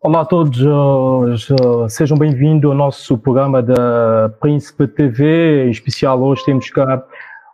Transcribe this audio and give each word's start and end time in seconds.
Olá 0.00 0.20
a 0.20 0.24
todos, 0.24 0.56
sejam 1.88 2.16
bem-vindos 2.16 2.70
ao 2.70 2.76
nosso 2.76 3.18
programa 3.18 3.60
da 3.60 4.32
Príncipe 4.40 4.86
TV. 4.86 5.66
Em 5.66 5.70
especial, 5.70 6.22
hoje 6.22 6.44
temos 6.44 6.70
cá 6.70 7.02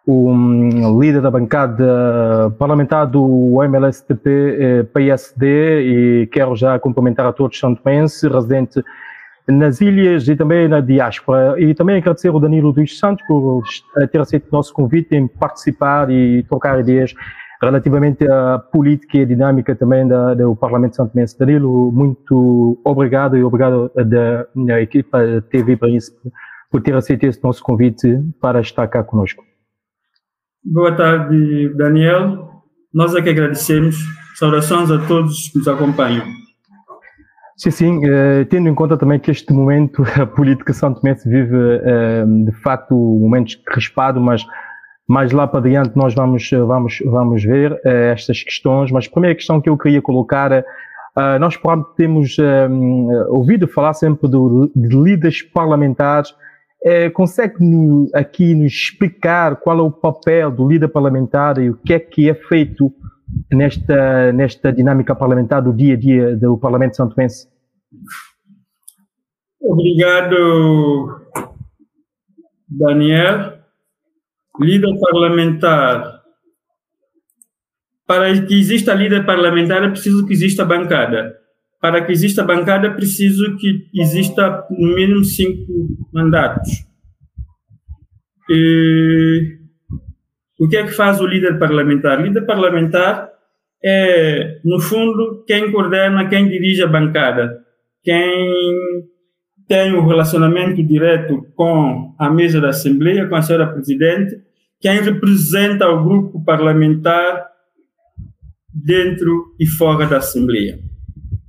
o 0.07 0.29
um, 0.29 1.01
líder 1.01 1.23
da 1.23 1.31
bancada 1.31 2.55
parlamentar 2.59 3.07
do 3.07 3.63
MLSTP 3.63 4.29
eh, 4.29 4.83
PSD 4.83 5.81
e 5.81 6.27
quero 6.27 6.55
já 6.55 6.79
cumprimentar 6.79 7.25
a 7.25 7.33
todos 7.33 7.59
Santo 7.59 7.81
Mense, 7.83 8.29
residente 8.29 8.85
nas 9.49 9.81
ilhas 9.81 10.29
e 10.29 10.37
também 10.37 10.69
na 10.69 10.81
diáspora. 10.81 11.59
E 11.59 11.73
também 11.73 11.97
agradecer 11.97 12.29
ao 12.29 12.39
Danilo 12.39 12.75
Luís 12.77 12.99
Santos 12.99 13.27
por 13.27 13.63
ter 14.13 14.21
aceito 14.21 14.49
o 14.53 14.53
nosso 14.53 14.71
convite 14.75 15.17
em 15.17 15.27
participar 15.27 16.11
e 16.11 16.43
trocar 16.43 16.79
ideias 16.79 17.15
relativamente 17.65 18.27
à 18.29 18.59
política 18.59 19.19
e 19.19 19.23
à 19.23 19.25
dinâmica 19.25 19.75
também 19.75 20.07
da, 20.07 20.35
do 20.35 20.55
Parlamento 20.57 20.97
Santo 20.97 21.13
Mense. 21.15 21.39
Danilo, 21.39 21.91
muito 21.93 22.81
obrigado 22.85 23.37
e 23.37 23.43
obrigado 23.43 23.91
da, 23.95 24.81
equipa 24.81 25.19
TV 25.51 25.77
Príncipe 25.77 26.31
por 26.71 26.83
ter 26.83 26.95
aceito 26.95 27.25
este 27.25 27.43
nosso 27.43 27.63
convite 27.63 28.21
para 28.41 28.61
estar 28.61 28.87
cá 28.89 29.03
conosco. 29.03 29.45
Boa 30.65 30.93
tarde, 30.93 31.69
Daniel. 31.77 32.49
Nós 32.93 33.15
é 33.15 33.23
que 33.23 33.29
agradecemos. 33.29 33.97
Saudações 34.37 34.91
a 34.91 34.99
todos 35.07 35.49
que 35.51 35.59
nos 35.59 35.69
acompanham. 35.69 36.25
Sim, 37.57 37.71
sim, 37.71 37.99
uh, 37.99 38.45
tendo 38.51 38.69
em 38.69 38.75
conta 38.75 38.97
também 38.97 39.21
que 39.21 39.31
este 39.31 39.53
momento 39.53 40.03
a 40.21 40.27
política 40.27 40.73
Santo 40.73 41.01
Mense 41.05 41.29
vive 41.29 41.57
uh, 41.57 42.45
de 42.45 42.53
facto 42.63 42.95
momentos 42.95 43.55
crispados, 43.55 44.21
mas 44.21 44.45
mais 45.07 45.33
lá 45.33 45.47
para 45.47 45.61
diante 45.61 45.97
nós 45.97 46.15
vamos, 46.15 46.49
vamos, 46.51 46.99
vamos 47.05 47.45
ver 47.45 47.73
uh, 47.73 47.79
estas 47.85 48.43
questões, 48.43 48.91
mas 48.91 49.07
a 49.07 49.11
primeira 49.11 49.35
questão 49.35 49.61
que 49.61 49.69
eu 49.69 49.77
queria 49.77 50.01
colocar 50.01 50.51
uh, 51.17 51.39
nós 51.39 51.59
temos 51.97 52.37
uh, 52.39 53.29
ouvido 53.29 53.69
falar 53.69 53.95
sempre 53.95 54.29
do, 54.29 54.71
de 54.75 54.97
líderes 54.97 55.43
parlamentares, 55.43 56.31
uh, 56.31 57.13
consegue 57.13 57.55
aqui 58.15 58.55
nos 58.55 58.73
explicar 58.73 59.57
qual 59.57 59.79
é 59.79 59.83
o 59.83 59.91
papel 59.91 60.51
do 60.51 60.67
líder 60.67 60.89
parlamentar 60.89 61.59
e 61.59 61.71
o 61.71 61.77
que 61.77 61.95
é 61.95 61.99
que 61.99 62.31
é 62.31 62.35
feito 62.35 62.93
nesta, 63.53 64.33
nesta 64.33 64.73
dinâmica 64.73 65.15
parlamentar 65.15 65.63
do 65.63 65.73
dia 65.73 65.95
a 65.95 65.97
dia 65.97 66.37
do 66.37 66.57
Parlamento 66.59 66.97
Santo 66.97 67.15
Mense? 67.17 67.47
Obrigado, 69.61 71.21
Daniel 72.69 73.54
líder 74.61 74.99
parlamentar. 75.01 76.23
Para 78.07 78.47
que 78.47 78.55
exista 78.55 78.95
líder 78.95 79.25
parlamentar 79.25 79.83
é 79.83 79.89
preciso 79.89 80.27
que 80.27 80.35
exista 80.35 80.65
bancada. 80.65 81.37
Para 81.81 82.05
que 82.05 82.13
exista 82.13 82.45
bancada 82.45 82.89
é 82.89 82.91
preciso 82.91 83.57
que 83.57 83.89
exista 83.95 84.67
no 84.71 84.95
mínimo 84.95 85.25
cinco 85.25 85.89
mandatos. 86.13 86.87
E 88.49 89.59
o 90.59 90.69
que 90.69 90.77
é 90.77 90.85
que 90.85 90.93
faz 90.93 91.21
o 91.21 91.27
líder 91.27 91.59
parlamentar? 91.59 92.21
O 92.21 92.23
líder 92.23 92.45
parlamentar 92.47 93.31
é, 93.83 94.61
no 94.65 94.81
fundo, 94.81 95.45
quem 95.47 95.71
coordena, 95.71 96.29
quem 96.29 96.49
dirige 96.49 96.83
a 96.83 96.87
bancada, 96.87 97.59
quem 98.03 99.05
tem 99.67 99.95
um 99.95 100.07
relacionamento 100.07 100.83
direto 100.83 101.47
com 101.57 102.15
a 102.19 102.31
mesa 102.31 102.61
da 102.61 102.69
Assembleia, 102.69 103.27
com 103.29 103.35
a 103.35 103.43
senhora 103.43 103.73
Presidente, 103.73 104.37
quem 104.81 105.01
representa 105.01 105.89
o 105.89 106.05
grupo 106.05 106.45
parlamentar 106.45 107.47
dentro 108.73 109.55
e 109.59 109.67
fora 109.67 110.07
da 110.07 110.19
Assembleia. 110.19 110.79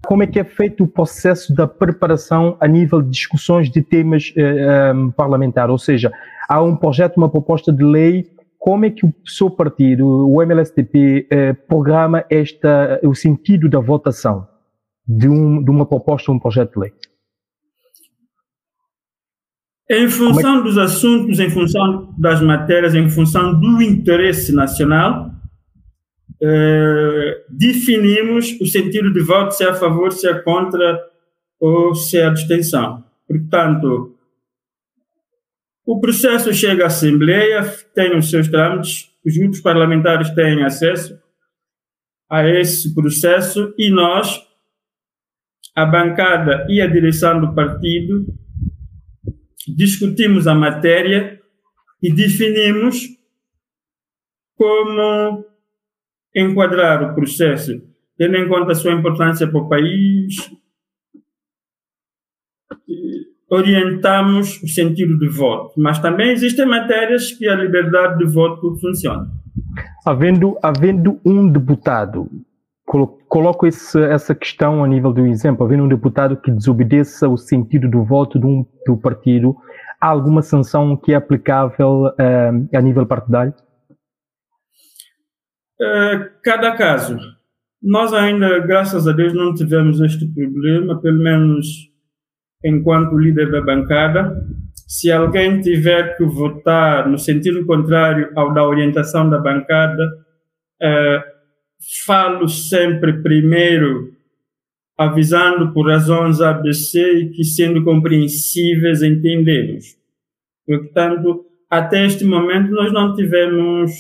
Como 0.06 0.24
é 0.24 0.28
que 0.28 0.40
é 0.40 0.44
feito 0.44 0.84
o 0.84 0.88
processo 0.88 1.54
da 1.54 1.68
preparação 1.68 2.56
a 2.60 2.68
nível 2.68 3.02
de 3.02 3.10
discussões 3.10 3.70
de 3.72 3.82
temas 3.82 4.32
eh, 4.38 4.94
um, 4.94 5.10
parlamentares? 5.10 5.72
Ou 5.72 5.80
seja, 5.80 6.12
há 6.48 6.62
um 6.62 6.76
projeto, 6.76 7.18
uma 7.18 7.28
proposta 7.28 7.74
de 7.74 7.84
lei, 7.84 8.28
como 8.60 8.86
é 8.86 8.92
que 8.92 9.06
o 9.06 9.14
seu 9.26 9.50
partido, 9.50 10.06
o 10.06 10.42
MLSTP, 10.44 11.28
eh, 11.30 11.54
programa 11.54 12.24
esta, 12.30 13.00
o 13.04 13.16
sentido 13.16 13.68
da 13.68 13.80
votação 13.80 14.48
de, 15.08 15.28
um, 15.28 15.64
de 15.64 15.72
uma 15.72 15.88
proposta 15.88 16.32
um 16.32 16.40
projeto 16.40 16.74
de 16.74 16.80
lei? 16.80 16.94
Em 19.90 20.10
função 20.10 20.60
é... 20.60 20.64
dos 20.64 20.78
assuntos, 20.78 21.40
em 21.40 21.50
função 21.50 22.14
das 22.18 22.42
matérias, 22.42 22.96
em 22.96 23.10
função 23.10 23.60
do 23.60 23.82
interesse 23.82 24.54
nacional, 24.54 25.32
eh, 26.42 27.44
definimos 27.50 28.60
o 28.60 28.66
sentido 28.66 29.14
de 29.14 29.22
voto, 29.22 29.52
se 29.52 29.64
é 29.64 29.70
a 29.70 29.76
favor, 29.76 30.12
se 30.12 30.28
é 30.28 30.34
contra 30.34 31.00
ou 31.60 31.96
se 31.96 32.18
é 32.18 32.26
abstenção. 32.26 33.04
Portanto, 33.28 34.16
o 35.86 36.00
processo 36.00 36.54
chega 36.54 36.84
à 36.84 36.88
Assembleia, 36.88 37.64
tem 37.94 38.18
os 38.18 38.30
seus 38.30 38.48
trâmites, 38.48 39.10
os 39.26 39.38
grupos 39.38 39.62
parlamentares 39.62 40.30
têm 40.32 40.64
acesso 40.64 41.18
a 42.30 42.48
esse 42.48 42.94
processo 42.94 43.74
e 43.78 43.90
nós, 43.90 44.42
a 45.76 45.86
bancada 45.86 46.66
e 46.70 46.82
a 46.82 46.88
direção 46.88 47.40
do 47.40 47.54
partido, 47.54 48.26
discutimos 49.68 50.48
a 50.48 50.56
matéria 50.56 51.40
e 52.02 52.12
definimos 52.12 53.08
como 54.56 55.46
enquadrar 56.36 57.04
o 57.04 57.16
processo, 57.16 57.82
tendo 58.18 58.36
em 58.36 58.48
conta 58.48 58.74
a 58.74 58.76
sua 58.76 58.94
importância 58.94 59.48
para 59.48 59.62
o 59.62 59.70
país, 59.70 60.36
orientamos 63.50 64.62
o 64.62 64.68
sentido 64.68 65.18
de 65.18 65.30
voto. 65.30 65.74
Mas 65.78 66.00
também 66.00 66.32
existem 66.32 66.66
matérias 66.66 67.32
que 67.32 67.48
a 67.48 67.56
liberdade 67.56 68.18
de 68.18 68.26
voto 68.26 68.78
funciona. 68.80 69.30
Havendo, 70.06 70.58
havendo 70.62 71.20
um 71.26 71.52
deputado 71.52 72.30
coloco 73.28 73.66
esse, 73.66 74.02
essa 74.04 74.34
questão 74.34 74.84
a 74.84 74.88
nível 74.88 75.12
do 75.12 75.26
exemplo, 75.26 75.66
havendo 75.66 75.84
um 75.84 75.88
deputado 75.88 76.38
que 76.38 76.52
desobedeça 76.52 77.28
o 77.28 77.38
sentido 77.38 77.90
do 77.90 78.04
voto 78.04 78.40
de 78.40 78.46
um, 78.46 78.66
do 78.86 78.98
partido, 78.98 79.56
há 80.00 80.08
alguma 80.08 80.42
sanção 80.42 80.96
que 80.96 81.14
é 81.14 81.16
aplicável 81.16 82.06
uh, 82.06 82.78
a 82.78 82.82
nível 82.82 83.06
partidário? 83.06 83.54
Uh, 85.82 86.30
cada 86.44 86.72
caso. 86.76 87.18
Nós 87.82 88.14
ainda, 88.14 88.60
graças 88.60 89.08
a 89.08 89.12
Deus, 89.12 89.34
não 89.34 89.54
tivemos 89.54 90.00
este 90.02 90.26
problema, 90.28 91.00
pelo 91.00 91.22
menos 91.22 91.68
enquanto 92.64 93.18
líder 93.18 93.52
da 93.52 93.62
bancada. 93.62 94.44
Se 94.88 95.12
alguém 95.12 95.62
tiver 95.62 96.18
que 96.18 96.24
votar 96.24 97.08
no 97.08 97.18
sentido 97.18 97.66
contrário 97.66 98.32
ao 98.36 98.54
da 98.54 98.64
orientação 98.64 99.30
da 99.30 99.38
bancada, 99.38 100.04
uh, 100.82 101.35
falo 102.06 102.48
sempre 102.48 103.22
primeiro 103.22 104.14
avisando 104.98 105.74
por 105.74 105.90
razões 105.90 106.40
ABC 106.40 107.32
que 107.36 107.44
sendo 107.44 107.84
compreensíveis 107.84 109.02
entendemos. 109.02 109.98
Portanto, 110.66 111.46
até 111.70 112.06
este 112.06 112.24
momento 112.24 112.72
nós 112.72 112.94
não 112.94 113.14
tivemos 113.14 113.92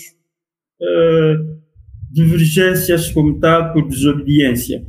uh, 0.81 1.59
divergências 2.11 3.11
como 3.11 3.39
tal 3.39 3.73
por 3.73 3.87
desobediência. 3.87 4.85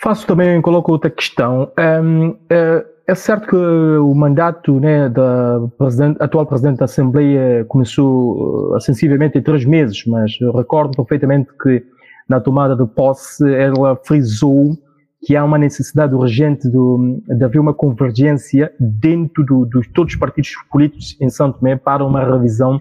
Faço 0.00 0.26
também, 0.26 0.62
coloco 0.62 0.92
outra 0.92 1.10
questão. 1.10 1.72
Um, 1.78 2.28
uh, 2.28 2.38
eh, 2.48 2.86
é 3.08 3.14
certo 3.14 3.48
que 3.48 3.56
o 3.56 4.14
mandato 4.14 4.80
né, 4.80 5.08
da 5.08 5.60
presidente, 5.78 6.16
atual 6.20 6.44
Presidente 6.44 6.78
da 6.78 6.86
Assembleia 6.86 7.64
começou 7.66 8.74
uh, 8.74 8.80
sensivelmente 8.80 9.38
em 9.38 9.42
três 9.42 9.64
meses, 9.64 10.04
mas 10.06 10.32
recordo 10.54 10.96
perfeitamente 10.96 11.48
que 11.62 11.84
na 12.28 12.40
tomada 12.40 12.74
de 12.74 12.84
posse 12.92 13.48
ela 13.54 13.96
frisou 14.04 14.76
que 15.24 15.36
há 15.36 15.44
uma 15.44 15.56
necessidade 15.56 16.14
urgente 16.14 16.68
do, 16.68 17.22
de 17.26 17.44
haver 17.44 17.60
uma 17.60 17.72
convergência 17.72 18.72
dentro 18.78 19.42
de 19.44 19.70
do, 19.70 19.80
todos 19.94 20.14
os 20.14 20.18
partidos 20.18 20.50
políticos 20.70 21.16
em 21.20 21.30
São 21.30 21.52
Tomé 21.52 21.76
para 21.76 22.04
uma 22.04 22.24
revisão 22.24 22.80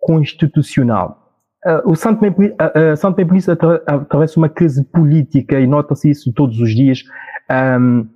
constitucional. 0.00 1.24
Uh, 1.64 1.92
o 1.92 1.96
Santo 1.96 2.20
Tomé, 2.20 2.30
uh, 2.30 2.92
uh, 2.92 2.96
Santo 2.96 3.16
Tomé 3.16 3.28
Polícia 3.28 3.52
atravessa 3.86 4.38
uma 4.38 4.48
crise 4.48 4.84
política 4.84 5.58
e 5.58 5.66
nota-se 5.66 6.10
isso 6.10 6.32
todos 6.32 6.60
os 6.60 6.74
dias. 6.74 7.02
Um, 7.50 8.08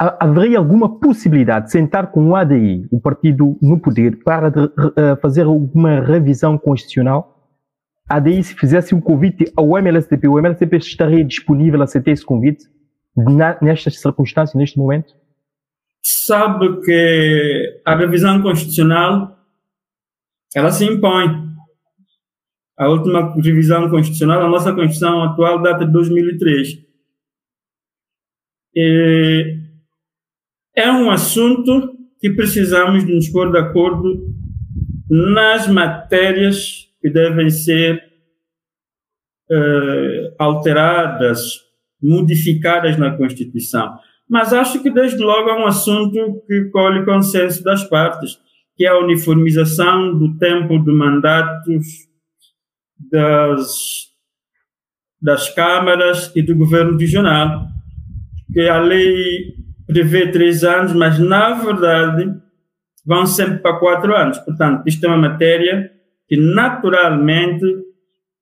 haveria 0.00 0.58
alguma 0.58 0.98
possibilidade 0.98 1.66
de 1.66 1.72
sentar 1.72 2.10
com 2.10 2.28
o 2.28 2.34
ADI, 2.34 2.88
o 2.90 3.00
partido 3.00 3.58
no 3.60 3.78
poder, 3.78 4.22
para 4.24 4.48
de, 4.48 4.60
uh, 4.60 5.16
fazer 5.20 5.44
alguma 5.44 6.00
revisão 6.00 6.56
constitucional? 6.56 7.36
A 8.08 8.16
ADI, 8.16 8.42
se 8.42 8.54
fizesse 8.54 8.94
um 8.94 9.00
convite 9.00 9.52
ao 9.54 9.76
MLSTP, 9.78 10.26
o 10.26 10.38
MLSTP 10.38 10.78
estaria 10.78 11.24
disponível 11.24 11.80
a 11.80 11.84
aceitar 11.84 12.12
esse 12.12 12.24
convite 12.24 12.64
na, 13.16 13.58
nestas 13.60 14.00
circunstâncias, 14.00 14.54
neste 14.54 14.78
momento? 14.78 15.14
Sabe 16.02 16.80
que 16.80 17.82
a 17.84 17.94
revisão 17.94 18.40
constitucional 18.40 19.36
ela 20.56 20.70
se 20.70 20.84
impõe. 20.84 21.50
A 22.76 22.88
última 22.88 23.34
revisão 23.34 23.90
constitucional, 23.90 24.42
a 24.42 24.48
nossa 24.48 24.72
Constituição 24.72 25.22
atual 25.22 25.60
data 25.60 25.84
de 25.84 25.92
2003 25.92 26.90
é, 28.76 29.59
é 30.74 30.90
um 30.90 31.10
assunto 31.10 31.96
que 32.20 32.30
precisamos 32.30 33.04
nos 33.04 33.28
pôr 33.28 33.50
de 33.50 33.58
acordo 33.58 34.34
nas 35.08 35.66
matérias 35.66 36.88
que 37.00 37.10
devem 37.10 37.50
ser 37.50 38.02
uh, 39.50 40.34
alteradas, 40.38 41.40
modificadas 42.00 42.96
na 42.96 43.16
Constituição. 43.16 43.98
Mas 44.28 44.52
acho 44.52 44.80
que, 44.80 44.90
desde 44.90 45.18
logo, 45.18 45.50
é 45.50 45.60
um 45.60 45.66
assunto 45.66 46.42
que 46.46 46.66
colhe 46.66 47.04
consenso 47.04 47.64
das 47.64 47.82
partes, 47.84 48.38
que 48.76 48.86
é 48.86 48.88
a 48.88 48.98
uniformização 48.98 50.16
do 50.16 50.38
tempo 50.38 50.78
de 50.78 50.92
mandatos 50.92 52.08
das, 53.10 54.08
das 55.20 55.52
câmaras 55.52 56.30
e 56.36 56.42
do 56.42 56.54
governo 56.54 56.96
regional, 56.96 57.66
que 58.52 58.60
a 58.68 58.80
lei 58.80 59.59
prevê 59.90 60.30
três 60.30 60.64
anos, 60.64 60.92
mas, 60.92 61.18
na 61.18 61.54
verdade, 61.54 62.34
vão 63.04 63.26
sempre 63.26 63.58
para 63.58 63.78
quatro 63.78 64.14
anos. 64.14 64.38
Portanto, 64.38 64.82
isto 64.86 65.04
é 65.04 65.08
uma 65.08 65.28
matéria 65.28 65.92
que, 66.28 66.36
naturalmente, 66.36 67.64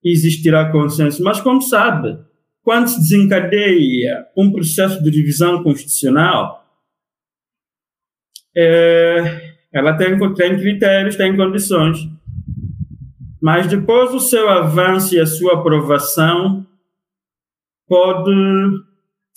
existirá 0.05 0.71
consenso. 0.71 1.23
Mas, 1.23 1.41
como 1.41 1.61
sabe, 1.61 2.19
quando 2.63 2.89
se 2.89 3.01
desencadeia 3.01 4.27
um 4.37 4.53
processo 4.53 5.03
de 5.03 5.11
revisão 5.11 5.63
constitucional, 5.63 6.65
é, 8.57 9.55
ela 9.73 9.95
tem, 9.95 10.19
tem 10.35 10.59
critérios, 10.59 11.17
tem 11.17 11.37
condições. 11.37 11.99
Mas 13.41 13.67
depois 13.67 14.11
do 14.11 14.21
seu 14.21 14.49
avanço 14.49 15.15
e 15.15 15.21
a 15.21 15.27
sua 15.27 15.55
aprovação, 15.55 16.67
pode 17.87 18.31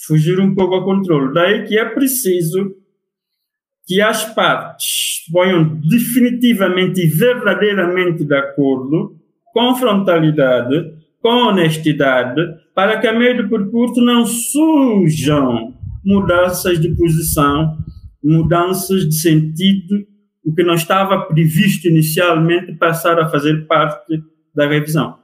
fugir 0.05 0.39
um 0.39 0.53
pouco 0.53 0.75
ao 0.75 0.85
controle. 0.85 1.33
Daí 1.33 1.63
que 1.65 1.77
é 1.77 1.85
preciso 1.85 2.75
que 3.85 4.01
as 4.01 4.33
partes 4.33 5.25
ponham 5.31 5.79
definitivamente 5.81 7.01
e 7.01 7.07
verdadeiramente 7.07 8.23
de 8.23 8.35
acordo, 8.35 9.15
com 9.53 9.75
frontalidade, 9.75 10.93
com 11.21 11.49
honestidade, 11.49 12.41
para 12.73 12.99
que 12.99 13.07
a 13.07 13.13
meio 13.13 13.43
do 13.43 13.49
percurso 13.49 14.01
não 14.01 14.25
surjam 14.25 15.73
mudanças 16.03 16.79
de 16.79 16.95
posição, 16.95 17.77
mudanças 18.23 19.07
de 19.07 19.15
sentido, 19.15 20.05
o 20.43 20.53
que 20.53 20.63
não 20.63 20.73
estava 20.73 21.21
previsto 21.25 21.87
inicialmente 21.87 22.73
passar 22.77 23.19
a 23.19 23.29
fazer 23.29 23.67
parte 23.67 24.21
da 24.55 24.67
revisão. 24.67 25.20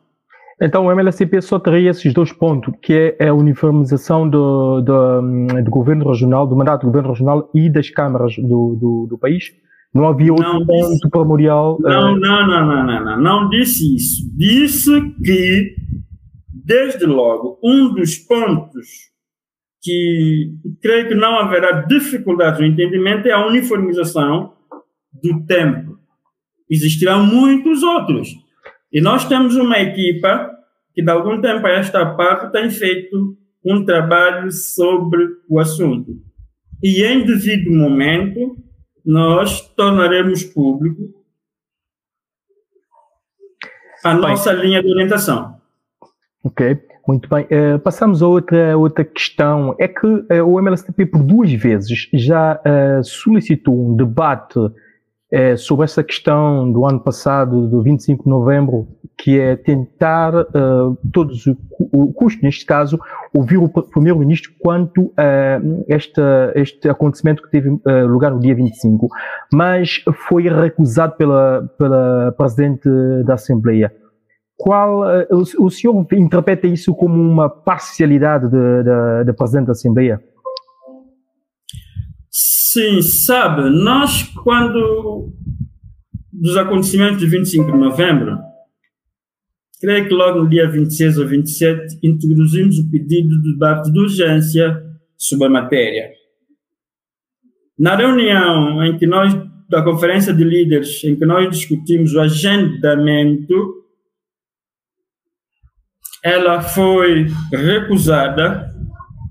Então 0.60 0.86
o 0.86 0.92
MLCP 0.92 1.42
só 1.42 1.60
teria 1.60 1.92
esses 1.92 2.12
dois 2.14 2.34
pontos, 2.34 2.74
que 2.82 3.16
é 3.20 3.28
a 3.28 3.34
uniformização 3.34 4.28
do, 4.28 4.82
do, 4.82 5.22
do 5.64 5.72
governo 5.72 6.10
regional, 6.10 6.48
do 6.48 6.56
mandato 6.56 6.82
do 6.82 6.88
governo 6.88 7.10
regional 7.10 7.50
e 7.54 7.70
das 7.70 7.90
câmaras 7.90 8.36
do, 8.38 8.76
do, 8.76 9.08
do 9.10 9.18
país? 9.18 9.46
Não 9.94 10.08
havia 10.08 10.32
outro 10.32 10.54
não 10.54 10.66
ponto 10.66 10.90
disse, 10.90 11.10
primordial? 11.10 11.78
Não, 11.80 12.14
uh... 12.14 12.20
não, 12.20 12.48
não, 12.48 12.66
não, 12.66 12.86
não, 12.86 13.06
não, 13.06 13.22
não 13.22 13.50
disse 13.50 13.96
isso. 13.96 14.24
Disse 14.36 14.92
que 15.24 15.76
desde 16.52 17.06
logo, 17.06 17.60
um 17.64 17.94
dos 17.94 18.18
pontos 18.18 18.88
que 19.82 20.52
creio 20.82 21.08
que 21.08 21.16
não 21.16 21.40
haverá 21.40 21.84
dificuldades 21.84 22.60
no 22.60 22.66
entendimento 22.66 23.28
é 23.28 23.32
a 23.32 23.46
uniformização 23.46 24.54
do 25.14 25.46
tempo. 25.46 25.98
Existirão 26.70 27.26
muitos 27.26 27.84
outros. 27.84 28.30
E 28.92 29.02
nós 29.02 29.26
temos 29.28 29.56
uma 29.56 29.80
equipa 29.80 30.50
que, 30.94 31.02
de 31.02 31.12
algum 31.12 31.42
tempo 31.42 31.66
a 31.68 31.72
esta 31.72 32.06
parte, 32.16 32.52
tem 32.52 32.70
feito 32.70 33.38
um 33.64 33.84
trabalho 33.84 34.52
sobre 34.52 35.28
o 35.50 35.60
assunto. 35.60 36.12
E, 36.82 37.04
em 37.04 37.26
devido 37.26 37.72
momento, 37.72 38.56
nós 39.06 39.62
tornaremos 39.76 40.44
público 40.44 41.18
a 44.04 44.14
nossa 44.14 44.54
linha 44.54 44.82
de 44.82 44.90
orientação. 44.90 45.58
Ok, 46.44 46.80
muito 47.08 47.28
bem. 47.30 47.46
Uh, 47.46 47.80
passamos 47.80 48.22
a 48.22 48.28
outra, 48.28 48.78
outra 48.78 49.04
questão. 49.04 49.76
É 49.80 49.88
que 49.88 50.06
uh, 50.06 50.46
o 50.46 50.62
MLSTP 50.62 51.06
por 51.06 51.24
duas 51.24 51.52
vezes 51.52 52.10
já 52.14 52.56
uh, 52.56 53.04
solicitou 53.04 53.90
um 53.90 53.96
debate 53.96 54.60
sobre 55.58 55.84
essa 55.84 56.04
questão 56.04 56.72
do 56.72 56.86
ano 56.86 57.00
passado, 57.00 57.68
do 57.68 57.82
25 57.82 58.24
de 58.24 58.30
novembro, 58.30 58.88
que 59.18 59.40
é 59.40 59.56
tentar, 59.56 60.32
todos 61.12 61.46
o, 61.48 61.58
o 61.92 62.14
custo, 62.14 62.42
neste 62.44 62.66
caso, 62.66 63.00
ouvir 63.34 63.58
o 63.58 63.68
primeiro-ministro 63.68 64.52
quanto 64.60 65.12
a 65.18 65.60
este, 65.88 66.22
este 66.56 66.88
acontecimento 66.88 67.44
que 67.44 67.50
teve 67.50 67.78
lugar 68.08 68.32
no 68.32 68.40
dia 68.40 68.56
25, 68.56 69.10
mas 69.52 70.02
foi 70.30 70.44
recusado 70.44 71.16
pela, 71.18 71.70
pela 71.78 72.34
Presidente 72.38 72.90
da 73.26 73.34
Assembleia 73.34 73.92
qual 74.58 75.02
uh, 75.02 75.28
o, 75.32 75.66
o, 75.66 75.70
senhor 75.70 76.06
interpreta 76.14 76.66
isso 76.66 76.94
como 76.96 77.14
uma 77.16 77.48
parcialidade 77.48 78.48
da 79.24 79.34
Presidente 79.34 79.68
da 79.68 79.74
Assembleia? 79.74 80.20
Sim, 82.78 83.02
sabe, 83.02 83.72
nós 83.72 84.22
quando 84.44 85.34
dos 86.32 86.56
acontecimentos 86.56 87.18
de 87.18 87.26
25 87.26 87.72
de 87.72 87.78
novembro, 87.80 88.38
creio 89.82 90.08
que 90.08 90.14
logo 90.14 90.44
no 90.44 90.48
dia 90.48 90.70
26 90.70 91.18
ou 91.18 91.28
27, 91.28 91.98
introduzimos 92.04 92.78
o 92.78 92.92
pedido 92.92 93.42
de 93.42 93.54
debate 93.54 93.92
de 93.92 94.00
urgência 94.00 94.80
sobre 95.18 95.48
a 95.48 95.50
matéria. 95.50 96.12
Na 97.80 97.96
reunião 97.96 98.86
em 98.86 98.96
que 98.96 99.08
nós, 99.08 99.34
da 99.68 99.82
Conferência 99.82 100.32
de 100.32 100.44
Líderes, 100.44 101.04
em 101.04 101.16
que 101.16 101.26
nós 101.26 101.50
discutimos 101.50 102.14
o 102.14 102.20
agendamento 102.20 103.74
ela 106.24 106.62
foi 106.62 107.26
recusada, 107.52 108.72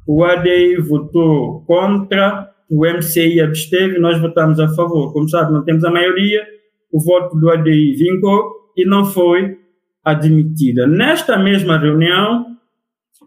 o 0.05 0.25
ADI 0.25 0.79
votou 0.79 1.65
contra, 1.65 2.46
o 2.71 2.85
MCI 2.87 3.41
absteve, 3.41 3.99
nós 3.99 4.21
votamos 4.21 4.59
a 4.59 4.69
favor. 4.69 5.13
Como 5.13 5.29
sabe, 5.29 5.53
não 5.53 5.65
temos 5.65 5.85
a 5.85 5.91
maioria, 5.91 6.47
o 6.91 7.01
voto 7.03 7.37
do 7.39 7.51
ADI 7.51 7.95
vingou 7.95 8.73
e 8.77 8.85
não 8.85 9.05
foi 9.05 9.59
admitida. 10.05 10.87
Nesta 10.87 11.39
mesma 11.39 11.79
reunião, 11.79 12.47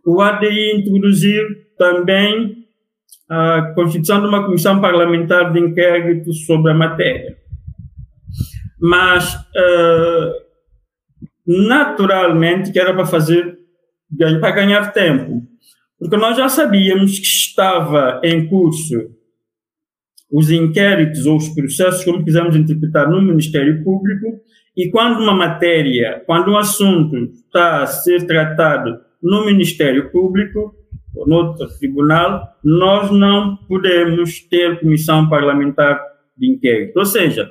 o 0.05 0.21
ADI 0.21 0.77
introduziu 0.77 1.43
também 1.77 2.65
a 3.29 3.73
constituição 3.75 4.21
de 4.21 4.27
uma 4.27 4.45
comissão 4.45 4.81
parlamentar 4.81 5.53
de 5.53 5.59
inquérito 5.59 6.33
sobre 6.33 6.71
a 6.71 6.75
matéria. 6.75 7.37
Mas, 8.79 9.35
uh, 9.35 10.33
naturalmente, 11.45 12.71
que 12.71 12.79
era 12.79 12.93
para 12.93 13.05
fazer 13.05 13.59
para 14.39 14.51
ganhar 14.51 14.91
tempo. 14.91 15.43
Porque 15.99 16.17
nós 16.17 16.35
já 16.37 16.49
sabíamos 16.49 17.19
que 17.19 17.25
estava 17.25 18.19
em 18.23 18.47
curso 18.47 19.18
os 20.31 20.51
inquéritos 20.51 21.25
ou 21.25 21.37
os 21.37 21.49
processos, 21.49 22.03
como 22.03 22.23
quisermos 22.23 22.55
interpretar, 22.55 23.09
no 23.09 23.21
Ministério 23.21 23.83
Público, 23.83 24.39
e 24.77 24.89
quando 24.89 25.21
uma 25.21 25.33
matéria, 25.33 26.21
quando 26.25 26.51
um 26.51 26.57
assunto 26.57 27.15
está 27.45 27.83
a 27.83 27.87
ser 27.87 28.25
tratado 28.25 28.99
no 29.21 29.45
Ministério 29.45 30.11
Público, 30.11 30.73
ou 31.15 31.27
no 31.27 31.35
outro 31.35 31.67
tribunal, 31.79 32.47
nós 32.63 33.11
não 33.11 33.57
podemos 33.67 34.39
ter 34.41 34.79
comissão 34.79 35.27
parlamentar 35.27 35.99
de 36.37 36.51
inquérito. 36.51 36.97
Ou 36.97 37.05
seja, 37.05 37.49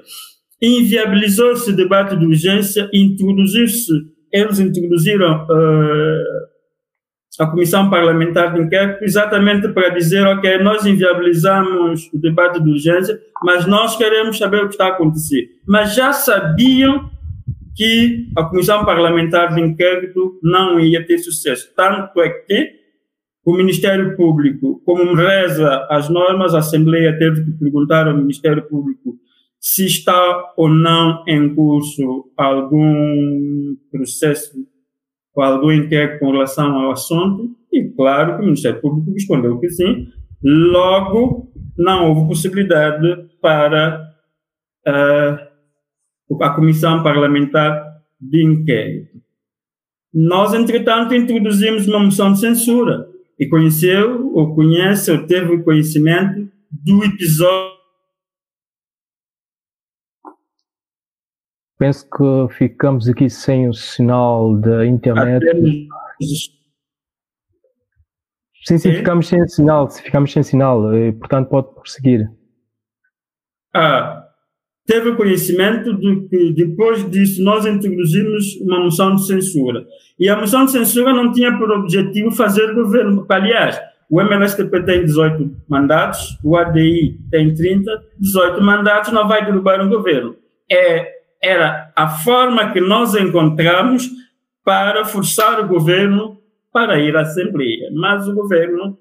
inviabilizou-se 0.62 1.70
o 1.70 1.76
debate 1.76 2.16
de 2.16 2.24
urgência, 2.24 2.88
introduziu-se 2.94 3.92
eles 4.32 4.58
introduziram 4.58 5.44
uh, 5.44 6.47
a 7.38 7.46
Comissão 7.46 7.88
Parlamentar 7.88 8.52
de 8.52 8.60
Inquérito 8.60 9.04
exatamente 9.04 9.68
para 9.68 9.90
dizer, 9.90 10.26
ok, 10.26 10.58
nós 10.58 10.84
inviabilizamos 10.84 12.10
o 12.12 12.18
debate 12.18 12.60
de 12.62 12.68
urgência, 12.68 13.18
mas 13.42 13.66
nós 13.66 13.96
queremos 13.96 14.38
saber 14.38 14.62
o 14.62 14.68
que 14.68 14.74
está 14.74 14.86
a 14.86 14.90
acontecer. 14.90 15.48
Mas 15.66 15.94
já 15.94 16.12
sabiam 16.12 17.08
que 17.76 18.28
a 18.36 18.42
Comissão 18.42 18.84
Parlamentar 18.84 19.54
de 19.54 19.60
Inquérito 19.60 20.40
não 20.42 20.80
ia 20.80 21.06
ter 21.06 21.18
sucesso. 21.18 21.72
Tanto 21.76 22.20
é 22.20 22.28
que 22.28 22.72
o 23.44 23.54
Ministério 23.54 24.16
Público, 24.16 24.82
como 24.84 25.14
reza 25.14 25.86
as 25.88 26.08
normas, 26.08 26.54
a 26.54 26.58
Assembleia 26.58 27.16
teve 27.16 27.44
que 27.44 27.52
perguntar 27.52 28.08
ao 28.08 28.16
Ministério 28.16 28.62
Público 28.68 29.16
se 29.60 29.86
está 29.86 30.52
ou 30.56 30.68
não 30.68 31.24
em 31.26 31.54
curso 31.54 32.30
algum 32.36 33.76
processo 33.90 34.66
ou 35.38 35.44
algum 35.44 35.70
inquérito 35.70 36.18
com 36.18 36.32
relação 36.32 36.76
ao 36.76 36.90
assunto, 36.90 37.48
e 37.72 37.84
claro 37.90 38.34
que 38.34 38.42
o 38.42 38.44
Ministério 38.46 38.80
Público 38.80 39.12
respondeu 39.12 39.60
que 39.60 39.70
sim, 39.70 40.08
logo 40.42 41.48
não 41.76 42.08
houve 42.08 42.26
possibilidade 42.26 43.28
para 43.40 44.02
uh, 44.88 46.42
a 46.42 46.50
Comissão 46.50 47.04
Parlamentar 47.04 47.86
de 48.20 48.42
Inquérito. 48.42 49.16
Nós, 50.12 50.54
entretanto, 50.54 51.14
introduzimos 51.14 51.86
uma 51.86 52.00
moção 52.00 52.32
de 52.32 52.40
censura, 52.40 53.06
e 53.38 53.46
conheceu, 53.46 54.32
ou 54.34 54.56
conhece, 54.56 55.12
ou 55.12 55.24
teve 55.24 55.62
conhecimento 55.62 56.50
do 56.68 57.04
episódio. 57.04 57.77
Penso 61.78 62.08
que 62.10 62.54
ficamos 62.54 63.08
aqui 63.08 63.30
sem 63.30 63.68
o 63.68 63.72
sinal 63.72 64.56
da 64.56 64.84
internet. 64.84 65.46
Sim, 68.64 68.78
sim, 68.78 68.92
ficamos 68.92 69.28
sem 69.28 69.46
sinal, 69.46 69.88
ficamos 69.88 70.32
sem 70.32 70.42
sinal, 70.42 70.92
e, 70.94 71.12
portanto 71.12 71.48
pode 71.48 71.72
prosseguir. 71.74 72.28
Ah, 73.72 74.24
teve 74.84 75.14
conhecimento 75.14 75.96
de 75.96 76.28
que 76.28 76.52
depois 76.52 77.08
disso 77.08 77.42
nós 77.44 77.64
introduzimos 77.64 78.56
uma 78.60 78.80
moção 78.80 79.14
de 79.14 79.26
censura. 79.26 79.86
E 80.18 80.28
a 80.28 80.36
moção 80.36 80.64
de 80.64 80.72
censura 80.72 81.12
não 81.12 81.30
tinha 81.30 81.56
por 81.56 81.70
objetivo 81.70 82.32
fazer 82.32 82.74
governo. 82.74 83.24
Aliás, 83.28 83.80
o 84.10 84.20
MLSTP 84.20 84.82
tem 84.82 85.04
18 85.04 85.56
mandatos, 85.68 86.36
o 86.42 86.56
ADI 86.56 87.20
tem 87.30 87.54
30, 87.54 87.90
18 88.18 88.60
mandatos, 88.60 89.12
não 89.12 89.28
vai 89.28 89.44
derrubar 89.44 89.80
um 89.80 89.88
governo. 89.88 90.34
É, 90.70 91.17
era 91.42 91.92
a 91.94 92.08
forma 92.08 92.72
que 92.72 92.80
nós 92.80 93.14
encontramos 93.14 94.08
para 94.64 95.04
forçar 95.04 95.60
o 95.60 95.68
governo 95.68 96.40
para 96.72 97.00
ir 97.00 97.16
à 97.16 97.22
Assembleia. 97.22 97.90
Mas 97.94 98.26
o 98.28 98.34
governo, 98.34 98.98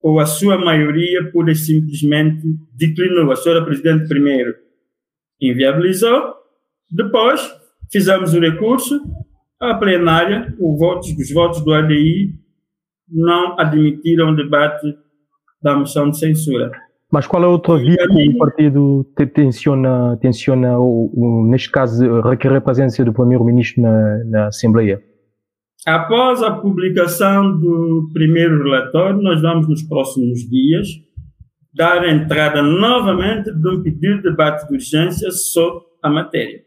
ou 0.00 0.18
a 0.18 0.26
sua 0.26 0.56
maioria, 0.56 1.30
pura 1.30 1.52
e 1.52 1.56
simplesmente 1.56 2.42
declinou. 2.72 3.30
A 3.30 3.36
senhora 3.36 3.64
Presidente 3.64 4.08
primeiro 4.08 4.54
inviabilizou, 5.40 6.34
depois 6.90 7.40
fizemos 7.90 8.32
o 8.32 8.40
recurso, 8.40 9.00
a 9.60 9.74
plenária, 9.74 10.54
os 10.58 11.32
votos 11.32 11.64
do 11.64 11.74
ADI 11.74 12.34
não 13.08 13.58
admitiram 13.58 14.30
o 14.30 14.36
debate 14.36 14.96
da 15.62 15.76
moção 15.76 16.10
de 16.10 16.18
censura. 16.18 16.70
Mas 17.12 17.26
qual 17.26 17.42
é 17.42 17.46
a 17.46 17.50
outra 17.50 17.78
via 17.78 17.96
que 17.96 18.30
o 18.30 18.38
partido 18.38 19.04
tenciona, 19.32 20.16
tenciona 20.20 20.76
ou, 20.78 21.12
ou, 21.14 21.46
neste 21.46 21.70
caso, 21.70 22.20
requerer 22.20 22.58
a 22.58 22.60
presença 22.60 23.04
do 23.04 23.12
primeiro-ministro 23.12 23.82
na, 23.82 24.24
na 24.24 24.46
Assembleia? 24.48 25.00
Após 25.86 26.42
a 26.42 26.50
publicação 26.50 27.58
do 27.58 28.10
primeiro 28.12 28.64
relatório, 28.64 29.22
nós 29.22 29.40
vamos 29.40 29.68
nos 29.68 29.82
próximos 29.84 30.40
dias 30.50 30.88
dar 31.72 32.08
entrada 32.08 32.60
novamente 32.60 33.52
de 33.52 33.68
um 33.68 33.82
pedido 33.82 34.16
de 34.16 34.22
debate 34.30 34.66
de 34.66 34.74
urgência 34.74 35.30
sobre 35.30 35.84
a 36.02 36.10
matéria. 36.10 36.60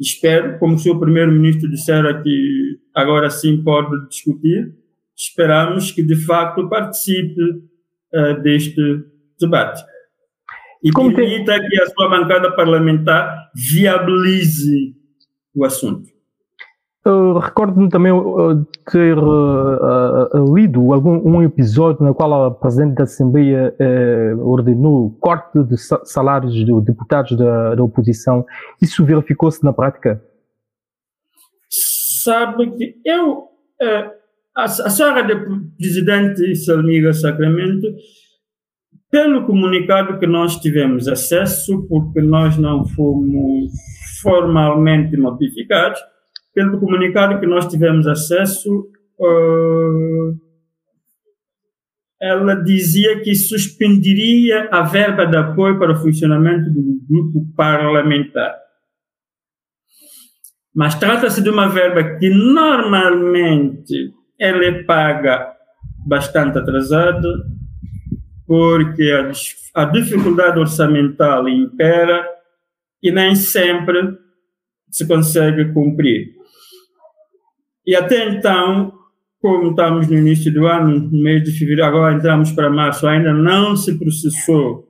Espero, 0.00 0.58
como 0.58 0.76
o 0.76 0.78
senhor 0.78 0.98
primeiro-ministro 0.98 1.68
disseram 1.68 2.22
que 2.22 2.78
agora 2.94 3.28
sim 3.28 3.62
pode 3.62 4.08
discutir, 4.08 4.72
esperamos 5.14 5.92
que 5.92 6.02
de 6.02 6.16
facto 6.24 6.66
participe 6.70 7.42
uh, 8.14 8.40
deste 8.42 8.80
debate. 9.40 9.82
E 10.82 10.90
como 10.92 11.14
permita 11.14 11.58
tem... 11.58 11.68
que 11.68 11.80
a 11.80 11.86
sua 11.86 12.08
bancada 12.08 12.54
parlamentar 12.54 13.50
viabilize 13.54 14.94
o 15.54 15.64
assunto. 15.64 16.08
Recordo-me 17.42 17.88
também 17.88 18.12
uh, 18.12 18.62
ter 18.92 19.16
uh, 19.18 20.28
uh, 20.34 20.54
lido 20.54 20.92
algum, 20.92 21.16
um 21.26 21.42
episódio 21.42 22.04
no 22.04 22.14
qual 22.14 22.44
a 22.44 22.50
Presidente 22.50 22.96
da 22.96 23.04
Assembleia 23.04 23.74
ordenou 24.38 25.10
corte 25.18 25.64
de 25.64 25.76
salários 26.04 26.52
de 26.52 26.66
deputados 26.82 27.36
da, 27.38 27.74
da 27.74 27.82
oposição. 27.82 28.44
Isso 28.82 29.04
verificou-se 29.04 29.64
na 29.64 29.72
prática? 29.72 30.22
Sabe 32.22 32.70
que 32.72 32.96
eu, 33.04 33.48
a, 34.54 34.64
a 34.64 34.68
senhora 34.68 35.26
Presidente 35.78 36.54
Salmiga 36.54 37.14
Sacramento, 37.14 37.86
pelo 39.10 39.44
comunicado 39.44 40.18
que 40.18 40.26
nós 40.26 40.56
tivemos 40.56 41.08
acesso, 41.08 41.86
porque 41.88 42.20
nós 42.20 42.56
não 42.56 42.86
fomos 42.86 43.72
formalmente 44.22 45.16
notificados, 45.16 46.00
pelo 46.54 46.78
comunicado 46.78 47.40
que 47.40 47.46
nós 47.46 47.66
tivemos 47.66 48.06
acesso, 48.06 48.88
uh, 49.18 50.38
ela 52.20 52.54
dizia 52.54 53.20
que 53.20 53.34
suspenderia 53.34 54.68
a 54.70 54.82
verba 54.82 55.26
de 55.26 55.36
apoio 55.36 55.78
para 55.78 55.92
o 55.92 55.96
funcionamento 55.96 56.70
do 56.70 57.00
grupo 57.08 57.46
parlamentar. 57.56 58.54
Mas 60.74 60.94
trata-se 60.94 61.42
de 61.42 61.50
uma 61.50 61.68
verba 61.68 62.18
que 62.18 62.28
normalmente 62.28 64.12
ela 64.38 64.64
é 64.64 64.82
paga 64.84 65.52
bastante 66.06 66.58
atrasada, 66.58 67.28
porque 68.50 69.12
a, 69.12 69.80
a 69.80 69.84
dificuldade 69.84 70.58
orçamental 70.58 71.48
impera 71.48 72.28
e 73.00 73.12
nem 73.12 73.36
sempre 73.36 74.18
se 74.90 75.06
consegue 75.06 75.72
cumprir. 75.72 76.34
E 77.86 77.94
até 77.94 78.28
então, 78.28 78.92
como 79.40 79.70
estamos 79.70 80.08
no 80.08 80.18
início 80.18 80.52
do 80.52 80.66
ano, 80.66 80.98
no 80.98 81.22
mês 81.22 81.44
de 81.44 81.52
fevereiro, 81.52 81.84
agora 81.84 82.16
entramos 82.16 82.50
para 82.50 82.68
março, 82.68 83.06
ainda 83.06 83.32
não 83.32 83.76
se 83.76 83.96
processou 83.96 84.84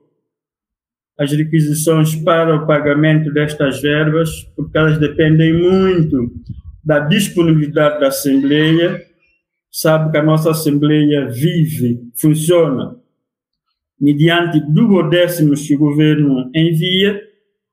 as 1.15 1.31
requisições 1.31 2.15
para 2.15 2.55
o 2.55 2.65
pagamento 2.65 3.31
destas 3.31 3.79
verbas, 3.79 4.43
porque 4.55 4.75
elas 4.75 4.97
dependem 4.97 5.53
muito 5.53 6.31
da 6.83 6.97
disponibilidade 6.97 7.99
da 7.99 8.07
Assembleia. 8.07 9.05
Sabe 9.71 10.09
que 10.09 10.17
a 10.17 10.23
nossa 10.23 10.49
Assembleia 10.49 11.29
vive, 11.29 12.09
funciona, 12.19 12.99
mediante 14.01 14.59
duodécimos 14.59 15.67
que 15.67 15.75
o 15.75 15.79
governo 15.79 16.49
envia, 16.55 17.21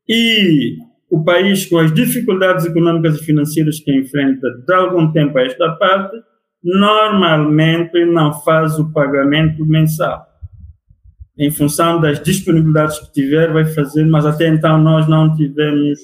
e 0.06 0.76
o 1.10 1.24
país, 1.24 1.64
com 1.66 1.78
as 1.78 1.92
dificuldades 1.92 2.66
econômicas 2.66 3.16
e 3.16 3.24
financeiras 3.24 3.80
que 3.80 3.92
enfrenta 3.92 4.46
de 4.66 4.74
algum 4.74 5.10
tempo 5.10 5.38
a 5.38 5.42
esta 5.42 5.70
parte, 5.76 6.16
normalmente 6.62 8.04
não 8.04 8.32
faz 8.42 8.78
o 8.78 8.92
pagamento 8.92 9.64
mensal. 9.64 10.26
Em 11.38 11.50
função 11.50 12.00
das 12.00 12.22
disponibilidades 12.22 12.98
que 12.98 13.12
tiver, 13.12 13.52
vai 13.52 13.64
fazer, 13.64 14.04
mas 14.04 14.26
até 14.26 14.48
então 14.48 14.78
nós 14.82 15.08
não 15.08 15.34
tivemos 15.34 15.98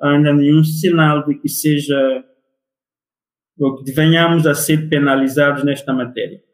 ainda 0.00 0.32
nenhum 0.32 0.62
sinal 0.62 1.26
de 1.26 1.34
que 1.34 1.48
seja 1.48 2.24
ou 3.58 3.82
que 3.82 3.90
venhamos 3.90 4.46
a 4.46 4.54
ser 4.54 4.88
penalizados 4.88 5.64
nesta 5.64 5.92
matéria. 5.92 6.45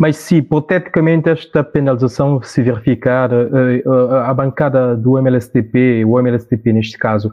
Mas 0.00 0.16
se 0.16 0.36
hipoteticamente 0.36 1.28
esta 1.28 1.62
penalização 1.62 2.40
se 2.40 2.62
verificar, 2.62 3.30
eh, 3.30 3.82
eh, 3.84 3.84
a 4.24 4.32
bancada 4.32 4.96
do 4.96 5.18
MLSTP, 5.18 6.06
o 6.06 6.18
MLSTP 6.18 6.72
neste 6.72 6.96
caso, 6.96 7.30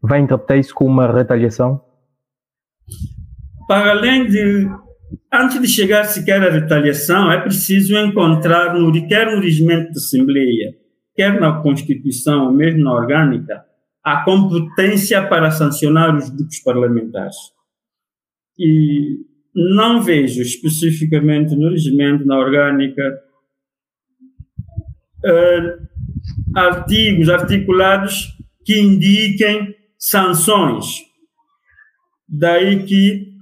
vai 0.00 0.20
interpretar 0.20 0.58
isso 0.58 0.74
como 0.74 0.88
uma 0.88 1.12
retaliação? 1.12 1.78
Para 3.68 3.90
além 3.90 4.26
de, 4.28 4.66
antes 5.30 5.60
de 5.60 5.68
chegar 5.68 6.04
sequer 6.04 6.42
à 6.42 6.50
retaliação, 6.50 7.30
é 7.30 7.38
preciso 7.38 7.94
encontrar, 7.98 8.72
no, 8.72 8.90
quer 9.06 9.30
no 9.30 9.42
regimento 9.42 9.92
da 9.92 9.98
Assembleia, 9.98 10.74
quer 11.14 11.38
na 11.38 11.60
Constituição, 11.60 12.46
ou 12.46 12.52
mesmo 12.52 12.82
na 12.82 12.94
orgânica, 12.94 13.62
a 14.02 14.24
competência 14.24 15.20
para 15.28 15.50
sancionar 15.50 16.16
os 16.16 16.30
grupos 16.30 16.60
parlamentares. 16.60 17.36
E 18.58 19.18
não 19.56 20.02
vejo 20.02 20.42
especificamente 20.42 21.56
no 21.56 21.70
regimento, 21.70 22.26
na 22.26 22.38
orgânica, 22.38 23.02
uh, 25.24 25.86
artigos 26.54 27.30
articulados 27.30 28.36
que 28.64 28.78
indiquem 28.78 29.74
sanções. 29.98 30.98
Daí 32.28 32.84
que 32.84 33.32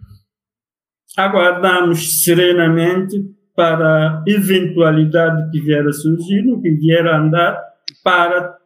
aguardamos 1.17 2.23
serenamente 2.23 3.21
para 3.57 4.19
a 4.19 4.25
eventualidade 4.27 5.51
que 5.51 5.61
vier 5.61 5.87
a 5.87 5.93
surgir, 5.93 6.43
no 6.43 6.61
que 6.61 6.71
vier 6.71 7.07
a 7.07 7.19
andar, 7.19 7.61
para 8.05 8.57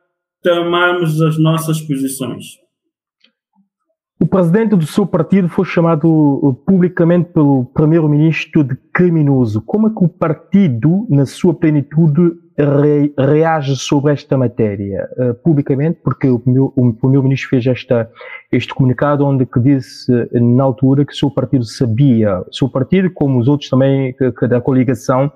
tomarmos 0.43 1.21
as 1.23 1.38
nossas 1.38 1.81
posições. 1.81 2.67
O 4.20 4.26
presidente 4.26 4.75
do 4.75 4.84
seu 4.84 5.06
partido 5.06 5.48
foi 5.48 5.64
chamado 5.64 6.08
uh, 6.08 6.52
publicamente 6.52 7.30
pelo 7.32 7.66
primeiro-ministro 7.66 8.64
de 8.64 8.75
criminoso. 8.92 9.62
Como 9.62 9.87
é 9.87 9.90
que 9.90 10.04
o 10.04 10.08
partido, 10.08 11.06
na 11.08 11.25
sua 11.25 11.54
plenitude, 11.54 12.32
re, 12.58 13.14
reage 13.16 13.76
sobre 13.76 14.12
esta 14.12 14.37
matéria 14.37 15.08
uh, 15.16 15.34
publicamente? 15.34 16.00
Porque 16.02 16.26
o, 16.26 16.42
o 16.75 16.92
primeiro-ministro 16.94 17.48
fez 17.48 17.64
esta, 17.64 18.10
este 18.50 18.75
comunicado 18.75 19.25
onde 19.25 19.46
que 19.46 19.60
disse 19.60 20.12
uh, 20.12 20.56
na 20.56 20.64
altura 20.64 21.04
que 21.04 21.12
o 21.12 21.16
seu 21.16 21.30
partido 21.30 21.64
sabia, 21.64 22.40
o 22.40 22.52
seu 22.52 22.68
partido, 22.68 23.08
como 23.12 23.38
os 23.38 23.46
outros 23.46 23.70
também 23.70 24.14
que, 24.14 24.32
que 24.32 24.48
da 24.48 24.60
coligação, 24.60 25.30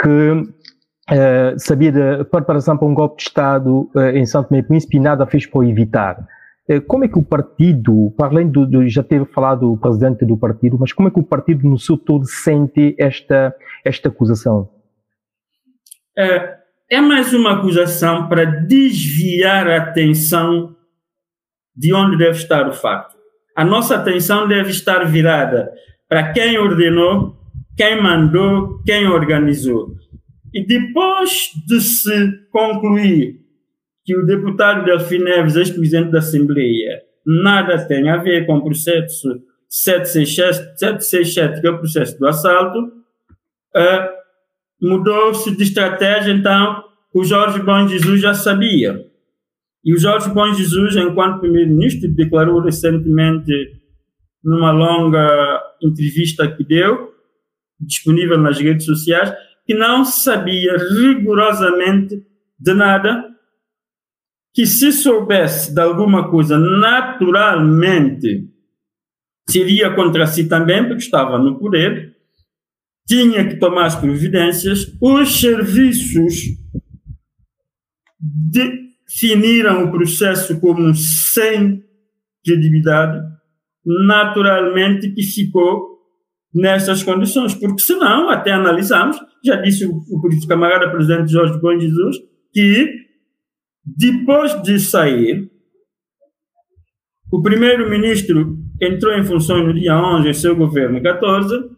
que 0.00 0.08
uh, 0.08 1.58
sabia 1.58 1.90
da 1.90 2.24
preparação 2.24 2.78
para 2.78 2.86
um 2.86 2.94
golpe 2.94 3.16
de 3.16 3.22
Estado 3.24 3.90
uh, 3.96 4.00
em 4.14 4.24
Santo 4.24 4.54
e 4.54 4.62
Príncipe 4.62 4.96
e 4.96 5.00
nada 5.00 5.26
fez 5.26 5.44
para 5.44 5.66
evitar. 5.66 6.24
Como 6.80 7.04
é 7.04 7.08
que 7.08 7.18
o 7.18 7.24
partido, 7.24 8.12
para 8.16 8.28
além 8.28 8.48
do, 8.48 8.88
já 8.88 9.02
ter 9.02 9.24
falado 9.26 9.72
o 9.72 9.76
presidente 9.76 10.24
do 10.24 10.36
partido, 10.36 10.76
mas 10.78 10.92
como 10.92 11.08
é 11.08 11.10
que 11.10 11.20
o 11.20 11.24
partido 11.24 11.68
no 11.68 11.78
seu 11.78 11.96
todo 11.96 12.24
sente 12.24 12.94
esta, 12.98 13.54
esta 13.84 14.08
acusação? 14.08 14.68
É, 16.16 16.56
é 16.90 17.00
mais 17.00 17.32
uma 17.32 17.54
acusação 17.54 18.28
para 18.28 18.44
desviar 18.44 19.68
a 19.68 19.78
atenção 19.78 20.76
de 21.74 21.92
onde 21.92 22.18
deve 22.18 22.36
estar 22.36 22.68
o 22.68 22.72
facto. 22.72 23.16
A 23.56 23.64
nossa 23.64 23.96
atenção 23.96 24.46
deve 24.46 24.70
estar 24.70 25.04
virada 25.04 25.70
para 26.08 26.32
quem 26.32 26.58
ordenou, 26.58 27.36
quem 27.76 28.00
mandou, 28.00 28.82
quem 28.84 29.06
organizou. 29.08 29.94
E 30.52 30.66
depois 30.66 31.48
de 31.66 31.80
se 31.80 32.30
concluir 32.50 33.41
que 34.04 34.16
o 34.16 34.26
deputado 34.26 34.84
Delfim 34.84 35.18
Neves, 35.18 35.56
ex-presidente 35.56 36.10
da 36.10 36.18
Assembleia, 36.18 37.02
nada 37.24 37.86
tem 37.86 38.08
a 38.10 38.16
ver 38.16 38.46
com 38.46 38.56
o 38.56 38.64
processo 38.64 39.28
767, 39.68 40.78
767 40.78 41.60
que 41.60 41.66
é 41.66 41.70
o 41.70 41.78
processo 41.78 42.18
do 42.18 42.26
assalto, 42.26 42.78
uh, 42.78 44.08
mudou-se 44.80 45.56
de 45.56 45.62
estratégia, 45.62 46.32
então 46.32 46.84
o 47.14 47.24
Jorge 47.24 47.60
Bom 47.62 47.86
Jesus 47.86 48.20
já 48.20 48.34
sabia. 48.34 49.04
E 49.84 49.94
o 49.94 49.98
Jorge 49.98 50.30
Bom 50.30 50.52
Jesus, 50.52 50.96
enquanto 50.96 51.40
primeiro-ministro, 51.40 52.12
declarou 52.14 52.60
recentemente, 52.60 53.52
numa 54.44 54.72
longa 54.72 55.62
entrevista 55.80 56.50
que 56.50 56.64
deu, 56.64 57.12
disponível 57.80 58.38
nas 58.38 58.58
redes 58.58 58.84
sociais, 58.86 59.32
que 59.64 59.74
não 59.74 60.04
sabia 60.04 60.76
rigorosamente 60.76 62.22
de 62.58 62.74
nada, 62.74 63.31
que 64.54 64.66
se 64.66 64.92
soubesse 64.92 65.74
de 65.74 65.80
alguma 65.80 66.30
coisa, 66.30 66.58
naturalmente 66.58 68.48
seria 69.48 69.94
contra 69.94 70.26
si 70.26 70.48
também, 70.48 70.86
porque 70.86 71.02
estava 71.02 71.38
no 71.38 71.58
poder, 71.58 72.14
tinha 73.06 73.48
que 73.48 73.56
tomar 73.56 73.86
as 73.86 73.96
providências, 73.96 74.92
os 75.00 75.40
serviços 75.40 76.34
definiram 78.20 79.84
o 79.84 79.90
processo 79.90 80.60
como 80.60 80.94
sem 80.94 81.82
credibilidade, 82.44 83.20
naturalmente 84.06 85.10
que 85.10 85.22
ficou 85.22 85.92
nessas 86.54 87.02
condições, 87.02 87.54
porque 87.54 87.82
senão, 87.82 88.28
até 88.28 88.52
analisamos, 88.52 89.16
já 89.44 89.56
disse 89.56 89.86
o, 89.86 89.96
o 89.96 90.46
camarada 90.46 90.90
presidente 90.90 91.32
Jorge 91.32 91.58
Bom 91.60 91.78
Jesus, 91.78 92.18
que 92.52 93.02
depois 93.84 94.60
de 94.62 94.78
sair, 94.78 95.50
o 97.30 97.42
primeiro-ministro 97.42 98.58
entrou 98.80 99.12
em 99.14 99.24
funções 99.24 99.64
no 99.64 99.74
dia 99.74 99.96
11 99.96 100.28
em 100.28 100.34
seu 100.34 100.54
governo 100.54 101.02
14, 101.02 101.70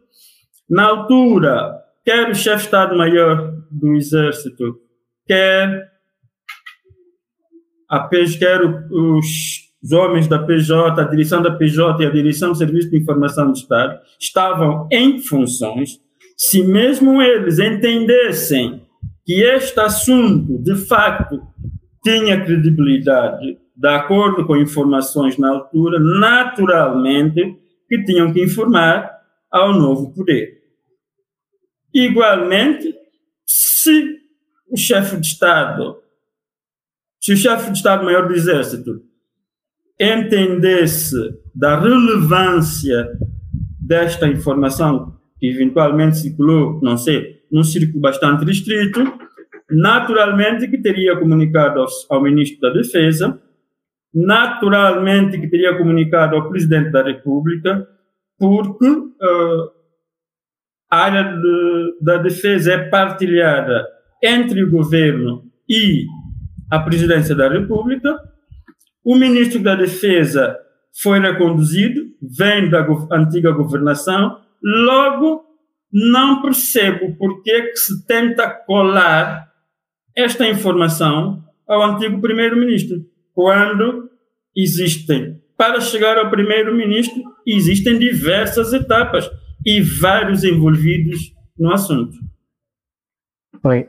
na 0.69 0.85
altura, 0.85 1.73
quer 2.05 2.31
o 2.31 2.35
chefe 2.35 2.59
de 2.59 2.65
Estado-Maior 2.65 3.55
do 3.71 3.95
Exército, 3.95 4.81
quer 5.27 5.91
a 7.89 8.01
PES, 8.01 8.37
quer 8.37 8.61
os, 8.63 9.27
os 9.83 9.93
homens 9.93 10.27
da 10.27 10.39
PJ, 10.39 11.01
a 11.01 11.05
direção 11.05 11.43
da 11.43 11.53
PJ 11.53 12.03
e 12.03 12.07
a 12.07 12.11
direção 12.11 12.53
do 12.53 12.59
Serviço 12.59 12.91
de 12.91 12.99
Informação 12.99 13.47
do 13.47 13.57
Estado 13.57 14.01
estavam 14.19 14.89
em 14.91 15.21
funções, 15.21 16.01
se 16.37 16.63
mesmo 16.65 17.23
eles 17.23 17.59
entendessem 17.59 18.83
que 19.25 19.43
este 19.43 19.79
assunto, 19.79 20.59
de 20.63 20.75
facto, 20.87 21.41
tinha 22.05 22.45
credibilidade, 22.45 23.59
de 23.75 23.89
acordo 23.89 24.47
com 24.47 24.57
informações 24.57 25.37
na 25.39 25.49
altura, 25.49 25.99
naturalmente 25.99 27.59
que 27.89 28.05
tinham 28.05 28.33
que 28.33 28.45
informar 28.45 29.11
ao 29.51 29.73
novo 29.73 30.13
poder. 30.13 30.63
Igualmente, 31.93 32.95
se 33.47 34.19
o 34.71 34.77
chefe 34.77 35.17
de 35.17 35.27
Estado 35.27 36.05
se 37.25 37.33
o 37.33 37.37
chefe 37.39 37.71
de 37.71 37.79
Estado-Maior 37.79 38.29
do 38.29 38.35
Exército 38.35 39.01
entendesse 39.99 41.17
da 41.55 41.81
relevância 41.81 43.19
desta 43.81 44.29
informação 44.29 45.19
que 45.39 45.47
eventualmente 45.47 46.19
circulou, 46.19 46.79
não 46.83 46.99
sei, 46.99 47.41
num 47.51 47.65
círculo 47.65 47.99
bastante 47.99 48.45
restrito, 48.45 49.01
naturalmente 49.75 50.69
que 50.69 50.79
teria 50.79 51.17
comunicado 51.17 51.81
ao, 51.81 51.87
ao 52.11 52.23
ministro 52.23 52.61
da 52.61 52.71
Defesa, 52.71 53.41
naturalmente 54.15 55.41
que 55.41 55.49
teria 55.49 55.77
comunicado 55.77 56.37
ao 56.37 56.49
presidente 56.49 56.91
da 56.91 57.03
República, 57.03 57.87
porque 58.39 58.89
uh, 58.89 59.71
a 60.91 60.99
área 60.99 61.23
de, 61.25 61.99
da 62.01 62.19
defesa 62.19 62.73
é 62.73 62.89
partilhada 62.89 63.85
entre 64.23 64.63
o 64.63 64.71
governo 64.71 65.43
e 65.69 66.07
à 66.71 66.79
presidência 66.79 67.35
da 67.35 67.49
República. 67.49 68.17
O 69.05 69.17
ministro 69.17 69.61
da 69.61 69.75
Defesa 69.75 70.57
foi 71.03 71.19
reconduzido, 71.19 72.01
vem 72.23 72.71
da 72.71 72.87
antiga 73.11 73.51
governação. 73.51 74.39
Logo, 74.63 75.45
não 75.93 76.41
percebo 76.41 77.17
por 77.17 77.43
que 77.43 77.77
se 77.77 78.07
tenta 78.07 78.49
colar 78.49 79.49
esta 80.17 80.47
informação 80.47 81.43
ao 81.67 81.83
antigo 81.83 82.21
primeiro-ministro, 82.21 82.99
quando 83.33 84.11
existem, 84.57 85.41
para 85.57 85.81
chegar 85.81 86.19
ao 86.19 86.31
primeiro-ministro, 86.31 87.21
existem 87.47 87.99
diversas 87.99 88.73
etapas 88.73 89.29
e 89.65 89.81
vários 89.81 90.45
envolvidos 90.45 91.33
no 91.59 91.73
assunto. 91.73 92.17
Bem, 93.67 93.89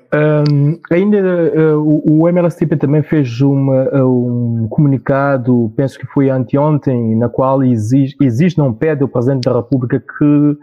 um, 0.49 0.79
ainda 0.89 1.17
uh, 1.17 2.21
o, 2.21 2.29
MLSTP 2.29 2.77
também 2.77 3.03
fez 3.03 3.41
uma, 3.41 3.83
uh, 3.93 4.61
um 4.63 4.69
comunicado, 4.69 5.73
penso 5.75 5.99
que 5.99 6.07
foi 6.07 6.29
anteontem, 6.29 7.13
na 7.17 7.27
qual 7.27 7.61
exige, 7.61 8.15
existe, 8.21 8.57
não 8.57 8.73
pede 8.73 9.03
ao 9.03 9.09
Presidente 9.09 9.43
da 9.43 9.53
República 9.53 9.99
que 9.99 10.57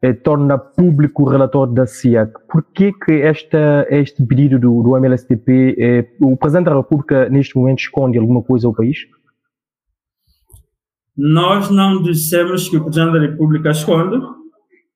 eh, 0.00 0.12
torna 0.12 0.56
público 0.58 1.24
o 1.24 1.28
relatório 1.28 1.74
da 1.74 1.86
CIAC. 1.86 2.32
Por 2.48 2.64
que 2.72 2.92
esta, 3.08 3.86
este 3.90 4.24
pedido 4.24 4.58
do, 4.58 4.82
do 4.82 4.96
MLSTP, 4.96 5.76
eh, 5.78 6.16
o 6.20 6.36
Presidente 6.36 6.66
da 6.66 6.76
República 6.76 7.28
neste 7.28 7.56
momento 7.56 7.80
esconde 7.80 8.18
alguma 8.18 8.42
coisa 8.42 8.66
ao 8.66 8.74
país? 8.74 8.98
Nós 11.16 11.68
não 11.68 12.00
dissemos 12.02 12.68
que 12.68 12.76
o 12.76 12.84
Presidente 12.84 13.12
da 13.12 13.20
República 13.20 13.70
esconde. 13.70 14.16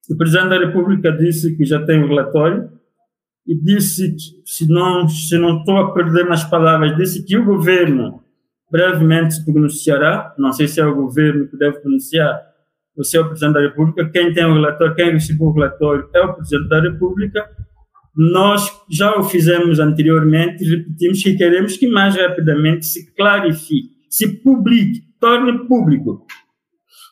O 0.08 0.16
Presidente 0.16 0.50
da 0.50 0.58
República 0.58 1.10
disse 1.10 1.56
que 1.56 1.64
já 1.64 1.84
tem 1.84 2.02
o 2.02 2.06
relatório 2.06 2.70
e 3.44 3.56
disse, 3.56 4.14
se 4.44 4.68
não, 4.68 5.08
se 5.08 5.36
não 5.36 5.58
estou 5.58 5.78
a 5.78 5.92
perder 5.92 6.28
nas 6.28 6.44
palavras, 6.44 6.96
disse 6.96 7.24
que 7.24 7.36
o 7.36 7.44
governo 7.44 8.22
brevemente 8.70 9.34
se 9.34 9.44
pronunciará, 9.44 10.32
não 10.38 10.52
sei 10.52 10.68
se 10.68 10.80
é 10.80 10.86
o 10.86 10.94
governo 10.94 11.48
que 11.48 11.56
deve 11.56 11.80
pronunciar, 11.80 12.40
o 12.96 13.28
Presidente 13.28 13.54
da 13.54 13.60
República, 13.60 14.10
quem 14.10 14.32
tem 14.32 14.44
o 14.44 14.54
relatório, 14.54 14.94
quem 14.94 15.12
recebeu 15.12 15.48
o 15.48 15.52
relatório 15.52 16.08
é 16.14 16.20
o 16.20 16.34
Presidente 16.34 16.68
da 16.68 16.80
República, 16.80 17.48
nós 18.14 18.68
já 18.90 19.16
o 19.16 19.22
fizemos 19.22 19.80
anteriormente 19.80 20.64
repetimos 20.64 21.22
que 21.22 21.34
queremos 21.34 21.76
que 21.76 21.88
mais 21.88 22.14
rapidamente 22.14 22.84
se 22.84 23.14
clarifique, 23.14 23.90
se 24.10 24.28
publique, 24.42 25.00
torne 25.18 25.66
público, 25.66 26.26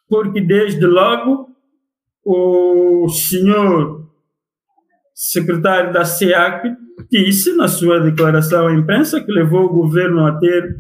porque 0.08 0.40
desde 0.40 0.84
logo 0.84 1.48
o 2.24 3.08
senhor 3.08 4.10
secretário 5.14 5.92
da 5.92 6.04
SEAC, 6.04 6.74
disse 7.10 7.54
na 7.54 7.68
sua 7.68 8.00
declaração 8.00 8.66
à 8.66 8.74
imprensa 8.74 9.20
que 9.20 9.32
levou 9.32 9.66
o 9.66 9.72
governo 9.72 10.26
a 10.26 10.38
ter 10.38 10.76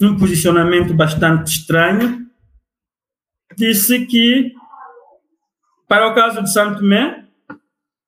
um 0.00 0.16
posicionamento 0.16 0.94
bastante 0.94 1.48
estranho. 1.48 2.26
Disse 3.60 4.06
que, 4.06 4.54
para 5.86 6.08
o 6.08 6.14
caso 6.14 6.42
de 6.42 6.50
Santo 6.50 6.78
Tomé, 6.78 7.26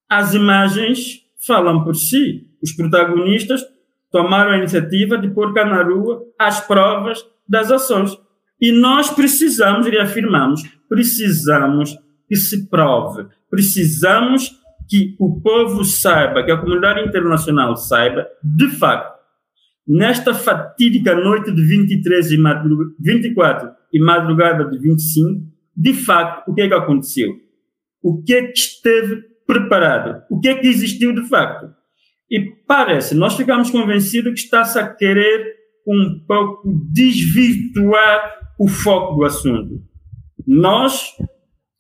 as 0.09 0.33
imagens 0.33 1.21
falam 1.47 1.85
por 1.85 1.95
si. 1.95 2.49
Os 2.63 2.73
protagonistas 2.73 3.63
tomaram 4.11 4.53
a 4.53 4.57
iniciativa 4.57 5.19
de 5.19 5.29
pôr 5.29 5.53
cá 5.53 5.67
na 5.67 5.83
rua 5.83 6.23
as 6.39 6.67
provas 6.67 7.23
das 7.47 7.71
ações. 7.71 8.17
E 8.59 8.73
nós 8.73 9.11
precisamos, 9.11 9.87
reafirmamos, 9.87 10.63
precisamos 10.89 11.99
que 12.27 12.37
se 12.37 12.71
prove. 12.71 13.27
Precisamos 13.51 14.59
que 14.89 15.15
o 15.21 15.39
povo 15.39 15.85
saiba, 15.85 16.43
que 16.45 16.51
a 16.51 16.57
comunidade 16.57 17.07
internacional 17.07 17.77
saiba, 17.77 18.27
de 18.43 18.69
facto, 18.69 19.21
nesta 19.87 20.33
fatídica 20.33 21.15
noite 21.15 21.53
de 21.53 21.63
23 21.63 22.31
e 22.33 22.39
24 22.99 23.82
e 23.93 24.01
madrugada 24.01 24.65
de 24.65 24.79
25, 24.79 25.41
de 25.77 25.95
facto, 25.95 26.49
o 26.49 26.55
que 26.55 26.63
é 26.63 26.69
que 26.69 26.75
aconteceu? 26.75 27.31
O 28.03 28.23
que 28.23 28.35
é 28.35 28.47
que 28.47 28.59
esteve 28.59 29.23
preparado? 29.47 30.23
O 30.31 30.41
que 30.41 30.49
é 30.49 30.55
que 30.55 30.67
existiu 30.67 31.15
de 31.15 31.29
facto? 31.29 31.71
E 32.31 32.41
parece, 32.67 33.15
nós 33.15 33.37
ficamos 33.37 33.71
convencidos 33.71 34.33
que 34.33 34.41
está-se 34.41 34.79
a 34.79 34.89
querer 34.89 35.55
um 35.87 36.25
pouco 36.27 36.63
desvirtuar 36.91 38.41
o 38.59 38.69
foco 38.69 39.17
do 39.17 39.25
assunto. 39.25 39.83
Nós, 40.47 41.11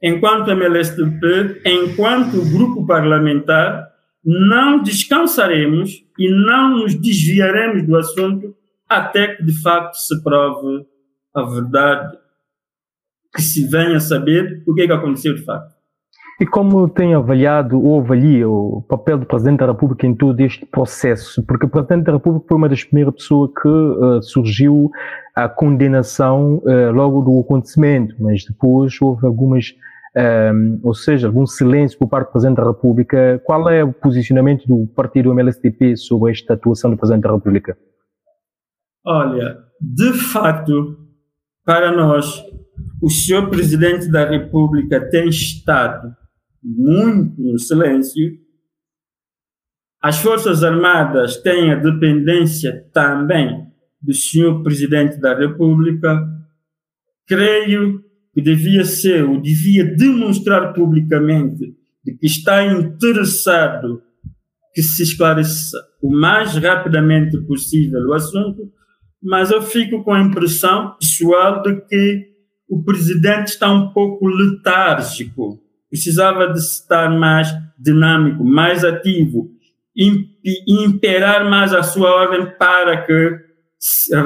enquanto 0.02 0.50
MLSTP, 0.50 1.62
enquanto 1.64 2.44
grupo 2.50 2.86
parlamentar, 2.86 3.88
não 4.24 4.82
descansaremos 4.82 6.04
e 6.18 6.28
não 6.28 6.78
nos 6.78 6.94
desviaremos 6.94 7.86
do 7.86 7.96
assunto 7.96 8.54
até 8.88 9.34
que 9.34 9.42
de 9.42 9.62
facto 9.62 9.94
se 9.94 10.22
prove 10.22 10.84
a 11.34 11.42
verdade, 11.42 12.18
que 13.34 13.42
se 13.42 13.66
venha 13.68 13.98
saber 14.00 14.62
o 14.66 14.74
que, 14.74 14.82
é 14.82 14.86
que 14.86 14.92
aconteceu 14.92 15.34
de 15.34 15.44
facto. 15.44 15.72
E 16.40 16.46
como 16.46 16.88
tem 16.88 17.14
avaliado 17.14 17.80
ou 17.80 18.00
avalia 18.00 18.48
o 18.48 18.82
papel 18.88 19.18
do 19.18 19.26
Presidente 19.26 19.60
da 19.60 19.66
República 19.66 20.06
em 20.06 20.14
todo 20.14 20.40
este 20.40 20.66
processo? 20.66 21.44
Porque 21.46 21.66
o 21.66 21.68
Presidente 21.68 22.04
da 22.04 22.12
República 22.12 22.46
foi 22.48 22.56
uma 22.56 22.68
das 22.68 22.82
primeiras 22.82 23.14
pessoas 23.14 23.50
que 23.60 23.68
uh, 23.68 24.22
surgiu 24.22 24.90
a 25.34 25.48
condenação 25.48 26.56
uh, 26.64 26.90
logo 26.92 27.22
do 27.22 27.40
acontecimento, 27.40 28.16
mas 28.18 28.44
depois 28.44 29.00
houve 29.00 29.24
algumas 29.24 29.72
um, 30.14 30.80
ou 30.82 30.94
seja, 30.94 31.26
algum 31.26 31.46
silêncio 31.46 31.98
por 31.98 32.08
parte 32.08 32.28
do 32.28 32.32
Presidente 32.32 32.56
da 32.56 32.66
República. 32.66 33.40
Qual 33.44 33.68
é 33.68 33.82
o 33.82 33.92
posicionamento 33.92 34.66
do 34.66 34.86
partido 34.94 35.30
MLSTP 35.30 35.96
sobre 35.96 36.32
esta 36.32 36.54
atuação 36.54 36.90
do 36.90 36.96
Presidente 36.96 37.22
da 37.22 37.32
República? 37.32 37.76
Olha, 39.04 39.58
de 39.80 40.12
facto, 40.12 40.96
para 41.64 41.94
nós, 41.94 42.42
o 43.00 43.10
senhor 43.10 43.48
Presidente 43.50 44.10
da 44.10 44.28
República 44.28 45.00
tem 45.10 45.28
estado 45.28 46.14
muito 46.62 47.40
no 47.40 47.58
silêncio. 47.58 48.38
As 50.00 50.18
Forças 50.18 50.62
Armadas 50.62 51.36
têm 51.38 51.72
a 51.72 51.76
dependência 51.76 52.88
também 52.92 53.66
do 54.00 54.12
senhor 54.12 54.62
Presidente 54.62 55.20
da 55.20 55.36
República. 55.36 56.26
Creio 57.26 58.02
que 58.34 58.40
devia 58.40 58.84
ser 58.84 59.24
ou 59.24 59.40
devia 59.40 59.84
demonstrar 59.84 60.72
publicamente 60.72 61.76
de 62.04 62.14
que 62.16 62.26
está 62.26 62.64
interessado 62.64 64.02
que 64.74 64.82
se 64.82 65.02
esclareça 65.02 65.76
o 66.02 66.10
mais 66.10 66.56
rapidamente 66.56 67.38
possível 67.42 68.00
o 68.08 68.14
assunto, 68.14 68.72
mas 69.22 69.50
eu 69.50 69.62
fico 69.62 70.02
com 70.02 70.12
a 70.12 70.20
impressão 70.20 70.96
pessoal 70.98 71.62
de 71.62 71.80
que 71.82 72.32
o 72.68 72.82
presidente 72.82 73.48
está 73.48 73.70
um 73.70 73.92
pouco 73.92 74.26
letárgico. 74.26 75.60
Precisava 75.88 76.52
de 76.52 76.58
estar 76.58 77.10
mais 77.10 77.48
dinâmico, 77.78 78.42
mais 78.44 78.82
ativo, 78.82 79.50
imperar 80.66 81.48
mais 81.48 81.74
a 81.74 81.82
sua 81.82 82.10
ordem 82.10 82.46
para 82.58 83.04
que, 83.04 83.38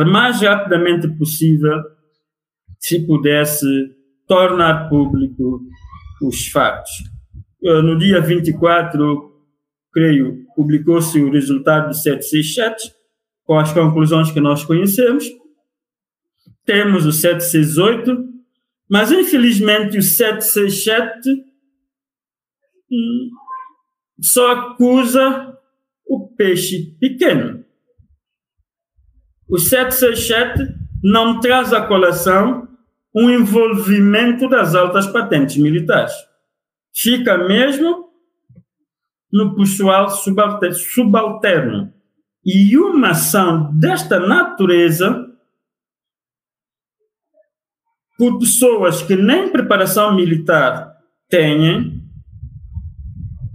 mais 0.07 0.41
rapidamente 0.41 1.09
possível, 1.09 1.83
se 2.79 3.05
pudesse 3.05 3.67
tornar 4.29 4.89
público 4.89 5.61
os 6.23 6.47
fatos. 6.49 6.91
Eh, 7.65 7.83
no 7.83 7.99
dia 7.99 8.21
24, 8.21 9.33
creio, 9.93 10.45
publicou-se 10.55 11.21
o 11.21 11.31
resultado 11.31 11.89
do 11.89 11.95
767, 11.95 12.93
com 13.47 13.59
as 13.59 13.73
conclusões 13.73 14.31
que 14.31 14.41
nós 14.41 14.65
conhecemos. 14.65 15.25
Temos 16.65 17.07
o 17.07 17.13
768, 17.13 18.29
mas 18.91 19.13
infelizmente 19.13 19.97
o 19.97 20.03
767 20.03 21.31
hum, 22.91 23.31
só 24.21 24.51
acusa 24.51 25.57
o 26.05 26.29
peixe 26.29 26.97
pequeno. 26.99 27.65
O 29.49 29.59
767 29.59 30.75
não 31.03 31.39
traz 31.39 31.73
a 31.73 31.87
colação 31.87 32.67
um 33.15 33.31
envolvimento 33.31 34.49
das 34.49 34.75
altas 34.75 35.07
patentes 35.07 35.57
militares. 35.57 36.13
Fica 36.95 37.39
mesmo 37.39 38.11
no 39.33 39.55
pessoal 39.55 40.11
subalterno. 40.11 41.96
E 42.47 42.79
uma 42.79 43.11
ação 43.11 43.75
desta 43.75 44.21
natureza, 44.21 45.27
por 48.17 48.39
pessoas 48.39 49.03
que 49.03 49.17
nem 49.17 49.51
preparação 49.51 50.15
militar 50.15 50.95
têm, 51.29 52.01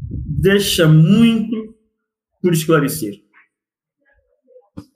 deixa 0.10 0.90
muito 0.90 1.74
por 2.42 2.52
esclarecer. 2.52 3.14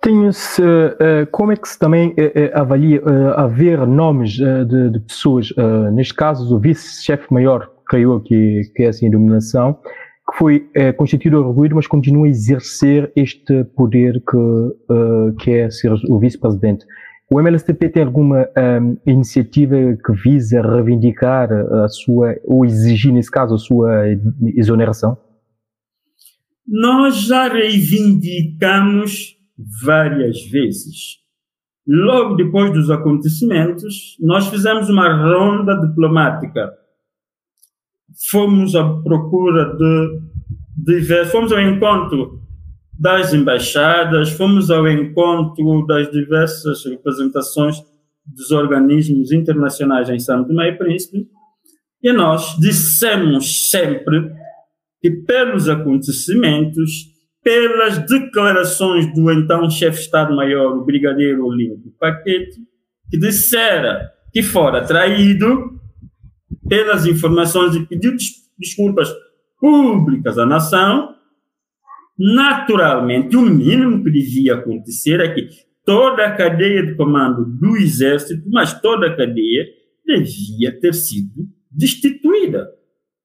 Tenho-se, 0.02 0.62
uh, 0.62 1.26
como 1.32 1.54
é 1.54 1.56
que 1.56 1.68
se 1.68 1.80
também 1.80 2.10
uh, 2.10 2.16
avalia 2.54 3.02
haver 3.38 3.88
nomes 3.88 4.34
de, 4.34 4.90
de, 4.90 5.00
pessoas, 5.00 5.54
neste 5.94 6.14
caso 6.14 6.54
o 6.54 6.60
vice-chefe 6.60 7.34
maior, 7.34 7.72
que, 7.90 8.62
que 8.76 8.84
é 8.84 8.88
assim 8.88 9.08
a 9.08 9.12
denominação, 9.12 9.80
que 10.32 10.38
foi 10.38 10.70
constituído 10.98 11.38
orgulho, 11.38 11.76
mas 11.76 11.88
continua 11.88 12.26
a 12.26 12.30
exercer 12.30 13.12
este 13.16 13.64
poder 13.76 14.22
que, 14.22 15.44
que 15.44 15.52
é 15.52 15.70
ser 15.70 15.94
o 16.10 16.20
vice-presidente. 16.20 16.86
O 17.30 17.42
MLSTP 17.42 17.90
tem 17.90 18.04
alguma 18.04 18.48
um, 18.56 18.98
iniciativa 19.06 19.76
que 19.76 20.14
visa 20.14 20.62
reivindicar 20.62 21.52
a 21.52 21.88
sua, 21.88 22.36
ou 22.44 22.64
exigir, 22.64 23.12
nesse 23.12 23.32
caso, 23.32 23.56
a 23.56 23.58
sua 23.58 24.04
exoneração? 24.56 25.18
Nós 26.68 27.22
já 27.22 27.48
reivindicamos 27.48 29.36
várias 29.84 30.44
vezes. 30.50 31.18
Logo 31.88 32.36
depois 32.36 32.72
dos 32.74 32.92
acontecimentos, 32.92 34.18
nós 34.20 34.48
fizemos 34.48 34.90
uma 34.90 35.08
ronda 35.16 35.76
diplomática. 35.88 36.74
Fomos 38.30 38.76
à 38.76 38.84
procura 39.02 39.76
de 39.76 40.20
diversos, 40.78 41.32
fomos 41.32 41.52
ao 41.52 41.62
encontro 41.62 42.42
das 42.98 43.34
embaixadas, 43.34 44.32
fomos 44.32 44.72
ao 44.72 44.88
encontro 44.88 45.86
das 45.86 46.10
diversas 46.12 46.86
representações 46.86 47.78
dos 48.26 48.52
organismos 48.52 49.32
internacionais 49.32 50.10
em 50.10 50.20
São 50.20 50.46
Tomé 50.46 50.70
e 50.70 50.78
Príncipe, 50.78 51.28
e 52.02 52.12
nós 52.14 52.56
dissemos 52.60 53.70
sempre 53.70 54.32
que 55.02 55.12
pelos 55.12 55.68
acontecimentos 55.68 57.16
pelas 57.46 58.00
declarações 58.08 59.14
do 59.14 59.32
então 59.32 59.70
chefe 59.70 60.00
de 60.00 60.06
Estado-Maior, 60.06 60.78
o 60.78 60.84
Brigadeiro 60.84 61.46
Olímpio 61.46 61.94
Paquete, 62.00 62.60
que 63.08 63.20
dissera 63.20 64.10
que 64.34 64.42
fora 64.42 64.84
traído 64.84 65.75
pelas 66.68 67.06
informações 67.06 67.76
e 67.76 67.86
pediu 67.86 68.16
desculpas 68.58 69.10
públicas 69.60 70.38
à 70.38 70.46
nação, 70.46 71.16
naturalmente, 72.18 73.36
o 73.36 73.42
mínimo 73.42 74.04
que 74.04 74.12
devia 74.12 74.56
acontecer 74.56 75.20
é 75.20 75.34
que 75.34 75.50
toda 75.86 76.26
a 76.26 76.36
cadeia 76.36 76.86
de 76.86 76.96
comando 76.96 77.46
do 77.46 77.78
Exército, 77.78 78.44
mas 78.50 78.80
toda 78.82 79.08
a 79.08 79.16
cadeia, 79.16 79.66
devia 80.06 80.80
ter 80.80 80.94
sido 80.94 81.48
destituída, 81.72 82.70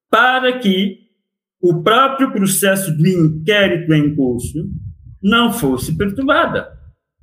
para 0.09 0.57
que 0.59 0.99
o 1.61 1.83
próprio 1.83 2.31
processo 2.31 2.95
do 2.95 3.07
inquérito 3.07 3.93
em 3.93 4.15
curso 4.15 4.67
não 5.21 5.53
fosse 5.53 5.95
perturbada. 5.95 6.67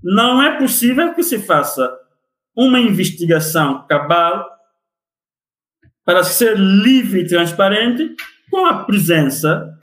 Não 0.02 0.40
é 0.40 0.57
possível 0.57 1.12
que 1.12 1.24
se 1.24 1.38
faça 1.38 1.92
uma 2.57 2.78
investigação 2.78 3.85
cabal 3.88 4.58
para 6.09 6.25
ser 6.25 6.57
livre 6.59 7.21
e 7.21 7.27
transparente 7.27 8.16
com 8.51 8.64
a 8.64 8.83
presença 8.85 9.79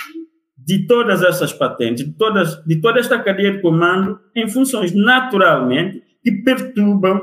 de 0.58 0.88
todas 0.88 1.22
essas 1.22 1.54
patentes, 1.54 2.04
de, 2.04 2.14
todas, 2.14 2.66
de 2.66 2.82
toda 2.82 3.00
esta 3.00 3.22
cadeia 3.22 3.52
de 3.52 3.62
comando 3.62 4.20
em 4.36 4.50
funções 4.50 4.92
naturalmente 4.92 6.02
que 6.24 6.32
perturbam 6.42 7.22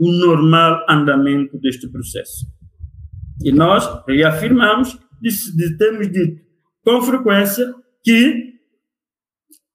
o 0.00 0.10
normal 0.10 0.86
andamento 0.88 1.58
deste 1.58 1.92
processo. 1.92 2.46
E 3.44 3.52
nós 3.52 3.86
reafirmamos 4.08 4.98
termos 5.76 6.10
dito 6.10 6.40
com 6.82 7.02
frequência 7.02 7.70
que, 8.02 8.54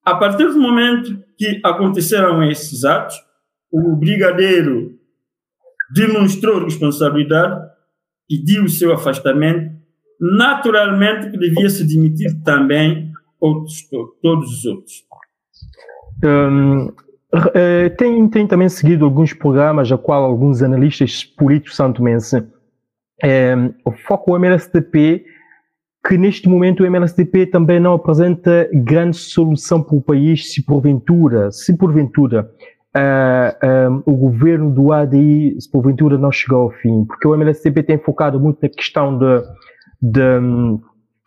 a 0.03 0.15
partir 0.15 0.47
do 0.47 0.59
momento 0.59 1.23
que 1.37 1.61
aconteceram 1.63 2.43
esses 2.49 2.83
atos, 2.85 3.15
o 3.71 3.95
brigadeiro 3.97 4.97
demonstrou 5.93 6.63
responsabilidade, 6.63 7.69
pediu 8.31 8.63
o 8.63 8.69
seu 8.69 8.93
afastamento, 8.93 9.75
naturalmente 10.19 11.29
que 11.29 11.37
devia 11.37 11.69
se 11.69 11.85
demitir 11.85 12.41
também 12.43 13.11
outros, 13.41 13.85
todos 14.21 14.59
os 14.59 14.65
outros. 14.65 15.03
Um, 16.23 16.87
eh, 17.53 17.89
tem, 17.89 18.29
tem 18.29 18.47
também 18.47 18.69
seguido 18.69 19.03
alguns 19.03 19.33
programas 19.33 19.91
a 19.91 19.97
qual 19.97 20.23
alguns 20.23 20.61
analistas 20.61 21.25
políticos 21.25 21.75
santomense 21.75 22.41
é, 23.21 23.53
o 23.85 23.91
foco 23.91 24.37
MLSTP 24.37 25.25
que 26.07 26.17
neste 26.17 26.49
momento 26.49 26.83
o 26.83 26.85
MLSTP 26.85 27.45
também 27.45 27.79
não 27.79 27.93
apresenta 27.93 28.67
grande 28.73 29.17
solução 29.17 29.83
para 29.83 29.95
o 29.95 30.01
país 30.01 30.51
se 30.51 30.63
porventura, 30.63 31.51
se 31.51 31.77
porventura 31.77 32.49
uh, 32.95 33.91
um, 33.91 34.03
o 34.05 34.15
governo 34.15 34.71
do 34.71 34.91
ADI, 34.91 35.55
se 35.59 35.69
porventura 35.69 36.17
não 36.17 36.31
chegou 36.31 36.63
ao 36.63 36.71
fim, 36.71 37.05
porque 37.05 37.27
o 37.27 37.35
MLSTP 37.35 37.83
tem 37.83 37.97
focado 37.97 38.39
muito 38.39 38.59
na 38.61 38.69
questão 38.69 39.17
de, 39.17 39.43
de 40.01 40.39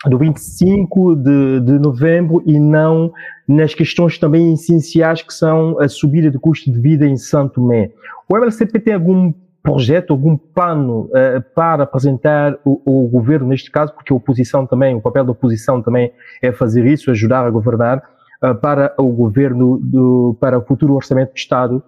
do 0.06 0.18
25 0.18 1.16
de, 1.16 1.60
de 1.60 1.78
novembro 1.78 2.42
e 2.44 2.58
não 2.60 3.12
nas 3.48 3.74
questões 3.74 4.18
também 4.18 4.52
essenciais 4.52 5.22
que 5.22 5.32
são 5.32 5.80
a 5.80 5.88
subida 5.88 6.30
de 6.30 6.38
custo 6.38 6.70
de 6.70 6.78
vida 6.78 7.06
em 7.06 7.16
Santo 7.16 7.54
Tomé. 7.54 7.90
O 8.28 8.36
MLCP 8.36 8.80
tem 8.80 8.94
algum 8.94 9.32
projeto, 9.62 10.10
algum 10.10 10.36
plano 10.36 11.08
uh, 11.08 11.42
para 11.54 11.84
apresentar 11.84 12.58
o, 12.64 12.82
o, 12.84 13.08
governo 13.08 13.48
neste 13.48 13.70
caso, 13.70 13.94
porque 13.94 14.12
a 14.12 14.16
oposição 14.16 14.66
também, 14.66 14.94
o 14.94 15.00
papel 15.00 15.24
da 15.24 15.32
oposição 15.32 15.80
também 15.80 16.12
é 16.42 16.52
fazer 16.52 16.84
isso, 16.84 17.10
ajudar 17.10 17.46
a 17.46 17.50
governar, 17.50 18.02
uh, 18.44 18.54
para 18.60 18.94
o 18.98 19.08
governo, 19.08 19.78
do, 19.78 20.36
para 20.40 20.58
o 20.58 20.66
futuro 20.66 20.94
orçamento 20.94 21.32
do 21.32 21.36
Estado? 21.36 21.82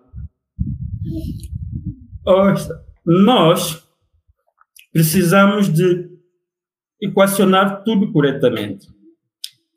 Nós 3.05 3.87
precisamos 4.92 5.69
de 5.73 6.09
equacionar 7.01 7.85
tudo 7.85 8.11
corretamente. 8.12 8.88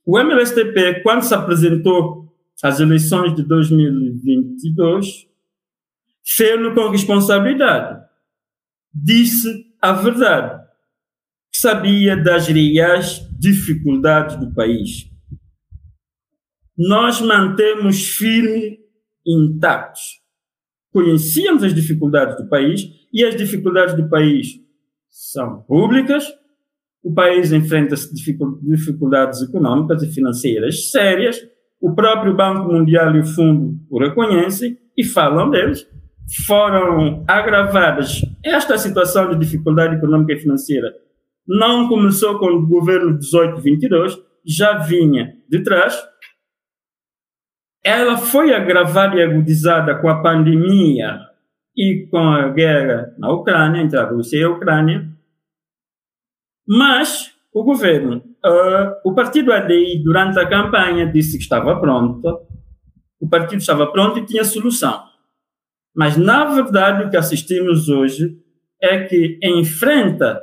O 0.06 0.18
MLSTP, 0.18 1.02
quando 1.04 1.22
se 1.22 1.36
apresentou 1.36 2.34
às 2.64 2.80
eleições 2.80 3.36
de 3.36 3.44
2022, 3.44 5.28
fez-lo 6.26 6.74
com 6.74 6.90
responsabilidade. 6.90 8.02
Disse 8.94 9.68
a 9.82 9.92
verdade. 9.94 10.68
Sabia 11.54 12.16
das 12.18 12.48
reais 12.48 13.22
dificuldades 13.38 14.36
do 14.38 14.54
país. 14.54 15.10
Nós 16.80 17.20
mantemos 17.20 18.16
firme 18.16 18.80
intactos. 19.28 20.22
Conhecíamos 20.94 21.64
as 21.64 21.76
dificuldades 21.76 22.38
do 22.38 22.48
país 22.48 22.82
e 23.14 23.26
as 23.26 23.36
dificuldades 23.36 23.96
do 23.96 24.08
país 24.08 24.48
são 25.10 25.62
públicas, 25.64 26.26
o 27.04 27.14
país 27.14 27.52
enfrenta 27.52 27.96
dificuldades 28.64 29.42
econômicas 29.42 30.04
e 30.04 30.12
financeiras 30.12 30.90
sérias. 30.90 31.40
O 31.82 31.94
próprio 31.96 32.36
Banco 32.36 32.72
Mundial 32.72 33.16
e 33.16 33.20
o 33.20 33.26
Fundo 33.26 33.78
o 33.90 34.00
reconhecem 34.00 34.78
e 34.98 35.04
falam 35.04 35.50
deles. 35.50 35.88
Foram 36.46 37.24
agravadas. 37.28 38.22
Esta 38.44 38.78
situação 38.78 39.32
de 39.32 39.40
dificuldade 39.40 39.96
econômica 39.96 40.34
e 40.34 40.40
financeira 40.40 40.94
não 41.48 41.88
começou 41.88 42.38
com 42.38 42.48
o 42.48 42.68
governo 42.68 43.18
18-22, 43.18 44.18
já 44.46 44.78
vinha 44.78 45.34
de 45.50 45.64
trás. 45.64 45.98
Ela 47.84 48.18
foi 48.18 48.54
agravada 48.54 49.16
e 49.16 49.24
agudizada 49.24 49.96
com 49.96 50.10
a 50.10 50.22
pandemia 50.22 51.20
e 51.76 52.08
com 52.12 52.18
a 52.18 52.50
guerra 52.50 53.14
na 53.18 53.32
Ucrânia, 53.32 53.82
entre 53.82 53.98
a 53.98 54.06
Rússia 54.06 54.38
e 54.38 54.44
a 54.44 54.50
Ucrânia 54.50 55.10
mas 56.72 57.32
o 57.52 57.64
governo, 57.64 58.18
uh, 58.46 58.94
o 59.04 59.16
partido 59.16 59.52
ADI, 59.52 60.04
durante 60.04 60.38
a 60.38 60.48
campanha, 60.48 61.12
disse 61.12 61.36
que 61.36 61.44
estava 61.44 61.80
pronto, 61.80 62.42
o 63.20 63.28
partido 63.28 63.58
estava 63.58 63.92
pronto 63.92 64.20
e 64.20 64.26
tinha 64.28 64.44
solução. 64.44 65.04
Mas, 65.96 66.16
na 66.16 66.46
verdade, 66.46 67.04
o 67.04 67.10
que 67.10 67.18
assistimos 67.18 67.90
hoje 67.90 68.38
é 68.80 69.04
que 69.06 69.40
enfrenta 69.44 70.40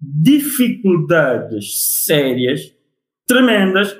dificuldades 0.00 2.04
sérias, 2.04 2.60
tremendas, 3.26 3.98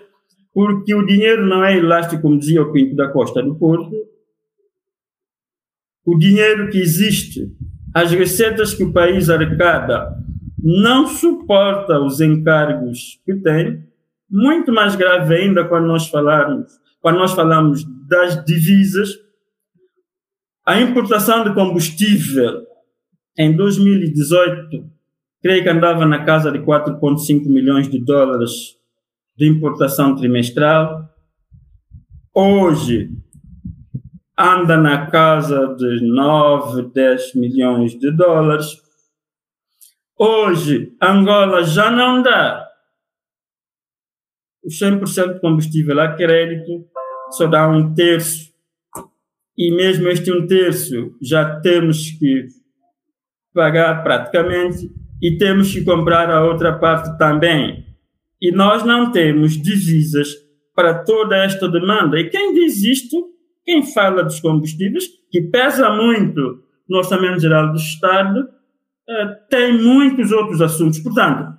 porque 0.56 0.94
o 0.94 1.04
dinheiro 1.04 1.44
não 1.44 1.62
é 1.62 1.76
elástico, 1.76 2.22
como 2.22 2.38
dizia 2.38 2.62
o 2.62 2.72
Pinto 2.72 2.96
da 2.96 3.08
Costa 3.08 3.42
do 3.42 3.56
Porto. 3.56 3.94
O 6.02 6.16
dinheiro 6.16 6.70
que 6.70 6.78
existe, 6.78 7.54
as 7.92 8.10
receitas 8.10 8.72
que 8.72 8.82
o 8.82 8.90
país 8.90 9.28
arrecada 9.28 10.16
não 10.58 11.08
suporta 11.08 12.00
os 12.00 12.22
encargos 12.22 13.20
que 13.26 13.34
tem, 13.34 13.84
muito 14.30 14.72
mais 14.72 14.96
grave 14.96 15.34
ainda 15.34 15.62
quando 15.62 15.88
nós 15.88 16.08
falarmos, 16.08 16.72
quando 17.02 17.18
nós 17.18 17.34
falamos 17.34 17.84
das 18.08 18.42
divisas, 18.42 19.10
a 20.64 20.80
importação 20.80 21.44
de 21.44 21.52
combustível 21.52 22.62
em 23.38 23.54
2018, 23.54 24.90
creio 25.42 25.62
que 25.62 25.68
andava 25.68 26.06
na 26.06 26.24
casa 26.24 26.50
de 26.50 26.60
4,5 26.60 27.46
milhões 27.46 27.90
de 27.90 28.02
dólares 28.02 28.75
de 29.36 29.46
importação 29.46 30.16
trimestral. 30.16 31.08
Hoje 32.34 33.10
anda 34.38 34.76
na 34.76 35.06
casa 35.06 35.74
de 35.74 36.00
9, 36.02 36.90
10 36.92 37.34
milhões 37.34 37.98
de 37.98 38.10
dólares. 38.10 38.82
Hoje, 40.18 40.94
Angola 41.00 41.62
já 41.64 41.90
não 41.90 42.22
dá 42.22 42.66
o 44.62 44.68
100% 44.68 45.34
de 45.34 45.40
combustível 45.40 46.00
a 46.00 46.14
crédito, 46.14 46.86
só 47.30 47.46
dá 47.46 47.68
um 47.68 47.94
terço. 47.94 48.52
E 49.56 49.74
mesmo 49.74 50.08
este 50.08 50.32
um 50.32 50.46
terço 50.46 51.16
já 51.22 51.60
temos 51.60 52.10
que 52.10 52.48
pagar 53.54 54.02
praticamente 54.02 54.90
e 55.22 55.38
temos 55.38 55.72
que 55.72 55.82
comprar 55.82 56.30
a 56.30 56.44
outra 56.44 56.78
parte 56.78 57.16
também. 57.16 57.85
E 58.40 58.52
nós 58.52 58.84
não 58.84 59.10
temos 59.10 59.60
divisas 59.60 60.28
para 60.74 61.02
toda 61.04 61.36
esta 61.36 61.68
demanda. 61.68 62.18
E 62.20 62.28
quem 62.28 62.52
diz 62.52 62.82
isto, 62.82 63.30
quem 63.64 63.82
fala 63.82 64.22
dos 64.22 64.40
combustíveis, 64.40 65.04
que 65.30 65.42
pesa 65.42 65.90
muito 65.90 66.62
no 66.88 66.98
Orçamento 66.98 67.40
Geral 67.40 67.72
do 67.72 67.78
Estado, 67.78 68.48
eh, 69.08 69.26
tem 69.48 69.82
muitos 69.82 70.30
outros 70.32 70.60
assuntos. 70.60 70.98
Portanto, 70.98 71.56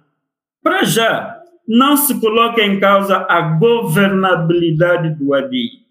para 0.64 0.84
já, 0.84 1.38
não 1.68 1.98
se 1.98 2.20
coloca 2.20 2.62
em 2.62 2.80
causa 2.80 3.26
a 3.28 3.58
governabilidade 3.58 5.16
do 5.18 5.34
ADI. 5.34 5.88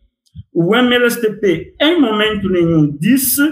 O 0.55 0.75
MLSTP, 0.75 1.75
em 1.81 2.01
momento 2.01 2.49
nenhum, 2.49 2.97
disse 2.99 3.43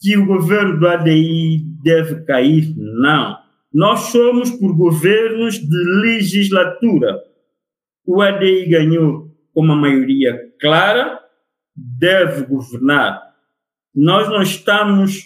que 0.00 0.16
o 0.16 0.26
governo 0.26 0.78
do 0.78 0.88
ADI 0.88 1.64
deve 1.82 2.24
cair. 2.24 2.72
Não. 2.76 3.36
Nós 3.72 4.00
somos 4.10 4.50
por 4.50 4.74
governos 4.76 5.58
de 5.58 6.00
legislatura. 6.02 7.22
O 8.06 8.22
ADI 8.22 8.66
ganhou 8.66 9.28
com 9.52 9.60
uma 9.60 9.76
maioria 9.76 10.38
clara, 10.60 11.20
deve 11.76 12.46
governar. 12.46 13.22
Nós 13.94 14.28
não 14.28 14.42
estamos 14.42 15.24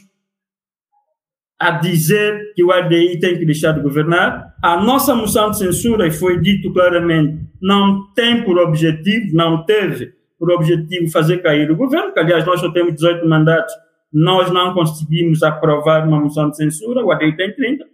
a 1.63 1.71
dizer 1.71 2.53
que 2.55 2.65
o 2.65 2.73
ADI 2.73 3.21
tem 3.21 3.39
que 3.39 3.47
deixar 3.47 3.73
de 3.73 3.81
governar. 3.81 4.53
A 4.61 4.77
nossa 4.83 5.15
moção 5.15 5.51
de 5.51 5.59
censura, 5.59 6.09
e 6.09 6.11
foi 6.11 6.41
dito 6.41 6.73
claramente, 6.73 7.47
não 7.61 8.13
tem 8.15 8.43
por 8.43 8.59
objetivo, 8.59 9.37
não 9.37 9.65
teve 9.65 10.13
por 10.37 10.51
objetivo 10.51 11.09
fazer 11.13 11.39
cair 11.39 11.71
o 11.71 11.77
governo, 11.77 12.13
que 12.13 12.19
aliás 12.19 12.45
nós 12.45 12.59
só 12.59 12.73
temos 12.73 12.95
18 12.95 13.29
mandatos, 13.29 13.73
nós 14.13 14.51
não 14.51 14.75
conseguimos 14.75 15.45
aprovar 15.45 16.05
uma 16.05 16.19
moção 16.19 16.51
de 16.51 16.57
censura, 16.57 17.05
o 17.05 17.13
ADI 17.13 17.37
tem 17.37 17.55
30, 17.55 17.85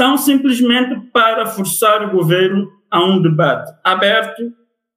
tão 0.00 0.16
simplesmente 0.16 0.98
para 1.12 1.44
forçar 1.44 2.02
o 2.08 2.10
governo 2.10 2.72
a 2.90 3.04
um 3.04 3.20
debate 3.20 3.70
aberto, 3.84 4.50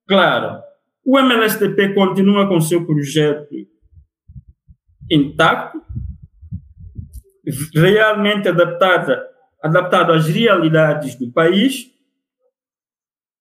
claro. 0.08 0.62
O 1.06 1.20
MLSTP 1.20 1.94
continua 1.94 2.48
com 2.48 2.62
seu 2.62 2.86
projeto 2.86 3.54
intacto, 5.12 5.82
realmente 7.76 8.48
adaptada, 8.48 9.28
adaptado 9.62 10.14
às 10.14 10.26
realidades 10.26 11.16
do 11.16 11.30
país, 11.34 11.92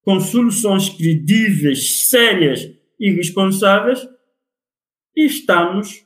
com 0.05 0.19
soluções 0.19 0.89
credíveis, 0.89 2.09
sérias 2.09 2.69
e 2.99 3.13
responsáveis, 3.13 4.05
e 5.17 5.27
estamos 5.27 6.05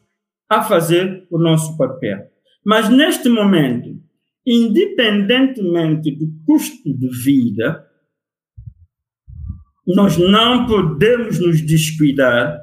a 0.51 0.63
fazer 0.63 1.27
o 1.31 1.39
nosso 1.39 1.79
papel. 1.79 2.31
Mas 2.63 2.91
neste 2.91 3.31
momento, 3.31 4.05
independentemente 4.47 6.11
do 6.13 6.29
custo 6.47 6.97
de 6.97 7.09
vida, 7.09 7.85
nós 9.87 10.17
não 10.17 10.67
podemos 10.67 11.39
nos 11.41 11.61
descuidar 11.61 12.59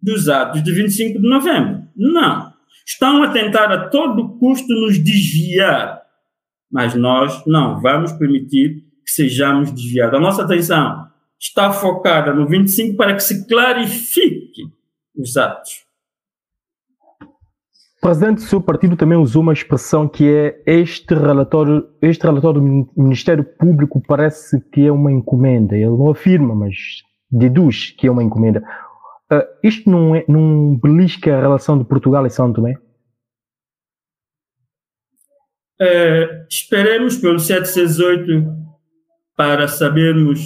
dos 0.00 0.28
atos 0.28 0.62
de 0.62 0.72
25 0.72 1.20
de 1.20 1.28
novembro. 1.28 1.88
Não. 1.96 2.50
Estão 2.86 3.22
a 3.22 3.30
tentar 3.30 3.70
a 3.72 3.88
todo 3.88 4.38
custo 4.38 4.72
nos 4.72 4.98
desviar, 4.98 6.02
mas 6.70 6.94
nós 6.94 7.44
não 7.46 7.80
vamos 7.80 8.12
permitir 8.12 8.84
que 9.04 9.10
sejamos 9.10 9.70
desviados. 9.70 10.14
A 10.14 10.20
nossa 10.20 10.42
atenção 10.42 11.08
está 11.38 11.72
focada 11.72 12.34
no 12.34 12.46
25 12.46 12.96
para 12.96 13.14
que 13.14 13.22
se 13.22 13.46
clarifique 13.46 14.64
os 15.14 15.36
atos. 15.36 15.89
Presidente 18.00 18.36
do 18.36 18.48
seu 18.48 18.62
partido 18.62 18.96
também 18.96 19.18
usou 19.18 19.42
uma 19.42 19.52
expressão 19.52 20.08
que 20.08 20.26
é 20.26 20.62
este 20.64 21.14
relatório, 21.14 21.86
este 22.00 22.22
relatório 22.22 22.58
do 22.58 22.90
Ministério 22.96 23.44
Público 23.44 24.02
parece 24.06 24.58
que 24.72 24.86
é 24.86 24.92
uma 24.92 25.12
encomenda. 25.12 25.76
Ele 25.76 25.90
não 25.90 26.10
afirma, 26.10 26.54
mas 26.54 26.74
deduz 27.30 27.90
que 27.90 28.06
é 28.06 28.10
uma 28.10 28.22
encomenda. 28.22 28.62
Uh, 29.30 29.44
isto 29.62 29.90
não, 29.90 30.14
é, 30.14 30.24
não 30.26 30.78
belisca 30.82 31.36
a 31.36 31.40
relação 31.42 31.78
de 31.78 31.84
Portugal 31.84 32.24
e 32.26 32.30
São 32.30 32.50
Tomé? 32.50 32.76
Uh, 35.78 36.46
esperemos 36.48 37.18
pelo 37.18 37.38
768 37.38 38.50
para 39.36 39.68
sabermos, 39.68 40.40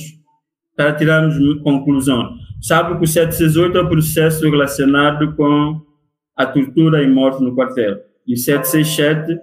para 0.77 0.93
tirarmos 0.93 1.37
conclusão. 1.63 2.31
Sabe 2.61 2.99
que 2.99 3.05
o 3.05 3.07
768 3.07 3.79
é 3.79 3.81
o 3.81 3.89
processo 3.89 4.51
relacionado 4.51 5.37
com 5.37 5.94
a 6.37 6.47
tortura 6.47 7.03
e 7.03 7.11
morte 7.11 7.43
no 7.43 7.55
quartel. 7.55 7.99
E 8.27 8.35
o 8.35 8.37
767 8.37 9.39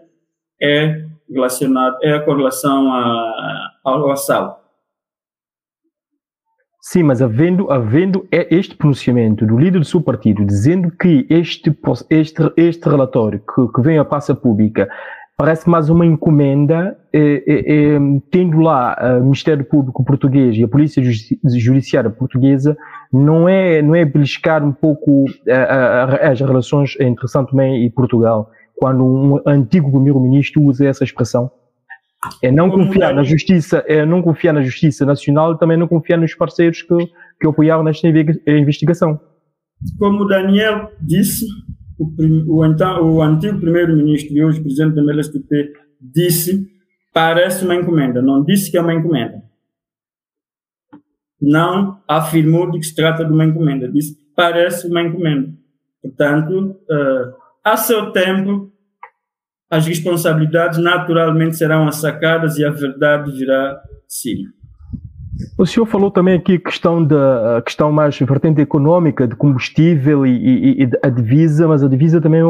é 0.62 1.06
relacionado, 1.30 1.98
é 2.04 2.14
a 2.14 2.24
correlação 2.24 2.92
a, 2.92 3.72
ao 3.84 4.12
assalto. 4.12 4.62
Sim, 6.84 7.04
mas 7.04 7.22
havendo, 7.22 7.72
havendo 7.72 8.28
este 8.32 8.76
pronunciamento 8.76 9.46
do 9.46 9.58
líder 9.58 9.80
do 9.80 9.86
seu 9.86 10.02
partido 10.02 10.44
dizendo 10.44 10.90
que 10.90 11.28
este, 11.30 11.72
este, 12.10 12.52
este 12.58 12.90
relatório 12.90 13.40
que, 13.40 13.74
que 13.74 13.82
vem 13.82 14.00
à 14.00 14.04
passa 14.04 14.34
pública 14.34 14.90
parece 15.38 15.70
mais 15.70 15.90
uma 15.90 16.06
encomenda, 16.06 16.98
eh, 17.14 17.44
eh, 17.48 18.00
tendo 18.30 18.60
lá 18.60 18.96
o 19.20 19.24
Ministério 19.24 19.66
Público 19.66 20.04
Português 20.04 20.56
e 20.56 20.64
a 20.64 20.68
Polícia 20.68 21.02
Judiciária 21.04 22.10
Portuguesa, 22.10 22.78
não 23.12 23.50
é, 23.50 23.82
não 23.82 23.96
é 23.96 24.06
beliscar 24.06 24.64
um 24.64 24.72
pouco 24.72 25.26
as 26.22 26.40
relações 26.40 26.96
entre 27.00 27.28
São 27.28 27.46
Tomé 27.46 27.78
e 27.80 27.90
Portugal, 27.90 28.52
quando 28.76 29.04
um 29.04 29.42
antigo 29.46 29.92
primeiro-ministro 29.92 30.62
usa 30.62 30.88
essa 30.88 31.04
expressão? 31.04 31.52
É 32.42 32.52
não 32.52 32.70
confiar 32.70 33.14
na 33.16 33.24
justiça, 33.24 33.84
é 33.88 34.06
não 34.06 34.22
confiar 34.22 34.54
na 34.54 34.62
justiça 34.62 35.06
nacional 35.06 35.54
e 35.54 35.58
também 35.58 35.76
não 35.76 35.88
confiar 35.88 36.18
nos 36.18 36.36
parceiros 36.36 36.84
que, 36.84 36.96
que 37.40 37.48
apoiaram 37.48 37.84
nesta 37.84 38.08
investigação. 38.08 39.20
Como 39.98 40.28
Daniel 40.28 40.92
disse, 41.02 41.46
o, 42.02 42.58
o, 42.58 42.66
então, 42.66 43.04
o 43.04 43.22
antigo 43.22 43.60
primeiro-ministro 43.60 44.34
e 44.34 44.44
hoje 44.44 44.62
presidente 44.62 44.96
da 44.96 45.02
MLSTP 45.02 45.74
disse 46.00 46.68
parece 47.14 47.64
uma 47.64 47.76
encomenda, 47.76 48.22
não 48.22 48.44
disse 48.44 48.72
que 48.72 48.78
é 48.78 48.82
uma 48.82 48.94
encomenda. 48.94 49.44
Não 51.40 52.02
afirmou 52.08 52.72
de 52.72 52.80
que 52.80 52.86
se 52.86 52.96
trata 52.96 53.26
de 53.26 53.32
uma 53.32 53.46
encomenda, 53.46 53.88
disse 53.88 54.18
parece 54.36 54.88
uma 54.88 55.02
encomenda. 55.02 55.54
Portanto, 56.02 56.80
uh, 56.90 57.36
a 57.64 57.78
seu 57.78 58.12
tempo, 58.12 58.72
as 59.70 59.86
responsabilidades 59.86 60.80
naturalmente 60.80 61.58
serão 61.58 61.88
assacadas 61.88 62.58
e 62.58 62.66
a 62.66 62.72
verdade 62.72 63.32
virá 63.32 63.80
sim. 64.08 64.46
O 65.58 65.66
senhor 65.66 65.86
falou 65.86 66.12
também 66.12 66.36
aqui 66.36 66.58
questão 66.60 67.04
da 67.04 67.62
questão 67.66 67.92
mais 67.92 68.18
vertente 68.18 68.62
econômica 68.62 69.28
de 69.28 69.36
combustível 69.36 70.26
e, 70.26 70.32
e, 70.32 70.84
e, 70.84 70.90
a 71.04 71.10
divisa, 71.10 71.68
mas 71.68 71.84
a 71.84 71.88
divisa 71.88 72.20
também 72.20 72.42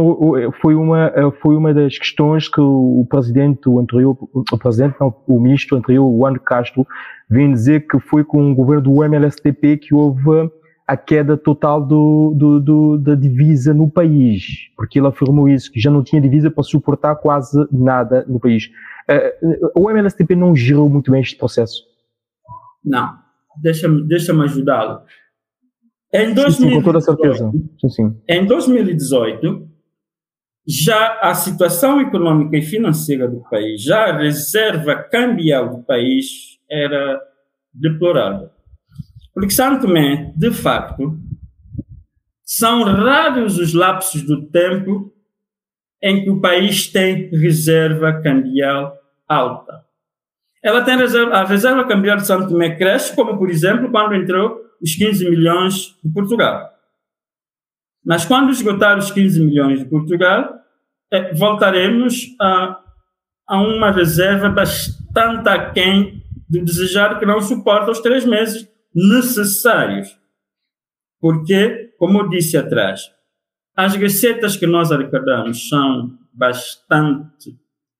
foi 0.62 0.76
uma 0.76 1.12
foi 1.42 1.56
uma 1.56 1.74
das 1.74 1.98
questões 1.98 2.48
que 2.48 2.62
o 2.62 3.06
presidente 3.10 3.70
anterior 3.70 4.18
o 4.34 4.58
presidente 4.58 4.96
não, 5.00 5.14
o 5.28 5.40
ministro 5.40 5.78
anterior 5.78 6.06
o 6.06 6.40
Castro 6.40 6.86
vem 7.30 7.52
dizer 7.52 7.88
que 7.88 8.00
foi 8.00 8.24
com 8.24 8.52
o 8.52 8.56
governo 8.56 8.82
do 8.82 9.04
MLSTP 9.04 9.78
que 9.78 9.94
houve 9.94 10.50
a 10.92 10.98
queda 10.98 11.38
total 11.38 11.86
do, 11.86 12.34
do, 12.36 12.60
do, 12.60 12.98
da 12.98 13.16
divisa 13.16 13.74
no 13.74 13.90
país, 13.90 14.44
porque 14.76 15.00
ele 15.00 15.08
afirmou 15.08 15.48
isso, 15.48 15.72
que 15.72 15.80
já 15.80 15.90
não 15.90 16.04
tinha 16.04 16.22
divisa 16.22 16.52
para 16.52 16.64
suportar 16.64 17.16
quase 17.16 17.66
nada 17.72 18.26
no 18.28 18.42
país. 18.42 18.70
Uh, 19.10 19.72
o 19.74 19.90
MLSTP 19.90 20.36
não 20.36 20.54
gerou 20.54 20.90
muito 20.90 21.10
bem 21.10 21.22
este 21.22 21.38
processo? 21.38 21.91
Não. 22.84 23.18
Deixa-me 23.62 24.08
deixa 24.08 24.34
ajudá-lo. 24.34 25.02
Em 26.14 26.34
2018, 26.34 26.52
sim, 26.52 26.70
sim, 26.70 26.76
com 26.76 26.84
toda 26.84 27.02
certeza. 27.02 27.52
Sim, 27.80 27.90
sim. 27.90 28.22
Em 28.28 28.46
2018, 28.46 29.70
já 30.68 31.20
a 31.22 31.34
situação 31.34 32.02
econômica 32.02 32.58
e 32.58 32.62
financeira 32.62 33.28
do 33.28 33.42
país, 33.50 33.82
já 33.82 34.06
a 34.06 34.18
reserva 34.18 34.96
cambial 34.96 35.78
do 35.78 35.84
país 35.84 36.60
era 36.70 37.22
deplorável. 37.74 38.50
Porque 39.34 39.56
Tomé, 39.80 40.34
de 40.36 40.52
facto, 40.52 41.18
são 42.44 42.84
raros 42.84 43.58
os 43.58 43.74
lapsos 43.74 44.24
do 44.24 44.46
tempo 44.48 45.14
em 46.04 46.24
que 46.24 46.30
o 46.30 46.42
país 46.42 46.88
tem 46.88 47.30
reserva 47.30 48.22
cambial 48.22 48.98
alta. 49.28 49.86
Ela 50.64 50.84
tem 50.84 50.98
reserva, 50.98 51.34
a 51.34 51.44
reserva 51.44 51.88
cambial 51.88 52.18
de 52.18 52.28
São 52.28 52.48
Tomé 52.48 52.76
cresce, 52.76 53.16
como 53.16 53.38
por 53.38 53.50
exemplo 53.50 53.90
quando 53.90 54.16
entrou 54.16 54.60
os 54.82 54.96
15 54.96 55.30
milhões 55.30 55.98
de 56.04 56.12
Portugal. 56.12 56.70
Mas 58.06 58.26
quando 58.26 58.52
esgotar 58.52 58.98
os 58.98 59.12
15 59.12 59.44
milhões 59.44 59.80
de 59.80 59.86
Portugal, 59.86 60.56
é, 61.12 61.34
voltaremos 61.34 62.36
a, 62.40 62.80
a 63.48 63.62
uma 63.62 63.92
reserva 63.92 64.50
bastante 64.50 65.48
aquém 65.50 66.24
do 66.50 66.64
desejado 66.64 67.20
que 67.20 67.26
não 67.26 67.42
suporta 67.42 67.92
os 67.92 68.00
três 68.00 68.26
meses 68.26 68.68
necessários. 68.94 70.10
Porque, 71.20 71.94
como 71.98 72.20
eu 72.20 72.30
disse 72.30 72.58
atrás, 72.58 73.02
as 73.76 73.96
receitas 73.96 74.58
que 74.58 74.66
nós 74.66 74.92
arrecadamos 74.92 75.70
são 75.70 76.18
bastante 76.34 77.58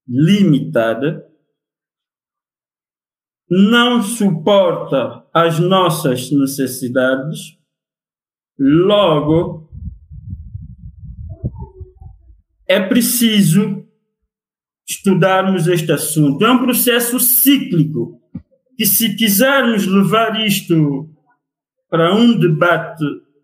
limitadas, 0.08 1.22
não 3.52 4.02
suporta 4.02 5.26
as 5.34 5.60
nossas 5.60 6.32
necessidades, 6.32 7.58
logo 8.58 9.70
é 12.66 12.80
preciso 12.80 13.86
estudarmos 14.88 15.68
este 15.68 15.92
assunto. 15.92 16.46
É 16.46 16.52
um 16.52 16.60
processo 16.60 17.20
cíclico 17.20 18.22
que 18.78 18.86
se 18.86 19.18
quisermos 19.18 19.86
levar 19.86 20.40
isto 20.46 21.10
para 21.90 22.16
um 22.16 22.40
debate 22.40 23.04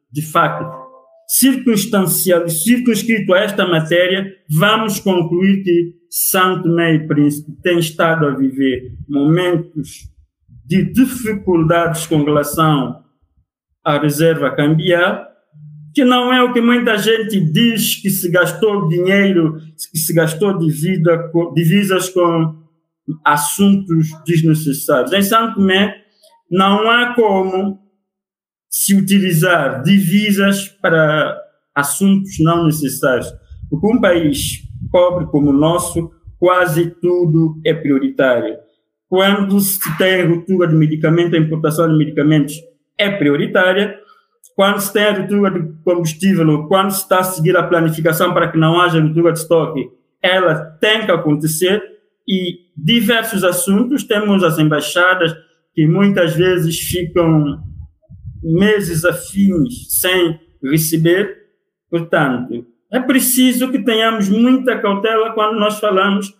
de 0.10 0.22
facto 0.22 0.77
circunstancial, 1.28 2.48
circunscrito 2.48 3.34
a 3.34 3.40
esta 3.40 3.68
matéria, 3.68 4.34
vamos 4.50 5.00
concluir 5.00 5.62
que 5.64 5.98
Santo 6.10 6.64
Tomé 6.64 6.96
e 6.96 7.08
Príncipe 7.08 7.52
tem 7.62 7.80
estado 7.80 8.26
a 8.26 8.36
viver 8.36 8.94
momentos 9.10 10.10
de 10.66 10.84
dificuldades 10.84 12.08
com 12.08 12.24
relação 12.24 13.04
à 13.84 14.00
reserva 14.00 14.56
cambial, 14.56 15.28
que 15.94 16.06
não 16.06 16.32
é 16.32 16.42
o 16.44 16.54
que 16.54 16.62
muita 16.62 16.98
gente 16.98 17.40
diz 17.40 18.02
que 18.02 18.10
se 18.10 18.30
gastou 18.32 18.88
dinheiro, 18.88 19.58
que 19.92 19.98
se 19.98 20.14
gastou 20.14 20.58
divisas 20.58 22.10
com 22.10 22.56
assuntos 23.26 24.08
desnecessários. 24.26 25.12
Em 25.12 25.22
Santo 25.22 25.56
Tomé, 25.56 25.96
não 26.50 26.90
há 26.90 27.14
como 27.14 27.80
se 28.70 28.96
utilizar 28.96 29.82
divisas 29.84 30.68
para 30.68 31.38
assuntos 31.74 32.38
não 32.40 32.66
necessários. 32.66 33.32
Porque 33.70 33.88
um 33.88 34.02
país 34.02 34.64
pobre 34.92 35.26
como 35.28 35.50
o 35.50 35.54
nosso, 35.54 36.12
quase 36.40 36.90
tudo 37.02 37.60
é 37.66 37.74
prioritário. 37.74 38.56
Quando 39.10 39.60
se 39.60 39.98
tem 39.98 40.26
ruptura 40.26 40.68
de 40.68 40.76
medicamento, 40.76 41.36
a 41.36 41.40
importação 41.40 41.88
de 41.88 41.98
medicamentos 41.98 42.56
é 42.98 43.10
prioritária. 43.10 43.98
Quando 44.56 44.80
se 44.80 44.92
tem 44.92 45.04
a 45.04 45.14
ruptura 45.14 45.52
de 45.52 45.84
combustível, 45.84 46.50
ou 46.50 46.68
quando 46.68 46.92
se 46.92 47.02
está 47.02 47.20
a 47.20 47.24
seguir 47.24 47.56
a 47.56 47.64
planificação 47.64 48.34
para 48.34 48.52
que 48.52 48.58
não 48.58 48.82
haja 48.82 49.00
ruptura 49.00 49.32
de 49.32 49.40
estoque, 49.40 49.88
ela 50.22 50.56
tem 50.56 51.06
que 51.06 51.12
acontecer 51.12 51.82
e 52.28 52.60
diversos 52.76 53.44
assuntos. 53.44 54.04
Temos 54.04 54.44
as 54.44 54.60
embaixadas 54.60 55.34
que 55.74 55.88
muitas 55.88 56.36
vezes 56.36 56.78
ficam 56.80 57.64
meses 58.44 59.04
a 59.06 59.14
fins 59.14 60.00
sem 60.00 60.40
receber. 60.64 61.38
Portanto, 61.90 62.66
é 62.92 63.00
preciso 63.00 63.72
que 63.72 63.80
tenhamos 63.80 64.30
muita 64.30 64.80
cautela 64.80 65.34
quando 65.34 65.60
nós 65.60 65.80
falamos 65.80 66.34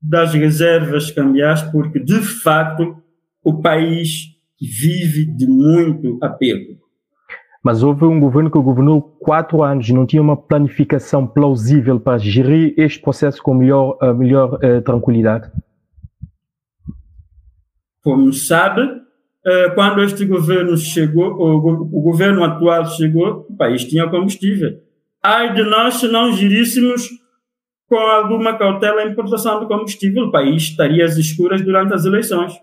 das 0.00 0.34
reservas 0.34 1.10
cambiais, 1.10 1.62
porque 1.62 1.98
de 1.98 2.20
facto 2.20 2.96
o 3.42 3.60
país 3.60 4.34
vive 4.60 5.26
de 5.26 5.46
muito 5.46 6.18
apego. 6.22 6.84
Mas 7.62 7.82
houve 7.82 8.04
um 8.04 8.20
governo 8.20 8.50
que 8.50 8.58
governou 8.58 9.00
quatro 9.00 9.62
anos 9.62 9.88
e 9.88 9.92
não 9.94 10.04
tinha 10.04 10.20
uma 10.20 10.36
planificação 10.36 11.26
plausível 11.26 11.98
para 11.98 12.18
gerir 12.18 12.74
este 12.76 13.00
processo 13.00 13.42
com 13.42 13.54
melhor, 13.54 13.96
melhor 14.14 14.58
uh, 14.62 14.82
tranquilidade? 14.82 15.50
Como 18.02 18.30
sabe, 18.34 18.82
quando 19.74 20.02
este 20.02 20.24
governo 20.24 20.76
chegou, 20.76 21.32
o, 21.32 22.00
governo 22.00 22.42
atual 22.42 22.86
chegou, 22.86 23.46
o 23.48 23.56
país 23.56 23.84
tinha 23.84 24.08
combustível. 24.08 24.80
Ai 25.22 25.54
de 25.54 25.62
nós 25.62 25.94
se 25.94 26.08
não 26.08 26.32
geríssemos 26.32 27.08
com 27.86 27.96
alguma 27.96 28.56
cautela 28.56 29.02
a 29.02 29.06
importação 29.06 29.60
do 29.60 29.68
combustível, 29.68 30.24
o 30.24 30.30
país 30.30 30.62
estaria 30.62 31.04
às 31.04 31.16
escuras 31.16 31.62
durante 31.62 31.92
as 31.92 32.04
eleições. 32.04 32.54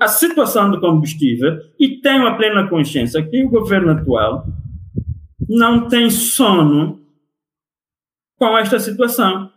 a 0.00 0.06
situação 0.06 0.70
do 0.70 0.80
combustível 0.80 1.58
e 1.80 2.00
tenho 2.00 2.26
a 2.26 2.34
plena 2.34 2.68
consciência 2.68 3.26
que 3.26 3.44
o 3.44 3.50
governo 3.50 3.92
atual 3.92 4.46
não 5.48 5.88
tem 5.88 6.10
sono 6.10 7.00
com 8.38 8.56
esta 8.56 8.78
situação. 8.78 9.50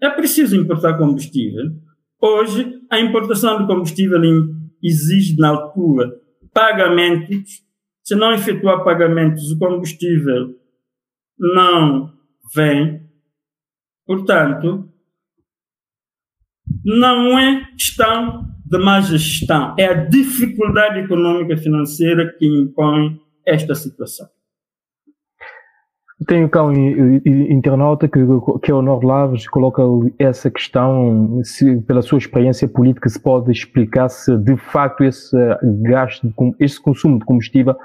É 0.00 0.10
preciso 0.10 0.56
importar 0.56 0.98
combustível. 0.98 1.72
Hoje, 2.20 2.77
a 2.90 3.00
importação 3.00 3.60
de 3.60 3.66
combustível 3.66 4.20
exige, 4.82 5.36
na 5.36 5.48
altura, 5.48 6.10
pagamentos. 6.52 7.62
Se 8.02 8.14
não 8.14 8.32
efetuar 8.32 8.84
pagamentos, 8.84 9.50
o 9.50 9.58
combustível 9.58 10.54
não 11.38 12.12
vem. 12.54 13.02
Portanto, 14.06 14.88
não 16.84 17.38
é 17.38 17.64
questão 17.72 18.46
de 18.64 18.78
má 18.78 19.00
gestão, 19.00 19.74
é 19.78 19.86
a 19.86 20.04
dificuldade 20.04 21.00
econômica 21.00 21.54
e 21.54 21.58
financeira 21.58 22.34
que 22.38 22.46
impõe 22.46 23.18
esta 23.46 23.74
situação. 23.74 24.28
Tenho 26.26 26.48
cá 26.48 26.64
um 26.64 26.72
internauta 27.24 28.08
que, 28.08 28.18
que 28.62 28.72
é 28.72 28.74
o 28.74 28.82
Norlaves, 28.82 29.48
coloca 29.48 29.82
essa 30.18 30.50
questão, 30.50 31.40
se, 31.44 31.80
pela 31.82 32.02
sua 32.02 32.18
experiência 32.18 32.66
política, 32.66 33.08
se 33.08 33.20
pode 33.20 33.52
explicar 33.52 34.08
se 34.08 34.36
de 34.36 34.56
facto 34.56 35.04
esse 35.04 35.36
gasto, 35.82 36.28
esse 36.58 36.80
consumo 36.80 37.20
de 37.20 37.24
combustível 37.24 37.76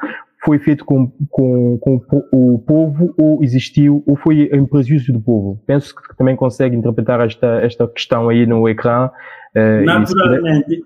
foi 0.44 0.60
feito 0.60 0.84
com, 0.84 1.12
com, 1.30 1.78
com 1.80 2.24
o 2.32 2.60
povo 2.60 3.14
ou 3.18 3.44
existiu 3.44 4.04
ou 4.06 4.16
foi 4.16 4.50
em 4.52 4.66
prejuízo 4.66 5.14
do 5.14 5.22
povo? 5.22 5.62
Penso 5.66 5.96
que 5.96 6.18
também 6.18 6.36
consegue 6.36 6.76
interpretar 6.76 7.22
esta, 7.22 7.62
esta 7.62 7.88
questão 7.88 8.30
aí 8.30 8.46
no 8.46 8.68
ecrã. 8.68 9.10
Uh, 9.56 9.86
Naturalmente. 9.86 10.84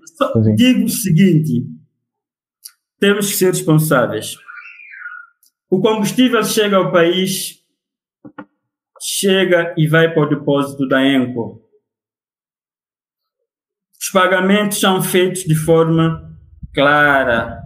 Digo 0.54 0.84
o 0.84 0.88
seguinte: 0.88 1.66
temos 3.00 3.30
que 3.30 3.36
ser 3.36 3.46
responsáveis. 3.46 4.36
O 5.70 5.80
combustível 5.80 6.42
chega 6.42 6.78
ao 6.78 6.90
país, 6.90 7.62
chega 9.00 9.74
e 9.76 9.86
vai 9.86 10.12
para 10.12 10.22
o 10.22 10.28
depósito 10.28 10.88
da 10.88 11.04
ENCO. 11.04 11.60
Os 14.00 14.08
pagamentos 14.10 14.80
são 14.80 15.02
feitos 15.02 15.42
de 15.42 15.54
forma 15.54 16.38
clara. 16.72 17.60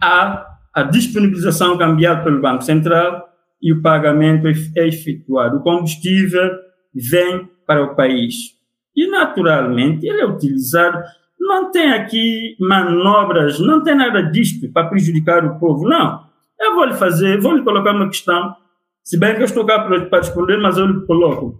Há 0.00 0.46
a 0.72 0.82
disponibilização 0.84 1.76
cambial 1.76 2.22
pelo 2.22 2.40
Banco 2.40 2.62
Central 2.62 3.28
e 3.60 3.72
o 3.72 3.82
pagamento 3.82 4.46
é, 4.46 4.52
é 4.76 4.86
efetuado. 4.86 5.56
O 5.56 5.62
combustível 5.62 6.48
vem 6.94 7.48
para 7.66 7.82
o 7.82 7.96
país. 7.96 8.56
E, 8.94 9.08
naturalmente, 9.10 10.06
ele 10.06 10.20
é 10.20 10.26
utilizado. 10.26 11.02
Não 11.40 11.72
tem 11.72 11.92
aqui 11.92 12.56
manobras, 12.60 13.58
não 13.58 13.82
tem 13.82 13.96
nada 13.96 14.22
disto 14.22 14.70
para 14.72 14.88
prejudicar 14.88 15.44
o 15.44 15.58
povo, 15.58 15.88
não. 15.88 16.27
Eu 16.60 16.74
vou 16.74 16.84
lhe 16.84 16.94
fazer, 16.94 17.40
vou 17.40 17.54
lhe 17.54 17.62
colocar 17.62 17.92
uma 17.92 18.08
questão, 18.08 18.56
se 19.04 19.18
bem 19.18 19.34
que 19.34 19.40
eu 19.40 19.46
estou 19.46 19.64
cá 19.64 19.80
para 19.80 20.18
responder, 20.18 20.58
mas 20.58 20.76
eu 20.76 20.86
lhe 20.86 21.06
coloco. 21.06 21.58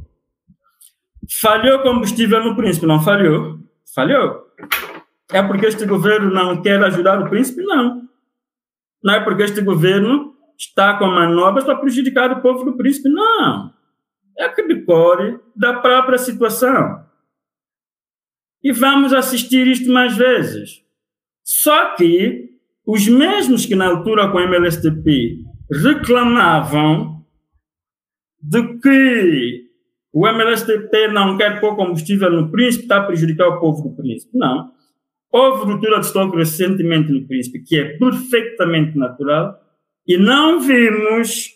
Falhou 1.41 1.81
combustível 1.81 2.43
no 2.43 2.57
príncipe? 2.57 2.87
Não 2.87 3.01
falhou? 3.01 3.59
Falhou. 3.95 4.47
É 5.31 5.43
porque 5.43 5.67
este 5.67 5.87
governo 5.87 6.31
não 6.31 6.61
quer 6.63 6.83
ajudar 6.85 7.21
o 7.21 7.29
príncipe? 7.29 7.63
Não. 7.63 8.09
Não 9.03 9.15
é 9.15 9.21
porque 9.21 9.43
este 9.43 9.61
governo 9.61 10.35
está 10.57 10.99
com 10.99 11.07
manobras 11.07 11.65
para 11.65 11.77
prejudicar 11.77 12.33
o 12.33 12.41
povo 12.41 12.65
do 12.65 12.77
príncipe. 12.77 13.09
Não. 13.09 13.73
É 14.37 14.49
que 14.49 14.63
decore 14.63 15.39
da 15.55 15.75
própria 15.75 16.19
situação. 16.19 17.05
E 18.63 18.73
vamos 18.73 19.13
assistir 19.13 19.67
isto 19.67 19.91
mais 19.91 20.17
vezes. 20.17 20.83
Só 21.45 21.95
que 21.95 22.58
os 22.89 23.07
mesmos 23.07 23.67
que 23.67 23.75
na 23.75 23.87
altura 23.87 24.31
com 24.31 24.39
o 24.39 24.41
MLSTP 24.41 25.45
reclamavam 25.71 27.23
de 28.43 28.79
que 28.79 29.65
o 30.11 30.27
MLSTP 30.27 31.09
não 31.09 31.37
quer 31.37 31.61
pôr 31.61 31.77
combustível 31.77 32.31
no 32.33 32.51
príncipe, 32.51 32.85
está 32.85 32.97
a 32.97 33.05
prejudicar 33.05 33.47
o 33.47 33.61
povo 33.61 33.83
do 33.83 33.95
príncipe. 33.95 34.31
Não. 34.35 34.73
Houve 35.31 35.71
ruptura 35.71 36.01
de 36.01 36.07
estoque 36.07 36.39
recentemente 36.39 37.13
no 37.13 37.27
Príncipe, 37.27 37.63
que 37.63 37.79
é 37.79 37.99
perfeitamente 37.99 38.97
natural, 38.97 39.61
e 40.07 40.17
não 40.17 40.59
vimos 40.59 41.51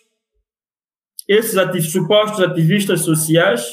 esses 1.27 1.91
supostos 1.91 2.41
ativistas 2.41 3.01
sociais 3.01 3.67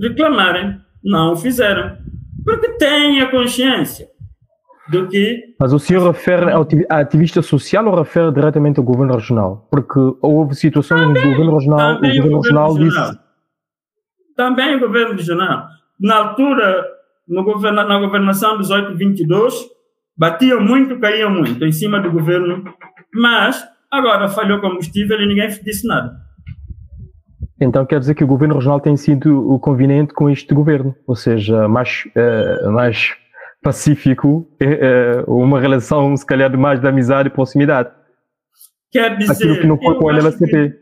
reclamarem. 0.00 0.80
Não 1.04 1.34
o 1.34 1.36
fizeram. 1.36 1.98
Porque 2.42 2.70
têm 2.78 3.20
a 3.20 3.30
consciência 3.30 4.11
do 4.88 5.08
que. 5.08 5.54
Mas 5.58 5.72
o 5.72 5.78
senhor 5.78 6.06
refere 6.06 6.46
a 6.88 6.98
ativista 6.98 7.42
social 7.42 7.86
ou 7.86 7.94
refere 7.94 8.32
diretamente 8.32 8.78
ao 8.78 8.84
governo 8.84 9.14
regional? 9.14 9.68
Porque 9.70 9.98
houve 10.20 10.54
situações 10.54 11.02
no 11.02 11.14
governo 11.14 11.54
regional, 11.54 11.92
o 11.92 12.00
governo, 12.00 12.08
o 12.08 12.16
governo 12.16 12.40
regional 12.40 12.78
disse. 12.78 13.18
Também 14.36 14.76
o 14.76 14.80
governo 14.80 15.12
regional. 15.12 15.66
Na 16.00 16.16
altura 16.16 16.84
no 17.28 17.44
governo, 17.44 17.84
na 17.84 17.98
governação 17.98 18.58
18-22, 18.58 19.52
batiam 20.16 20.60
muito, 20.60 20.98
caíam 20.98 21.30
muito 21.30 21.64
em 21.64 21.72
cima 21.72 22.00
do 22.00 22.10
governo, 22.10 22.64
mas 23.14 23.62
agora 23.90 24.28
falhou 24.28 24.60
combustível 24.60 25.20
e 25.20 25.26
ninguém 25.26 25.48
disse 25.48 25.86
nada. 25.86 26.12
Então 27.60 27.86
quer 27.86 28.00
dizer 28.00 28.14
que 28.14 28.24
o 28.24 28.26
governo 28.26 28.56
regional 28.56 28.80
tem 28.80 28.96
sido 28.96 29.48
o 29.48 29.58
conveniente 29.58 30.12
com 30.12 30.28
este 30.28 30.52
governo, 30.52 30.94
ou 31.06 31.14
seja, 31.14 31.68
mais, 31.68 32.04
uh, 32.16 32.72
mais 32.72 33.14
pacífico, 33.62 34.48
uh, 34.60 35.32
uma 35.32 35.60
relação 35.60 36.16
se 36.16 36.26
calhar 36.26 36.50
de 36.50 36.56
mais 36.56 36.80
de 36.80 36.86
amizade 36.86 37.28
e 37.28 37.32
proximidade. 37.32 37.90
Quer 38.90 39.16
dizer, 39.16 39.32
Aquilo 39.32 39.60
que 39.60 39.66
não 39.66 39.78
foi 39.78 39.96
com 39.96 40.04
o 40.04 40.10
LCP. 40.10 40.74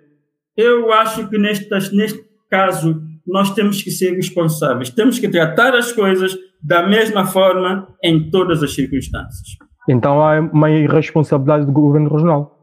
Eu 0.57 0.93
acho 0.93 1.29
que 1.29 1.39
neste, 1.39 1.69
neste 1.95 2.21
caso 2.51 3.01
nós 3.27 3.55
temos 3.55 3.83
que 3.83 3.91
ser 3.91 4.15
responsáveis. 4.15 4.91
Temos 4.91 5.19
que 5.19 5.29
tratar 5.29 5.75
as 5.75 5.93
coisas 5.93 6.37
da 6.63 6.87
mesma 6.87 7.25
forma 7.27 7.87
em 8.03 8.31
todas 8.31 8.63
as 8.63 8.75
circunstâncias. 8.75 9.57
Então 9.89 10.21
há 10.21 10.41
uma 10.41 10.71
irresponsabilidade 10.71 11.67
do 11.67 11.73
governo 11.73 12.11
regional. 12.11 12.59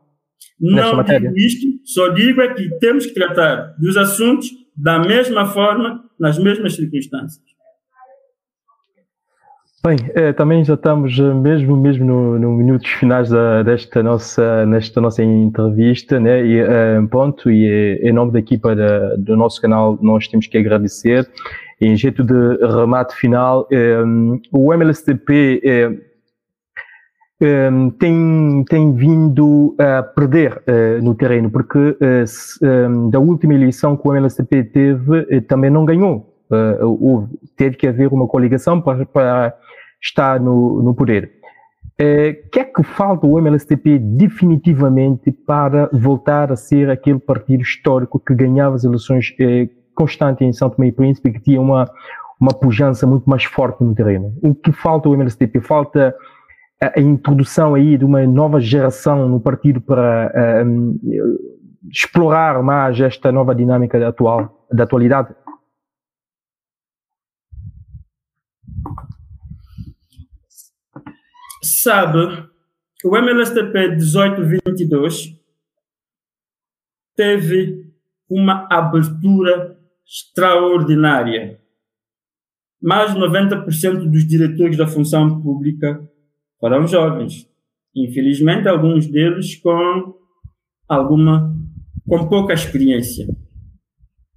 Não 0.60 1.04
digo 1.04 1.38
isto, 1.38 1.68
só 1.86 2.10
digo 2.10 2.42
é 2.42 2.54
que 2.54 2.70
temos 2.80 3.06
que 3.06 3.14
tratar 3.14 3.76
dos 3.80 3.96
assuntos 3.96 4.50
da 4.76 5.00
mesma 5.00 5.46
forma, 5.46 6.04
nas 6.20 6.38
mesmas 6.38 6.76
circunstâncias. 6.76 7.57
Bem, 9.86 9.96
é, 10.16 10.34
também 10.34 10.66
já 10.66 10.74
estamos 10.74 11.18
eh, 11.20 11.34
mesmo 11.36 11.78
mesmo 11.78 12.04
no, 12.04 12.40
no 12.40 12.52
minutos 12.52 12.90
finais 12.90 13.30
da, 13.30 13.62
desta 13.62 14.02
nossa 14.02 14.66
nesta 14.66 15.00
nossa 15.00 15.24
entrevista, 15.24 16.20
né? 16.20 16.44
E 16.44 16.60
é, 16.60 17.00
e 17.46 18.00
em 18.02 18.12
nome 18.12 18.32
da 18.32 18.40
equipa 18.40 18.76
da, 18.76 19.16
do 19.16 19.38
nosso 19.38 19.62
canal 19.62 19.98
nós 20.02 20.28
temos 20.28 20.48
que 20.48 20.58
agradecer. 20.58 21.30
Em 21.80 21.96
jeito 21.96 22.24
de 22.24 22.58
remate 22.66 23.16
final, 23.16 23.68
é, 23.72 24.00
o 24.52 24.74
MLSTP 24.74 25.62
tem 28.00 28.66
tem 28.68 28.96
vindo 28.96 29.76
a 29.78 30.02
perder 30.02 30.64
no 31.04 31.14
terreno 31.14 31.52
porque 31.52 31.96
da 33.12 33.20
última 33.20 33.54
eleição 33.54 33.96
que 33.96 34.08
o 34.08 34.12
MLSTP 34.12 34.64
teve 34.64 35.42
também 35.42 35.70
não 35.70 35.86
ganhou. 35.86 36.36
houve, 36.82 37.28
teve 37.56 37.78
que 37.78 37.88
haver 37.88 38.08
uma 38.12 38.28
coligação 38.28 38.82
para, 38.82 39.06
para 39.06 39.54
está 40.02 40.38
no, 40.40 40.82
no 40.82 40.94
poder. 40.94 41.32
O 42.00 42.04
eh, 42.04 42.34
que 42.52 42.60
é 42.60 42.64
que 42.64 42.84
falta 42.84 43.26
o 43.26 43.40
MLSTP 43.40 43.98
definitivamente 43.98 45.32
para 45.32 45.90
voltar 45.92 46.52
a 46.52 46.56
ser 46.56 46.90
aquele 46.90 47.20
partido 47.20 47.62
histórico 47.62 48.20
que 48.20 48.36
ganhava 48.36 48.76
as 48.76 48.84
eleições 48.84 49.34
eh, 49.40 49.68
constantes 49.96 50.48
em 50.48 50.54
São 50.54 50.70
Tomé 50.70 50.90
e 50.90 50.92
Príncipe, 50.92 51.32
que 51.32 51.40
tinha 51.40 51.60
uma, 51.60 51.90
uma 52.40 52.52
pujança 52.52 53.08
muito 53.08 53.28
mais 53.28 53.44
forte 53.46 53.84
no 53.84 53.96
terreno? 53.96 54.32
O 54.44 54.54
que 54.54 54.72
falta 54.72 55.10
ao 55.10 55.16
MLSTP? 55.16 55.60
Falta 55.60 56.16
a, 56.80 57.00
introdução 57.02 57.74
aí 57.74 57.98
de 57.98 58.06
uma 58.06 58.26
nova 58.28 58.60
geração 58.60 59.28
no 59.28 59.40
partido 59.40 59.82
para 59.82 60.32
eh, 60.36 60.66
explorar 61.92 62.62
mais 62.62 63.00
esta 63.00 63.32
nova 63.32 63.56
dinâmica 63.56 64.08
atual, 64.08 64.66
da 64.72 64.84
atualidade? 64.84 65.30
Sabe 71.68 72.48
que 73.00 73.08
o 73.08 73.16
MLSTP 73.16 73.96
1822 73.96 75.36
teve 77.16 77.92
uma 78.30 78.68
abertura 78.72 79.78
extraordinária. 80.06 81.60
Mais 82.82 83.14
de 83.14 83.20
90% 83.20 84.10
dos 84.10 84.28
diretores 84.28 84.78
da 84.78 84.88
função 84.88 85.42
pública 85.42 86.00
foram 86.60 86.88
jovens. 86.88 87.50
Infelizmente, 87.96 88.68
alguns 88.68 89.08
deles 89.08 89.56
com 89.56 90.14
alguma, 90.88 91.56
com 92.08 92.28
pouca 92.30 92.54
experiência. 92.54 93.28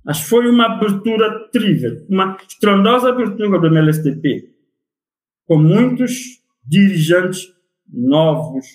Mas 0.04 0.20
foi 0.22 0.48
uma 0.48 0.66
abertura 0.66 1.48
terrível, 1.50 2.06
uma 2.08 2.36
estrondosa 2.48 3.10
abertura 3.10 3.60
do 3.60 3.66
MLSTP 3.66 4.50
com 5.46 5.58
muitos 5.58 6.39
dirigentes 6.64 7.48
novos 7.88 8.66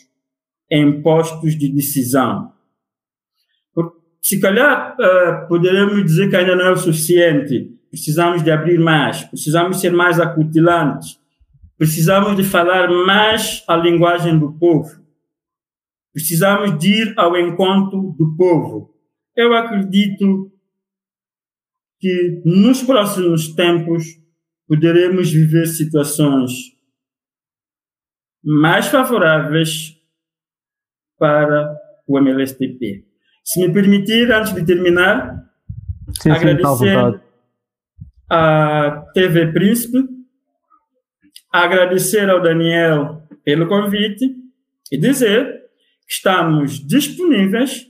em 0.70 1.02
postos 1.02 1.58
de 1.58 1.70
decisão. 1.70 2.54
Se 4.22 4.40
calhar 4.40 4.96
uh, 5.00 5.48
poderemos 5.48 6.04
dizer 6.04 6.32
que 6.32 6.36
ainda 6.36 6.56
não 6.56 6.66
é 6.66 6.72
o 6.72 6.78
suficiente. 6.78 7.72
Precisamos 7.92 8.44
de 8.44 8.50
abrir 8.50 8.80
mais, 8.80 9.24
precisamos 9.24 9.80
ser 9.80 9.92
mais 9.92 10.20
acutilantes, 10.20 11.20
precisamos 11.78 12.36
de 12.36 12.44
falar 12.44 12.90
mais 12.90 13.64
a 13.68 13.78
linguagem 13.78 14.38
do 14.40 14.52
povo, 14.54 14.90
precisamos 16.12 16.78
de 16.78 17.04
ir 17.04 17.14
ao 17.16 17.38
encontro 17.38 18.16
do 18.18 18.36
povo. 18.36 18.94
Eu 19.38 19.54
acredito 19.54 20.52
que 22.00 22.42
nos 22.44 22.82
próximos 22.82 23.50
tempos 23.50 24.04
poderemos 24.68 25.32
viver 25.32 25.68
situações 25.68 26.75
mais 28.46 28.88
favoráveis 28.88 29.98
para 31.18 31.76
o 32.08 32.20
MLSTP. 32.20 33.06
Se 33.44 33.66
me 33.66 33.74
permitir, 33.74 34.32
antes 34.32 34.54
de 34.54 34.64
terminar, 34.64 35.44
sim, 36.22 36.30
agradecer 36.30 37.12
sim, 37.12 37.20
a 38.30 39.06
TV 39.14 39.52
Príncipe, 39.52 40.08
agradecer 41.52 42.30
ao 42.30 42.42
Daniel 42.42 43.24
pelo 43.44 43.68
convite 43.68 44.36
e 44.92 44.98
dizer 44.98 45.64
que 46.08 46.14
estamos 46.14 46.86
disponíveis, 46.86 47.88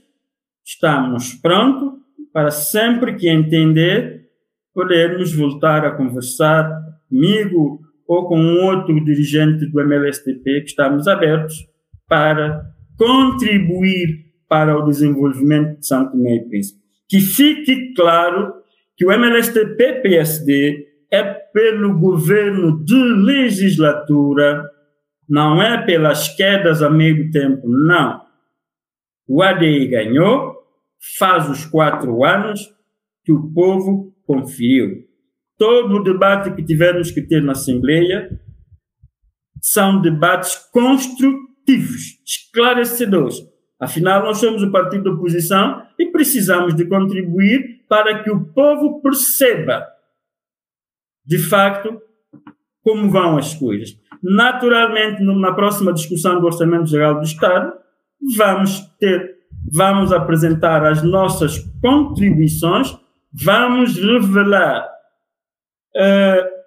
estamos 0.64 1.34
prontos 1.34 2.00
para 2.32 2.50
sempre 2.50 3.14
que 3.16 3.28
entender 3.28 4.30
podermos 4.72 5.34
voltar 5.34 5.86
a 5.86 5.92
conversar 5.92 6.70
comigo 7.08 7.80
ou 8.06 8.28
com 8.28 8.38
um 8.38 8.64
outro 8.64 9.04
dirigente 9.04 9.66
do 9.66 9.80
MLSTP 9.80 10.60
que 10.60 10.68
estamos 10.68 11.08
abertos 11.08 11.66
para 12.08 12.62
contribuir 12.96 14.26
para 14.48 14.78
o 14.78 14.84
desenvolvimento 14.84 15.80
de 15.80 15.86
Santo 15.86 16.12
Tomé 16.12 16.36
e 16.36 16.48
Príncipe. 16.48 16.80
Que 17.08 17.20
fique 17.20 17.94
claro 17.94 18.54
que 18.96 19.04
o 19.04 19.12
MLSTP-PSD 19.12 20.86
é 21.10 21.22
pelo 21.22 21.98
governo 21.98 22.84
de 22.84 22.94
legislatura, 22.94 24.64
não 25.28 25.60
é 25.60 25.84
pelas 25.84 26.28
quedas 26.28 26.82
a 26.82 26.90
meio 26.90 27.30
tempo, 27.30 27.68
não. 27.68 28.20
O 29.28 29.42
ADI 29.42 29.88
ganhou, 29.88 30.54
faz 31.18 31.48
os 31.48 31.64
quatro 31.64 32.24
anos 32.24 32.60
que 33.24 33.32
o 33.32 33.52
povo 33.52 34.14
conferiu. 34.26 35.04
Todo 35.58 35.96
o 35.96 36.02
debate 36.02 36.54
que 36.54 36.62
tivemos 36.62 37.10
que 37.10 37.22
ter 37.22 37.42
na 37.42 37.52
Assembleia 37.52 38.28
são 39.60 40.00
debates 40.00 40.54
construtivos, 40.70 42.20
esclarecedores. 42.24 43.36
Afinal, 43.80 44.22
nós 44.22 44.38
somos 44.38 44.62
o 44.62 44.70
partido 44.70 45.04
da 45.04 45.10
oposição 45.10 45.82
e 45.98 46.06
precisamos 46.06 46.74
de 46.74 46.86
contribuir 46.86 47.84
para 47.88 48.22
que 48.22 48.30
o 48.30 48.44
povo 48.52 49.00
perceba, 49.00 49.86
de 51.24 51.38
facto, 51.38 52.00
como 52.82 53.10
vão 53.10 53.36
as 53.36 53.54
coisas. 53.54 53.90
Naturalmente, 54.22 55.22
na 55.22 55.52
próxima 55.52 55.92
discussão 55.92 56.40
do 56.40 56.46
Orçamento 56.46 56.86
Geral 56.86 57.16
do 57.16 57.24
Estado, 57.24 57.72
vamos 58.36 58.80
ter, 58.98 59.36
vamos 59.72 60.12
apresentar 60.12 60.84
as 60.84 61.02
nossas 61.02 61.58
contribuições, 61.82 62.96
vamos 63.32 63.96
revelar 63.96 64.95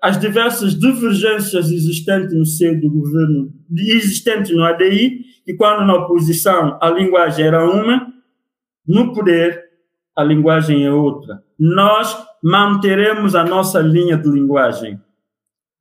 as 0.01 0.19
diversas 0.19 0.77
divergências 0.77 1.71
existentes 1.71 2.35
no 2.35 2.45
seio 2.45 2.79
do 2.79 2.89
governo, 2.89 3.53
existentes 3.77 4.55
no 4.55 4.63
ADI, 4.63 5.21
e 5.45 5.53
quando 5.55 5.85
na 5.85 5.95
oposição 5.95 6.77
a 6.81 6.89
linguagem 6.89 7.45
era 7.45 7.63
uma, 7.63 8.07
no 8.87 9.13
poder 9.13 9.69
a 10.19 10.23
linguagem 10.23 10.85
é 10.85 10.91
outra. 10.91 11.41
Nós 11.57 12.13
manteremos 12.43 13.35
a 13.35 13.43
nossa 13.45 13.79
linha 13.79 14.17
de 14.17 14.29
linguagem, 14.29 14.99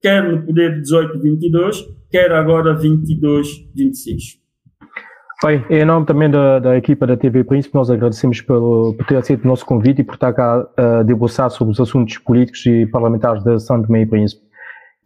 quer 0.01 0.23
no 0.23 0.47
poder 0.47 0.81
18-22, 0.81 1.85
quer 2.09 2.33
agora 2.33 2.79
22-26. 2.79 4.39
Bem, 5.41 5.64
em 5.70 5.84
nome 5.84 6.05
também 6.05 6.28
da, 6.28 6.59
da, 6.59 6.76
equipa 6.76 7.07
da 7.07 7.16
TV 7.16 7.45
Príncipe, 7.45 7.72
nós 7.72 7.89
agradecemos 7.89 8.41
pelo, 8.41 8.93
por 8.95 9.07
ter 9.07 9.16
aceito 9.16 9.45
o 9.45 9.47
nosso 9.47 9.64
convite 9.64 10.01
e 10.01 10.05
por 10.05 10.14
estar 10.14 10.32
cá 10.32 10.66
a 10.76 11.05
debruçar 11.05 11.49
sobre 11.49 11.70
os 11.70 11.78
assuntos 11.78 12.18
políticos 12.18 12.66
e 12.66 12.86
parlamentares 12.86 13.45
de 13.45 13.57
São 13.61 13.80
Tomé 13.80 14.03
e 14.03 14.07
Príncipe. 14.07 14.43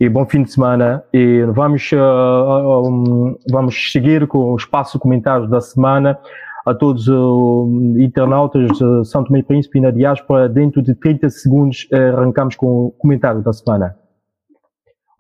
E 0.01 0.09
bom 0.09 0.25
fim 0.25 0.43
de 0.43 0.51
semana. 0.51 1.05
E 1.13 1.43
vamos, 1.55 1.93
uh, 1.93 2.89
um, 2.89 3.37
vamos 3.51 3.93
seguir 3.93 4.27
com 4.27 4.55
o 4.55 4.57
espaço 4.57 4.99
comentários 4.99 5.51
da 5.51 5.61
semana 5.61 6.19
a 6.65 6.73
todos 6.73 7.09
os 7.09 7.15
uh, 7.15 7.99
internautas 7.99 8.71
de 8.79 9.05
São 9.05 9.23
Tomé 9.25 9.41
e 9.41 9.43
Príncipe 9.43 9.79
e 9.79 9.83
na 9.83 9.91
diáspora. 9.91 10.49
Dentro 10.49 10.81
de 10.81 10.95
30 10.95 11.29
segundos 11.29 11.87
uh, 11.93 12.17
arrancamos 12.17 12.57
com 12.57 12.87
o 12.87 12.91
comentário 12.93 13.43
da 13.43 13.53
semana. 13.53 14.02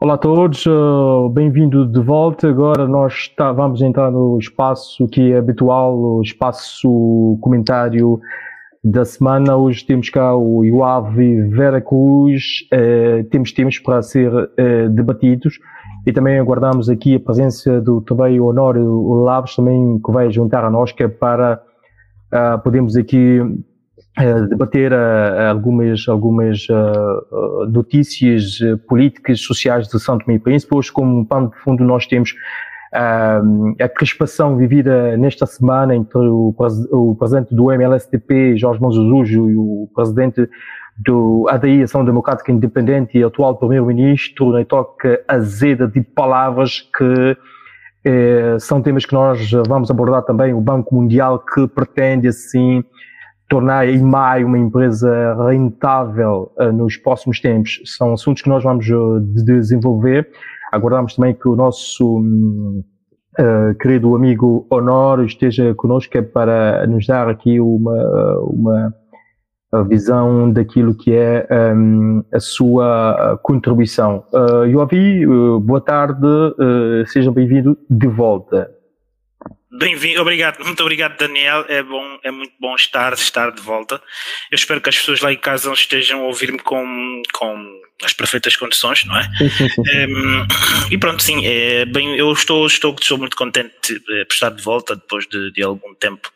Olá 0.02 0.14
a 0.14 0.18
todos, 0.18 0.66
uh, 0.66 1.28
bem-vindo 1.28 1.86
de 1.86 2.00
volta. 2.00 2.48
Agora 2.48 2.88
nós 2.88 3.12
está, 3.12 3.52
vamos 3.52 3.80
entrar 3.80 4.10
no 4.10 4.36
espaço 4.36 5.06
que 5.06 5.30
é 5.30 5.38
habitual, 5.38 5.96
o 5.96 6.20
espaço 6.20 7.38
comentário 7.40 8.18
da 8.82 9.04
semana. 9.04 9.56
Hoje 9.56 9.86
temos 9.86 10.10
cá 10.10 10.34
o 10.34 10.64
Iuave 10.64 11.42
Vera 11.50 11.80
Cruz, 11.80 12.66
uh, 12.72 13.22
temos 13.30 13.52
temas 13.52 13.78
para 13.78 14.02
ser 14.02 14.34
uh, 14.34 14.88
debatidos 14.90 15.60
e 16.04 16.12
também 16.12 16.36
aguardamos 16.36 16.88
aqui 16.88 17.14
a 17.14 17.20
presença 17.20 17.80
do 17.80 18.00
também 18.00 18.40
Honório 18.40 19.12
Laves, 19.22 19.54
também 19.54 20.00
que 20.04 20.10
vai 20.10 20.32
juntar 20.32 20.64
a 20.64 20.70
nós, 20.70 20.90
que 20.90 21.04
é 21.04 21.08
para 21.08 21.62
podermos 22.64 22.96
aqui 22.96 23.40
debater 24.48 24.92
uh, 24.92 25.48
algumas, 25.50 26.06
algumas 26.06 26.66
uh, 26.68 27.66
notícias 27.70 28.58
políticas, 28.86 29.40
sociais 29.40 29.88
de 29.88 29.98
São 29.98 30.18
Tomé 30.18 30.34
e 30.34 30.38
Príncipe. 30.38 30.74
Hoje, 30.74 30.92
como 30.92 31.26
pano 31.26 31.50
de 31.50 31.56
fundo, 31.58 31.82
nós 31.84 32.06
temos 32.06 32.34
a 32.94 33.88
crispação 33.88 34.54
vivida 34.58 35.16
nesta 35.16 35.46
semana 35.46 35.96
entre 35.96 36.18
o, 36.18 36.54
o 36.90 37.16
presidente 37.16 37.54
do 37.54 37.72
MLSTP, 37.72 38.58
Jorge 38.58 38.82
Monzuzujo, 38.82 39.50
e 39.50 39.56
o 39.56 39.88
presidente 39.94 40.46
do 40.98 41.46
ADI, 41.48 41.82
Ação 41.82 42.04
Democrática 42.04 42.52
Independente 42.52 43.16
e 43.16 43.24
atual 43.24 43.56
primeiro-ministro, 43.56 44.52
na 44.52 44.62
toca 44.62 45.22
azeda 45.26 45.88
de 45.88 46.02
palavras 46.02 46.82
que 46.96 47.36
eh, 48.04 48.56
são 48.60 48.82
temas 48.82 49.06
que 49.06 49.14
nós 49.14 49.50
vamos 49.66 49.90
abordar 49.90 50.22
também, 50.22 50.52
o 50.52 50.60
Banco 50.60 50.94
Mundial 50.94 51.38
que 51.38 51.66
pretende 51.66 52.28
assim 52.28 52.84
tornar 53.52 53.80
a 53.80 53.86
IMAI 53.86 54.44
uma 54.44 54.58
empresa 54.58 55.36
rentável 55.46 56.50
uh, 56.58 56.72
nos 56.72 56.96
próximos 56.96 57.38
tempos. 57.38 57.82
São 57.84 58.14
assuntos 58.14 58.42
que 58.42 58.48
nós 58.48 58.64
vamos 58.64 58.88
uh, 58.88 59.20
desenvolver. 59.20 60.26
Aguardamos 60.72 61.14
também 61.14 61.34
que 61.34 61.46
o 61.46 61.54
nosso 61.54 62.20
uh, 62.20 63.74
querido 63.78 64.16
amigo 64.16 64.66
Honor 64.70 65.22
esteja 65.26 65.74
conosco 65.74 66.16
é 66.16 66.22
para 66.22 66.86
nos 66.86 67.06
dar 67.06 67.28
aqui 67.28 67.60
uma, 67.60 68.38
uma 68.38 68.94
visão 69.86 70.50
daquilo 70.50 70.94
que 70.94 71.14
é 71.14 71.46
um, 71.76 72.24
a 72.32 72.40
sua 72.40 73.38
contribuição. 73.42 74.24
Uh, 74.32 74.64
Yoavi, 74.64 75.26
boa 75.60 75.80
tarde, 75.82 76.26
seja 77.06 77.30
bem-vindo 77.30 77.76
de 77.90 78.06
volta. 78.06 78.81
Bem-vindo, 79.74 80.20
obrigado, 80.20 80.62
muito 80.62 80.82
obrigado 80.82 81.16
Daniel, 81.16 81.64
é 81.66 81.82
bom, 81.82 82.18
é 82.22 82.30
muito 82.30 82.52
bom 82.60 82.74
estar, 82.74 83.14
estar 83.14 83.50
de 83.50 83.62
volta. 83.62 84.02
Eu 84.50 84.56
espero 84.56 84.82
que 84.82 84.90
as 84.90 84.98
pessoas 84.98 85.22
lá 85.22 85.32
em 85.32 85.38
casa 85.38 85.72
estejam 85.72 86.20
a 86.20 86.24
ouvir-me 86.24 86.58
com, 86.58 87.22
com 87.32 87.80
as 88.04 88.12
perfeitas 88.12 88.54
condições, 88.54 89.06
não 89.06 89.16
é? 89.16 89.26
Um, 89.78 90.40
ehm, 90.42 90.46
e 90.90 90.98
pronto, 90.98 91.22
sim, 91.22 91.46
é, 91.46 91.86
bem, 91.86 92.18
eu 92.18 92.30
estou, 92.32 92.66
estou, 92.66 92.94
estou 93.00 93.16
muito 93.16 93.34
contente 93.34 93.94
eh, 93.94 94.24
por 94.26 94.34
estar 94.34 94.50
de 94.50 94.62
volta 94.62 94.94
depois 94.94 95.26
de, 95.26 95.50
de 95.52 95.62
algum 95.62 95.94
tempo. 95.94 96.30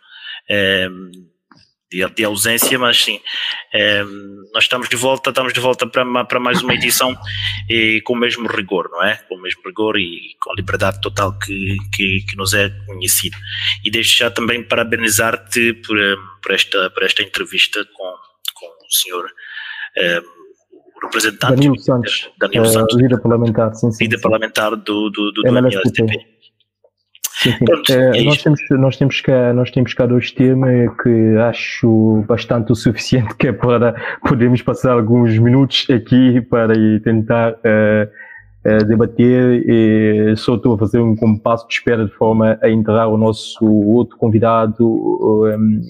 Um, 0.48 0.54
ehm, 0.54 1.10
de, 1.90 2.04
de 2.08 2.24
ausência, 2.24 2.78
mas 2.78 3.02
sim, 3.02 3.20
é, 3.72 4.02
nós 4.52 4.64
estamos 4.64 4.88
de 4.88 4.96
volta, 4.96 5.30
estamos 5.30 5.52
de 5.52 5.60
volta 5.60 5.86
para, 5.86 6.24
para 6.24 6.40
mais 6.40 6.62
uma 6.62 6.74
edição 6.74 7.16
e 7.68 8.00
com 8.02 8.14
o 8.14 8.16
mesmo 8.16 8.48
rigor, 8.48 8.88
não 8.90 9.02
é? 9.04 9.16
Com 9.28 9.36
o 9.36 9.40
mesmo 9.40 9.62
rigor 9.64 9.96
e 9.98 10.36
com 10.40 10.52
a 10.52 10.54
liberdade 10.54 11.00
total 11.00 11.38
que, 11.38 11.76
que, 11.94 12.24
que 12.28 12.36
nos 12.36 12.54
é 12.54 12.70
conhecido. 12.86 13.36
E 13.84 13.90
desde 13.90 14.18
já 14.18 14.30
também 14.30 14.62
parabenizar-te 14.62 15.74
por, 15.74 15.98
eh, 15.98 16.16
por, 16.42 16.52
esta, 16.52 16.90
por 16.90 17.02
esta 17.02 17.22
entrevista 17.22 17.84
com, 17.84 18.14
com 18.54 18.66
o 18.66 18.92
senhor 18.92 19.30
é, 19.96 20.20
o 20.20 21.06
representante 21.06 21.54
Danilo 21.54 21.78
Santos, 21.78 22.30
Danilo 22.38 22.64
uh, 22.64 22.72
Santos 22.72 22.96
líder 22.96 23.20
parlamentar, 23.20 23.74
sim, 23.74 23.90
sim, 23.92 24.04
líder 24.04 24.16
sim. 24.16 24.22
parlamentar 24.22 24.76
do, 24.76 25.10
do, 25.10 25.32
do, 25.32 25.42
do 25.42 25.48
MLSTP. 25.48 26.35
Sim, 27.36 27.52
sim. 27.52 27.64
Pronto, 27.66 27.92
é, 27.92 28.20
é 28.20 28.24
nós, 28.24 28.42
temos, 28.42 28.60
nós, 28.70 28.96
temos 28.96 29.20
cá, 29.20 29.52
nós 29.52 29.70
temos 29.70 29.92
cá 29.92 30.06
dois 30.06 30.32
temas 30.32 30.90
que 31.02 31.36
acho 31.36 32.24
bastante 32.26 32.72
o 32.72 32.74
suficiente 32.74 33.34
que 33.36 33.48
é 33.48 33.52
para 33.52 33.94
podermos 34.26 34.62
passar 34.62 34.92
alguns 34.92 35.38
minutos 35.38 35.86
aqui 35.90 36.40
para 36.40 36.72
tentar 37.04 37.52
uh, 37.52 38.10
debater 38.86 39.62
e 39.66 40.36
só 40.36 40.56
estou 40.56 40.74
a 40.74 40.78
fazer 40.78 41.00
um 41.00 41.14
compasso 41.14 41.66
de 41.68 41.74
espera 41.74 42.04
de 42.04 42.12
forma 42.12 42.58
a 42.62 42.68
enterrar 42.68 43.08
o 43.08 43.16
nosso 43.16 43.64
outro 43.64 44.16
convidado, 44.16 44.84
um, 44.84 45.80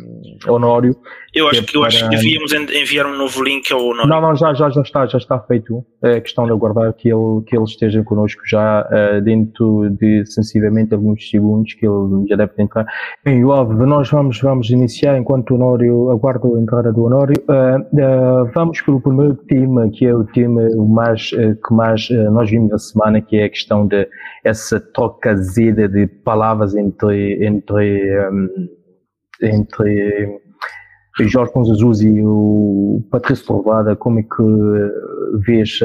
Honório. 0.48 0.96
Eu 1.34 1.48
acho, 1.48 1.60
é 1.60 1.62
que, 1.64 1.76
eu 1.76 1.84
acho 1.84 2.08
que 2.08 2.16
devíamos 2.16 2.52
enviar 2.52 3.04
um 3.04 3.16
novo 3.16 3.42
link 3.42 3.70
ao 3.70 3.84
Honório. 3.84 4.08
Não, 4.08 4.20
não, 4.22 4.34
já, 4.34 4.54
já, 4.54 4.70
já 4.70 4.80
está, 4.80 5.06
já 5.06 5.18
está 5.18 5.38
feito. 5.38 5.84
É 6.02 6.18
questão 6.18 6.46
de 6.46 6.52
aguardar 6.52 6.92
que 6.94 7.10
ele, 7.10 7.42
que 7.46 7.54
ele 7.54 7.64
esteja 7.64 8.02
connosco 8.02 8.40
já 8.46 8.88
uh, 8.88 9.20
dentro 9.20 9.90
de 9.90 10.24
sensivelmente 10.24 10.94
alguns 10.94 11.28
segundos 11.28 11.74
que 11.74 11.86
ele 11.86 12.26
já 12.28 12.36
deve 12.36 12.52
entrar. 12.58 12.86
Bem, 13.22 13.40
Yoav, 13.40 13.70
nós 13.86 14.08
vamos, 14.08 14.40
vamos 14.40 14.70
iniciar 14.70 15.18
enquanto 15.18 15.50
o 15.50 15.54
Honório 15.56 16.10
aguarda 16.10 16.48
a 16.48 16.58
entrada 16.58 16.90
do 16.90 17.04
Honório. 17.04 17.36
Uh, 17.48 17.80
uh, 17.82 18.50
vamos 18.54 18.80
pelo 18.80 19.00
primeiro 19.00 19.34
tema, 19.34 19.90
que 19.90 20.06
é 20.06 20.14
o 20.14 20.24
tema 20.24 20.62
mais, 20.88 21.30
que 21.30 21.74
mais 21.74 22.08
nós 22.32 22.48
vimos 22.48 22.65
na 22.68 22.78
semana, 22.78 23.20
que 23.20 23.36
é 23.36 23.44
a 23.44 23.48
questão 23.48 23.86
de 23.86 24.08
essa 24.44 24.80
troca 24.80 25.36
zeda 25.36 25.88
de 25.88 26.06
palavras 26.06 26.74
entre, 26.74 27.44
entre, 27.44 28.28
um, 28.30 28.68
entre 29.42 30.40
Jorge 31.24 31.52
Ponzazuz 31.52 32.00
e 32.02 32.22
o 32.22 33.02
Patrício 33.10 33.46
Trovada, 33.46 33.96
como 33.96 34.20
é 34.20 34.22
que 34.22 35.40
vês 35.46 35.80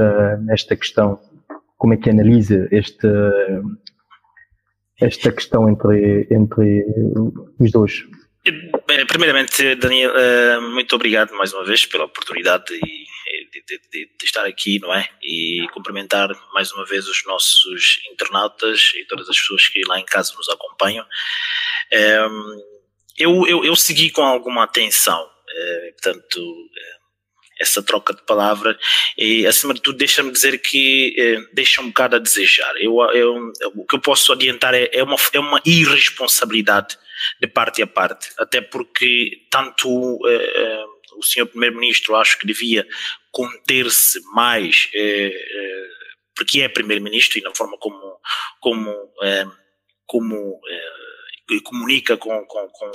esta 0.50 0.76
questão? 0.76 1.20
Como 1.78 1.94
é 1.94 1.98
que 1.98 2.10
analisa 2.10 2.68
esta, 2.72 3.34
esta 5.00 5.32
questão 5.32 5.70
entre, 5.70 6.28
entre 6.30 6.86
os 7.60 7.72
dois? 7.72 8.04
Primeiramente, 9.12 9.76
Daniel, 9.76 10.14
eh, 10.16 10.60
muito 10.62 10.96
obrigado 10.96 11.34
mais 11.34 11.54
uma 11.54 11.66
vez 11.66 11.86
pela 11.86 12.06
oportunidade 12.06 12.64
de, 12.68 12.80
de, 12.80 13.62
de, 13.92 14.06
de, 14.18 14.24
estar 14.24 14.46
aqui, 14.46 14.80
não 14.80 14.94
é? 14.94 15.06
E 15.22 15.68
cumprimentar 15.74 16.30
mais 16.54 16.72
uma 16.72 16.86
vez 16.86 17.06
os 17.10 17.22
nossos 17.26 18.00
internautas 18.10 18.94
e 18.96 19.04
todas 19.04 19.28
as 19.28 19.38
pessoas 19.38 19.68
que 19.68 19.82
lá 19.86 20.00
em 20.00 20.06
casa 20.06 20.34
nos 20.38 20.48
acompanham. 20.48 21.06
Ehm, 21.92 22.62
eu, 23.18 23.46
eu, 23.46 23.66
eu 23.66 23.76
segui 23.76 24.12
com 24.12 24.24
alguma 24.24 24.64
atenção, 24.64 25.30
eh, 25.58 25.92
portanto, 25.92 26.70
essa 27.60 27.84
troca 27.84 28.14
de 28.14 28.24
palavras 28.24 28.78
e 29.18 29.46
acima 29.46 29.74
de 29.74 29.82
tudo 29.82 29.98
deixa-me 29.98 30.32
dizer 30.32 30.58
que 30.60 31.14
eh, 31.18 31.50
deixa 31.52 31.82
um 31.82 31.88
bocado 31.88 32.16
a 32.16 32.20
desejar. 32.20 32.74
Eu, 32.78 32.98
eu, 33.14 33.52
o 33.76 33.86
que 33.86 33.98
eu 33.98 34.00
posso 34.00 34.32
adiantar 34.32 34.74
é, 34.74 34.90
é, 34.94 35.04
uma, 35.04 35.18
é 35.34 35.40
uma 35.40 35.62
irresponsabilidade 35.66 36.98
de 37.40 37.48
parte 37.48 37.82
a 37.82 37.88
parte, 37.88 38.30
até 38.38 38.62
porque 38.62 39.48
tanto 39.50 40.20
eh, 40.28 40.54
eh 40.56 40.86
o 41.14 41.24
senhor 41.24 41.46
primeiro-ministro 41.46 42.16
acho 42.16 42.40
que 42.40 42.48
devia 42.48 42.88
conter-se 43.32 44.22
mais, 44.34 44.90
eh, 44.94 45.30
porque 46.34 46.62
é 46.62 46.70
primeiro-ministro 46.70 47.38
e 47.38 47.42
na 47.42 47.54
forma 47.54 47.78
como 47.78 48.20
como 48.60 48.96
como 50.06 50.62
comunica 51.60 52.16
com, 52.16 52.30
com, 52.46 52.68
com, 52.70 52.92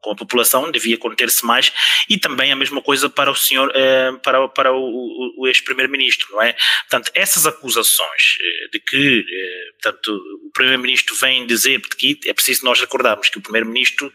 com, 0.00 0.10
a 0.10 0.16
população, 0.16 0.70
devia 0.70 0.98
conter-se 0.98 1.44
mais, 1.44 1.72
e 2.08 2.18
também 2.18 2.52
a 2.52 2.56
mesma 2.56 2.82
coisa 2.82 3.08
para 3.08 3.30
o 3.30 3.34
senhor, 3.34 3.70
eh, 3.74 4.12
para, 4.22 4.48
para 4.48 4.72
o, 4.72 5.34
o 5.38 5.46
ex-primeiro-ministro, 5.46 6.28
não 6.32 6.42
é? 6.42 6.54
Portanto, 6.88 7.10
essas 7.14 7.46
acusações 7.46 8.36
eh, 8.40 8.68
de 8.72 8.80
que, 8.80 9.24
eh, 9.26 9.72
portanto, 9.80 10.20
o 10.46 10.50
primeiro-ministro 10.52 11.14
vem 11.16 11.46
dizer, 11.46 11.80
porque 11.80 12.18
é 12.26 12.34
preciso 12.34 12.64
nós 12.64 12.80
recordarmos 12.80 13.28
que 13.28 13.38
o 13.38 13.42
primeiro-ministro, 13.42 14.12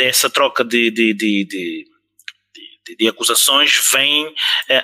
essa 0.00 0.30
troca 0.30 0.64
de, 0.64 0.90
de, 0.90 1.14
de, 1.14 1.44
de 1.44 1.90
de, 2.98 3.08
acusações 3.08 3.88
vem 3.92 4.34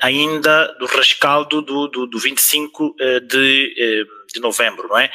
ainda 0.00 0.66
do 0.78 0.86
rescaldo 0.86 1.60
do, 1.60 1.88
do, 1.88 2.06
do 2.06 2.18
25 2.18 2.94
eh, 3.00 3.20
de, 3.20 4.06
de 4.36 4.42
novembro, 4.42 4.88
não 4.88 4.98
é? 4.98 5.10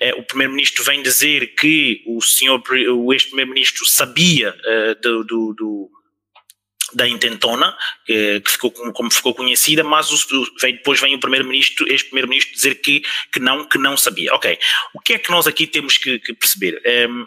Eh, 0.00 0.14
o 0.14 0.22
primeiro-ministro 0.22 0.82
vem 0.84 1.02
dizer 1.02 1.54
que 1.54 2.02
o 2.06 2.20
senhor, 2.20 2.62
o 2.90 3.12
ex-primeiro-ministro 3.12 3.86
sabia 3.86 4.54
eh, 4.64 4.94
do, 4.94 5.24
do, 5.24 5.54
do 5.54 5.90
da 6.94 7.08
intentona, 7.08 7.74
que, 8.04 8.40
que 8.40 8.50
ficou 8.50 8.70
como, 8.70 8.92
como, 8.92 9.10
ficou 9.10 9.34
conhecida, 9.34 9.82
mas 9.82 10.12
o, 10.12 10.46
vem, 10.60 10.74
depois 10.74 11.00
vem 11.00 11.14
o 11.14 11.20
primeiro-ministro, 11.20 11.90
ex-primeiro-ministro, 11.90 12.54
dizer 12.54 12.76
que, 12.82 13.02
que, 13.32 13.40
não, 13.40 13.64
que 13.64 13.78
não 13.78 13.96
sabia. 13.96 14.34
Ok, 14.34 14.58
o 14.94 15.00
que 15.00 15.14
é 15.14 15.18
que 15.18 15.30
nós 15.30 15.46
aqui 15.46 15.66
temos 15.66 15.96
que, 15.96 16.18
que 16.18 16.34
perceber? 16.34 16.82
Um, 16.84 17.20
ehm, 17.20 17.26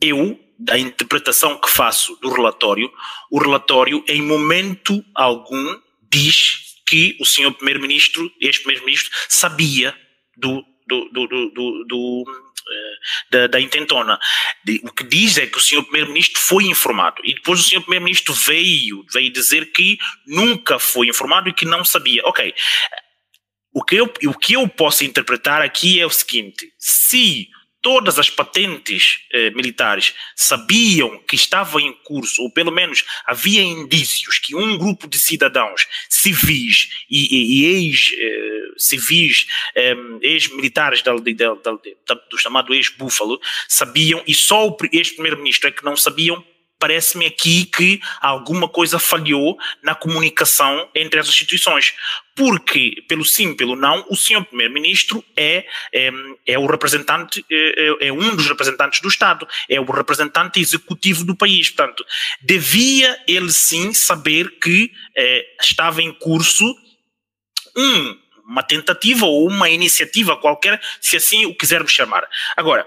eu, 0.00 0.38
da 0.58 0.78
interpretação 0.78 1.58
que 1.60 1.68
faço 1.68 2.16
do 2.20 2.30
relatório, 2.30 2.92
o 3.30 3.38
relatório 3.38 4.04
em 4.06 4.22
momento 4.22 5.04
algum 5.14 5.80
diz 6.10 6.74
que 6.86 7.16
o 7.20 7.24
senhor 7.24 7.52
primeiro-ministro, 7.54 8.30
ex-primeiro-ministro, 8.40 9.10
sabia 9.28 9.96
do, 10.36 10.64
do, 10.86 11.08
do, 11.10 11.84
do, 11.86 12.24
eh, 12.70 12.94
da, 13.30 13.46
da, 13.46 13.60
intentona. 13.60 14.18
O 14.82 14.92
que 14.92 15.04
diz 15.04 15.38
é 15.38 15.46
que 15.46 15.58
o 15.58 15.60
senhor 15.60 15.82
primeiro-ministro 15.82 16.40
foi 16.40 16.64
informado 16.64 17.20
e 17.24 17.34
depois 17.34 17.60
o 17.60 17.62
senhor 17.62 17.82
primeiro-ministro 17.82 18.32
veio, 18.34 19.04
veio 19.12 19.30
dizer 19.32 19.72
que 19.72 19.98
nunca 20.26 20.78
foi 20.78 21.08
informado 21.08 21.48
e 21.48 21.52
que 21.52 21.64
não 21.64 21.84
sabia. 21.84 22.22
Ok, 22.24 22.54
o 23.74 23.82
que 23.82 23.96
eu, 23.96 24.04
o 24.26 24.34
que 24.38 24.54
eu 24.54 24.68
posso 24.68 25.04
interpretar 25.04 25.60
aqui 25.60 26.00
é 26.00 26.06
o 26.06 26.10
seguinte: 26.10 26.72
se 26.78 27.48
todas 27.84 28.18
as 28.18 28.30
patentes 28.30 29.20
eh, 29.30 29.50
militares 29.50 30.14
sabiam 30.34 31.18
que 31.28 31.36
estava 31.36 31.78
em 31.82 31.92
curso, 31.92 32.42
ou 32.42 32.50
pelo 32.50 32.72
menos 32.72 33.04
havia 33.26 33.62
indícios 33.62 34.38
que 34.38 34.56
um 34.56 34.78
grupo 34.78 35.06
de 35.06 35.18
cidadãos 35.18 35.86
civis 36.08 37.04
e, 37.10 37.36
e, 37.36 37.60
e 37.60 37.66
ex-civis, 37.76 39.46
eh, 39.76 39.90
eh, 39.92 39.96
ex-militares 40.22 41.02
do, 41.02 41.20
do 42.30 42.38
chamado 42.38 42.72
ex-Búfalo, 42.72 43.38
sabiam, 43.68 44.22
e 44.26 44.32
só 44.32 44.66
o 44.66 44.76
ex-primeiro-ministro 44.90 45.68
é 45.68 45.70
que 45.70 45.84
não 45.84 45.94
sabiam 45.94 46.42
parece-me 46.84 47.24
aqui 47.24 47.64
que 47.64 47.98
alguma 48.20 48.68
coisa 48.68 48.98
falhou 48.98 49.56
na 49.82 49.94
comunicação 49.94 50.86
entre 50.94 51.18
as 51.18 51.28
instituições. 51.28 51.94
Porque, 52.36 53.02
pelo 53.08 53.24
sim, 53.24 53.54
pelo 53.54 53.74
não, 53.74 54.04
o 54.10 54.14
senhor 54.14 54.44
primeiro-ministro 54.44 55.24
é, 55.34 55.64
é, 55.94 56.10
é, 56.46 56.58
o 56.58 56.66
representante, 56.66 57.42
é, 57.50 57.56
é, 57.56 58.08
é, 58.08 58.12
um 58.12 58.36
dos 58.36 58.46
representantes 58.46 59.00
do 59.00 59.08
Estado, 59.08 59.48
é 59.66 59.80
o 59.80 59.84
representante 59.84 60.60
executivo 60.60 61.24
do 61.24 61.34
país. 61.34 61.70
Portanto, 61.70 62.04
devia 62.42 63.18
ele 63.26 63.50
sim 63.50 63.94
saber 63.94 64.58
que 64.58 64.92
é, 65.16 65.42
estava 65.62 66.02
em 66.02 66.12
curso 66.12 66.66
um, 67.74 68.18
uma 68.46 68.62
tentativa 68.62 69.24
ou 69.24 69.48
uma 69.48 69.70
iniciativa 69.70 70.36
qualquer, 70.36 70.78
se 71.00 71.16
assim 71.16 71.46
o 71.46 71.56
quisermos 71.56 71.92
chamar. 71.92 72.28
Agora, 72.54 72.86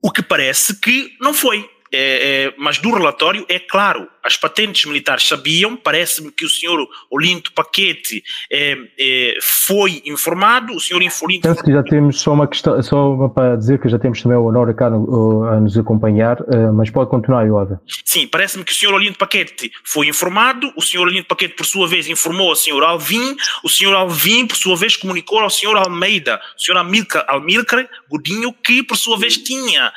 o 0.00 0.10
que 0.10 0.22
parece 0.22 0.80
que 0.80 1.14
não 1.20 1.34
foi 1.34 1.75
é, 1.92 2.46
é, 2.46 2.54
mas 2.56 2.78
do 2.78 2.92
relatório 2.92 3.44
é 3.48 3.58
claro, 3.58 4.08
as 4.26 4.36
patentes 4.36 4.84
militares 4.84 5.26
sabiam, 5.26 5.76
parece-me 5.76 6.32
que 6.32 6.44
o 6.44 6.50
senhor 6.50 6.86
Olinto 7.10 7.52
Paquete 7.52 8.22
é, 8.50 8.76
é, 8.98 9.38
foi 9.40 10.02
informado, 10.04 10.74
o 10.74 10.80
senhor 10.80 11.00
Infolinto... 11.00 11.48
Penso 11.48 11.62
que 11.62 11.72
já 11.72 11.82
temos 11.84 12.20
só 12.20 12.32
uma 12.32 12.48
questão, 12.48 12.82
só 12.82 13.28
para 13.28 13.56
dizer 13.56 13.80
que 13.80 13.88
já 13.88 13.98
temos 13.98 14.20
também 14.20 14.36
o 14.36 14.44
Honor 14.44 14.74
cá 14.74 14.90
no, 14.90 15.44
a 15.44 15.60
nos 15.60 15.78
acompanhar, 15.78 16.38
eh, 16.52 16.70
mas 16.72 16.90
pode 16.90 17.08
continuar, 17.08 17.46
Ioada. 17.46 17.80
Sim, 18.04 18.26
parece-me 18.26 18.64
que 18.64 18.72
o 18.72 18.74
senhor 18.74 18.94
Olinto 18.94 19.18
Paquete 19.18 19.70
foi 19.84 20.08
informado, 20.08 20.72
o 20.76 20.82
senhor 20.82 21.06
Olinto 21.06 21.28
Paquete 21.28 21.54
por 21.54 21.64
sua 21.64 21.86
vez 21.86 22.08
informou 22.08 22.50
ao 22.50 22.56
senhor 22.56 22.82
Alvim, 22.82 23.36
o 23.62 23.68
senhor 23.68 23.94
Alvim 23.94 24.46
por 24.46 24.56
sua 24.56 24.76
vez 24.76 24.96
comunicou 24.96 25.38
ao 25.38 25.50
senhor 25.50 25.76
Almeida, 25.76 26.40
o 26.56 26.60
senhor 26.60 26.78
Amilcar, 26.78 27.24
Almilcar 27.28 27.88
Godinho, 28.10 28.52
que 28.52 28.82
por 28.82 28.96
sua 28.96 29.16
vez 29.16 29.36
tinha 29.36 29.92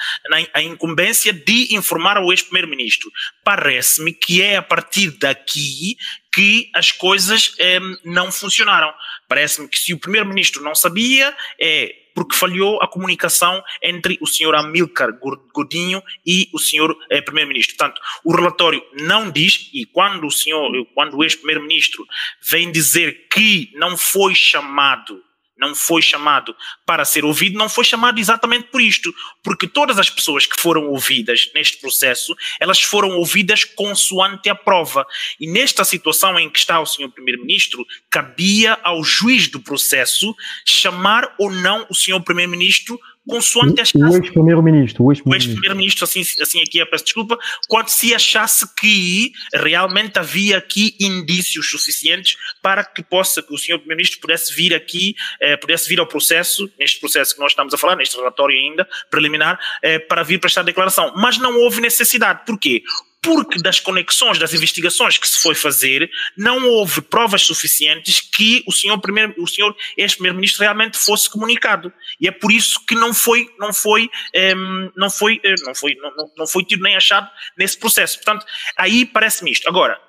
a 0.53 0.61
incumbência 0.61 1.33
de 1.33 1.75
informar 1.75 2.17
ao 2.17 2.31
ex-primeiro-ministro. 2.31 3.09
Parece-me 3.43 4.13
que 4.21 4.41
é 4.41 4.57
a 4.57 4.61
partir 4.61 5.11
daqui 5.11 5.97
que 6.33 6.69
as 6.73 6.91
coisas 6.91 7.55
eh, 7.59 7.79
não 8.03 8.31
funcionaram. 8.31 8.93
Parece-me 9.27 9.67
que 9.67 9.79
se 9.79 9.93
o 9.93 9.99
primeiro-ministro 9.99 10.63
não 10.63 10.75
sabia, 10.75 11.35
é 11.59 11.95
porque 12.13 12.35
falhou 12.35 12.81
a 12.81 12.87
comunicação 12.87 13.63
entre 13.81 14.17
o 14.21 14.27
senhor 14.27 14.53
Amilcar 14.53 15.09
Godinho 15.53 16.03
e 16.25 16.49
o 16.53 16.59
senhor 16.59 16.95
eh, 17.09 17.21
primeiro-ministro. 17.21 17.77
Portanto, 17.77 18.01
o 18.25 18.35
relatório 18.35 18.83
não 18.99 19.31
diz, 19.31 19.69
e 19.73 19.85
quando 19.85 20.27
o 20.27 20.31
senhor, 20.31 20.69
quando 20.93 21.17
o 21.17 21.23
ex-primeiro-ministro 21.23 22.05
vem 22.41 22.71
dizer 22.71 23.27
que 23.31 23.71
não 23.75 23.97
foi 23.97 24.35
chamado 24.35 25.23
não 25.59 25.75
foi 25.75 26.01
chamado 26.01 26.55
para 26.85 27.05
ser 27.05 27.25
ouvido, 27.25 27.57
não 27.57 27.69
foi 27.69 27.83
chamado 27.83 28.19
exatamente 28.19 28.69
por 28.69 28.81
isto, 28.81 29.13
porque 29.43 29.67
todas 29.67 29.99
as 29.99 30.09
pessoas 30.09 30.45
que 30.45 30.59
foram 30.59 30.87
ouvidas 30.87 31.49
neste 31.53 31.77
processo, 31.77 32.35
elas 32.59 32.81
foram 32.81 33.11
ouvidas 33.11 33.63
consoante 33.63 34.49
a 34.49 34.55
prova. 34.55 35.05
E 35.39 35.47
nesta 35.51 35.83
situação 35.83 36.39
em 36.39 36.49
que 36.49 36.59
está 36.59 36.79
o 36.79 36.85
senhor 36.85 37.09
primeiro-ministro, 37.09 37.85
cabia 38.09 38.79
ao 38.83 39.03
juiz 39.03 39.47
do 39.47 39.59
processo 39.59 40.35
chamar 40.65 41.35
ou 41.37 41.51
não 41.51 41.85
o 41.89 41.95
senhor 41.95 42.21
primeiro-ministro 42.21 42.99
consoante 43.29 43.81
achasse. 43.81 43.97
O 43.97 44.17
ex-primeiro-ministro. 44.17 45.05
O 45.05 45.11
ex-primeiro-ministro, 45.11 46.03
assim, 46.03 46.21
assim 46.41 46.61
aqui, 46.61 46.79
eu 46.79 46.87
peço 46.87 47.05
desculpa, 47.05 47.37
quando 47.67 47.87
se 47.87 48.13
achasse 48.13 48.65
que 48.75 49.31
realmente 49.53 50.17
havia 50.19 50.57
aqui 50.57 50.95
indícios 50.99 51.69
suficientes 51.69 52.35
para 52.61 52.83
que 52.83 53.03
possa, 53.03 53.41
que 53.41 53.53
o 53.53 53.57
senhor 53.57 53.79
primeiro-ministro 53.79 54.19
pudesse 54.19 54.53
vir 54.53 54.73
aqui, 54.73 55.15
eh, 55.39 55.55
pudesse 55.57 55.87
vir 55.87 55.99
ao 55.99 56.07
processo, 56.07 56.69
neste 56.79 56.99
processo 56.99 57.33
que 57.33 57.41
nós 57.41 57.51
estamos 57.51 57.73
a 57.73 57.77
falar, 57.77 57.95
neste 57.95 58.15
relatório 58.15 58.57
ainda, 58.57 58.87
preliminar, 59.09 59.59
eh, 59.81 59.99
para 59.99 60.23
vir 60.23 60.39
prestar 60.39 60.63
declaração. 60.63 61.13
Mas 61.15 61.37
não 61.37 61.55
houve 61.59 61.81
necessidade. 61.81 62.41
Porquê? 62.45 62.83
Porque 63.21 63.61
das 63.61 63.79
conexões, 63.79 64.39
das 64.39 64.53
investigações 64.53 65.17
que 65.17 65.27
se 65.27 65.41
foi 65.41 65.53
fazer, 65.53 66.09
não 66.37 66.65
houve 66.67 67.01
provas 67.01 67.41
suficientes 67.41 68.21
que 68.21 68.63
o 68.65 68.71
senhor 68.71 68.97
primeiro, 68.99 69.33
o 69.37 69.47
senhor 69.47 69.75
ex-primeiro-ministro 69.97 70.61
realmente 70.61 70.97
fosse 70.97 71.29
comunicado. 71.29 71.91
E 72.19 72.27
é 72.27 72.31
por 72.31 72.51
isso 72.51 72.79
que 72.85 72.95
não 72.95 73.13
foi, 73.13 73.49
não 73.59 73.73
foi, 73.73 74.03
um, 74.03 74.09
ehm, 74.33 74.91
não 74.95 75.09
foi, 75.09 75.39
eh, 75.43 75.55
não 75.65 75.75
foi, 75.75 75.95
não, 75.95 76.11
não 76.37 76.47
foi 76.47 76.63
tido 76.63 76.83
nem 76.83 76.95
achado 76.95 77.29
nesse 77.57 77.77
processo. 77.77 78.17
Portanto, 78.17 78.45
aí 78.77 79.05
parece-me 79.05 79.51
isto. 79.51 79.67
Agora, 79.67 79.99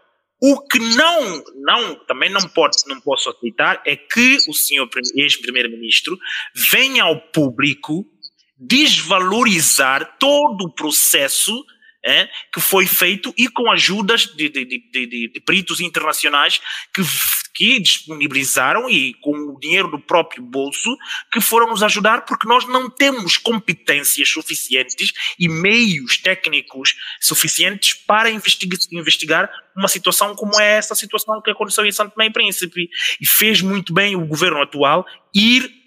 o 0.41 0.67
que 0.67 0.79
não, 0.79 1.45
não, 1.57 1.95
também 2.07 2.31
não 2.31 2.49
pode, 2.49 2.77
não 2.87 3.01
posso 3.01 3.29
aceitar 3.29 3.83
é 3.85 3.97
que 3.97 4.39
o 4.49 4.55
senhor 4.55 4.89
ex-primeiro-ministro 5.15 6.17
venha 6.55 7.05
ao 7.05 7.21
público 7.21 8.07
desvalorizar 8.57 10.17
todo 10.19 10.63
o 10.65 10.73
processo 10.73 11.65
é, 12.05 12.29
que 12.53 12.61
foi 12.61 12.87
feito 12.87 13.33
e 13.37 13.49
com 13.49 13.71
ajudas 13.71 14.27
de, 14.27 14.49
de, 14.49 14.65
de, 14.65 15.29
de, 15.29 15.41
peritos 15.41 15.81
internacionais 15.81 16.61
que, 16.95 17.03
que 17.55 17.79
disponibilizaram 17.79 18.89
e 18.89 19.15
com 19.15 19.33
o 19.33 19.61
dinheiro 19.61 19.91
do 19.91 19.99
próprio 19.99 20.43
bolso 20.43 20.97
que 21.31 21.41
foram 21.41 21.69
nos 21.69 21.83
ajudar 21.83 22.25
porque 22.25 22.49
nós 22.49 22.67
não 22.67 22.89
temos 22.89 23.37
competências 23.37 24.29
suficientes 24.31 25.13
e 25.39 25.49
meios 25.49 26.17
técnicos 26.17 26.95
suficientes 27.21 27.95
para 27.95 28.31
investigar, 28.31 28.79
investigar 28.93 29.51
uma 29.77 29.89
situação 29.89 30.35
como 30.35 30.59
é 30.59 30.79
essa 30.79 30.95
situação 30.95 31.41
que 31.43 31.51
aconteceu 31.51 31.85
em 31.85 31.93
Santo 31.93 32.15
Tomé 32.15 32.27
e 32.27 32.33
Príncipe 32.33 32.89
e 33.21 33.27
fez 33.27 33.61
muito 33.61 33.93
bem 33.93 34.17
o 34.17 34.27
governo 34.27 34.63
atual 34.63 35.07
ir 35.35 35.81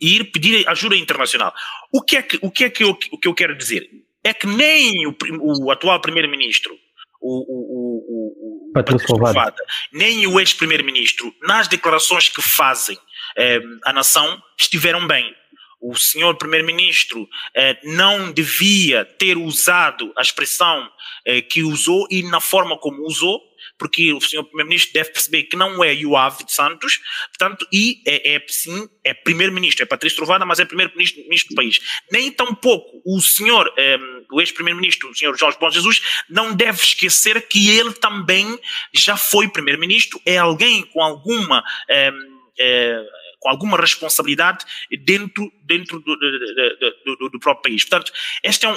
ir 0.00 0.32
pedir 0.32 0.66
ajuda 0.66 0.96
internacional. 0.96 1.52
O 1.92 2.00
que 2.00 2.16
é 2.16 2.22
que, 2.22 2.38
o 2.40 2.50
que, 2.50 2.64
é 2.64 2.70
que, 2.70 2.82
eu, 2.82 2.98
o 3.12 3.18
que 3.18 3.28
eu 3.28 3.34
quero 3.34 3.54
dizer? 3.54 3.86
É 4.24 4.34
que 4.34 4.46
nem 4.46 5.06
o, 5.06 5.16
o 5.64 5.70
atual 5.70 6.00
primeiro-ministro, 6.00 6.76
o, 7.20 7.28
o, 7.28 8.68
o, 8.68 8.72
Patrício 8.72 9.16
Fada, 9.32 9.62
nem 9.92 10.26
o 10.26 10.40
ex-primeiro-ministro, 10.40 11.34
nas 11.42 11.68
declarações 11.68 12.28
que 12.28 12.40
fazem 12.40 12.98
eh, 13.36 13.60
à 13.84 13.92
nação, 13.92 14.40
estiveram 14.58 15.06
bem. 15.06 15.34
O 15.80 15.94
senhor 15.96 16.36
primeiro-ministro 16.36 17.28
eh, 17.54 17.78
não 17.84 18.32
devia 18.32 19.04
ter 19.04 19.36
usado 19.36 20.12
a 20.16 20.22
expressão 20.22 20.88
eh, 21.26 21.42
que 21.42 21.62
usou 21.62 22.06
e 22.10 22.22
na 22.22 22.40
forma 22.40 22.78
como 22.78 23.06
usou, 23.06 23.40
porque 23.80 24.12
o 24.12 24.20
senhor 24.20 24.44
primeiro-ministro 24.44 24.92
deve 24.92 25.10
perceber 25.10 25.44
que 25.44 25.56
não 25.56 25.82
é 25.82 25.96
Joave 25.96 26.44
de 26.44 26.52
Santos, 26.52 27.00
portanto, 27.28 27.66
e 27.72 28.02
é, 28.06 28.34
é 28.34 28.44
sim, 28.46 28.86
é 29.02 29.14
primeiro-ministro, 29.14 29.82
é 29.82 29.86
Patrício 29.86 30.18
Trovada, 30.18 30.44
mas 30.44 30.60
é 30.60 30.66
primeiro-ministro 30.66 31.48
do 31.48 31.54
país. 31.54 31.80
Nem 32.12 32.30
tampouco 32.30 33.00
o 33.06 33.18
senhor, 33.22 33.66
um, 33.66 33.80
ehm, 33.80 34.24
o 34.30 34.38
ex-primeiro-ministro, 34.38 35.08
o 35.10 35.16
senhor 35.16 35.34
Jorge 35.34 35.56
Bom 35.58 35.70
Jesus, 35.70 36.02
não 36.28 36.54
deve 36.54 36.78
esquecer 36.78 37.48
que 37.48 37.70
ele 37.70 37.94
também 37.94 38.58
já 38.92 39.16
foi 39.16 39.48
primeiro-ministro, 39.48 40.20
é 40.26 40.36
alguém 40.36 40.82
com 40.82 41.02
alguma. 41.02 41.64
Um, 41.88 41.94
ehm, 41.94 42.40
é, 42.62 43.02
com 43.38 43.48
alguma 43.48 43.78
responsabilidade 43.78 44.66
dentro, 45.02 45.50
dentro 45.64 45.98
do, 46.00 46.14
do, 46.14 47.16
do, 47.16 47.28
do, 47.30 47.40
próprio 47.40 47.62
país. 47.62 47.84
Portanto, 47.84 48.12
este 48.42 48.66
é 48.66 48.68
um, 48.68 48.76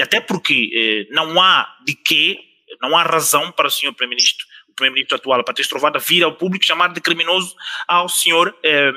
até 0.00 0.22
porque 0.22 0.70
eh, 0.74 1.14
não 1.14 1.38
há 1.38 1.68
de 1.84 1.94
quê 1.94 2.38
não 2.80 2.96
há 2.96 3.02
razão 3.02 3.50
para 3.52 3.68
o 3.68 3.70
senhor 3.70 3.92
Primeiro-Ministro, 3.92 4.46
o 4.68 4.74
Primeiro-Ministro 4.74 5.16
atual, 5.16 5.44
Patrício 5.44 5.70
Trovada, 5.70 5.98
vir 5.98 6.22
ao 6.22 6.34
público 6.34 6.64
chamar 6.64 6.88
de 6.88 7.00
criminoso 7.00 7.54
ao 7.86 8.08
senhor. 8.08 8.54
Eh, 8.64 8.92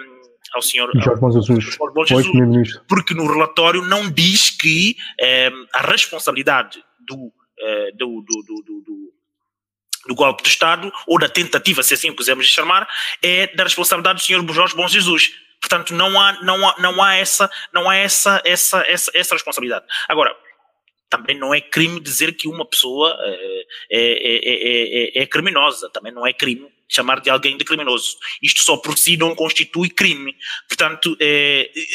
ao 0.53 0.61
senhor 0.61 0.91
Jorge 1.01 1.19
Bom 1.19 1.31
Jesus, 1.31 1.63
Jesus 2.29 2.79
porque 2.87 3.15
no 3.15 3.25
relatório 3.25 3.81
não 3.81 4.07
diz 4.11 4.51
que 4.51 4.95
eh, 5.19 5.51
a 5.73 5.81
responsabilidade 5.81 6.83
do, 6.99 7.33
eh, 7.59 7.91
do, 7.93 8.21
do, 8.21 8.43
do, 8.43 8.61
do 8.61 9.13
do 10.07 10.15
golpe 10.15 10.43
de 10.43 10.49
Estado, 10.49 10.91
ou 11.07 11.17
da 11.17 11.29
tentativa, 11.29 11.81
se 11.81 11.93
assim 11.93 12.13
quisermos 12.13 12.45
chamar, 12.47 12.87
é 13.21 13.47
da 13.55 13.63
responsabilidade 13.63 14.19
do 14.19 14.25
senhor 14.25 14.45
Jorge 14.51 14.75
Bom 14.75 14.87
Jesus. 14.87 15.31
Portanto, 15.61 15.93
não 15.93 16.19
há, 16.19 16.43
não 16.43 16.67
há, 16.67 16.75
não 16.77 17.01
há, 17.01 17.15
essa, 17.15 17.49
não 17.73 17.89
há 17.89 17.95
essa, 17.95 18.41
essa, 18.43 18.83
essa, 18.85 19.11
essa 19.13 19.33
responsabilidade. 19.33 19.85
Agora, 20.09 20.35
também 21.13 21.37
não 21.37 21.53
é 21.53 21.61
crime 21.61 21.99
dizer 21.99 22.35
que 22.35 22.47
uma 22.47 22.65
pessoa 22.65 23.15
é, 23.19 23.65
é, 23.91 25.19
é, 25.19 25.21
é, 25.21 25.25
criminosa, 25.27 25.87
também 25.91 26.11
não 26.11 26.25
é 26.25 26.33
crime 26.33 26.67
chamar 26.93 27.21
de 27.21 27.29
alguém 27.29 27.57
de 27.57 27.65
criminoso. 27.65 28.17
Isto 28.41 28.61
só 28.61 28.77
por 28.77 28.97
si 28.97 29.17
não 29.17 29.33
constitui 29.33 29.89
crime. 29.89 30.35
Portanto, 30.67 31.17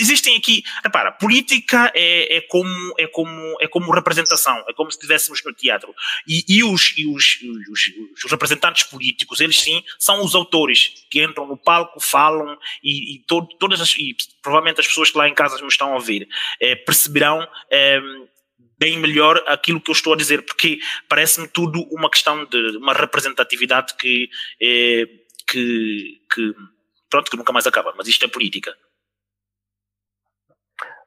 existem 0.01 0.37
aqui, 0.37 0.65
repara, 0.83 1.13
política 1.13 1.93
é, 1.95 2.41
como, 2.49 2.95
é, 2.99 3.07
como, 3.07 3.57
é 3.61 3.69
como 3.69 3.93
representação, 3.93 4.65
é 4.69 4.73
como 4.73 4.91
se 4.91 4.97
estivéssemos 4.97 5.41
no 5.45 5.53
teatro. 5.53 5.95
E, 6.27 6.45
e, 6.49 6.65
os, 6.65 6.95
e 6.97 7.07
os, 7.07 7.39
os, 7.71 8.25
os, 8.25 8.31
representantes 8.31 8.83
políticos, 8.85 9.41
eles 9.41 9.61
sim, 9.61 9.85
são 9.99 10.25
os 10.25 10.35
autores 10.35 11.07
que 11.09 11.23
entram 11.23 11.47
no 11.47 11.57
palco, 11.57 12.01
falam 12.01 12.59
e, 12.83 13.15
e 13.15 13.19
to, 13.21 13.47
todas 13.61 13.81
as, 13.81 13.95
e 13.95 14.17
provavelmente 14.43 14.81
as 14.81 14.89
pessoas 14.89 15.13
que 15.13 15.19
lá 15.19 15.29
em 15.29 15.35
casa 15.35 15.61
me 15.61 15.69
estão 15.69 15.93
a 15.93 15.95
ouvir 15.95 16.29
perceberão 16.85 17.47
bem 18.79 18.99
melhor 18.99 19.43
aquilo 19.47 19.81
que 19.81 19.91
eu 19.91 19.95
estou 19.95 20.13
a 20.13 20.17
dizer, 20.17 20.45
porque 20.45 20.79
parece-me 21.09 21.49
tudo 21.49 21.83
uma 21.91 22.11
questão 22.11 22.45
de 22.45 22.77
uma 22.77 22.93
representatividade 22.93 23.95
que, 23.97 24.29
é, 24.61 25.07
que, 25.47 26.21
que, 26.33 26.55
pronto, 27.11 27.31
que 27.31 27.37
nunca 27.37 27.53
mais 27.53 27.67
acaba, 27.67 27.93
mas 27.97 28.07
isto 28.07 28.25
é 28.25 28.29
política. 28.29 28.75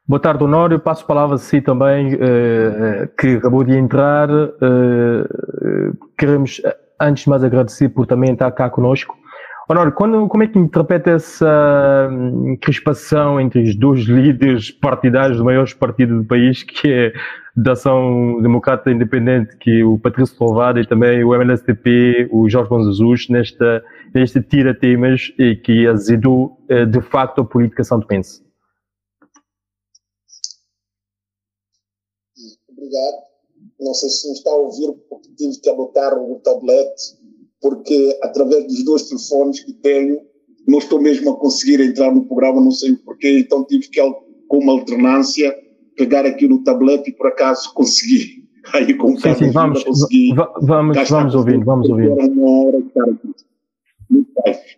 Boa 0.08 0.20
tarde, 0.20 0.44
Honório. 0.44 0.80
Passo 0.80 1.04
a 1.04 1.08
palavra 1.08 1.36
a 1.36 1.40
si 1.40 1.62
também, 1.62 2.18
eh, 2.20 3.08
que 3.18 3.36
acabou 3.36 3.64
de 3.64 3.78
entrar. 3.78 4.30
Eh, 4.30 5.94
queremos, 6.18 6.62
antes 7.00 7.24
de 7.24 7.30
mais, 7.30 7.44
agradecer 7.44 7.88
por 7.88 8.06
também 8.06 8.34
estar 8.34 8.52
cá 8.52 8.70
conosco. 8.70 9.16
Honório, 9.72 9.94
quando, 9.94 10.28
como 10.28 10.44
é 10.44 10.48
que 10.48 10.60
interpreta 10.60 11.12
essa 11.12 12.10
hum, 12.12 12.58
crispação 12.60 13.40
entre 13.40 13.62
os 13.62 13.74
dois 13.74 14.02
líderes 14.02 14.70
partidários 14.70 15.38
do 15.38 15.46
maior 15.46 15.66
partido 15.76 16.18
do 16.18 16.26
país, 16.26 16.62
que 16.62 16.92
é 16.92 17.14
da 17.56 17.72
Ação 17.72 18.42
Democrata 18.42 18.92
Independente, 18.92 19.56
que 19.56 19.80
é 19.80 19.86
o 19.86 19.98
Patrício 19.98 20.36
Louvada 20.42 20.82
e 20.82 20.86
também 20.86 21.24
o 21.24 21.34
MNSTP, 21.34 22.28
o 22.34 22.50
Jorge 22.50 22.84
Jesus, 22.84 23.30
nesta, 23.30 23.82
neste 24.14 24.42
tira-temas 24.42 25.32
e 25.40 25.56
que 25.56 25.88
azedou 25.88 26.58
eh, 26.68 26.86
de 26.86 27.00
facto 27.00 27.40
a 27.40 27.46
política 27.46 27.86
são 27.86 28.02
tomense? 28.02 28.44
Obrigado. 32.70 33.24
Não 33.80 33.94
sei 33.94 34.10
se 34.10 34.28
me 34.28 34.34
está 34.34 34.52
a 34.52 34.56
ouvir, 34.56 34.92
porque 35.10 35.30
tive 35.38 35.62
que 35.62 35.70
adotar 35.70 36.14
o 36.14 36.42
tablete 36.44 37.21
porque 37.62 38.18
através 38.24 38.66
dos 38.66 38.84
dois 38.84 39.04
telefones 39.04 39.64
que 39.64 39.74
tenho, 39.74 40.20
não 40.68 40.80
estou 40.80 41.02
mesmo 41.02 41.32
a 41.32 41.40
conseguir 41.40 41.80
entrar 41.82 42.14
no 42.14 42.26
programa, 42.26 42.62
não 42.62 42.72
sei 42.72 42.96
porquê, 42.96 43.40
então 43.40 43.66
tive 43.66 43.88
que, 43.90 44.02
com 44.48 44.58
uma 44.58 44.74
alternância, 44.74 45.56
pegar 45.96 46.26
aqui 46.26 46.48
no 46.48 46.64
tablet 46.64 47.08
e 47.08 47.14
por 47.14 47.28
acaso 47.28 47.74
consegui. 47.74 48.42
Aí 48.74 48.94
com 48.94 49.18
sim, 49.18 49.34
sim, 49.36 49.52
vamos, 49.52 49.84
consegui. 49.84 50.34
Vamos, 50.62 51.10
vamos 51.10 51.36
ouvindo, 51.36 51.66
vamos 51.66 51.90
ouvindo. 51.90 52.16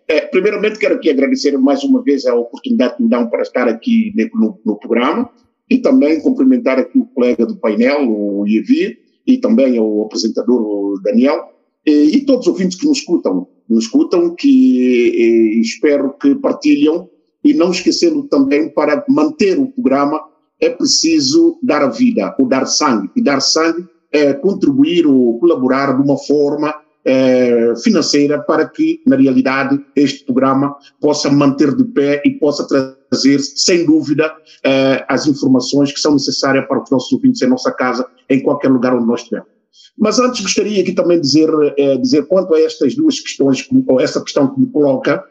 É, 0.08 0.20
primeiramente, 0.22 0.78
quero 0.78 0.94
aqui 0.94 1.10
agradecer 1.10 1.56
mais 1.58 1.82
uma 1.82 2.02
vez 2.02 2.24
a 2.24 2.34
oportunidade 2.34 2.96
que 2.96 3.02
me 3.02 3.08
dão 3.08 3.28
para 3.28 3.42
estar 3.42 3.68
aqui 3.68 4.12
no, 4.34 4.58
no 4.64 4.78
programa 4.78 5.28
e 5.68 5.78
também 5.78 6.20
cumprimentar 6.20 6.78
aqui 6.78 6.98
o 6.98 7.06
colega 7.06 7.46
do 7.46 7.56
painel, 7.56 8.08
o 8.08 8.46
Ievi, 8.46 8.98
e 9.26 9.38
também 9.38 9.78
o 9.80 10.02
apresentador, 10.02 10.60
o 10.60 11.00
Daniel, 11.02 11.53
e, 11.86 12.24
todos 12.24 12.46
os 12.46 12.52
ouvintes 12.52 12.78
que 12.78 12.86
nos 12.86 12.98
escutam, 12.98 13.46
nos 13.68 13.84
escutam, 13.84 14.34
que 14.34 15.60
espero 15.60 16.14
que 16.18 16.34
partilham 16.34 17.08
e 17.42 17.52
não 17.52 17.70
esquecendo 17.70 18.22
também 18.24 18.70
para 18.70 19.04
manter 19.08 19.58
o 19.58 19.66
programa 19.66 20.20
é 20.60 20.70
preciso 20.70 21.58
dar 21.62 21.82
a 21.82 21.88
vida, 21.88 22.34
ou 22.38 22.46
dar 22.46 22.64
sangue. 22.66 23.10
E 23.14 23.22
dar 23.22 23.40
sangue 23.40 23.86
é 24.10 24.32
contribuir 24.32 25.06
ou 25.06 25.38
colaborar 25.38 25.94
de 25.96 26.02
uma 26.02 26.16
forma 26.16 26.74
é, 27.04 27.74
financeira 27.82 28.40
para 28.40 28.66
que, 28.66 29.00
na 29.06 29.16
realidade, 29.16 29.78
este 29.94 30.24
programa 30.24 30.74
possa 31.00 31.30
manter 31.30 31.74
de 31.74 31.84
pé 31.84 32.22
e 32.24 32.30
possa 32.30 32.66
trazer, 32.66 33.40
sem 33.40 33.84
dúvida, 33.84 34.34
é, 34.64 35.04
as 35.08 35.26
informações 35.26 35.92
que 35.92 36.00
são 36.00 36.14
necessárias 36.14 36.66
para 36.66 36.82
os 36.82 36.90
nossos 36.90 37.12
ouvintes 37.12 37.42
em 37.42 37.46
nossa 37.46 37.70
casa, 37.70 38.06
em 38.30 38.42
qualquer 38.42 38.68
lugar 38.68 38.94
onde 38.94 39.06
nós 39.06 39.20
estivermos. 39.20 39.53
Mas 39.96 40.18
antes 40.18 40.40
gostaria 40.40 40.82
aqui 40.82 40.92
também 40.92 41.20
dizer, 41.20 41.48
é, 41.76 41.96
dizer 41.96 42.26
quanto 42.26 42.54
a 42.54 42.60
estas 42.60 42.94
duas 42.94 43.20
questões, 43.20 43.66
ou 43.86 44.00
essa 44.00 44.20
questão 44.22 44.52
que 44.52 44.60
me 44.60 44.66
coloca, 44.66 45.24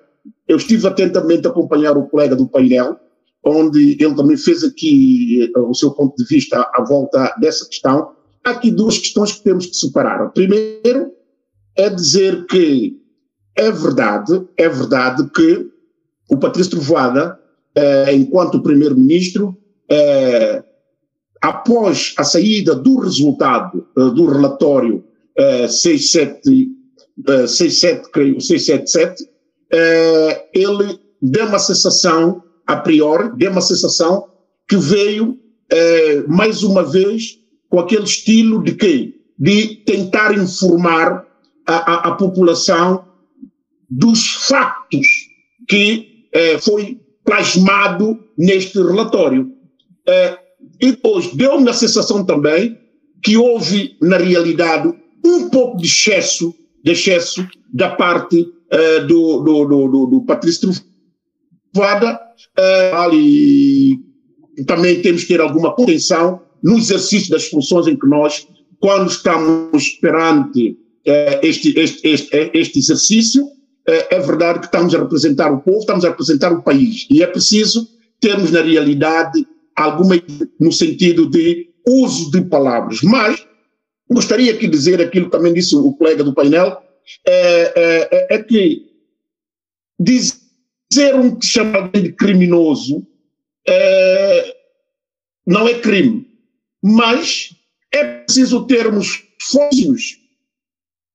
eu 0.48 0.58
estive 0.58 0.88
atentamente 0.88 1.48
a 1.48 1.50
acompanhar 1.50 1.98
o 1.98 2.08
colega 2.08 2.36
do 2.36 2.48
painel, 2.48 2.98
onde 3.44 3.98
ele 4.00 4.16
também 4.16 4.38
fez 4.38 4.64
aqui 4.64 5.52
uh, 5.56 5.70
o 5.70 5.76
seu 5.76 5.92
ponto 5.92 6.16
de 6.16 6.26
vista 6.26 6.62
à, 6.74 6.84
volta 6.84 7.36
dessa 7.40 7.68
questão. 7.68 8.14
Há 8.44 8.52
aqui 8.52 8.72
duas 8.72 8.98
questões 8.98 9.34
que 9.34 9.44
temos 9.44 9.66
que 9.66 9.76
separar. 9.76 10.30
Primeiro 10.30 11.12
é 11.76 11.90
dizer 11.90 12.46
que 12.46 13.02
é 13.56 13.70
verdade, 13.72 14.46
é 14.58 14.70
verdade 14.70 15.30
que 15.32 15.70
o 16.30 16.38
Patrício 16.38 16.72
Trovoada, 16.72 17.40
eh, 17.76 18.16
enquanto 18.16 18.62
primeiro-ministro, 18.62 19.58
eh, 19.90 20.64
após 21.44 22.14
a 22.18 22.24
saída 22.24 22.74
do 22.74 23.00
resultado 23.00 23.86
eh, 23.98 24.10
do 24.12 24.26
relatório 24.26 25.04
eh, 25.38 25.68
67, 25.68 26.70
eh, 27.28 27.48
67, 27.48 28.10
creio, 28.12 28.40
677, 28.40 29.30
eh, 29.74 30.46
ele 30.54 30.98
deu 31.22 31.46
uma 31.48 31.60
sensação, 31.60 32.42
a 32.66 32.78
priori, 32.78 33.36
deu 33.36 33.52
uma 33.52 33.60
sensação 33.60 34.30
que 34.70 34.78
veio, 34.78 35.38
eh, 35.70 36.24
mais 36.30 36.64
uma 36.64 36.82
vez, 36.82 37.38
com 37.70 37.78
aquele 37.78 38.06
estilo 38.06 38.64
de 38.64 38.76
quê? 38.76 39.14
De 39.38 39.76
tentar 39.86 40.34
informar 40.38 41.28
a, 41.68 41.76
a, 41.76 42.08
a 42.08 42.12
população 42.16 43.04
dos 43.90 44.48
factos 44.48 45.06
que 45.68 46.10
foi 46.62 47.00
plasmado 47.24 48.18
neste 48.36 48.82
relatório. 48.82 49.52
Eh, 50.08 50.38
e 50.84 50.92
depois 50.92 51.34
deu-me 51.34 51.70
a 51.70 51.74
sensação 51.74 52.26
também 52.26 52.78
que 53.24 53.38
houve, 53.38 53.96
na 54.02 54.18
realidade, 54.18 54.94
um 55.26 55.50
pouco 55.50 55.78
de 55.78 55.88
excesso, 55.88 56.54
de 56.84 56.92
excesso 56.92 57.48
da 57.74 57.92
parte 57.92 58.46
eh, 58.70 59.00
do, 59.06 59.40
do, 59.40 59.66
do, 59.66 60.06
do, 60.08 60.22
Patrício 60.26 60.74
Truvada, 61.72 62.20
e 63.14 63.98
também 64.68 65.02
temos 65.02 65.22
que 65.22 65.30
ter 65.30 65.40
alguma 65.40 65.74
contenção 65.74 66.42
no 66.62 66.78
exercício 66.78 67.32
das 67.32 67.48
funções 67.48 67.88
em 67.88 67.98
que 67.98 68.06
nós, 68.06 68.46
quando 68.82 69.10
estamos 69.10 69.88
perante 70.02 70.78
este, 71.06 71.80
este, 71.80 72.06
este, 72.06 72.52
este 72.54 72.80
exercício, 72.80 73.48
é 73.88 74.20
verdade 74.20 74.60
que 74.60 74.66
estamos 74.66 74.94
a 74.94 75.00
representar 75.00 75.50
o 75.50 75.62
povo, 75.62 75.80
estamos 75.80 76.04
a 76.04 76.10
representar 76.10 76.52
o 76.52 76.62
país. 76.62 77.08
E 77.10 77.24
é 77.24 77.28
preciso 77.28 77.88
termos, 78.20 78.52
na 78.52 78.62
realidade, 78.62 79.46
alguma 79.76 80.16
no 80.60 80.72
sentido 80.72 81.30
de 81.30 81.70
uso 81.88 82.32
de 82.32 82.42
palavras. 82.42 83.02
Mas 83.02 83.46
gostaria 84.10 84.54
de 84.54 84.68
dizer 84.68 85.02
aquilo 85.02 85.26
que 85.26 85.32
também 85.32 85.54
disse 85.54 85.76
o 85.76 85.94
colega 85.94 86.24
do 86.24 86.34
painel, 86.34 86.82
é, 87.26 87.74
é, 87.76 88.36
é 88.36 88.44
que 88.44 88.90
dizer 90.00 91.16
um 91.16 91.36
que 91.38 91.46
chama 91.46 91.90
de 91.90 92.12
criminoso 92.14 93.06
é, 93.68 94.56
não 95.46 95.68
é 95.68 95.80
crime, 95.80 96.28
mas 96.82 97.50
é 97.92 98.04
preciso 98.04 98.66
termos 98.66 99.24
fósseis 99.42 100.18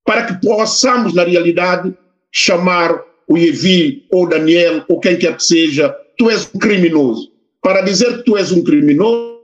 para 0.04 0.26
que 0.26 0.46
possamos, 0.46 1.14
na 1.14 1.24
realidade, 1.24 1.94
chamar 2.32 3.04
o 3.28 3.36
Evi 3.36 4.06
ou 4.10 4.26
Daniel 4.26 4.84
ou 4.88 4.98
quem 5.00 5.18
quer 5.18 5.36
que 5.36 5.44
seja, 5.44 5.94
tu 6.16 6.30
és 6.30 6.48
um 6.54 6.58
criminoso. 6.58 7.27
Para 7.62 7.80
dizer 7.82 8.18
que 8.18 8.24
tu 8.24 8.36
és 8.36 8.52
um 8.52 8.62
criminoso, 8.62 9.38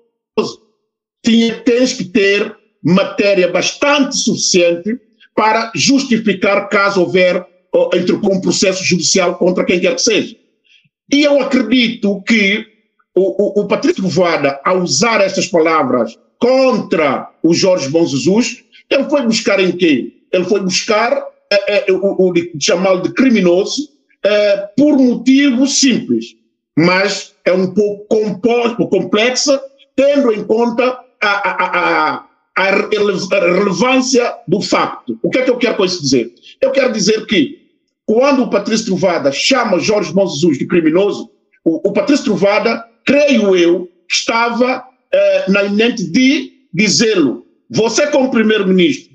tens 1.64 1.92
que 1.92 2.04
ter 2.04 2.54
matéria 2.82 3.48
bastante 3.48 4.16
suficiente 4.16 4.98
para 5.34 5.72
justificar 5.74 6.68
caso 6.68 7.00
houver 7.00 7.44
entre 7.94 8.14
um 8.14 8.40
processo 8.40 8.84
judicial 8.84 9.36
contra 9.36 9.64
quem 9.64 9.80
quer 9.80 9.94
que 9.96 10.02
seja. 10.02 10.36
E 11.12 11.22
eu 11.22 11.40
acredito 11.40 12.22
que 12.22 12.64
o, 13.14 13.60
o, 13.60 13.62
o 13.62 13.68
Patrício 13.68 14.06
Voada, 14.06 14.60
ao 14.64 14.82
usar 14.82 15.20
essas 15.20 15.46
palavras 15.46 16.18
contra 16.38 17.30
o 17.42 17.54
Jorge 17.54 17.88
Bom 17.88 18.06
Jesus, 18.06 18.64
ele 18.90 19.04
foi 19.04 19.22
buscar 19.22 19.60
em 19.60 19.72
quê? 19.72 20.12
Ele 20.32 20.44
foi 20.44 20.60
buscar 20.60 21.24
é, 21.50 21.90
é, 21.90 21.92
o, 21.92 22.30
o 22.30 22.32
chamá-lo 22.60 23.02
de 23.02 23.12
criminoso 23.12 23.88
é, 24.22 24.68
por 24.76 24.98
motivo 24.98 25.66
simples, 25.66 26.36
mas 26.77 27.35
é 27.45 27.53
um 27.53 27.72
pouco 27.72 28.89
complexa, 28.89 29.61
tendo 29.95 30.33
em 30.33 30.45
conta 30.45 30.99
a, 31.20 31.29
a, 31.29 31.64
a, 32.16 32.27
a, 32.57 32.70
relevância 32.70 34.35
do 34.49 34.61
facto. 34.61 35.18
O 35.22 35.31
que 35.31 35.39
é 35.39 35.43
que 35.43 35.51
eu 35.51 35.59
quero 35.59 35.77
com 35.77 35.85
isso 35.85 36.03
dizer? 36.03 36.35
Eu 36.61 36.72
quero 36.72 36.93
dizer 36.93 37.27
que 37.27 37.64
quando 38.07 38.43
o 38.43 38.51
Patrício 38.51 38.87
Truvada 38.87 39.31
chama 39.33 39.79
Jorge 39.79 40.12
Bom 40.12 40.27
Jesus 40.27 40.59
de 40.59 40.66
criminoso, 40.66 41.31
o, 41.64 41.89
o 41.89 41.93
Patrício 41.93 42.25
Truvada, 42.25 42.85
creio 43.05 43.57
eu, 43.57 43.89
estava 44.11 44.85
eh, 45.12 45.45
na 45.49 45.64
iminente 45.64 46.05
de 46.05 46.53
dizê-lo. 46.72 47.47
Você, 47.70 48.07
como 48.09 48.31
primeiro-ministro, 48.31 49.14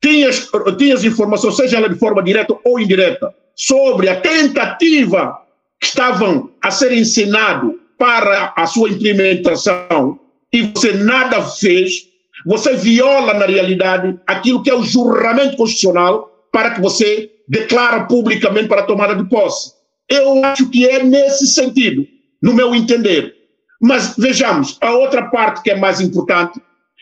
tinhas, 0.00 0.48
tinhas 0.78 1.04
informação, 1.04 1.50
seja 1.50 1.78
ela 1.78 1.88
de 1.88 1.98
forma 1.98 2.22
direta 2.22 2.56
ou 2.64 2.78
indireta, 2.78 3.34
sobre 3.54 4.08
a 4.08 4.20
tentativa 4.20 5.41
estavam 5.82 6.50
a 6.62 6.70
ser 6.70 6.92
ensinado 6.92 7.80
para 7.98 8.52
a 8.56 8.66
sua 8.66 8.88
implementação 8.88 10.18
e 10.52 10.62
você 10.62 10.92
nada 10.92 11.42
fez, 11.42 12.08
você 12.46 12.74
viola 12.76 13.34
na 13.34 13.46
realidade 13.46 14.18
aquilo 14.26 14.62
que 14.62 14.70
é 14.70 14.74
o 14.74 14.82
juramento 14.82 15.56
constitucional 15.56 16.46
para 16.52 16.70
que 16.72 16.80
você 16.80 17.30
declara 17.48 18.04
publicamente 18.04 18.68
para 18.68 18.82
a 18.82 18.86
tomada 18.86 19.14
de 19.14 19.28
posse. 19.28 19.72
Eu 20.08 20.44
acho 20.44 20.68
que 20.68 20.86
é 20.86 21.02
nesse 21.02 21.46
sentido, 21.46 22.06
no 22.42 22.52
meu 22.52 22.74
entender. 22.74 23.34
Mas 23.80 24.14
vejamos, 24.16 24.76
a 24.80 24.92
outra 24.92 25.30
parte 25.30 25.62
que 25.62 25.70
é 25.70 25.76
mais 25.76 26.00
importante 26.00 26.60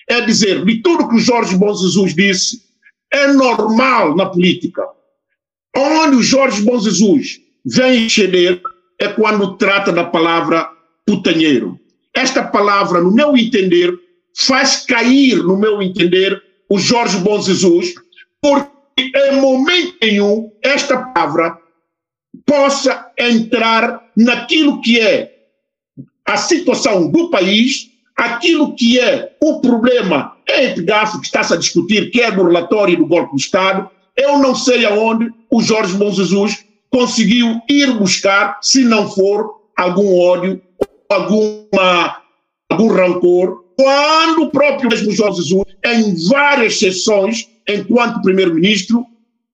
é 0.08 0.20
dizer 0.20 0.64
de 0.64 0.82
tudo 0.82 1.08
que 1.08 1.16
o 1.16 1.20
Jorge 1.20 1.56
Bom 1.56 1.74
Jesus 1.74 2.14
disse, 2.14 2.62
é 3.12 3.26
normal 3.28 4.16
na 4.16 4.26
política. 4.26 4.82
Onde 5.76 6.16
o 6.16 6.22
Jorge 6.22 6.62
Bom 6.62 6.78
Jesus 6.78 7.40
vem 7.64 8.08
ceder 8.08 8.60
é 8.98 9.08
quando 9.08 9.56
trata 9.56 9.92
da 9.92 10.04
palavra 10.04 10.68
putanheiro. 11.06 11.78
Esta 12.14 12.42
palavra, 12.42 13.00
no 13.00 13.12
meu 13.12 13.36
entender, 13.36 13.92
faz 14.36 14.84
cair, 14.84 15.36
no 15.42 15.56
meu 15.56 15.80
entender, 15.80 16.42
o 16.68 16.78
Jorge 16.78 17.18
Bom 17.18 17.40
Jesus, 17.40 17.94
porque 18.40 18.70
em 18.98 19.40
momento 19.40 19.96
nenhum 20.02 20.52
esta 20.62 20.98
palavra 20.98 21.58
possa 22.46 23.10
entrar 23.18 24.10
naquilo 24.16 24.80
que 24.80 25.00
é 25.00 25.34
a 26.24 26.36
situação 26.36 27.10
do 27.10 27.30
país, 27.30 27.90
aquilo 28.16 28.74
que 28.74 29.00
é 29.00 29.36
o 29.42 29.60
problema 29.60 30.36
é 30.46 30.66
epigrafo 30.66 31.20
que 31.20 31.26
está-se 31.26 31.54
a 31.54 31.56
discutir, 31.56 32.10
que 32.10 32.20
é 32.20 32.30
do 32.30 32.44
relatório 32.44 32.96
do 32.96 33.06
golpe 33.06 33.32
do 33.32 33.38
Estado. 33.38 33.90
Eu 34.16 34.38
não 34.38 34.54
sei 34.54 34.84
aonde 34.84 35.32
o 35.50 35.62
Jorge 35.62 35.94
Bom 35.94 36.12
Jesus 36.12 36.64
conseguiu 36.90 37.60
ir 37.68 37.92
buscar, 37.94 38.58
se 38.62 38.84
não 38.84 39.08
for 39.08 39.60
algum 39.76 40.18
ódio, 40.18 40.60
alguma, 41.08 42.16
algum 42.68 42.88
rancor, 42.88 43.64
quando 43.76 44.42
o 44.42 44.50
próprio 44.50 44.90
mesmo 44.90 45.10
Jorge 45.12 45.42
Jesus, 45.42 45.64
em 45.84 46.28
várias 46.28 46.78
sessões, 46.78 47.48
enquanto 47.66 48.20
primeiro-ministro, 48.22 49.06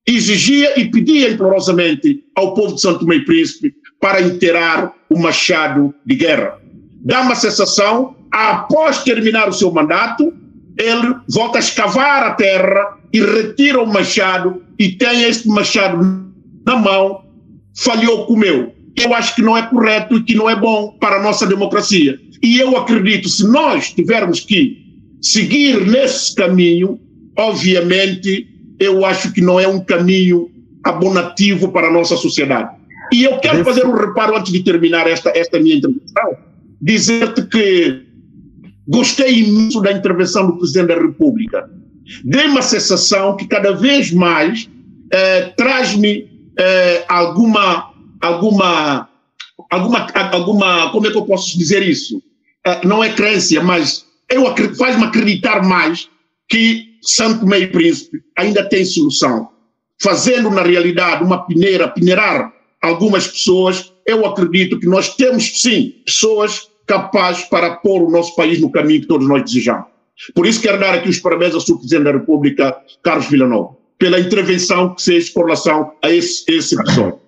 exigia 0.07 0.79
e 0.79 0.91
pedia 0.91 1.31
implorosamente 1.31 2.25
ao 2.35 2.55
povo 2.55 2.75
de 2.75 2.81
Santo 2.81 3.13
e 3.13 3.25
Príncipe 3.25 3.75
para 4.01 4.21
enterrar 4.21 4.95
o 5.11 5.19
machado 5.19 5.95
de 6.05 6.15
guerra. 6.15 6.59
Dá 7.05 7.21
uma 7.21 7.35
sensação, 7.35 8.17
após 8.33 9.03
terminar 9.03 9.49
o 9.49 9.53
seu 9.53 9.71
mandato, 9.71 10.33
ele 10.79 11.17
volta 11.29 11.59
a 11.59 11.61
escavar 11.61 12.23
a 12.23 12.33
terra 12.33 12.99
e 13.13 13.21
retira 13.21 13.83
o 13.83 13.87
machado 13.87 14.63
e 14.79 14.93
tem 14.93 15.23
este 15.23 15.49
machado 15.49 15.99
na 16.67 16.77
mão, 16.77 17.25
falhou, 17.77 18.27
comeu. 18.27 18.75
Eu 18.97 19.15
acho 19.15 19.35
que 19.35 19.43
não 19.43 19.57
é 19.57 19.63
correto 19.63 20.17
e 20.17 20.23
que 20.23 20.35
não 20.35 20.49
é 20.49 20.57
bom 20.57 20.97
para 20.99 21.17
a 21.17 21.23
nossa 21.23 21.47
democracia. 21.47 22.19
E 22.43 22.59
eu 22.59 22.77
acredito, 22.77 23.29
se 23.29 23.47
nós 23.47 23.91
tivermos 23.91 24.41
que 24.41 24.85
seguir 25.21 25.87
nesse 25.87 26.35
caminho, 26.35 26.99
obviamente, 27.37 28.49
eu 28.81 29.05
acho 29.05 29.33
que 29.33 29.41
não 29.41 29.61
é 29.61 29.69
um 29.69 29.81
caminho 29.81 30.51
abonativo 30.83 31.71
para 31.71 31.89
a 31.89 31.93
nossa 31.93 32.17
sociedade. 32.17 32.75
E 33.13 33.25
eu 33.25 33.39
quero 33.39 33.65
fazer 33.65 33.87
um 33.87 33.93
reparo 33.93 34.37
antes 34.37 34.53
de 34.53 34.63
terminar 34.63 35.07
esta, 35.07 35.31
esta 35.37 35.61
minha 35.61 35.77
intervenção, 35.77 36.37
dizer-te 36.81 37.43
que 37.47 38.07
Gostei 38.89 39.41
imenso 39.41 39.81
da 39.81 39.91
intervenção 39.91 40.47
do 40.47 40.59
Presidente 40.59 40.89
da 40.89 40.95
República. 40.95 41.69
Dei 42.25 42.47
uma 42.47 42.63
sensação 42.63 43.37
que 43.37 43.47
cada 43.49 43.73
vez 43.73 44.13
mais 44.13 44.69
eh, 45.13 45.53
traz-me 45.57 46.29
eh, 46.59 47.05
alguma, 47.09 47.93
alguma, 48.21 49.09
alguma, 49.71 50.07
alguma, 50.33 50.91
como 50.91 51.07
é 51.07 51.11
que 51.11 51.17
eu 51.17 51.25
posso 51.25 51.57
dizer 51.59 51.83
isso? 51.83 52.23
Eh, 52.65 52.81
não 52.85 53.03
é 53.03 53.13
crença, 53.13 53.63
mas 53.63 54.07
eu 54.29 54.45
faz-me 54.77 55.05
acreditar 55.05 55.63
mais 55.63 56.09
que 56.49 56.97
Santo 57.03 57.47
Meio 57.47 57.71
Príncipe 57.71 58.23
ainda 58.37 58.69
tem 58.69 58.85
solução. 58.85 59.49
Fazendo, 60.01 60.51
na 60.51 60.63
realidade, 60.63 61.25
uma 61.25 61.47
peneira, 61.47 61.89
peneirar 61.89 62.53
algumas 62.83 63.27
pessoas 63.27 63.93
eu 64.07 64.25
acredito 64.25 64.79
que 64.79 64.87
nós 64.87 65.17
temos, 65.17 65.61
sim, 65.61 65.97
pessoas 66.07 66.71
capazes 66.87 67.45
para 67.47 67.75
pôr 67.77 68.03
o 68.03 68.11
nosso 68.11 68.37
país 68.37 68.61
no 68.61 68.71
caminho 68.71 69.01
que 69.01 69.09
todos 69.09 69.29
nós 69.29 69.43
desejamos. 69.43 69.87
Por 70.33 70.47
isso 70.47 70.63
quero 70.63 70.79
dar 70.79 70.95
aqui 70.95 71.09
os 71.09 71.19
parabéns 71.19 71.53
ao 71.53 71.61
Sr. 71.61 71.79
Presidente 71.79 72.05
da 72.05 72.13
República, 72.13 72.77
Carlos 73.03 73.27
Villanova, 73.27 73.77
pela 73.99 74.21
intervenção 74.21 74.95
que 74.95 75.03
fez 75.03 75.31
com 75.31 75.45
relação 75.45 75.93
a 76.03 76.11
esse, 76.11 76.45
esse 76.49 76.79
episódio. 76.79 77.19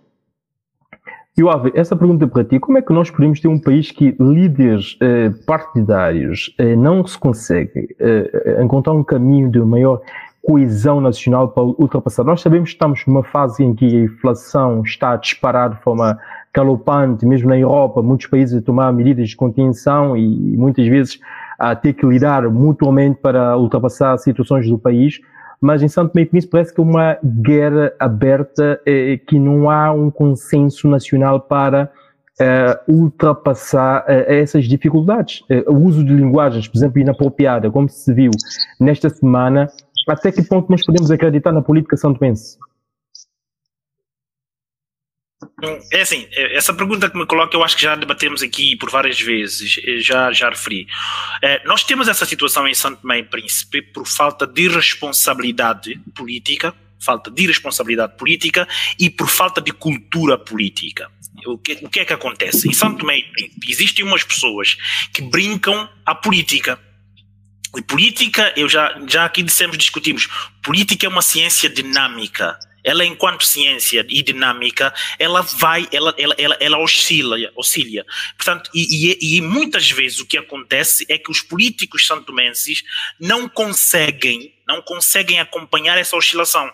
Ave, 1.47 1.71
essa 1.75 1.95
pergunta 1.95 2.27
para 2.27 2.43
ti, 2.43 2.59
como 2.59 2.79
é 2.79 2.83
que 2.83 2.93
nós 2.93 3.11
podemos 3.11 3.39
ter 3.39 3.47
um 3.47 3.61
país 3.61 3.93
que 3.93 4.16
líderes 4.19 4.97
eh, 5.01 5.31
partidários 5.47 6.53
eh, 6.59 6.75
não 6.75 7.07
se 7.07 7.16
conseguem 7.16 7.87
eh, 8.01 8.61
encontrar 8.61 8.93
um 8.93 9.05
caminho 9.05 9.49
de 9.49 9.61
maior 9.61 10.01
coesão 10.43 11.01
nacional 11.01 11.51
para 11.51 11.62
ultrapassar? 11.62 12.25
Nós 12.25 12.41
sabemos 12.41 12.71
que 12.71 12.75
estamos 12.75 13.07
numa 13.07 13.23
fase 13.23 13.62
em 13.62 13.73
que 13.73 13.85
a 13.85 14.01
inflação 14.01 14.83
está 14.83 15.12
a 15.12 15.16
disparar 15.16 15.71
de 15.71 15.81
forma 15.81 16.19
galopante, 16.53 17.25
mesmo 17.25 17.51
na 17.51 17.59
Europa, 17.59 18.03
muitos 18.03 18.27
países 18.27 18.59
a 18.59 18.62
tomar 18.62 18.93
medidas 18.93 19.29
de 19.29 19.37
contenção 19.37 20.16
e 20.16 20.57
muitas 20.57 20.89
vezes 20.89 21.21
a 21.57 21.77
ter 21.77 21.93
que 21.93 22.05
lidar 22.05 22.51
mutuamente 22.51 23.21
para 23.23 23.57
ultrapassar 23.57 24.19
situações 24.19 24.69
do 24.69 24.77
país 24.77 25.21
mas 25.61 25.83
em 25.83 25.89
Santo 25.89 26.13
Tomé 26.13 26.23
e 26.23 26.27
Príncipe 26.27 26.53
parece 26.53 26.75
que 26.75 26.81
é 26.81 26.85
uma 26.85 27.19
guerra 27.23 27.93
aberta 27.99 28.81
eh, 28.87 29.19
que 29.27 29.39
não 29.39 29.71
há 29.71 29.93
um 29.93 30.11
consenso 30.11 30.89
nacional 30.89 31.41
para 31.41 31.91
eh, 32.41 32.81
ultrapassar 32.87 34.05
eh, 34.07 34.41
essas 34.41 34.67
dificuldades. 34.67 35.43
Eh, 35.51 35.65
o 35.67 35.75
uso 35.75 36.05
de 36.05 36.15
linguagens, 36.15 36.69
por 36.69 36.79
exemplo, 36.79 37.01
inapropriada, 37.01 37.69
como 37.69 37.89
se 37.89 38.15
viu 38.15 38.31
nesta 38.79 39.11
semana, 39.11 39.69
até 40.09 40.31
que 40.31 40.43
ponto 40.43 40.71
nós 40.71 40.85
podemos 40.87 41.11
acreditar 41.11 41.51
na 41.51 41.61
política 41.61 41.97
santomense? 41.97 42.57
É 45.93 46.03
assim, 46.03 46.26
é, 46.32 46.57
essa 46.57 46.74
pergunta 46.74 47.09
que 47.09 47.16
me 47.16 47.26
coloca, 47.26 47.57
eu 47.57 47.62
acho 47.62 47.76
que 47.76 47.82
já 47.82 47.95
debatemos 47.95 48.43
aqui 48.43 48.76
por 48.76 48.91
várias 48.91 49.20
vezes, 49.20 49.74
já, 50.05 50.32
já 50.32 50.49
referi. 50.51 50.86
É, 51.43 51.64
nós 51.64 51.84
temos 51.84 52.09
essa 52.09 52.26
situação 52.26 52.66
em 52.66 52.74
Santo 52.74 53.03
Tomé 53.03 53.18
e 53.18 53.22
Príncipe 53.24 53.82
por 53.82 54.07
falta 54.07 54.47
de 54.47 54.68
responsabilidade 54.68 56.01
política, 56.14 56.74
falta 57.01 57.30
de 57.30 57.47
responsabilidade 57.47 58.16
política 58.16 58.66
e 58.99 59.09
por 59.09 59.28
falta 59.28 59.61
de 59.61 59.72
cultura 59.72 60.36
política. 60.36 61.11
O 61.47 61.57
que, 61.57 61.72
o 61.82 61.89
que 61.89 62.01
é 62.01 62.05
que 62.05 62.12
acontece? 62.12 62.68
Em 62.68 62.72
Santo 62.72 62.99
Tomé 62.99 63.18
e 63.18 63.22
Príncipe 63.22 63.70
existem 63.70 64.05
umas 64.05 64.24
pessoas 64.24 64.76
que 65.12 65.22
brincam 65.22 65.89
a 66.05 66.14
política. 66.14 66.78
E 67.76 67.82
política, 67.82 68.53
eu 68.57 68.68
já, 68.68 69.01
já 69.07 69.24
aqui 69.24 69.43
dissemos, 69.43 69.78
discutimos, 69.78 70.28
política 70.62 71.07
é 71.07 71.09
uma 71.09 71.22
ciência 71.22 71.68
dinâmica 71.68 72.59
ela 72.85 73.05
enquanto 73.05 73.45
ciência 73.45 74.05
e 74.09 74.22
dinâmica, 74.22 74.95
ela 75.18 75.43
vai, 75.43 75.89
ela, 75.93 76.14
ela, 76.16 76.35
ela, 76.39 76.57
ela 76.61 76.79
oscila, 76.79 77.37
oscila. 77.57 78.05
Portanto, 78.37 78.70
e, 78.74 79.12
e, 79.12 79.37
e, 79.37 79.41
muitas 79.41 79.91
vezes 79.91 80.20
o 80.20 80.26
que 80.26 80.39
acontece 80.39 81.05
é 81.09 81.18
que 81.18 81.31
os 81.31 81.43
políticos 81.43 82.07
santomenses 82.07 82.83
não 83.18 83.49
conseguem, 83.49 84.55
não 84.66 84.81
conseguem 84.81 85.41
acompanhar 85.41 85.99
essa 85.99 86.16
oscilação. 86.16 86.72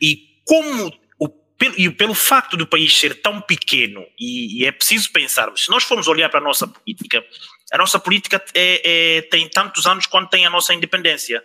E 0.00 0.28
como 0.44 0.92
o, 1.18 1.28
pelo, 1.28 1.74
e 1.78 1.90
pelo 1.90 2.14
facto 2.14 2.56
do 2.56 2.66
país 2.66 2.96
ser 2.96 3.20
tão 3.20 3.40
pequeno, 3.40 4.06
e, 4.18 4.62
e 4.62 4.66
é 4.66 4.72
preciso 4.72 5.10
pensarmos, 5.10 5.64
se 5.64 5.70
nós 5.70 5.84
formos 5.84 6.06
olhar 6.06 6.28
para 6.28 6.40
a 6.40 6.44
nossa 6.44 6.66
política, 6.66 7.24
a 7.72 7.78
nossa 7.78 7.98
política 7.98 8.42
é, 8.54 9.16
é, 9.18 9.22
tem 9.22 9.48
tantos 9.48 9.86
anos 9.86 10.06
quanto 10.06 10.30
tem 10.30 10.46
a 10.46 10.50
nossa 10.50 10.74
independência. 10.74 11.42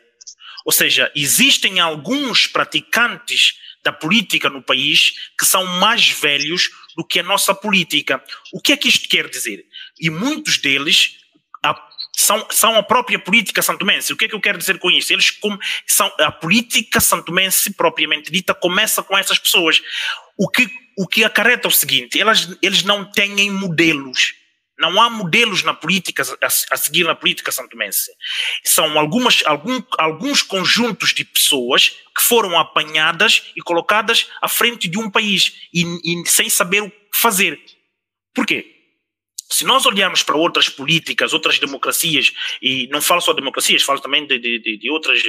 Ou 0.66 0.72
seja, 0.72 1.12
existem 1.16 1.80
alguns 1.80 2.48
praticantes 2.48 3.65
da 3.86 3.94
política 3.94 4.50
no 4.50 4.64
país 4.64 5.14
que 5.38 5.46
são 5.46 5.64
mais 5.64 6.10
velhos 6.10 6.72
do 6.98 7.06
que 7.06 7.20
a 7.20 7.24
nossa 7.24 7.54
política. 7.54 8.22
O 8.52 8.60
que 8.60 8.74
é 8.74 8.78
que 8.78 8.90
isto 8.90 9.08
quer 9.08 9.30
dizer? 9.30 9.64
E 10.02 10.10
muitos 10.10 10.58
deles 10.58 11.18
a, 11.64 11.80
são, 12.12 12.48
são 12.50 12.76
a 12.76 12.82
própria 12.82 13.20
política 13.20 13.62
santomense. 13.62 14.12
O 14.12 14.18
que 14.18 14.26
é 14.26 14.28
que 14.28 14.34
eu 14.34 14.42
quero 14.42 14.58
dizer 14.58 14.80
com 14.80 14.90
isso? 14.90 15.14
Eles 15.14 15.30
com, 15.30 15.56
são 15.86 16.12
a 16.20 16.32
política 16.32 17.00
santomense 17.00 17.72
propriamente 17.74 18.32
dita 18.32 18.56
começa 18.56 19.04
com 19.04 19.16
essas 19.16 19.38
pessoas. 19.38 19.82
O 20.36 20.50
que, 20.50 20.68
o 20.98 21.08
que 21.08 21.24
acarreta 21.24 21.68
o 21.68 21.72
seguinte: 21.72 22.20
elas, 22.20 22.58
eles 22.64 22.82
não 22.82 23.06
têm 23.06 23.52
modelos 23.52 24.34
não 24.78 25.02
há 25.02 25.10
modelos 25.10 25.64
na 25.64 25.74
política 25.74 26.24
a, 26.42 26.78
seguir 26.78 27.06
na 27.06 27.16
política 27.16 27.52
santomense. 27.52 28.12
São 28.64 28.98
algumas, 28.98 29.44
algum, 29.46 29.82
alguns 29.98 30.42
conjuntos 30.42 31.14
de 31.14 31.24
pessoas 31.24 31.90
que 32.16 32.22
foram 32.22 32.58
apanhadas 32.60 33.52
e 33.56 33.62
colocadas 33.62 34.28
à 34.42 34.48
frente 34.48 34.88
de 34.88 34.98
um 34.98 35.10
país 35.10 35.70
e, 35.74 35.84
e 35.84 36.28
sem 36.28 36.50
saber 36.50 36.82
o 36.82 36.90
que 36.90 36.98
fazer. 37.14 37.60
Por 38.34 38.46
quê? 38.46 38.72
Se 39.50 39.64
nós 39.64 39.86
olharmos 39.86 40.24
para 40.24 40.36
outras 40.36 40.68
políticas, 40.68 41.32
outras 41.32 41.60
democracias, 41.60 42.34
e 42.62 42.88
não 42.88 43.02
falo 43.02 43.22
só 43.22 43.32
de 43.32 43.40
democracias, 43.40 43.84
falo 43.84 44.00
também 44.00 44.26
de, 44.26 44.40
de, 44.40 44.78
de 44.78 44.90
outras 44.90 45.22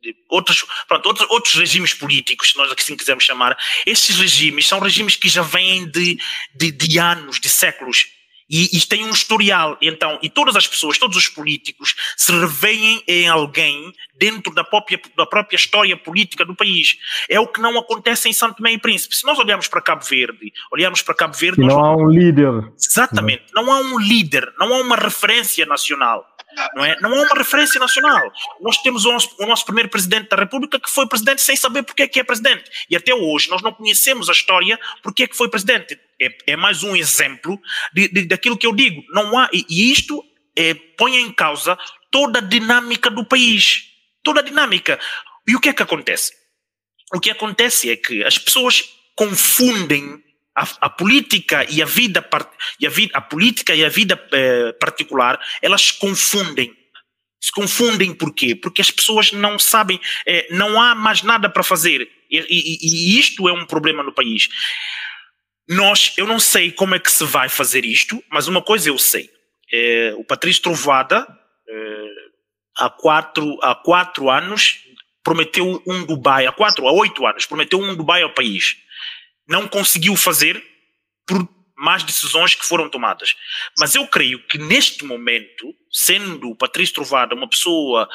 de 0.00 0.14
outros, 0.28 0.64
pronto, 0.86 1.06
outros, 1.06 1.30
outros 1.30 1.54
regimes 1.54 1.92
políticos, 1.92 2.50
se 2.50 2.56
nós 2.56 2.70
assim 2.70 2.96
quisermos 2.96 3.24
chamar, 3.24 3.58
esses 3.84 4.16
regimes 4.16 4.66
são 4.66 4.78
regimes 4.78 5.16
que 5.16 5.28
já 5.28 5.42
vêm 5.42 5.90
de, 5.90 6.16
de, 6.54 6.70
de 6.70 6.98
anos, 6.98 7.40
de 7.40 7.48
séculos. 7.48 8.06
E 8.48 8.76
isto 8.76 8.88
tem 8.88 9.04
um 9.04 9.10
historial, 9.10 9.76
então, 9.80 10.18
e 10.22 10.30
todas 10.30 10.56
as 10.56 10.66
pessoas, 10.66 10.96
todos 10.96 11.16
os 11.16 11.28
políticos 11.28 11.94
se 12.16 12.32
reveem 12.32 13.02
em 13.06 13.28
alguém 13.28 13.92
dentro 14.18 14.54
da 14.54 14.64
própria, 14.64 15.00
da 15.16 15.26
própria 15.26 15.56
história 15.56 15.96
política 15.96 16.44
do 16.44 16.54
país. 16.54 16.96
É 17.28 17.38
o 17.38 17.46
que 17.46 17.60
não 17.60 17.78
acontece 17.78 18.28
em 18.28 18.32
Santo 18.32 18.56
Tomé 18.56 18.72
e 18.72 18.78
Príncipe. 18.78 19.14
Se 19.14 19.26
nós 19.26 19.38
olharmos 19.38 19.68
para 19.68 19.82
Cabo 19.82 20.04
Verde, 20.04 20.52
olhamos 20.72 21.02
para 21.02 21.14
Cabo 21.14 21.34
Verde... 21.34 21.60
Não 21.60 21.84
há 21.84 21.94
um 21.94 22.08
líder. 22.08 22.72
Exatamente, 22.76 23.44
não 23.54 23.70
há 23.70 23.80
um 23.80 23.98
líder, 23.98 24.52
não 24.58 24.74
há 24.74 24.80
uma 24.80 24.96
referência 24.96 25.66
nacional. 25.66 26.26
Não, 26.74 26.84
é? 26.84 26.96
não 27.00 27.14
há 27.14 27.22
uma 27.22 27.36
referência 27.36 27.78
nacional. 27.78 28.32
Nós 28.60 28.78
temos 28.78 29.04
o 29.04 29.12
nosso, 29.12 29.34
o 29.38 29.46
nosso, 29.46 29.64
primeiro 29.64 29.88
presidente 29.88 30.28
da 30.28 30.36
República 30.36 30.78
que 30.80 30.90
foi 30.90 31.06
presidente 31.06 31.40
sem 31.42 31.56
saber 31.56 31.82
porque 31.82 32.02
é 32.02 32.08
que 32.08 32.20
é 32.20 32.24
presidente. 32.24 32.70
E 32.88 32.96
até 32.96 33.14
hoje 33.14 33.48
nós 33.50 33.62
não 33.62 33.72
conhecemos 33.72 34.28
a 34.28 34.32
história 34.32 34.78
porque 35.02 35.24
é 35.24 35.26
que 35.26 35.36
foi 35.36 35.48
presidente. 35.48 35.98
É, 36.20 36.36
é 36.48 36.56
mais 36.56 36.82
um 36.82 36.96
exemplo 36.96 37.60
de, 37.92 38.08
de, 38.08 38.26
daquilo 38.26 38.56
que 38.56 38.66
eu 38.66 38.74
digo. 38.74 39.02
Não 39.10 39.38
há, 39.38 39.48
e, 39.52 39.64
e 39.68 39.92
isto 39.92 40.24
é, 40.56 40.74
põe 40.74 41.16
em 41.16 41.32
causa 41.32 41.78
toda 42.10 42.38
a 42.38 42.42
dinâmica 42.42 43.10
do 43.10 43.24
país. 43.24 43.84
Toda 44.22 44.40
a 44.40 44.42
dinâmica. 44.42 44.98
E 45.46 45.54
o 45.54 45.60
que 45.60 45.68
é 45.68 45.72
que 45.72 45.82
acontece? 45.82 46.32
O 47.14 47.20
que 47.20 47.30
acontece 47.30 47.90
é 47.90 47.96
que 47.96 48.22
as 48.24 48.36
pessoas 48.36 48.84
confundem 49.16 50.22
a, 50.58 50.86
a, 50.86 50.90
política 50.90 51.66
e 51.70 51.82
a 51.82 51.86
vida 51.86 52.26
e 52.80 52.86
a 52.86 52.90
vida 52.90 53.12
a 53.14 53.20
política 53.20 53.74
e 53.74 53.84
a 53.84 53.88
vida 53.88 54.20
eh, 54.32 54.72
particular 54.80 55.38
elas 55.62 55.82
se 55.82 55.98
confundem 55.98 56.76
se 57.40 57.52
confundem 57.52 58.14
por 58.14 58.34
quê? 58.34 58.54
Porque 58.54 58.80
as 58.80 58.90
pessoas 58.90 59.32
não 59.32 59.58
sabem, 59.58 60.00
eh, 60.26 60.48
não 60.50 60.80
há 60.80 60.94
mais 60.94 61.22
nada 61.22 61.48
para 61.48 61.62
fazer 61.62 62.10
e, 62.30 62.38
e, 62.38 62.78
e, 62.82 63.18
isto 63.18 63.48
é 63.48 63.52
um 63.52 63.64
problema 63.64 64.02
no 64.02 64.12
país. 64.12 64.48
Nós, 65.68 66.12
eu 66.16 66.26
não 66.26 66.40
sei 66.40 66.72
como 66.72 66.94
é 66.94 66.98
que 66.98 67.10
se 67.10 67.24
vai 67.24 67.48
fazer 67.48 67.84
isto, 67.84 68.22
mas 68.30 68.48
uma 68.48 68.60
coisa 68.60 68.88
eu 68.88 68.98
sei. 68.98 69.30
Eh, 69.72 70.14
o 70.16 70.24
Patrício 70.24 70.62
Trovada 70.62 71.26
eh, 71.68 72.08
há 72.78 72.90
quatro 72.90 73.58
há 73.62 73.74
quatro 73.74 74.30
anos 74.30 74.80
prometeu 75.22 75.82
um 75.86 76.04
Dubai 76.06 76.46
há 76.46 76.52
quatro 76.52 76.88
a 76.88 76.92
oito 76.92 77.26
anos 77.26 77.44
prometeu 77.44 77.78
um 77.78 77.94
Dubai 77.94 78.22
ao 78.22 78.32
país 78.32 78.76
não 79.48 79.66
conseguiu 79.66 80.14
fazer 80.14 80.62
por 81.26 81.48
más 81.78 82.02
decisões 82.02 82.54
que 82.54 82.66
foram 82.66 82.90
tomadas. 82.90 83.36
Mas 83.78 83.94
eu 83.94 84.06
creio 84.06 84.44
que 84.46 84.58
neste 84.58 85.04
momento, 85.04 85.74
sendo 85.90 86.54
Patrício 86.56 86.96
Trovada 86.96 87.34
uma 87.34 87.48
pessoa 87.48 88.08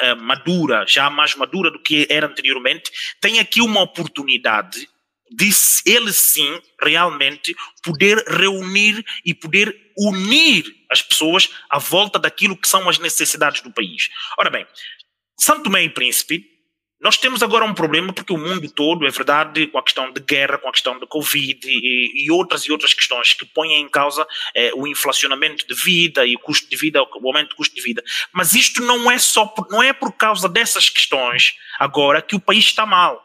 eh, 0.00 0.14
madura, 0.14 0.86
já 0.86 1.10
mais 1.10 1.34
madura 1.34 1.70
do 1.70 1.78
que 1.78 2.06
era 2.10 2.26
anteriormente, 2.26 2.90
tem 3.20 3.38
aqui 3.38 3.60
uma 3.60 3.82
oportunidade 3.82 4.88
de 5.30 5.50
ele 5.86 6.12
sim 6.12 6.60
realmente 6.80 7.54
poder 7.82 8.18
reunir 8.28 9.04
e 9.24 9.34
poder 9.34 9.74
unir 9.96 10.64
as 10.90 11.00
pessoas 11.00 11.50
à 11.70 11.78
volta 11.78 12.18
daquilo 12.18 12.56
que 12.56 12.68
são 12.68 12.88
as 12.88 12.98
necessidades 12.98 13.62
do 13.62 13.72
país. 13.72 14.08
Ora 14.38 14.50
bem, 14.50 14.66
Santo 15.38 15.64
Tomé 15.64 15.84
e 15.84 15.90
Príncipe 15.90 16.51
nós 17.02 17.16
temos 17.16 17.42
agora 17.42 17.64
um 17.64 17.74
problema 17.74 18.12
porque 18.12 18.32
o 18.32 18.38
mundo 18.38 18.70
todo, 18.70 19.04
é 19.04 19.10
verdade, 19.10 19.66
com 19.66 19.76
a 19.76 19.82
questão 19.82 20.12
de 20.12 20.20
guerra, 20.20 20.56
com 20.56 20.68
a 20.68 20.72
questão 20.72 21.00
da 21.00 21.06
Covid 21.06 21.58
e, 21.66 22.24
e 22.24 22.30
outras 22.30 22.62
e 22.62 22.70
outras 22.70 22.94
questões 22.94 23.34
que 23.34 23.44
põem 23.44 23.74
em 23.74 23.88
causa 23.88 24.24
é, 24.54 24.70
o 24.72 24.86
inflacionamento 24.86 25.66
de 25.66 25.74
vida 25.74 26.24
e 26.24 26.36
o 26.36 26.38
custo 26.38 26.70
de 26.70 26.76
vida, 26.76 27.02
o 27.02 27.26
aumento 27.26 27.50
do 27.50 27.56
custo 27.56 27.74
de 27.74 27.82
vida. 27.82 28.04
Mas 28.32 28.54
isto 28.54 28.80
não 28.82 29.10
é 29.10 29.18
só 29.18 29.46
por, 29.46 29.66
não 29.68 29.82
é 29.82 29.92
por 29.92 30.12
causa 30.12 30.48
dessas 30.48 30.88
questões 30.88 31.56
agora 31.80 32.22
que 32.22 32.36
o 32.36 32.40
país 32.40 32.66
está 32.66 32.86
mal. 32.86 33.20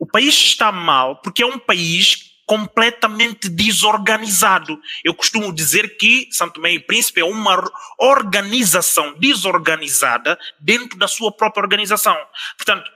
O 0.00 0.06
país 0.06 0.34
está 0.34 0.72
mal 0.72 1.16
porque 1.22 1.44
é 1.44 1.46
um 1.46 1.58
país 1.60 2.29
completamente 2.50 3.48
desorganizado. 3.48 4.82
Eu 5.04 5.14
costumo 5.14 5.54
dizer 5.54 5.96
que 5.96 6.28
Santo 6.32 6.54
Tomé 6.54 6.72
e 6.72 6.80
Príncipe 6.80 7.20
é 7.20 7.24
uma 7.24 7.62
organização 7.96 9.16
desorganizada 9.20 10.36
dentro 10.58 10.98
da 10.98 11.06
sua 11.06 11.30
própria 11.30 11.62
organização. 11.62 12.16
Portanto, 12.56 12.90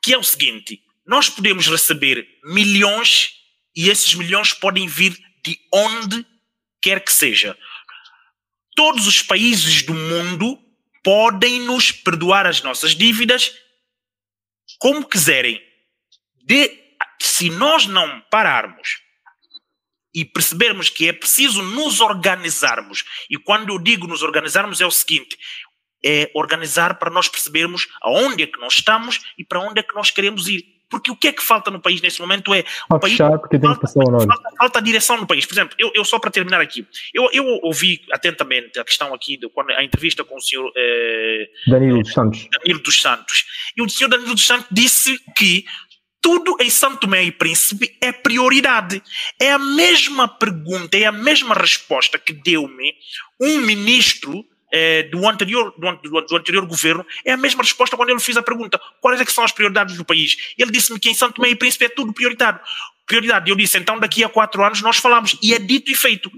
que 0.00 0.14
é 0.14 0.16
o 0.16 0.22
seguinte, 0.22 0.80
nós 1.04 1.28
podemos 1.28 1.66
receber 1.66 2.24
milhões 2.44 3.32
e 3.74 3.88
esses 3.88 4.14
milhões 4.14 4.52
podem 4.52 4.86
vir 4.86 5.18
de 5.44 5.58
onde 5.74 6.24
quer 6.80 7.04
que 7.04 7.10
seja. 7.12 7.58
Todos 8.76 9.08
os 9.08 9.20
países 9.20 9.82
do 9.82 9.94
mundo 9.94 10.56
podem 11.02 11.58
nos 11.62 11.90
perdoar 11.90 12.46
as 12.46 12.62
nossas 12.62 12.94
dívidas 12.94 13.52
como 14.78 15.04
quiserem. 15.04 15.60
De, 16.44 16.79
se 17.26 17.50
nós 17.50 17.86
não 17.86 18.20
pararmos 18.30 19.00
e 20.14 20.24
percebermos 20.24 20.88
que 20.88 21.08
é 21.08 21.12
preciso 21.12 21.62
nos 21.62 22.00
organizarmos, 22.00 23.04
e 23.30 23.36
quando 23.36 23.72
eu 23.72 23.78
digo 23.78 24.06
nos 24.06 24.22
organizarmos 24.22 24.80
é 24.80 24.86
o 24.86 24.90
seguinte: 24.90 25.36
é 26.04 26.30
organizar 26.34 26.98
para 26.98 27.10
nós 27.10 27.28
percebermos 27.28 27.86
aonde 28.02 28.42
é 28.42 28.46
que 28.46 28.58
nós 28.58 28.74
estamos 28.74 29.20
e 29.38 29.44
para 29.44 29.60
onde 29.60 29.80
é 29.80 29.82
que 29.82 29.94
nós 29.94 30.10
queremos 30.10 30.48
ir. 30.48 30.80
Porque 30.90 31.08
o 31.08 31.16
que 31.16 31.28
é 31.28 31.32
que 31.32 31.42
falta 31.42 31.70
no 31.70 31.80
país 31.80 32.00
nesse 32.02 32.20
momento 32.20 32.52
é. 32.52 32.64
O 32.90 32.98
país, 32.98 33.16
porque 33.16 33.60
tem 33.60 33.70
falta, 33.70 33.86
falta, 33.86 34.50
falta, 34.58 34.78
a 34.80 34.82
direção 34.82 35.16
no 35.16 35.26
país. 35.26 35.46
Por 35.46 35.54
exemplo, 35.54 35.76
eu, 35.78 35.92
eu 35.94 36.04
só 36.04 36.18
para 36.18 36.32
terminar 36.32 36.60
aqui, 36.60 36.84
eu, 37.14 37.30
eu 37.32 37.44
ouvi 37.62 38.04
atentamente 38.10 38.76
a 38.80 38.84
questão 38.84 39.14
aqui, 39.14 39.36
de, 39.36 39.48
quando, 39.50 39.70
a 39.70 39.84
entrevista 39.84 40.24
com 40.24 40.34
o 40.36 40.40
senhor 40.40 40.72
eh, 40.76 41.48
Danilo 41.68 42.02
dos 42.02 42.12
Santos. 42.12 42.48
Danilo 42.50 42.82
dos 42.82 43.00
Santos. 43.00 43.44
E 43.76 43.82
o 43.82 43.88
senhor 43.88 44.10
Danilo 44.10 44.34
dos 44.34 44.44
Santos 44.44 44.66
disse 44.68 45.16
que 45.36 45.64
tudo 46.20 46.56
em 46.60 46.70
Santo 46.70 46.98
Tomé 46.98 47.24
e 47.24 47.32
Príncipe 47.32 47.96
é 48.00 48.12
prioridade. 48.12 49.02
É 49.40 49.52
a 49.52 49.58
mesma 49.58 50.28
pergunta, 50.28 50.96
é 50.96 51.06
a 51.06 51.12
mesma 51.12 51.54
resposta 51.54 52.18
que 52.18 52.32
deu-me 52.32 52.94
um 53.40 53.58
ministro 53.60 54.44
é, 54.72 55.04
do, 55.04 55.26
anterior, 55.26 55.74
do, 55.76 56.22
do, 56.22 56.36
anterior 56.36 56.64
governo, 56.64 57.04
é 57.24 57.32
a 57.32 57.36
mesma 57.36 57.62
resposta 57.62 57.96
quando 57.96 58.10
ele 58.10 58.20
fez 58.20 58.36
a 58.36 58.42
pergunta: 58.42 58.80
quais 59.00 59.20
é 59.20 59.24
são 59.24 59.44
as 59.44 59.52
prioridades 59.52 59.96
do 59.96 60.04
país? 60.04 60.54
Ele 60.56 60.70
disse-me 60.70 60.98
que 60.98 61.10
em 61.10 61.14
Santo 61.14 61.34
Tomé 61.34 61.50
e 61.50 61.56
Príncipe 61.56 61.86
é 61.86 61.88
tudo 61.88 62.12
prioritário. 62.12 62.60
Prioridade. 63.06 63.50
Eu 63.50 63.56
disse, 63.56 63.76
então 63.76 63.98
daqui 63.98 64.22
a 64.22 64.28
quatro 64.28 64.64
anos 64.64 64.80
nós 64.82 64.98
falamos. 64.98 65.36
E 65.42 65.52
é 65.52 65.58
dito 65.58 65.90
e 65.90 65.94
feito. 65.94 66.30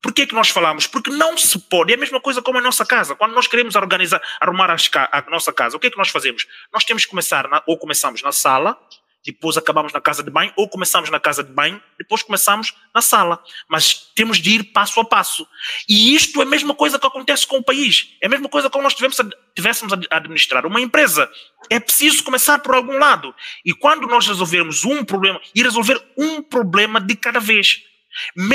Por 0.00 0.12
que, 0.12 0.26
que 0.26 0.34
nós 0.34 0.48
falamos? 0.48 0.86
Porque 0.86 1.10
não 1.10 1.38
se 1.38 1.58
pode. 1.58 1.92
É 1.92 1.96
a 1.96 1.98
mesma 1.98 2.20
coisa 2.20 2.42
como 2.42 2.58
a 2.58 2.60
nossa 2.60 2.84
casa. 2.84 3.14
Quando 3.14 3.32
nós 3.34 3.46
queremos 3.46 3.76
organizar, 3.76 4.20
arrumar 4.40 4.68
a 4.70 5.30
nossa 5.30 5.52
casa, 5.52 5.76
o 5.76 5.80
que 5.80 5.86
é 5.86 5.90
que 5.90 5.98
nós 5.98 6.08
fazemos? 6.08 6.46
Nós 6.72 6.84
temos 6.84 7.04
que 7.04 7.10
começar, 7.10 7.48
na, 7.48 7.62
ou 7.66 7.78
começamos 7.78 8.20
na 8.20 8.32
sala, 8.32 8.76
depois 9.24 9.56
acabamos 9.56 9.92
na 9.92 10.00
casa 10.00 10.22
de 10.22 10.30
banho, 10.30 10.52
ou 10.56 10.68
começamos 10.68 11.08
na 11.10 11.20
casa 11.20 11.44
de 11.44 11.52
banho, 11.52 11.80
depois 11.98 12.22
começamos 12.22 12.74
na 12.94 13.00
sala. 13.00 13.42
Mas 13.68 14.10
temos 14.14 14.38
de 14.38 14.50
ir 14.50 14.64
passo 14.64 14.98
a 15.00 15.04
passo. 15.04 15.46
E 15.88 16.14
isto 16.14 16.40
é 16.40 16.44
a 16.44 16.48
mesma 16.48 16.74
coisa 16.74 16.98
que 16.98 17.06
acontece 17.06 17.46
com 17.46 17.58
o 17.58 17.62
país. 17.62 18.16
É 18.20 18.26
a 18.26 18.28
mesma 18.28 18.48
coisa 18.48 18.68
como 18.68 18.82
nós 18.82 18.94
tivéssemos 18.94 19.92
a 19.92 20.16
administrar 20.16 20.66
uma 20.66 20.80
empresa. 20.80 21.30
É 21.70 21.78
preciso 21.78 22.24
começar 22.24 22.58
por 22.58 22.74
algum 22.74 22.98
lado. 22.98 23.34
E 23.64 23.72
quando 23.72 24.06
nós 24.06 24.26
resolvermos 24.26 24.84
um 24.84 25.04
problema, 25.04 25.40
e 25.54 25.62
resolver 25.62 26.02
um 26.16 26.42
problema 26.42 27.00
de 27.00 27.14
cada 27.14 27.38
vez. 27.38 27.91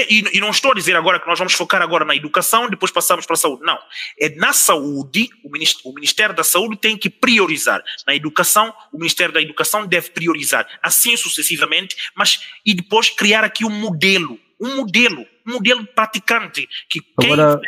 E, 0.10 0.40
não 0.40 0.50
estou 0.50 0.72
a 0.72 0.76
dizer 0.76 0.96
agora 0.96 1.20
que 1.20 1.28
nós 1.28 1.38
vamos 1.38 1.54
focar 1.54 1.82
agora 1.82 2.06
na 2.06 2.16
educação, 2.16 2.70
depois 2.70 2.92
passamos 2.92 3.26
para 3.26 3.34
a 3.34 3.38
saúde. 3.38 3.64
Não. 3.64 3.78
É 4.20 4.30
na 4.36 4.54
saúde, 4.54 5.30
o 5.44 5.94
Ministério 5.94 6.36
da 6.36 6.44
Saúde 6.44 6.78
tem 6.78 6.98
que 6.98 7.10
priorizar. 7.10 7.82
Na 8.06 8.16
educação, 8.16 8.74
o 8.94 8.98
Ministério 8.98 9.34
da 9.34 9.42
Educação 9.42 9.86
deve 9.86 10.10
priorizar. 10.12 10.68
Assim 10.82 11.16
sucessivamente, 11.18 11.96
mas 12.16 12.42
e 12.66 12.74
depois 12.74 13.10
criar 13.10 13.44
aqui 13.44 13.66
um 13.66 13.70
modelo. 13.70 14.40
Um 14.60 14.78
modelo. 14.78 15.26
Um 15.46 15.54
modelo 15.54 15.86
praticante. 15.88 16.68
Que 16.90 17.02
quem, 17.20 17.34
agora, 17.34 17.62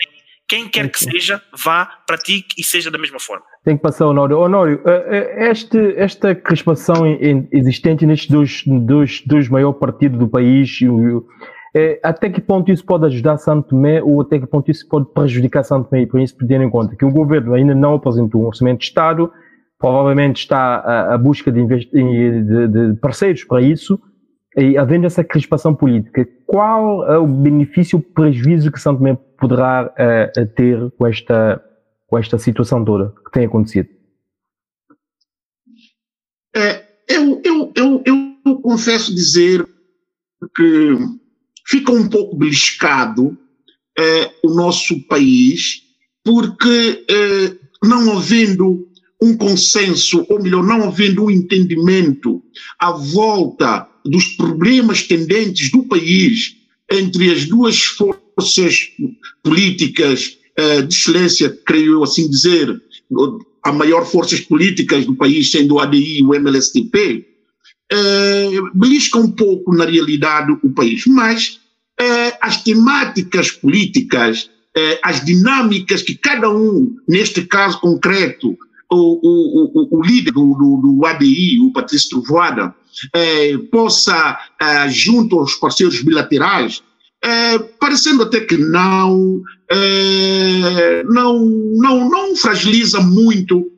quem 0.50 0.68
quer 0.68 0.90
que 0.90 1.00
seja, 1.00 1.42
vá, 1.56 1.86
pratique 2.08 2.56
e 2.58 2.64
seja 2.64 2.90
da 2.90 2.98
mesma 2.98 3.20
forma. 3.20 3.46
Tem 3.64 3.78
que 3.78 3.84
passar, 3.84 4.08
Honório. 4.08 4.40
Honório, 4.40 4.82
eh, 4.84 5.06
eh, 5.38 5.52
este, 5.52 5.94
esta 5.96 6.34
crispação 6.34 7.06
existente 7.52 8.04
nestes 8.04 8.30
dois, 8.30 8.64
dois, 8.66 9.22
dois 9.28 9.48
maiores 9.48 9.80
partidos 9.80 10.18
do 10.18 10.28
país, 10.28 10.80
é, 11.76 12.00
até 12.04 12.30
que 12.30 12.42
ponto 12.42 12.72
isso 12.72 12.84
pode 12.84 13.06
ajudar 13.06 13.38
Santo 13.38 13.70
Tomé 13.70 14.02
ou 14.02 14.22
até 14.22 14.40
que 14.40 14.48
ponto 14.48 14.72
isso 14.72 14.88
pode 14.88 15.06
prejudicar 15.14 15.64
Santo 15.64 15.90
Tomé 15.90 16.02
e 16.02 16.08
Príncipe, 16.08 16.48
tendo 16.48 16.64
em 16.64 16.70
conta 16.70 16.96
que 16.96 17.06
o 17.06 17.12
governo 17.12 17.54
ainda 17.54 17.76
não 17.76 17.96
apresentou 17.96 18.42
um 18.42 18.48
orçamento 18.48 18.80
de 18.80 18.86
Estado, 18.86 19.32
provavelmente 19.78 20.40
está 20.40 21.14
à, 21.14 21.18
busca 21.18 21.52
de, 21.52 21.66
de, 21.66 22.68
de, 22.68 22.94
parceiros 23.00 23.44
para 23.44 23.62
isso, 23.62 24.00
e 24.58 24.78
havendo 24.78 25.06
essa 25.06 25.24
crispação 25.24 25.76
política, 25.76 26.28
qual 26.48 27.08
é 27.08 27.18
o 27.18 27.28
benefício, 27.28 28.00
o 28.00 28.02
prejuízo 28.02 28.72
que 28.72 28.80
Santo 28.80 28.98
Tomé 28.98 29.16
poderá 29.40 29.86
uh, 29.86 30.46
ter 30.56 30.92
com 30.98 31.06
esta, 31.06 31.64
com 32.08 32.18
esta 32.18 32.38
situação 32.40 32.84
toda 32.84 33.14
que 33.24 33.32
tem 33.32 33.46
acontecido? 33.46 33.88
É, 36.56 36.84
eu, 37.08 37.42
eu, 37.46 37.72
eu, 37.76 38.04
eu 38.46 38.56
confesso 38.60 39.14
dizer 39.14 39.66
que 40.56 41.19
fica 41.70 41.92
um 41.92 42.10
pouco 42.10 42.36
beliscado 42.36 43.38
eh, 43.98 44.32
o 44.44 44.56
nosso 44.56 45.00
país, 45.08 45.84
porque 46.24 47.06
eh, 47.08 47.54
não 47.84 48.18
havendo 48.18 48.88
um 49.22 49.38
consenso, 49.38 50.26
ou 50.30 50.42
melhor, 50.42 50.64
não 50.64 50.84
havendo 50.84 51.26
um 51.26 51.32
entendimento 51.32 52.42
à 52.80 52.92
volta 52.92 53.88
dos 54.04 54.26
problemas 54.30 55.04
tendentes 55.04 55.70
do 55.72 55.84
país 55.84 56.56
entre 56.90 57.32
as 57.32 57.46
duas 57.46 57.80
forças 57.80 58.90
políticas 59.44 60.38
eh, 60.56 60.82
de 60.82 60.96
excelência, 60.96 61.56
creio 61.66 61.94
eu 61.94 62.04
assim 62.04 62.28
dizer, 62.28 62.82
a 63.62 63.72
maior 63.72 64.06
forças 64.06 64.40
políticas 64.40 65.06
do 65.06 65.16
país 65.16 65.52
sendo 65.52 65.76
o 65.76 65.80
ADI 65.80 66.20
e 66.20 66.24
o 66.24 66.34
MLSTP, 66.34 67.28
eh, 67.92 68.52
belisca 68.74 69.18
um 69.18 69.32
pouco 69.32 69.76
na 69.76 69.86
realidade 69.86 70.56
o 70.64 70.70
país, 70.70 71.06
mas 71.08 71.59
eh, 72.00 72.38
as 72.42 72.64
temáticas 72.64 73.52
políticas, 73.52 74.50
eh, 74.76 75.00
as 75.04 75.24
dinâmicas 75.24 76.02
que 76.02 76.16
cada 76.16 76.50
um, 76.50 76.96
neste 77.08 77.46
caso 77.46 77.80
concreto, 77.80 78.58
o, 78.92 78.96
o, 78.96 79.98
o, 79.98 80.00
o 80.00 80.02
líder 80.02 80.32
do, 80.32 80.54
do, 80.56 80.78
do, 80.82 81.06
ADI, 81.06 81.60
o 81.60 81.72
Patrício 81.72 82.10
Trovoada, 82.10 82.74
eh, 83.14 83.58
possa, 83.72 84.40
eh, 84.60 84.90
junto 84.90 85.38
aos 85.38 85.56
parceiros 85.56 86.02
bilaterais, 86.02 86.82
eh, 87.24 87.60
parecendo 87.80 88.24
até 88.24 88.40
que 88.40 88.58
não, 88.58 89.42
eh, 89.70 91.04
não, 91.04 91.46
não, 91.46 92.10
não 92.10 92.36
fragiliza 92.36 93.00
muito, 93.02 93.70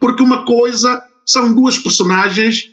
porque 0.00 0.22
uma 0.22 0.44
coisa 0.44 1.02
são 1.24 1.54
duas 1.54 1.78
personagens 1.78 2.70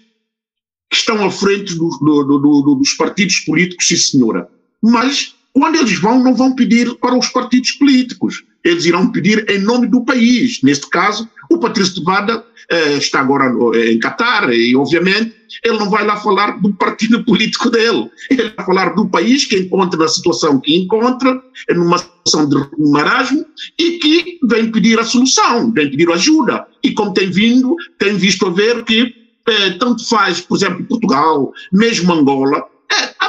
que 0.90 0.96
estão 0.96 1.24
à 1.24 1.30
frente 1.30 1.76
do, 1.76 1.90
do, 2.00 2.40
do, 2.40 2.76
dos 2.76 2.94
partidos 2.94 3.42
políticos, 3.42 3.88
sim 3.88 3.98
senhora. 3.98 4.50
Mas 4.82 5.36
quando 5.54 5.76
eles 5.76 6.00
vão, 6.00 6.24
não 6.24 6.36
vão 6.36 6.56
pedir 6.56 6.96
para 6.96 7.18
os 7.18 7.28
partidos 7.28 7.72
políticos. 7.72 8.44
Eles 8.64 8.86
irão 8.86 9.12
pedir 9.12 9.50
em 9.50 9.60
nome 9.60 9.88
do 9.88 10.04
país. 10.04 10.62
Neste 10.62 10.90
caso, 10.90 11.28
o 11.50 11.58
Patrício 11.58 11.96
Tebada 11.96 12.46
eh, 12.70 12.98
está 12.98 13.20
agora 13.20 13.50
no, 13.50 13.76
em 13.76 13.98
Catar 14.00 14.54
e, 14.54 14.76
obviamente, 14.76 15.34
ele 15.64 15.78
não 15.78 15.90
vai 15.90 16.06
lá 16.06 16.18
falar 16.18 16.60
do 16.62 16.74
partido 16.74 17.24
político 17.26 17.70
dele. 17.70 18.10
Ele 18.30 18.54
vai 18.56 18.66
falar 18.66 18.96
do 18.96 19.10
país 19.10 19.46
que 19.46 19.58
encontra 19.58 20.00
na 20.00 20.08
situação 20.08 20.60
que 20.60 20.76
encontra, 20.76 21.42
numa 21.72 21.98
situação 21.98 22.48
de 22.48 22.92
marasmo, 22.92 23.46
e 23.78 23.98
que 23.98 24.40
vem 24.44 24.72
pedir 24.72 25.00
a 25.00 25.04
solução, 25.04 25.72
vem 25.72 25.90
pedir 25.90 26.12
ajuda. 26.12 26.68
E 26.84 26.92
como 26.92 27.14
tem 27.14 27.32
vindo, 27.32 27.76
tem 27.98 28.16
visto 28.16 28.46
a 28.46 28.50
ver 28.50 28.84
que 28.84 29.14
eh, 29.48 29.72
tanto 29.72 30.08
faz, 30.08 30.42
por 30.42 30.58
exemplo, 30.58 30.86
Portugal, 30.86 31.52
mesmo 31.72 32.14
Angola, 32.14 32.64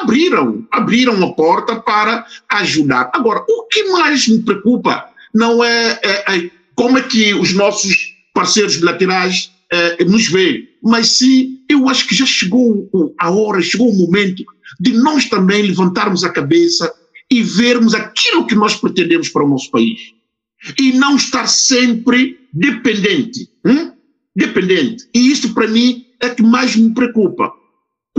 abriram, 0.01 0.67
abriram 0.71 1.23
a 1.25 1.33
porta 1.33 1.77
para 1.77 2.27
ajudar. 2.53 3.11
Agora, 3.15 3.45
o 3.49 3.67
que 3.69 3.85
mais 3.85 4.29
me 4.29 4.43
preocupa 4.43 5.07
não 5.35 5.63
é, 5.63 6.01
é, 6.03 6.37
é 6.37 6.51
como 6.75 6.99
é 6.99 7.03
que 7.03 7.35
os 7.35 7.53
nossos 7.55 8.15
parceiros 8.35 8.77
bilaterais 8.77 9.51
é, 9.73 10.05
nos 10.05 10.27
veem, 10.29 10.69
mas 10.83 11.13
sim, 11.13 11.61
eu 11.69 11.89
acho 11.89 12.09
que 12.09 12.15
já 12.15 12.27
chegou 12.27 12.91
a 13.19 13.31
hora, 13.31 13.63
chegou 13.63 13.91
o 13.91 13.97
momento 13.97 14.45
de 14.81 14.93
nós 14.93 15.27
também 15.27 15.63
levantarmos 15.63 16.25
a 16.25 16.31
cabeça 16.31 16.93
e 17.31 17.43
vermos 17.43 17.95
aquilo 17.95 18.47
que 18.47 18.55
nós 18.55 18.75
pretendemos 18.75 19.29
para 19.29 19.45
o 19.45 19.49
nosso 19.49 19.71
país. 19.71 20.01
E 20.79 20.93
não 20.93 21.17
estar 21.17 21.47
sempre 21.47 22.41
dependente. 22.53 23.49
Hum? 23.65 23.93
Dependente. 24.35 25.09
E 25.15 25.31
isso, 25.31 25.55
para 25.55 25.69
mim, 25.69 26.07
é 26.21 26.31
que 26.31 26.43
mais 26.43 26.75
me 26.75 26.93
preocupa. 26.93 27.53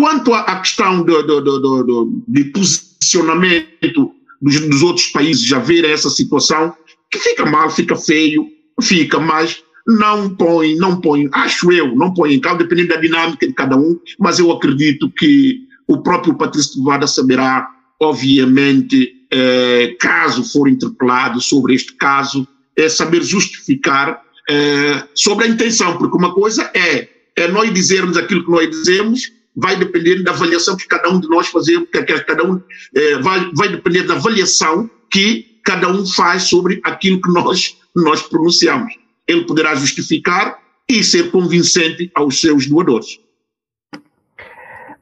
Quanto 0.01 0.33
à 0.33 0.55
questão 0.55 1.03
do, 1.03 1.21
do, 1.21 1.41
do, 1.41 2.23
de 2.27 2.45
posicionamento 2.45 4.11
dos, 4.41 4.59
dos, 4.61 4.81
outros 4.81 5.05
países 5.05 5.45
já 5.45 5.59
ver 5.59 5.85
essa 5.85 6.09
situação, 6.09 6.73
que 7.11 7.19
fica 7.19 7.45
mal, 7.45 7.69
fica 7.69 7.95
feio, 7.95 8.47
fica, 8.81 9.19
mas 9.19 9.61
não 9.85 10.35
põe, 10.35 10.73
não 10.73 10.99
põe, 10.99 11.29
acho 11.31 11.71
eu, 11.71 11.95
não 11.95 12.15
põe 12.15 12.33
em 12.33 12.39
causa, 12.39 12.63
dependendo 12.63 12.95
da 12.95 12.95
dinâmica 12.95 13.45
de 13.45 13.53
cada 13.53 13.77
um, 13.77 13.95
mas 14.17 14.39
eu 14.39 14.51
acredito 14.51 15.07
que 15.07 15.67
o 15.87 15.99
próprio 15.99 16.33
Patrício 16.33 16.73
Tuvada 16.73 17.05
saberá, 17.05 17.69
obviamente, 18.01 19.27
eh, 19.29 19.95
caso 19.99 20.43
for 20.43 20.67
interpelado 20.67 21.39
sobre 21.39 21.75
este 21.75 21.93
caso, 21.93 22.47
é 22.75 22.89
saber 22.89 23.21
justificar 23.21 24.19
eh, 24.49 25.03
sobre 25.13 25.45
a 25.45 25.47
intenção, 25.47 25.95
porque 25.99 26.17
uma 26.17 26.33
coisa 26.33 26.71
é, 26.73 27.07
é 27.35 27.47
nós 27.49 27.71
dizermos 27.71 28.17
aquilo 28.17 28.43
que 28.43 28.49
nós 28.49 28.67
dizemos, 28.67 29.39
vai 29.55 29.75
depender 29.75 30.23
da 30.23 30.31
avaliação 30.31 30.75
que 30.75 30.87
cada 30.87 31.09
um 31.09 31.19
de 31.19 31.27
nós 31.27 31.47
fazemos, 31.47 31.89
que, 31.89 32.03
cada 32.03 32.43
um 32.43 32.61
eh, 32.95 33.17
vai, 33.19 33.51
vai 33.55 33.69
depender 33.69 34.03
da 34.03 34.15
avaliação 34.15 34.89
que 35.11 35.59
cada 35.63 35.89
um 35.89 36.05
faz 36.05 36.43
sobre 36.43 36.79
aquilo 36.83 37.21
que 37.21 37.31
nós, 37.31 37.77
nós 37.95 38.21
pronunciamos. 38.21 38.93
Ele 39.27 39.45
poderá 39.45 39.75
justificar 39.75 40.57
e 40.89 41.03
ser 41.03 41.31
convincente 41.31 42.11
aos 42.15 42.39
seus 42.39 42.67
doadores. 42.67 43.19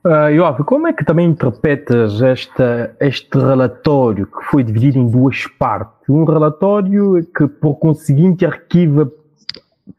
Uh, 0.06 0.34
Joab, 0.34 0.64
como 0.64 0.88
é 0.88 0.94
que 0.94 1.04
também 1.04 1.28
interpretas 1.28 2.22
esta, 2.22 2.96
este 3.02 3.38
relatório 3.38 4.26
que 4.28 4.46
foi 4.50 4.64
dividido 4.64 4.98
em 4.98 5.10
duas 5.10 5.46
partes? 5.46 6.08
Um 6.08 6.24
relatório 6.24 7.26
que, 7.36 7.48
por 7.48 7.76
conseguinte, 7.76 8.46
arquiva 8.46 9.12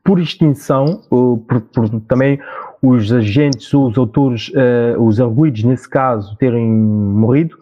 por 0.02 0.18
extinção, 0.18 1.02
ou 1.10 1.38
por, 1.38 1.60
por 1.60 2.00
também 2.02 2.40
os 2.82 3.12
agentes 3.12 3.72
ou 3.74 3.88
os 3.88 3.98
autores, 3.98 4.48
uh, 4.48 5.02
os 5.02 5.20
arguídos, 5.20 5.64
nesse 5.64 5.88
caso, 5.88 6.36
terem 6.36 6.66
morrido, 6.66 7.56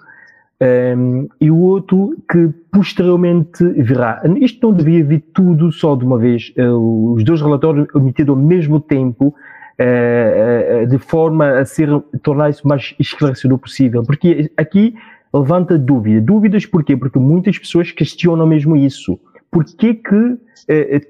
um, 0.60 0.64
ehm, 0.64 1.26
e 1.40 1.50
o 1.50 1.56
outro 1.56 2.16
que 2.30 2.50
posteriormente 2.72 3.64
virá. 3.64 4.22
Isto 4.40 4.68
não 4.68 4.76
devia 4.76 5.04
vir 5.04 5.24
tudo 5.32 5.72
só 5.72 5.96
de 5.96 6.04
uma 6.04 6.18
vez, 6.18 6.52
uh, 6.56 7.12
os 7.14 7.24
dois 7.24 7.40
relatórios 7.40 7.88
emitidos 7.94 8.36
ao 8.36 8.42
mesmo 8.42 8.80
tempo, 8.80 9.34
uh, 9.78 10.86
de 10.86 10.98
forma 10.98 11.58
a 11.58 11.64
ser, 11.64 11.88
tornar 12.22 12.50
isso 12.50 12.66
mais 12.66 12.94
esclarecedor 12.98 13.58
possível, 13.58 14.04
porque 14.04 14.50
aqui 14.56 14.94
levanta 15.34 15.78
dúvida. 15.78 16.20
Dúvidas 16.20 16.64
porquê? 16.64 16.96
Porque 16.96 17.18
muitas 17.18 17.58
pessoas 17.58 17.90
questionam 17.90 18.46
mesmo 18.46 18.76
isso. 18.76 19.18
Por 19.50 19.64
que 19.64 19.94
que 19.94 20.38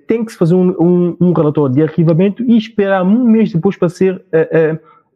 tem 0.07 0.25
que 0.25 0.33
se 0.33 0.39
fazer 0.39 0.55
um, 0.55 0.71
um, 0.81 1.17
um, 1.21 1.33
relatório 1.33 1.75
de 1.75 1.83
arquivamento 1.83 2.43
e 2.43 2.57
esperar 2.57 3.03
um 3.05 3.25
mês 3.25 3.53
depois 3.53 3.77
para 3.77 3.89
ser 3.89 4.25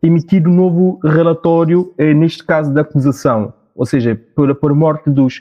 emitido 0.03 0.51
um 0.51 0.55
novo 0.55 0.99
relatório, 1.05 1.95
neste 1.99 2.45
caso 2.45 2.75
da 2.75 2.81
acusação? 2.81 3.55
ou 3.75 3.87
seja, 3.87 4.15
por, 4.35 4.55
por 4.57 4.75
morte 4.75 5.11
dos, 5.11 5.41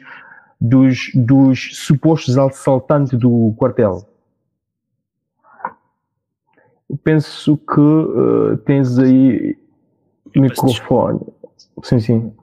dos, 0.60 1.12
dos 1.14 1.78
supostos 1.78 2.38
assaltantes 2.38 3.18
do 3.18 3.54
quartel. 3.58 4.08
Eu 6.90 6.98
penso 6.98 7.58
que 7.58 7.80
uh, 7.80 8.58
tens 8.66 8.98
aí 9.00 9.58
Eu 10.34 10.42
microfone. 10.42 11.22
Sim, 11.84 12.00
sim. 12.00 12.34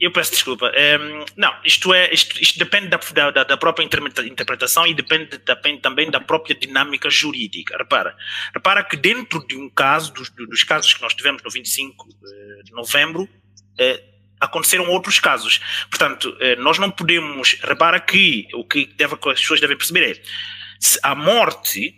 Eu 0.00 0.12
peço 0.12 0.30
desculpa. 0.30 0.70
Um, 0.70 1.24
não, 1.36 1.52
isto 1.64 1.92
é, 1.92 2.12
isto, 2.12 2.40
isto 2.40 2.58
depende 2.58 2.88
da, 2.88 3.30
da, 3.30 3.44
da, 3.44 3.56
própria 3.56 3.84
interpretação 3.84 4.86
e 4.86 4.94
depende, 4.94 5.38
depende, 5.38 5.80
também 5.80 6.08
da 6.08 6.20
própria 6.20 6.54
dinâmica 6.54 7.10
jurídica. 7.10 7.76
Repara, 7.76 8.16
repara 8.54 8.84
que 8.84 8.96
dentro 8.96 9.44
de 9.46 9.56
um 9.56 9.68
caso, 9.68 10.12
dos, 10.12 10.30
dos 10.30 10.62
casos 10.62 10.94
que 10.94 11.02
nós 11.02 11.14
tivemos 11.14 11.42
no 11.42 11.50
25 11.50 12.08
eh, 12.08 12.62
de 12.62 12.72
novembro, 12.72 13.28
eh, 13.76 14.00
aconteceram 14.40 14.88
outros 14.88 15.18
casos. 15.18 15.60
Portanto, 15.90 16.36
eh, 16.40 16.56
nós 16.56 16.78
não 16.78 16.90
podemos. 16.90 17.54
Repara 17.62 17.98
que 17.98 18.46
o 18.54 18.64
que 18.64 18.86
deve, 18.96 19.14
as 19.14 19.40
pessoas 19.40 19.60
devem 19.60 19.76
perceber 19.76 20.12
é 20.12 20.22
se 20.78 20.98
a 21.02 21.14
morte, 21.14 21.94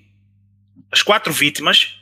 as 0.91 1.03
quatro 1.03 1.33
vítimas, 1.33 1.97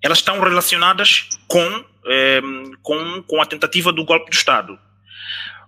elas 0.00 0.18
estão 0.18 0.38
relacionadas 0.40 1.28
com, 1.48 1.84
eh, 2.06 2.40
com, 2.82 3.22
com 3.24 3.42
a 3.42 3.46
tentativa 3.46 3.92
do 3.92 4.04
golpe 4.04 4.30
do 4.30 4.34
Estado. 4.34 4.78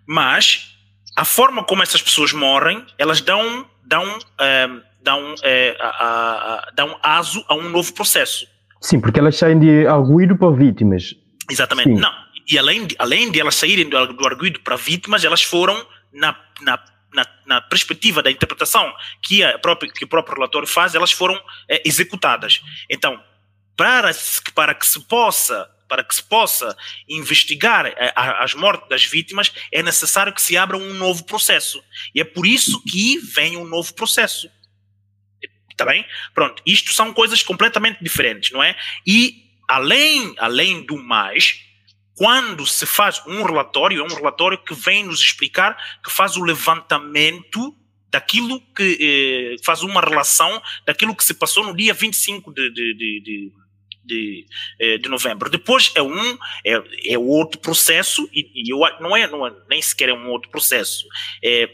Mas 0.08 0.74
a 1.14 1.24
forma 1.24 1.62
como 1.62 1.82
essas 1.82 2.00
pessoas 2.00 2.32
morrem, 2.32 2.82
elas 2.96 3.20
dão, 3.20 3.66
dão, 3.84 4.18
eh, 4.40 4.68
dão, 5.02 5.34
eh, 5.42 5.76
a, 5.78 5.88
a, 5.88 6.70
dão 6.74 6.98
aso 7.02 7.44
a 7.46 7.54
um 7.54 7.68
novo 7.68 7.92
processo. 7.92 8.46
Sim, 8.80 9.00
porque 9.00 9.20
elas 9.20 9.36
saem 9.36 9.58
de 9.58 9.86
arguído 9.86 10.34
para 10.34 10.50
vítimas. 10.50 11.14
Exatamente. 11.50 11.90
Sim. 11.90 12.00
Não, 12.00 12.12
e 12.50 12.58
além 12.58 12.86
de, 12.86 12.96
além 12.98 13.30
de 13.30 13.38
elas 13.38 13.56
saírem 13.56 13.86
do, 13.86 14.14
do 14.14 14.26
arguido 14.26 14.60
para 14.60 14.76
vítimas, 14.76 15.24
elas 15.24 15.42
foram 15.42 15.86
na, 16.10 16.34
na, 16.62 16.82
na, 17.12 17.26
na, 17.46 17.60
perspectiva 17.60 18.22
da 18.22 18.30
interpretação 18.30 18.90
que, 19.22 19.44
a 19.44 19.58
própria, 19.58 19.92
que 19.92 20.04
o 20.04 20.08
próprio 20.08 20.36
relatório 20.36 20.66
faz, 20.66 20.94
elas 20.94 21.12
foram 21.12 21.38
é, 21.68 21.82
executadas. 21.84 22.62
Então, 22.88 23.20
para, 23.76 24.10
para 24.54 24.74
que 24.74 24.86
se 24.86 25.00
possa 25.00 25.68
para 25.88 26.04
que 26.04 26.14
se 26.14 26.22
possa 26.22 26.76
investigar 27.08 27.86
é, 27.86 28.12
as 28.14 28.54
mortes 28.54 28.88
das 28.88 29.04
vítimas, 29.04 29.52
é 29.72 29.82
necessário 29.82 30.32
que 30.32 30.42
se 30.42 30.56
abra 30.56 30.76
um 30.76 30.94
novo 30.94 31.24
processo. 31.24 31.82
E 32.14 32.20
é 32.20 32.24
por 32.24 32.46
isso 32.46 32.82
que 32.84 33.18
vem 33.18 33.56
um 33.56 33.64
novo 33.64 33.92
processo. 33.94 34.50
Está 35.70 35.84
bem? 35.86 36.04
Pronto. 36.34 36.62
Isto 36.66 36.92
são 36.92 37.12
coisas 37.12 37.42
completamente 37.42 38.02
diferentes, 38.02 38.50
não 38.50 38.62
é? 38.62 38.76
E, 39.06 39.44
além, 39.68 40.34
além 40.38 40.84
do 40.84 40.96
mais, 40.96 41.60
quando 42.16 42.66
se 42.66 42.84
faz 42.84 43.22
um 43.26 43.44
relatório, 43.44 44.00
é 44.00 44.04
um 44.04 44.14
relatório 44.14 44.58
que 44.58 44.74
vem 44.74 45.04
nos 45.04 45.20
explicar, 45.20 45.76
que 46.04 46.10
faz 46.10 46.36
o 46.36 46.42
levantamento 46.42 47.74
daquilo 48.10 48.60
que 48.74 48.98
eh, 49.00 49.64
faz 49.64 49.82
uma 49.82 50.00
relação 50.00 50.60
daquilo 50.84 51.14
que 51.14 51.24
se 51.24 51.34
passou 51.34 51.64
no 51.64 51.76
dia 51.76 51.94
25 51.94 52.52
de, 52.52 52.70
de, 52.72 52.94
de, 52.94 53.20
de 53.22 53.52
de, 54.08 54.46
eh, 54.80 54.98
de 54.98 55.08
novembro. 55.08 55.50
Depois 55.50 55.92
é 55.94 56.02
um 56.02 56.38
é, 56.64 56.82
é 57.12 57.18
outro 57.18 57.60
processo 57.60 58.28
e, 58.32 58.50
e 58.54 58.72
eu, 58.72 58.80
não, 59.00 59.16
é, 59.16 59.28
não 59.28 59.46
é 59.46 59.52
nem 59.68 59.80
sequer 59.80 60.08
é 60.08 60.14
um 60.14 60.30
outro 60.30 60.50
processo. 60.50 61.06
É, 61.44 61.68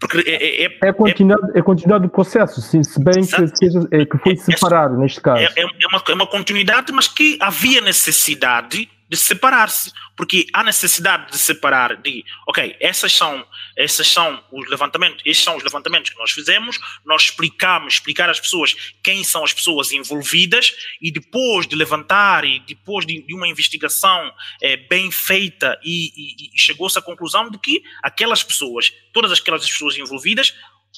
porque 0.00 0.18
é, 0.26 0.64
é, 0.64 0.78
é, 0.82 0.92
continuidade, 0.94 1.58
é 1.58 1.62
continuidade 1.62 2.04
do 2.04 2.08
processo, 2.08 2.62
se, 2.62 2.82
se 2.82 3.04
bem 3.04 3.22
que, 3.22 3.94
é, 3.94 4.06
que 4.06 4.18
foi 4.18 4.34
separado 4.34 4.96
neste 4.96 5.20
caso. 5.20 5.42
É, 5.42 5.60
é, 5.60 5.66
uma, 5.86 6.02
é 6.08 6.14
uma 6.14 6.26
continuidade, 6.26 6.90
mas 6.90 7.06
que 7.06 7.36
havia 7.38 7.82
necessidade 7.82 8.88
de 9.10 9.16
separar-se, 9.16 9.92
porque 10.16 10.46
há 10.52 10.62
necessidade 10.62 11.32
de 11.32 11.36
separar 11.36 11.96
de, 11.96 12.24
ok, 12.46 12.76
essas 12.78 13.12
são, 13.12 13.44
essas 13.76 14.06
são 14.06 14.40
os 14.52 14.70
levantamentos, 14.70 15.20
esses 15.26 15.42
são 15.42 15.56
os 15.56 15.64
levantamentos 15.64 16.10
que 16.10 16.18
nós 16.18 16.30
fizemos, 16.30 16.78
nós 17.04 17.22
explicamos, 17.22 17.94
explicar 17.94 18.30
às 18.30 18.38
pessoas 18.38 18.76
quem 19.02 19.24
são 19.24 19.42
as 19.42 19.52
pessoas 19.52 19.90
envolvidas 19.90 20.72
e 21.02 21.10
depois 21.10 21.66
de 21.66 21.74
levantar 21.74 22.44
e 22.44 22.60
depois 22.60 23.04
de, 23.04 23.20
de 23.20 23.34
uma 23.34 23.48
investigação 23.48 24.32
é, 24.62 24.76
bem 24.76 25.10
feita 25.10 25.76
e, 25.82 26.12
e, 26.16 26.54
e 26.54 26.58
chegou-se 26.58 26.96
à 26.96 27.02
conclusão 27.02 27.50
de 27.50 27.58
que 27.58 27.82
aquelas 28.04 28.44
pessoas, 28.44 28.92
todas 29.12 29.32
aquelas 29.32 29.68
pessoas 29.68 29.98
envolvidas 29.98 30.54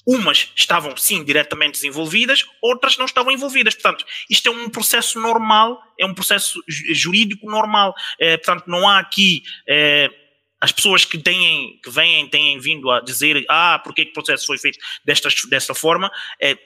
Umas 0.06 0.50
estavam, 0.56 0.96
sim, 0.96 1.24
diretamente 1.24 1.74
desenvolvidas, 1.74 2.44
outras 2.60 2.96
não 2.98 3.04
estavam 3.04 3.32
envolvidas. 3.32 3.74
Portanto, 3.74 4.04
isto 4.28 4.48
é 4.48 4.50
um 4.50 4.68
processo 4.68 5.20
normal, 5.20 5.80
é 5.98 6.04
um 6.04 6.14
processo 6.14 6.62
jurídico 6.68 7.48
normal. 7.48 7.94
É, 8.18 8.36
portanto, 8.36 8.64
não 8.66 8.88
há 8.88 8.98
aqui. 8.98 9.42
É, 9.68 10.10
as 10.60 10.70
pessoas 10.70 11.04
que 11.04 11.18
têm, 11.18 11.80
que 11.82 11.90
vêm, 11.90 12.28
têm 12.28 12.58
vindo 12.58 12.88
a 12.88 13.00
dizer, 13.00 13.44
ah, 13.48 13.80
porque 13.82 14.04
que 14.04 14.10
o 14.12 14.14
processo 14.14 14.46
foi 14.46 14.58
feito 14.58 14.78
desta, 15.04 15.28
desta 15.48 15.74
forma, 15.74 16.08
é, 16.40 16.56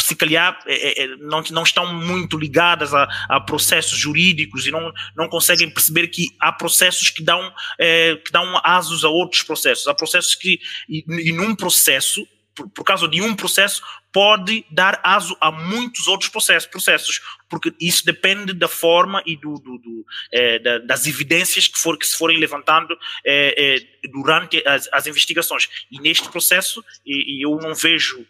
se 0.00 0.14
calhar 0.14 0.58
é, 0.66 1.02
é, 1.02 1.06
não, 1.16 1.42
não 1.50 1.62
estão 1.62 1.92
muito 1.94 2.36
ligadas 2.36 2.94
a, 2.94 3.08
a, 3.28 3.40
processos 3.40 3.98
jurídicos 3.98 4.66
e 4.66 4.70
não, 4.70 4.92
não 5.16 5.28
conseguem 5.28 5.70
perceber 5.70 6.08
que 6.08 6.26
há 6.38 6.52
processos 6.52 7.10
que 7.10 7.22
dão, 7.22 7.52
é, 7.78 8.16
que 8.16 8.30
dão 8.30 8.60
asos 8.62 9.04
a 9.04 9.08
outros 9.08 9.42
processos. 9.42 9.86
Há 9.88 9.94
processos 9.94 10.34
que, 10.34 10.60
e, 10.88 11.04
e 11.08 11.32
num 11.32 11.54
processo, 11.54 12.26
por, 12.58 12.68
por 12.70 12.84
causa 12.84 13.06
de 13.06 13.22
um 13.22 13.34
processo, 13.34 13.82
pode 14.12 14.64
dar 14.70 15.00
aso 15.04 15.36
a 15.40 15.52
muitos 15.52 16.08
outros 16.08 16.28
processos, 16.28 16.68
processos 16.68 17.20
porque 17.48 17.72
isso 17.80 18.04
depende 18.04 18.52
da 18.52 18.66
forma 18.66 19.22
e 19.24 19.36
do, 19.36 19.54
do, 19.54 19.78
do 19.78 20.04
é, 20.32 20.58
da, 20.58 20.78
das 20.78 21.06
evidências 21.06 21.68
que, 21.68 21.78
for, 21.78 21.96
que 21.96 22.06
se 22.06 22.16
forem 22.16 22.38
levantando 22.38 22.96
é, 23.24 23.76
é, 23.76 24.08
durante 24.10 24.66
as, 24.66 24.88
as, 24.92 25.06
investigações. 25.06 25.68
E 25.90 26.00
neste 26.00 26.28
processo, 26.28 26.84
e, 27.06 27.38
e 27.38 27.44
eu 27.44 27.56
não 27.56 27.74
vejo 27.74 28.26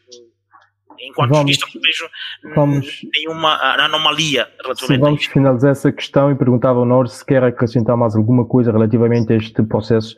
enquanto 1.00 1.30
vamos, 1.30 1.40
jurista 1.42 1.66
não 1.72 1.80
vejo 1.80 2.10
vamos, 2.54 3.06
nenhuma 3.14 3.54
anomalia 3.84 4.50
relativamente 4.60 5.00
Vamos 5.00 5.24
finalizar 5.26 5.70
essa 5.70 5.92
questão 5.92 6.32
e 6.32 6.34
perguntava 6.34 6.80
ao 6.80 6.84
Nor 6.84 7.08
se 7.08 7.24
quer 7.24 7.42
acrescentar 7.44 7.96
mais 7.96 8.16
alguma 8.16 8.44
coisa 8.44 8.72
relativamente 8.72 9.32
a 9.32 9.36
este 9.36 9.62
processo 9.62 10.16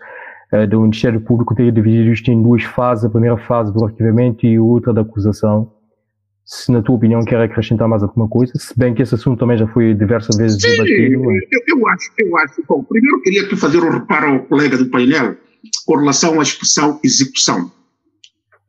do 0.69 0.81
Ministério 0.81 1.21
Público 1.21 1.55
ter 1.55 1.71
dividido 1.71 2.11
isto 2.11 2.31
em 2.31 2.43
duas 2.43 2.65
fases, 2.65 3.05
a 3.05 3.11
primeira 3.11 3.37
fase 3.39 3.73
do 3.73 3.85
arquivamento 3.85 4.45
e 4.45 4.57
a 4.57 4.63
outra 4.63 4.93
da 4.93 5.03
acusação. 5.03 5.73
Se 6.45 6.73
na 6.73 6.83
tua 6.83 6.97
opinião 6.97 7.25
quer 7.25 7.41
acrescentar 7.41 7.87
mais 7.87 8.03
alguma 8.03 8.29
coisa, 8.29 8.53
se 8.57 8.77
bem 8.77 8.93
que 8.93 9.03
esse 9.03 9.15
assunto 9.15 9.39
também 9.39 9.57
já 9.57 9.69
foi 9.69 9.95
diversas 9.95 10.37
vezes 10.37 10.61
Sim, 10.61 10.71
debatido. 10.71 11.23
Eu, 11.23 11.79
eu 11.79 11.89
acho, 11.89 12.11
eu 12.19 12.37
acho. 12.39 12.65
Bom, 12.69 12.83
primeiro 12.83 13.23
queria 13.23 13.43
aqui 13.43 13.55
fazer 13.55 13.79
um 13.79 13.91
reparo 13.91 14.33
ao 14.33 14.41
colega 14.41 14.77
do 14.77 14.87
painel 14.87 15.37
com 15.87 15.97
relação 15.97 16.41
à 16.41 16.43
expressão 16.43 16.99
execução. 17.05 17.71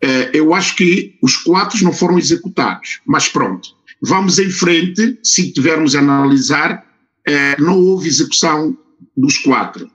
É, 0.03 0.32
eu 0.34 0.53
acho 0.53 0.76
que 0.76 1.16
os 1.22 1.38
quatro 1.38 1.84
não 1.84 1.94
foram 1.94 2.20
executados, 2.20 3.02
mas 3.06 3.28
pronto. 3.28 3.70
Vamos 4.02 4.40
em 4.40 4.49
frente, 4.49 5.20
se 5.24 5.52
tivermos 5.52 5.95
a 5.95 5.99
analisar, 5.99 6.84
é, 7.28 7.60
não 7.60 7.80
houve 7.80 8.08
execução 8.08 8.76
dos 9.16 9.38
quatro. 9.38 9.90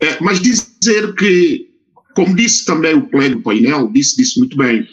É, 0.00 0.20
mas 0.20 0.40
dizer 0.40 1.14
que, 1.14 1.68
como 2.14 2.36
disse 2.36 2.64
também 2.64 2.94
o 2.94 3.08
colega 3.08 3.36
do 3.36 3.42
painel, 3.42 3.90
disse, 3.92 4.16
disse 4.16 4.38
muito 4.38 4.56
bem, 4.56 4.88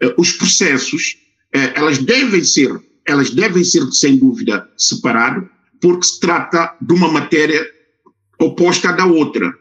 é, 0.00 0.14
os 0.18 0.32
processos, 0.32 1.16
é, 1.52 1.78
elas 1.78 1.98
devem 1.98 2.42
ser, 2.42 2.70
elas 3.06 3.30
devem 3.30 3.64
ser, 3.64 3.84
sem 3.92 4.16
dúvida, 4.16 4.68
separados, 4.76 5.48
porque 5.80 6.06
se 6.06 6.20
trata 6.20 6.76
de 6.80 6.92
uma 6.92 7.10
matéria 7.10 7.64
oposta 8.38 8.92
da 8.92 9.06
outra. 9.06 9.52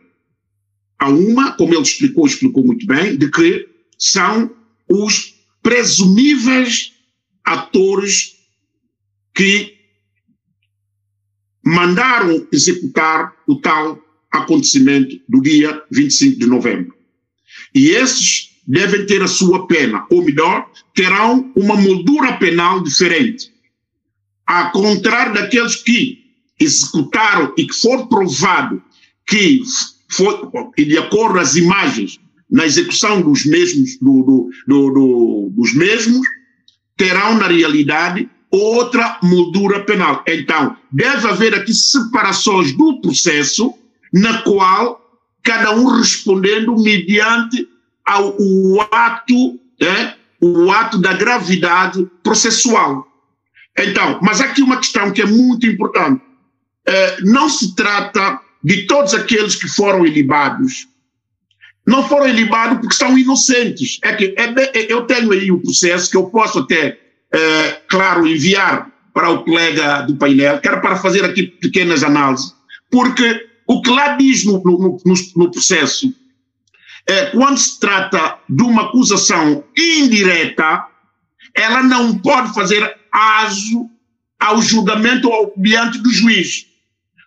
Há 0.99 1.10
uma, 1.10 1.52
como 1.53 1.74
ele 1.74 1.84
explicou, 1.84 2.26
explicou 2.26 2.65
muito 2.65 2.86
bem, 2.88 3.15
de 3.18 3.30
que 3.30 3.69
são 3.98 4.49
os 4.90 5.36
presumíveis 5.61 6.94
atores 7.45 8.36
que 9.34 9.78
mandaram 11.64 12.48
executar 12.52 13.34
o 13.48 13.60
tal 13.60 14.02
acontecimento 14.31 15.19
do 15.27 15.41
dia 15.41 15.81
25 15.91 16.39
de 16.39 16.45
novembro. 16.45 16.93
E 17.73 17.89
esses 17.89 18.49
devem 18.67 19.05
ter 19.05 19.21
a 19.21 19.27
sua 19.27 19.67
pena, 19.67 20.05
ou 20.09 20.23
melhor, 20.23 20.69
terão 20.93 21.51
uma 21.55 21.75
moldura 21.75 22.33
penal 22.33 22.81
diferente. 22.81 23.51
Ao 24.45 24.71
contrário 24.71 25.33
daqueles 25.33 25.75
que 25.75 26.25
executaram 26.59 27.53
e 27.57 27.65
que 27.65 27.73
for 27.73 28.07
provado 28.07 28.81
que 29.25 29.61
foi, 30.09 30.39
e 30.77 30.85
de 30.85 30.97
acordo 30.97 31.39
às 31.39 31.55
imagens, 31.55 32.19
na 32.49 32.65
execução 32.65 33.21
dos 33.21 33.45
mesmos, 33.45 33.97
do, 33.99 34.23
do, 34.65 34.91
do, 34.91 35.49
dos 35.51 35.73
mesmos, 35.73 36.25
terão 36.95 37.37
na 37.37 37.47
realidade 37.47 38.29
outra 38.49 39.19
moldura 39.21 39.81
penal. 39.81 40.23
Então, 40.27 40.77
deve 40.91 41.27
haver 41.27 41.53
aqui 41.53 41.73
separações 41.73 42.71
do 42.71 43.01
processo 43.01 43.73
na 44.13 44.41
qual 44.41 45.01
cada 45.43 45.71
um 45.71 45.88
respondendo 45.88 46.75
mediante 46.77 47.67
ao 48.05 48.35
o 48.39 48.81
ato, 48.91 49.59
é, 49.81 50.13
o 50.41 50.71
ato 50.71 50.97
da 50.97 51.13
gravidade 51.13 52.05
processual. 52.23 53.07
Então, 53.77 54.19
mas 54.21 54.41
aqui 54.41 54.61
uma 54.61 54.77
questão 54.77 55.11
que 55.11 55.21
é 55.21 55.25
muito 55.25 55.67
importante. 55.67 56.21
É, 56.85 57.21
não 57.21 57.49
se 57.49 57.75
trata 57.75 58.39
de 58.63 58.88
todos 58.88 59.13
aqueles 59.13 59.55
que 59.55 59.67
foram 59.67 60.05
ilibados. 60.05 60.88
Não 61.85 62.07
foram 62.07 62.27
ilibados 62.27 62.79
porque 62.79 62.95
são 62.95 63.17
inocentes. 63.17 63.99
É 64.03 64.13
que 64.13 64.35
é, 64.38 64.91
eu 64.91 65.03
tenho 65.03 65.31
aí 65.31 65.51
o 65.51 65.61
processo 65.61 66.09
que 66.09 66.17
eu 66.17 66.25
posso 66.29 66.59
até, 66.59 66.99
é, 67.31 67.81
claro, 67.88 68.27
enviar 68.27 68.89
para 69.13 69.29
o 69.29 69.43
colega 69.43 70.01
do 70.01 70.15
painel, 70.15 70.59
que 70.59 70.67
era 70.67 70.79
para 70.79 70.95
fazer 70.95 71.25
aqui 71.25 71.43
pequenas 71.43 72.03
análises, 72.03 72.53
porque 72.91 73.47
o 73.68 73.81
que 73.81 73.89
lá 73.89 74.15
diz 74.15 74.45
no, 74.45 74.64
no, 74.64 74.98
no, 75.06 75.14
no 75.35 75.52
processo 75.52 76.14
é 77.06 77.27
quando 77.27 77.57
se 77.57 77.80
trata 77.80 78.39
de 78.49 78.64
uma 78.64 78.84
acusação 78.84 79.64
indireta, 79.77 80.88
ela 81.53 81.81
não 81.81 82.18
pode 82.18 82.53
fazer 82.53 82.98
aso 83.11 83.89
ao 84.39 84.61
julgamento 84.61 85.30
ou 85.30 85.53
diante 85.57 85.99
do 85.99 86.11
juiz. 86.11 86.68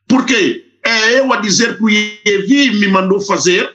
Por 0.07 0.25
quê? 0.25 0.67
É 0.85 1.19
eu 1.19 1.33
a 1.33 1.37
dizer 1.37 1.77
que 1.77 1.85
o 1.85 1.89
Ievi 1.89 2.79
me 2.79 2.89
mandou 2.89 3.21
fazer, 3.21 3.75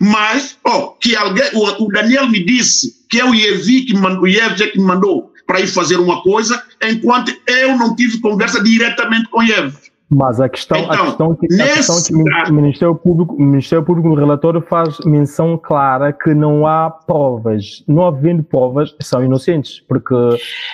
mas 0.00 0.56
oh, 0.64 0.88
que 0.92 1.14
alguém, 1.14 1.48
o, 1.54 1.84
o, 1.84 1.88
Daniel 1.88 2.28
me 2.28 2.44
disse 2.44 3.06
que 3.08 3.20
é 3.20 3.24
o 3.24 3.34
Ievi 3.34 3.84
que 3.86 3.94
mandou, 3.94 4.22
o 4.22 4.28
Ievi 4.28 4.70
que 4.70 4.78
me 4.78 4.84
mandou 4.84 5.32
para 5.46 5.60
ir 5.60 5.68
fazer 5.68 5.96
uma 5.96 6.22
coisa, 6.22 6.62
enquanto 6.82 7.34
eu 7.46 7.76
não 7.76 7.94
tive 7.94 8.20
conversa 8.20 8.62
diretamente 8.62 9.28
com 9.28 9.40
o 9.40 9.42
Ievi. 9.42 9.76
Mas 10.10 10.40
a 10.40 10.48
questão, 10.48 10.78
então, 10.78 10.92
a 10.92 11.04
questão, 11.04 11.36
que, 11.36 11.60
a 11.60 11.74
questão 11.74 12.02
que 12.02 12.50
o 12.50 12.54
Ministério, 12.54 12.94
Público, 12.94 13.34
o 13.34 13.42
Ministério 13.42 13.84
Público 13.84 14.08
no 14.08 14.14
relatório 14.14 14.62
faz 14.62 14.98
menção 15.04 15.58
clara 15.58 16.14
que 16.14 16.32
não 16.32 16.66
há 16.66 16.90
provas. 16.90 17.84
Não 17.86 18.06
havendo 18.06 18.42
provas, 18.42 18.94
são 19.02 19.22
inocentes, 19.22 19.80
porque... 19.80 20.14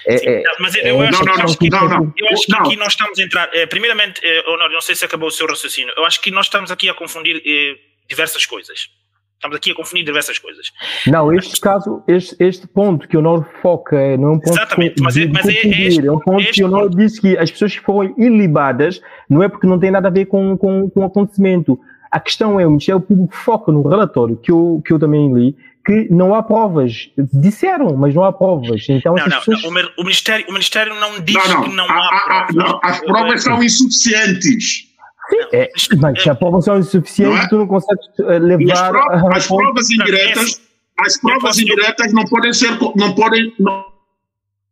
É, 0.06 0.18
Sim, 0.18 0.28
é, 0.28 0.42
mas 0.60 0.76
eu, 0.76 1.02
é 1.02 1.08
acho, 1.08 1.24
não, 1.24 1.36
não, 1.36 1.54
que, 1.54 1.68
não, 1.68 1.88
não, 1.88 2.12
eu 2.16 2.28
acho 2.32 2.46
que 2.46 2.54
aqui 2.54 2.76
nós 2.76 2.92
estamos 2.92 3.18
a 3.18 3.22
entrar... 3.22 3.50
Eh, 3.52 3.66
primeiramente, 3.66 4.20
eh, 4.24 4.44
Honório, 4.46 4.74
não 4.74 4.80
sei 4.80 4.94
se 4.94 5.04
acabou 5.04 5.28
o 5.28 5.32
seu 5.32 5.48
raciocínio, 5.48 5.92
eu 5.96 6.04
acho 6.04 6.20
que 6.20 6.30
nós 6.30 6.46
estamos 6.46 6.70
aqui 6.70 6.88
a 6.88 6.94
confundir 6.94 7.42
eh, 7.44 7.76
diversas 8.08 8.46
coisas. 8.46 8.88
Estamos 9.36 9.56
aqui 9.58 9.72
a 9.72 9.74
confundir 9.74 10.04
diversas 10.04 10.38
coisas. 10.38 10.72
Não, 11.06 11.32
este 11.32 11.60
caso, 11.60 12.02
este, 12.08 12.34
este 12.38 12.66
ponto 12.66 13.06
que 13.06 13.16
o 13.16 13.20
Nor 13.20 13.46
foca 13.60 13.96
é, 13.96 14.16
não 14.16 14.28
é 14.28 14.32
um 14.32 14.38
ponto 14.38 14.56
Exatamente, 14.56 15.02
mas, 15.02 15.16
é, 15.16 15.26
mas 15.26 15.46
é, 15.46 15.52
é, 15.52 15.82
este, 15.82 16.06
é 16.06 16.10
um 16.10 16.18
ponto 16.18 16.44
que 16.44 16.64
o 16.64 16.68
Nor 16.68 16.88
disse 16.88 17.20
que 17.20 17.36
as 17.36 17.50
pessoas 17.50 17.76
que 17.76 17.84
foram 17.84 18.14
ilibadas 18.16 19.00
não 19.28 19.42
é 19.42 19.48
porque 19.48 19.66
não 19.66 19.78
tem 19.78 19.90
nada 19.90 20.08
a 20.08 20.10
ver 20.10 20.26
com, 20.26 20.56
com, 20.56 20.88
com 20.88 21.00
o 21.00 21.04
acontecimento. 21.04 21.78
A 22.10 22.20
questão 22.20 22.58
é, 22.58 22.66
o 22.66 22.70
Ministério 22.70 23.00
Público 23.00 23.34
foca 23.34 23.70
no 23.70 23.86
relatório 23.86 24.36
que 24.36 24.50
eu, 24.50 24.80
que 24.84 24.92
eu 24.92 24.98
também 24.98 25.32
li, 25.34 25.56
que 25.84 26.08
não 26.10 26.34
há 26.34 26.42
provas. 26.42 27.10
Disseram, 27.32 27.94
mas 27.96 28.14
não 28.14 28.24
há 28.24 28.32
provas. 28.32 28.86
Então, 28.88 29.14
não, 29.14 29.26
não, 29.26 29.38
pessoas... 29.38 29.62
não, 29.62 29.70
o, 29.98 30.02
Ministério, 30.02 30.46
o 30.48 30.52
Ministério 30.52 30.94
não 30.94 31.20
diz 31.20 31.34
não, 31.34 31.48
não, 31.48 31.62
que 31.64 31.76
não 31.76 31.84
há, 31.84 32.08
há, 32.08 32.46
provas. 32.46 32.54
Não, 32.54 32.80
as 32.82 33.00
provas 33.00 33.42
são 33.42 33.62
insuficientes. 33.62 34.93
Sim, 35.28 35.36
é, 35.52 35.70
mas 35.98 36.22
se 36.22 36.30
a 36.30 36.34
promoção 36.34 36.76
é 36.76 36.78
insuficiente, 36.80 37.44
é? 37.44 37.48
tu 37.48 37.58
não 37.58 37.66
consegues 37.66 38.06
eh, 38.20 38.38
levar. 38.38 38.90
Provas, 38.90 39.36
as 39.36 39.46
provas 39.46 39.90
indiretas, 39.90 40.60
as 40.98 41.16
provas 41.18 41.58
indiretas 41.58 42.12
não 42.12 42.24
podem 42.24 42.52
ser, 42.52 42.78
não 42.94 43.14
podem, 43.14 43.54
não, 43.58 43.86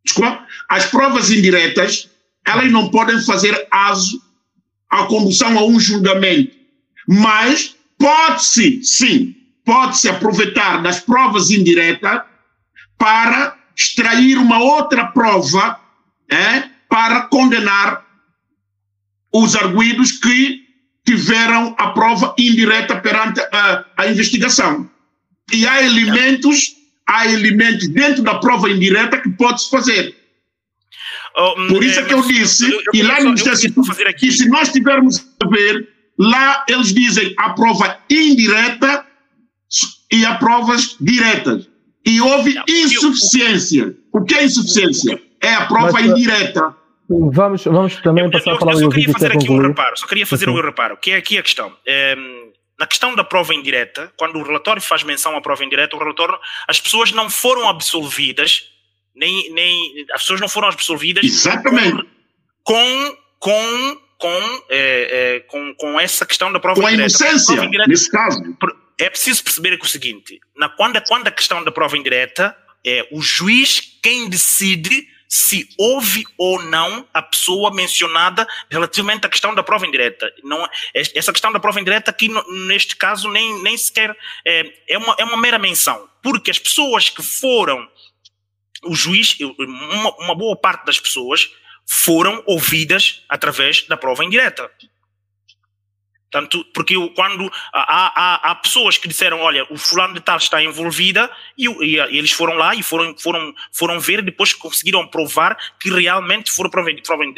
desculpa, 0.05 0.45
as 0.69 0.85
provas 0.85 1.31
indiretas, 1.31 2.09
elas 2.45 2.71
não 2.71 2.89
podem 2.89 3.19
fazer 3.21 3.67
aso 3.71 4.21
à 4.89 5.05
condução 5.05 5.57
a 5.57 5.63
um 5.63 5.79
julgamento, 5.79 6.55
mas 7.07 7.75
pode-se, 7.97 8.83
sim, 8.83 9.35
pode-se 9.65 10.07
aproveitar 10.07 10.83
das 10.83 10.99
provas 10.99 11.49
indiretas 11.49 12.21
para 12.97 13.57
extrair 13.75 14.37
uma 14.37 14.59
outra 14.59 15.05
prova 15.07 15.79
é, 16.29 16.63
para 16.87 17.21
condenar 17.21 18.05
os 19.33 19.55
arguídos 19.55 20.11
que 20.11 20.61
tiveram 21.05 21.75
a 21.77 21.89
prova 21.89 22.33
indireta 22.37 22.95
perante 22.97 23.41
a, 23.51 23.85
a 23.97 24.07
investigação. 24.07 24.89
E 25.51 25.67
há 25.67 25.83
elementos, 25.83 26.75
há 27.07 27.27
elementos 27.27 27.87
dentro 27.89 28.23
da 28.23 28.35
prova 28.35 28.69
indireta 28.69 29.19
que 29.19 29.29
pode-se 29.29 29.69
fazer. 29.69 30.15
Oh, 31.35 31.67
Por 31.67 31.83
isso 31.83 31.99
é, 31.99 32.03
é 32.03 32.05
que 32.05 32.13
eu 32.13 32.21
disse, 32.21 32.69
eu, 32.69 32.79
eu, 32.79 32.91
e 32.93 33.01
lá 33.01 33.19
no 33.19 33.31
Ministério 33.31 33.83
fazer 33.83 34.07
aqui. 34.07 34.31
se 34.31 34.47
nós 34.47 34.71
tivermos 34.71 35.25
a 35.43 35.47
ver, 35.49 35.89
lá 36.17 36.63
eles 36.69 36.93
dizem 36.93 37.33
a 37.39 37.49
prova 37.49 37.97
indireta 38.09 39.05
e 40.11 40.25
a 40.25 40.35
provas 40.35 40.95
diretas. 41.01 41.67
E 42.05 42.21
houve 42.21 42.61
insuficiência. 42.67 43.95
O 44.11 44.23
que 44.23 44.35
é 44.35 44.45
insuficiência? 44.45 45.19
É 45.41 45.55
a 45.55 45.65
prova 45.65 45.93
Mas, 45.93 46.05
indireta. 46.05 46.75
Vamos, 47.31 47.63
vamos 47.63 47.95
também 47.97 48.23
eu, 48.23 48.31
passar 48.31 48.51
eu, 48.51 48.55
a 48.55 48.59
falar 48.59 48.73
eu 48.73 48.79
só 48.79 48.89
queria 48.89 49.13
fazer 49.13 49.31
aqui 49.31 49.51
um 49.51 49.61
reparo, 49.61 49.97
só 49.97 50.07
queria 50.07 50.25
fazer 50.25 50.49
um 50.49 50.61
reparo, 50.61 50.97
que 50.97 51.11
é 51.11 51.17
aqui 51.17 51.37
a 51.37 51.43
questão. 51.43 51.75
É, 51.85 52.15
na 52.79 52.87
questão 52.87 53.15
da 53.15 53.23
prova 53.23 53.53
indireta, 53.53 54.11
quando 54.17 54.37
o 54.37 54.43
relatório 54.43 54.81
faz 54.81 55.03
menção 55.03 55.35
à 55.35 55.41
prova 55.41 55.63
indireta, 55.63 55.95
o 55.95 55.99
relatório, 55.99 56.37
as 56.67 56.79
pessoas 56.79 57.11
não 57.11 57.29
foram 57.29 57.69
absolvidas, 57.69 58.69
nem, 59.15 59.51
nem 59.53 60.05
as 60.13 60.21
pessoas 60.21 60.41
não 60.41 60.49
foram 60.49 60.67
absolvidas 60.67 61.23
Exatamente. 61.23 62.07
com, 62.63 63.17
com, 63.39 63.97
com, 64.17 64.63
é, 64.69 65.35
é, 65.35 65.39
com, 65.41 65.75
com 65.75 65.99
essa 65.99 66.25
questão 66.25 66.51
da 66.51 66.59
prova 66.59 66.81
com 66.81 66.89
indireta. 66.89 67.17
Com 67.17 67.23
a 67.23 67.29
inocência, 67.29 67.63
indireta, 67.63 67.89
nesse 67.89 68.09
caso. 68.09 68.41
É 68.99 69.09
preciso 69.09 69.43
perceber 69.43 69.77
que 69.77 69.85
o 69.85 69.89
seguinte, 69.89 70.39
na, 70.55 70.69
quando, 70.69 71.01
quando 71.07 71.27
a 71.27 71.31
questão 71.31 71.63
da 71.63 71.71
prova 71.71 71.97
indireta, 71.97 72.55
é 72.85 73.07
o 73.11 73.21
juiz 73.21 73.99
quem 74.01 74.29
decide 74.29 75.12
se 75.35 75.67
houve 75.79 76.23
ou 76.37 76.61
não 76.61 77.09
a 77.11 77.19
pessoa 77.19 77.73
mencionada 77.73 78.47
relativamente 78.69 79.25
à 79.25 79.29
questão 79.29 79.55
da 79.55 79.63
prova 79.63 79.87
indireta. 79.87 80.31
Não, 80.43 80.69
essa 80.93 81.33
questão 81.33 81.51
da 81.51 81.59
prova 81.59 81.81
indireta 81.81 82.11
aqui, 82.11 82.29
neste 82.67 82.95
caso, 82.95 83.27
nem, 83.31 83.59
nem 83.63 83.75
sequer 83.75 84.15
é, 84.45 84.71
é, 84.87 84.95
uma, 84.95 85.15
é 85.17 85.23
uma 85.25 85.35
mera 85.35 85.57
menção, 85.57 86.07
porque 86.21 86.51
as 86.51 86.59
pessoas 86.59 87.09
que 87.09 87.23
foram, 87.23 87.89
o 88.83 88.93
juiz, 88.93 89.35
uma, 89.39 90.15
uma 90.17 90.35
boa 90.35 90.55
parte 90.55 90.85
das 90.85 90.99
pessoas 90.99 91.49
foram 91.83 92.43
ouvidas 92.45 93.23
através 93.27 93.87
da 93.87 93.97
prova 93.97 94.23
indireta. 94.23 94.69
Tanto, 96.33 96.65
porque 96.73 96.95
quando 97.09 97.47
há, 97.71 98.11
há, 98.15 98.51
há, 98.51 98.55
pessoas 98.55 98.97
que 98.97 99.07
disseram, 99.07 99.39
olha, 99.39 99.67
o 99.69 99.77
fulano 99.77 100.15
de 100.15 100.19
tal 100.19 100.37
está 100.37 100.63
envolvida, 100.63 101.29
e, 101.55 101.67
e, 101.67 101.97
e, 101.97 102.17
eles 102.17 102.31
foram 102.31 102.55
lá 102.55 102.73
e 102.73 102.81
foram, 102.81 103.15
foram, 103.15 103.53
foram 103.71 103.99
ver, 103.99 104.23
depois 104.23 104.51
conseguiram 104.51 105.05
provar 105.07 105.55
que 105.79 105.91
realmente 105.91 106.51
foram 106.51 106.71
provas, 106.71 106.95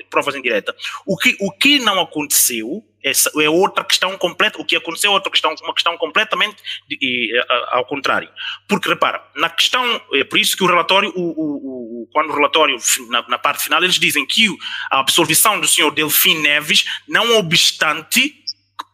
provas 0.10 0.36
indiretas. 0.36 0.74
O 1.06 1.18
que, 1.18 1.36
o 1.42 1.52
que 1.52 1.78
não 1.80 2.00
aconteceu 2.00 2.86
é, 3.04 3.12
é 3.44 3.50
outra 3.50 3.84
questão 3.84 4.18
completa, 4.18 4.62
o 4.62 4.66
que 4.66 4.78
aconteceu 4.78 5.12
é 5.12 5.14
outra 5.14 5.30
questão, 5.30 5.54
uma 5.62 5.74
questão 5.74 5.98
completamente 5.98 6.56
de, 6.88 6.98
de, 6.98 7.46
ao 7.72 7.84
contrário. 7.84 8.30
Porque, 8.66 8.88
repara, 8.88 9.22
na 9.36 9.50
questão, 9.50 10.02
é 10.14 10.24
por 10.24 10.40
isso 10.40 10.56
que 10.56 10.64
o 10.64 10.68
relatório, 10.68 11.12
o, 11.14 11.22
o, 11.22 12.04
o 12.04 12.08
quando 12.14 12.30
o 12.30 12.34
relatório, 12.34 12.78
na, 13.10 13.28
na 13.28 13.38
parte 13.38 13.62
final, 13.62 13.84
eles 13.84 14.00
dizem 14.00 14.26
que 14.26 14.48
a 14.90 15.02
absolvição 15.02 15.60
do 15.60 15.68
senhor 15.68 15.92
Delfim 15.92 16.40
Neves, 16.40 16.86
não 17.10 17.38
obstante 17.38 18.45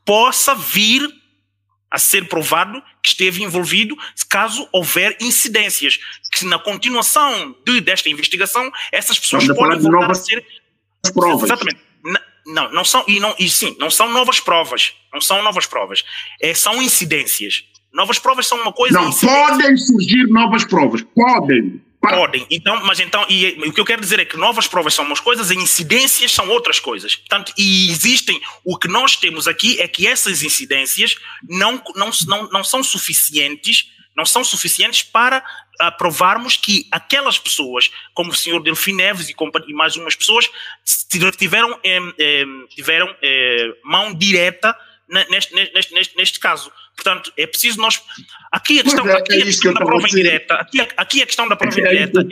possa 0.06 0.56
vir 0.56 1.02
a 1.90 2.00
ser 2.00 2.28
provado 2.30 2.82
que 3.04 3.10
esteve 3.10 3.44
envolvido 3.44 3.98
caso 4.30 4.66
houver 4.72 5.18
incidências, 5.20 6.00
que 6.32 6.46
na 6.46 6.58
continuação 6.58 7.54
de, 7.66 7.82
desta 7.82 8.10
investigação 8.10 8.72
essas 8.94 9.20
pessoas 9.20 9.46
podem 9.48 9.80
voltar 9.80 10.10
a 10.10 10.16
ser 10.16 10.46
provas. 11.14 11.44
Exatamente. 11.44 11.82
Não, 12.46 12.72
não 12.72 12.84
são, 12.84 13.04
e, 13.08 13.20
não, 13.20 13.36
e 13.38 13.50
sim, 13.50 13.76
não 13.78 13.92
são 13.92 14.10
novas 14.10 14.40
provas. 14.40 14.94
Não 15.14 15.22
são 15.22 15.44
novas 15.44 15.66
provas. 15.66 16.04
É, 16.42 16.54
são 16.54 16.82
incidências. 16.82 17.66
Novas 17.94 18.18
provas 18.18 18.48
são 18.48 18.60
uma 18.60 18.72
coisa. 18.72 19.00
Não, 19.00 19.12
podem 19.12 19.76
surgir 19.78 20.28
novas 20.28 20.64
provas. 20.64 21.02
Podem. 21.14 21.82
Podem. 22.02 22.48
Então, 22.50 22.84
mas 22.84 23.00
então, 23.00 23.24
e, 23.30 23.62
o 23.68 23.72
que 23.72 23.80
eu 23.80 23.86
quero 23.86 24.02
dizer 24.02 24.20
é 24.20 24.26
que 24.26 24.36
novas 24.36 24.68
provas 24.68 24.94
são 24.94 25.06
umas 25.06 25.20
coisas 25.20 25.52
e 25.52 25.56
incidências 25.56 26.32
são 26.32 26.50
outras 26.50 26.80
coisas. 26.80 27.16
Portanto, 27.16 27.54
e 27.56 27.92
existem, 27.92 28.42
o 28.66 28.76
que 28.76 28.88
nós 28.88 29.16
temos 29.16 29.48
aqui 29.48 29.80
é 29.80 29.88
que 29.88 30.08
essas 30.08 30.42
incidências 30.42 31.16
não, 31.48 31.82
não, 31.96 32.10
não, 32.28 32.50
não 32.50 32.64
são 32.64 32.84
suficientes, 32.84 33.92
não 34.18 34.26
são 34.26 34.44
suficientes 34.44 35.04
para 35.04 35.44
uh, 35.80 35.96
provarmos 35.96 36.58
que 36.58 36.88
aquelas 36.92 37.38
pessoas, 37.38 37.92
como 38.16 38.32
o 38.32 38.36
senhor 38.36 38.64
Delfim 38.64 38.94
Neves 38.94 39.30
e, 39.30 39.36
e 39.68 39.74
mais 39.74 39.96
umas 39.96 40.16
pessoas, 40.16 40.50
tiveram, 41.38 41.80
eh, 41.84 42.00
eh, 42.18 42.46
tiveram 42.70 43.16
eh, 43.22 43.76
mão 43.84 44.12
direta 44.12 44.76
neste, 45.30 45.54
neste, 45.54 45.94
neste, 45.94 46.18
neste 46.18 46.40
caso. 46.40 46.72
Portanto, 46.96 47.32
é 47.38 47.46
preciso 47.46 47.80
nós. 47.80 48.02
Aqui 48.52 48.80
a 48.80 48.84
questão, 48.84 49.08
é, 49.08 49.14
aqui 49.14 49.34
é 49.34 49.42
a 49.42 49.46
questão 49.46 49.74
da 49.74 49.86
prova 49.86 50.08
indireta. 50.08 50.54
Aqui, 50.56 50.82
aqui 50.98 51.22
a 51.22 51.26
questão 51.26 51.48
da 51.48 51.56
prova 51.56 51.80
é 51.80 51.82
indireta. 51.82 52.26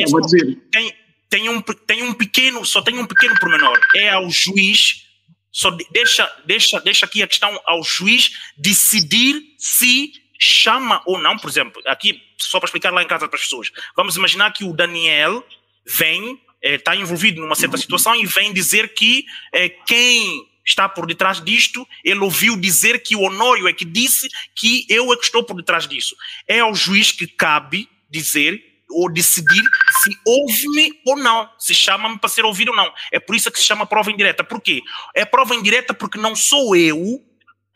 tem, 0.72 0.94
tem, 1.30 1.50
um, 1.50 1.62
tem 1.62 2.04
um 2.04 2.14
pequeno, 2.14 2.66
só 2.66 2.82
tem 2.82 2.98
um 2.98 3.06
pequeno 3.06 3.38
pormenor. 3.40 3.80
É 3.96 4.10
ao 4.10 4.30
juiz, 4.30 5.06
só 5.52 5.72
deixa, 5.92 6.32
deixa, 6.46 6.80
deixa 6.80 7.06
aqui 7.06 7.22
a 7.22 7.28
questão 7.28 7.60
ao 7.66 7.84
juiz 7.84 8.32
decidir 8.58 9.42
se 9.58 10.12
chama 10.40 11.02
ou 11.06 11.20
não, 11.20 11.38
por 11.38 11.50
exemplo, 11.50 11.82
aqui, 11.86 12.22
só 12.38 12.60
para 12.60 12.68
explicar 12.68 12.94
lá 12.94 13.04
em 13.04 13.08
casa 13.08 13.28
para 13.28 13.38
as 13.38 13.44
pessoas. 13.44 13.70
Vamos 13.96 14.16
imaginar 14.16 14.54
que 14.54 14.64
o 14.64 14.74
Daniel 14.74 15.46
vem, 15.86 16.40
está 16.62 16.96
eh, 16.96 17.00
envolvido 17.00 17.42
numa 17.42 17.56
certa 17.56 17.78
situação 17.78 18.16
e 18.16 18.26
vem 18.26 18.54
dizer 18.54 18.94
que 18.94 19.26
eh, 19.54 19.70
quem 19.70 20.49
está 20.70 20.88
por 20.88 21.06
detrás 21.06 21.44
disto, 21.44 21.88
ele 22.04 22.20
ouviu 22.20 22.56
dizer 22.56 23.02
que 23.02 23.16
o 23.16 23.22
Honório 23.22 23.68
é 23.68 23.74
que 23.74 23.86
disse 23.86 24.28
que 24.56 24.86
eu 24.90 25.12
é 25.12 25.18
que 25.18 25.24
estou 25.24 25.44
por 25.44 25.56
detrás 25.56 25.88
disso. 25.88 26.16
É 26.48 26.60
ao 26.60 26.74
juiz 26.74 27.12
que 27.12 27.28
cabe 27.28 27.90
dizer 28.10 28.64
ou 28.90 29.12
decidir 29.12 29.64
se 30.02 30.10
ouve-me 30.26 30.92
ou 31.06 31.16
não, 31.16 31.48
se 31.60 31.76
chama-me 31.76 32.18
para 32.18 32.30
ser 32.30 32.44
ouvido 32.44 32.70
ou 32.70 32.76
não. 32.76 32.92
É 33.12 33.20
por 33.20 33.36
isso 33.36 33.52
que 33.52 33.60
se 33.60 33.66
chama 33.66 33.86
prova 33.86 34.12
indireta. 34.12 34.44
Por 34.44 34.60
quê? 34.60 34.82
É 35.16 35.26
prova 35.26 35.56
indireta 35.56 35.94
porque 35.94 36.18
não 36.18 36.36
sou 36.36 36.76
eu 36.76 37.24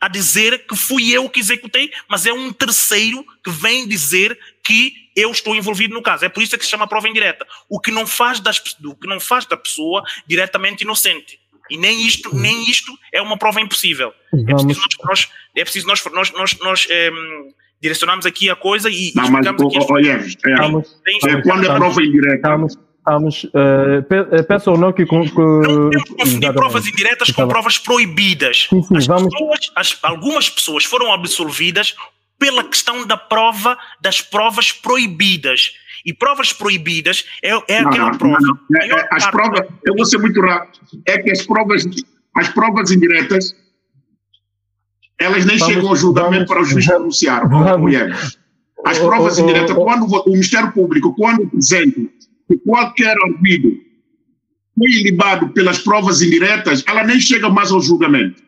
a 0.00 0.08
dizer 0.08 0.66
que 0.66 0.76
fui 0.76 1.10
eu 1.12 1.30
que 1.30 1.40
executei, 1.40 1.90
mas 2.08 2.26
é 2.26 2.32
um 2.32 2.52
terceiro 2.52 3.24
que 3.42 3.50
vem 3.50 3.88
dizer 3.88 4.38
que 4.62 4.92
eu 5.16 5.30
estou 5.30 5.54
envolvido 5.54 5.94
no 5.94 6.02
caso. 6.02 6.24
É 6.24 6.28
por 6.28 6.42
isso 6.42 6.58
que 6.58 6.64
se 6.64 6.70
chama 6.70 6.86
prova 6.86 7.08
indireta. 7.08 7.46
O 7.68 7.80
que 7.80 7.90
não 7.90 8.06
faz, 8.06 8.40
das, 8.40 8.60
o 8.84 8.94
que 8.96 9.06
não 9.06 9.20
faz 9.20 9.46
da 9.46 9.56
pessoa 9.56 10.04
diretamente 10.26 10.82
inocente. 10.82 11.38
E 11.70 11.76
nem 11.76 12.06
isto, 12.06 12.34
nem 12.34 12.70
isto 12.70 12.92
é 13.12 13.22
uma 13.22 13.38
prova 13.38 13.60
impossível. 13.60 14.12
É 14.32 14.52
preciso 14.54 14.80
nós, 15.04 15.28
é 15.56 15.64
preciso 15.64 15.86
nós, 15.86 16.04
nós, 16.12 16.32
nós, 16.32 16.58
nós 16.58 16.86
é, 16.90 17.10
direcionarmos 17.80 18.26
aqui 18.26 18.50
a 18.50 18.56
coisa 18.56 18.88
e 18.90 19.12
não, 19.14 19.30
mas, 19.30 19.46
aqui 19.46 19.78
olha, 19.90 20.24
é, 20.46 21.30
é, 21.30 21.42
quando 21.42 21.64
é 21.64 21.74
prova 21.74 22.02
indireta. 22.02 22.48
Vamos, 22.48 22.78
vamos, 23.04 23.44
uh, 23.44 24.44
peço 24.48 24.70
ou 24.70 24.78
não 24.78 24.92
que. 24.92 25.04
que 25.04 25.14
não 25.14 25.90
temos 25.90 26.08
confundir 26.10 26.52
provas 26.52 26.86
indiretas 26.86 27.30
com 27.30 27.48
provas 27.48 27.78
proibidas. 27.78 28.66
Sim, 28.70 28.82
sim, 28.82 28.96
as 28.96 29.06
vamos... 29.06 29.32
pessoas, 29.32 29.72
as, 29.76 29.98
algumas 30.02 30.48
pessoas 30.48 30.84
foram 30.84 31.12
absolvidas 31.12 31.94
pela 32.38 32.64
questão 32.64 33.06
da 33.06 33.16
prova, 33.16 33.78
das 34.00 34.20
provas 34.20 34.72
proibidas. 34.72 35.74
E 36.04 36.12
provas 36.12 36.52
proibidas 36.52 37.24
é, 37.42 37.50
é 37.68 37.82
não, 37.82 37.90
aquela 37.90 38.10
não, 38.10 38.18
prova. 38.18 38.38
Não, 38.40 38.80
é, 38.80 38.88
é, 38.88 39.08
as 39.10 39.26
provas, 39.30 39.66
eu 39.84 39.94
vou 39.94 40.04
ser 40.04 40.18
muito 40.18 40.40
rápido, 40.40 41.02
é 41.06 41.18
que 41.18 41.30
as 41.30 41.42
provas, 41.42 41.84
as 42.36 42.48
provas 42.48 42.90
indiretas, 42.90 43.54
elas 45.18 45.46
nem 45.46 45.56
vamos, 45.56 45.74
chegam 45.74 45.88
ao 45.88 45.96
julgamento 45.96 46.46
vamos, 46.46 46.48
para 46.48 46.60
o 46.62 46.64
juiz. 46.64 46.86
Vamos, 46.86 47.22
as 48.84 48.98
provas 48.98 49.38
indiretas, 49.38 49.74
quando 49.74 50.04
o 50.06 50.30
Ministério 50.30 50.72
Público, 50.72 51.14
quando 51.14 51.44
apresenta 51.44 52.00
que 52.48 52.56
qualquer 52.66 53.16
arguido 53.24 53.72
foi 54.76 54.90
libado 55.02 55.48
pelas 55.50 55.78
provas 55.78 56.20
indiretas, 56.20 56.84
ela 56.86 57.04
nem 57.04 57.18
chega 57.18 57.48
mais 57.48 57.70
ao 57.70 57.80
julgamento. 57.80 58.42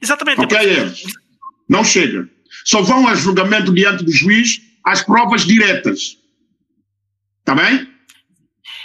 Exatamente. 0.00 0.40
Ok, 0.40 0.56
é. 0.56 0.92
Não 1.68 1.84
chega. 1.84 2.28
Só 2.64 2.80
vão 2.82 3.06
a 3.06 3.14
julgamento 3.14 3.72
diante 3.74 4.04
do 4.04 4.12
juiz 4.12 4.62
as 4.84 5.02
provas 5.02 5.44
diretas. 5.44 6.16
Está 7.48 7.64
bem? 7.64 7.76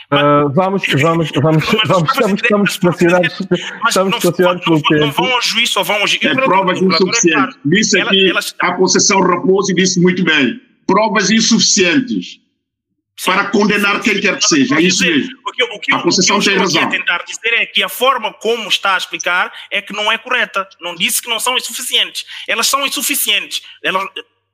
Uh, 0.10 0.50
vamos, 0.54 0.84
vamos, 1.02 1.30
vamos, 1.36 1.66
vamos, 1.86 2.12
estamos, 2.14 2.42
estamos 2.42 2.78
pressionados, 2.78 3.40
estamos 3.90 4.20
pressionados 4.20 4.64
pelo 4.64 4.82
tempo. 4.84 5.02
Não 5.02 5.12
vão 5.12 5.34
ao 5.34 5.42
juiz, 5.42 5.70
só 5.70 5.84
vão 5.84 5.98
ao 5.98 6.08
juiz. 6.08 6.24
É 6.24 6.34
provas 6.34 6.82
insuficientes. 6.82 7.58
Disse 7.66 8.00
aqui 8.00 8.32
a 8.62 8.72
Conceição 8.76 9.20
Raposo 9.20 9.76
disse 9.76 10.00
muito 10.00 10.24
bem. 10.24 10.62
Provas 10.88 11.30
insuficientes 11.30 12.40
para 13.26 13.48
condenar 13.48 14.00
quem 14.00 14.22
quer 14.22 14.38
que 14.38 14.48
seja. 14.48 14.76
É 14.76 14.82
isso 14.82 15.04
mesmo. 15.04 15.38
O 15.46 15.52
que, 15.52 15.64
o 15.64 15.80
que, 15.82 15.94
a 15.94 16.00
Conceição 16.00 16.40
tem 16.40 16.58
razão. 16.58 16.84
O 16.84 16.90
que 16.90 16.96
eu 16.96 17.00
tentar 17.00 17.26
dizer 17.26 17.54
é 17.56 17.66
que 17.66 17.84
a 17.84 17.90
forma 17.90 18.32
como 18.32 18.70
está 18.70 18.96
a 18.96 18.98
explicar 18.98 19.52
é 19.70 19.82
que 19.82 19.92
não 19.92 20.10
é 20.10 20.18
correta. 20.18 20.66
Não 20.80 20.96
disse 20.96 21.22
que 21.22 21.28
não 21.28 21.40
são 21.40 21.58
insuficientes. 21.58 22.24
Elas 22.48 22.68
são 22.68 22.86
insuficientes. 22.86 23.62
Elas, 23.84 24.06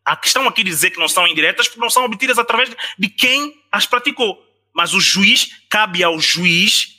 a 0.10 0.16
questão 0.16 0.48
aqui 0.48 0.64
de 0.64 0.72
dizer 0.72 0.90
que 0.90 1.00
não 1.00 1.08
são 1.08 1.28
indiretas 1.28 1.68
porque 1.68 1.80
não 1.80 1.90
são 1.90 2.04
obtidas 2.04 2.40
através 2.40 2.72
de 2.98 3.10
quem 3.10 3.54
as 3.72 3.86
praticou. 3.86 4.40
Mas 4.74 4.94
o 4.94 5.00
juiz, 5.00 5.52
cabe 5.70 6.04
ao 6.04 6.20
juiz, 6.20 6.96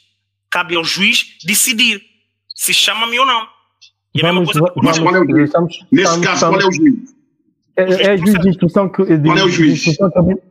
cabe 0.49 0.77
ao 0.77 0.85
juiz 0.85 1.37
decidir 1.45 2.01
se 2.55 2.73
chama-me 2.73 3.19
ou 3.19 3.27
não. 3.27 3.49
E 4.15 4.23
vamos, 4.23 4.51
a 4.51 4.53
mesma 4.53 4.71
coisa 4.71 4.89
mas 4.89 4.99
qual 5.01 5.17
é 5.17 5.21
o 5.21 5.29
juiz? 5.29 5.45
Estamos, 5.45 5.87
Nesse 5.91 6.05
estamos, 6.05 6.27
caso, 6.27 6.49
qual 6.49 6.61
é 6.61 6.67
o 6.67 6.73
juiz? 6.73 7.21
É, 7.77 7.83
é, 7.83 8.17
juiz 8.17 8.39
de 8.41 8.49
instrução 8.49 8.89
que 8.89 9.05
de, 9.05 9.25
qual 9.25 9.39
é 9.39 9.45
o 9.45 9.49
juiz? 9.49 9.83
De 9.83 9.97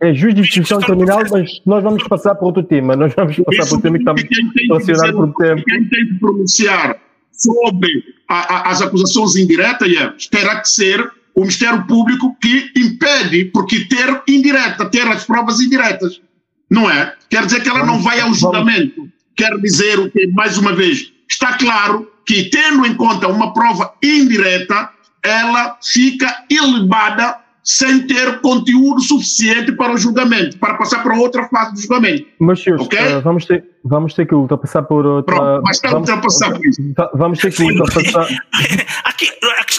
é 0.02 0.14
juiz 0.14 0.36
de 0.36 0.42
instrução 0.42 0.82
criminal, 0.82 1.20
mas 1.32 1.62
nós 1.66 1.82
vamos 1.82 2.04
passar 2.10 2.36
para 2.36 2.46
outro 2.46 2.64
tema. 2.64 2.96
Nós 2.98 3.14
vamos 3.14 3.38
passar 3.38 3.70
para 3.70 3.78
o 3.78 3.82
tema 3.82 3.98
que 3.98 4.04
estamos 4.04 4.24
relacionados 4.68 5.16
por 5.16 5.46
tempo. 5.46 5.64
Quem 5.64 5.88
tem 5.88 6.08
que 6.08 6.14
pronunciar 6.16 7.02
sobre 7.32 8.04
a, 8.28 8.56
a, 8.56 8.72
as 8.72 8.82
acusações 8.82 9.38
indiretas 9.38 10.28
terá 10.30 10.60
que 10.60 10.68
ser 10.68 11.19
o 11.36 11.42
Ministério 11.42 11.86
Público 11.88 12.36
que 12.42 12.72
impede, 12.76 13.46
porque 13.46 13.86
ter 13.86 14.22
indireta, 14.28 14.90
ter 14.90 15.08
as 15.08 15.26
provas 15.26 15.60
indiretas, 15.60 16.22
não 16.70 16.90
é? 16.90 17.14
Quer 17.30 17.46
dizer 17.46 17.62
que 17.62 17.70
ela 17.70 17.86
não 17.86 18.00
vai 18.00 18.20
ao 18.20 18.34
julgamento. 18.34 19.08
Quer 19.36 19.58
dizer 19.60 20.00
o 20.00 20.12
que, 20.12 20.28
mais 20.28 20.58
uma 20.58 20.74
vez, 20.74 21.12
está 21.30 21.54
claro 21.58 22.12
que, 22.26 22.50
tendo 22.50 22.86
em 22.86 22.94
conta 22.94 23.28
uma 23.28 23.54
prova 23.54 23.94
indireta, 24.04 24.90
ela 25.24 25.78
fica 25.82 26.46
ilibada 26.50 27.38
sem 27.64 28.08
ter 28.08 28.42
conteúdo 28.42 29.00
suficiente 29.02 29.72
para 29.74 29.94
o 29.94 29.98
julgamento, 29.98 30.58
para 30.58 30.76
passar 30.76 31.04
para 31.04 31.16
outra 31.18 31.48
fase 31.50 31.74
do 31.74 31.82
julgamento. 31.82 32.26
Mas, 32.40 32.64
senhores, 32.64 32.86
okay? 32.86 33.18
uh, 33.18 33.22
vamos, 33.22 33.46
ter, 33.46 33.64
vamos 33.84 34.14
ter 34.14 34.26
que 34.26 34.34
ultrapassar 34.34 34.84
por 34.84 35.06
outra... 35.06 35.36
Pronto, 35.36 35.62
mas 35.64 35.76
está 35.78 35.90
vamos, 35.90 36.10
ultrapassar 36.10 36.52
por 36.52 36.66
isso. 36.66 36.82
Vamos 37.14 37.40
ter 37.40 37.54
que 37.54 37.64
ultrapassar... 37.64 38.28
aqui, 39.06 39.28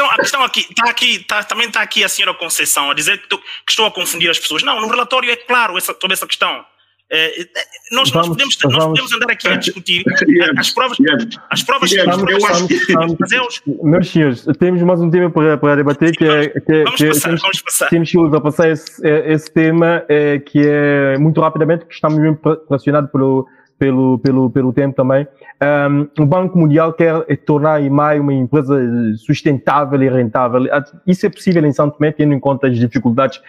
questão, 0.00 0.06
a 0.10 0.16
questão 0.16 0.42
aqui, 0.42 0.60
está 0.60 0.90
aqui 0.90 1.18
tá, 1.20 1.42
também 1.42 1.66
está 1.66 1.82
aqui 1.82 2.02
a 2.02 2.08
senhora 2.08 2.34
Conceição 2.34 2.90
a 2.90 2.94
dizer 2.94 3.18
que, 3.18 3.28
que, 3.36 3.44
estou 3.68 3.86
a 3.86 3.90
confundir 3.90 4.30
as 4.30 4.38
pessoas. 4.38 4.62
Não, 4.62 4.80
no 4.80 4.88
relatório 4.88 5.30
é 5.30 5.36
claro 5.36 5.76
essa, 5.76 5.92
toda 5.92 6.14
essa 6.14 6.26
questão. 6.26 6.64
É, 7.12 7.48
nós, 7.90 8.08
vamos, 8.10 8.28
nós, 8.28 8.28
podemos, 8.28 8.56
vamos, 8.62 8.76
nós 8.76 8.84
podemos 8.86 9.12
andar 9.12 9.32
aqui 9.32 9.48
a 9.48 9.56
discutir 9.56 10.04
as 10.56 10.70
provas. 10.70 10.96
As 11.50 11.62
provas 11.64 11.90
yeah, 11.90 12.14
eu 12.14 12.46
acho 12.46 12.68
que. 12.68 13.82
Meus 13.82 14.08
senhores, 14.08 14.46
temos 14.60 14.80
mais 14.82 15.00
um 15.00 15.10
tema 15.10 15.28
para, 15.28 15.58
para 15.58 15.74
debater 15.74 16.16
que 16.16 16.24
é. 16.24 16.48
Que, 16.48 16.72
é, 16.72 16.84
vamos, 16.84 17.00
que 17.00 17.08
passar, 17.08 17.28
temos, 17.28 17.42
vamos 17.42 17.62
passar. 17.62 17.88
Temos 17.88 18.10
que 18.12 18.16
ultrapassar 18.16 18.70
esse, 18.70 19.04
esse 19.04 19.52
tema 19.52 20.04
é, 20.08 20.38
que 20.38 20.60
é 20.64 21.18
muito 21.18 21.40
rapidamente, 21.40 21.84
que 21.84 21.94
estamos 21.94 22.16
mesmo 22.16 22.36
pressionados 22.68 23.10
pelo 23.10 23.48
pelo, 23.80 24.18
pelo, 24.18 24.50
pelo 24.50 24.72
tempo 24.74 24.94
também. 24.94 25.26
Um, 25.90 26.22
o 26.22 26.26
Banco 26.26 26.58
Mundial 26.58 26.92
quer 26.92 27.24
tornar 27.46 27.76
a 27.76 27.80
IMAI 27.80 28.20
uma 28.20 28.34
empresa 28.34 28.78
sustentável 29.16 30.00
e 30.02 30.08
rentável. 30.08 30.66
Isso 31.06 31.24
é 31.24 31.30
possível 31.30 31.64
em 31.64 31.72
São 31.72 31.88
Tomé, 31.88 32.12
tendo 32.12 32.34
em 32.34 32.38
conta 32.38 32.66
as 32.66 32.76
dificuldades 32.76 33.40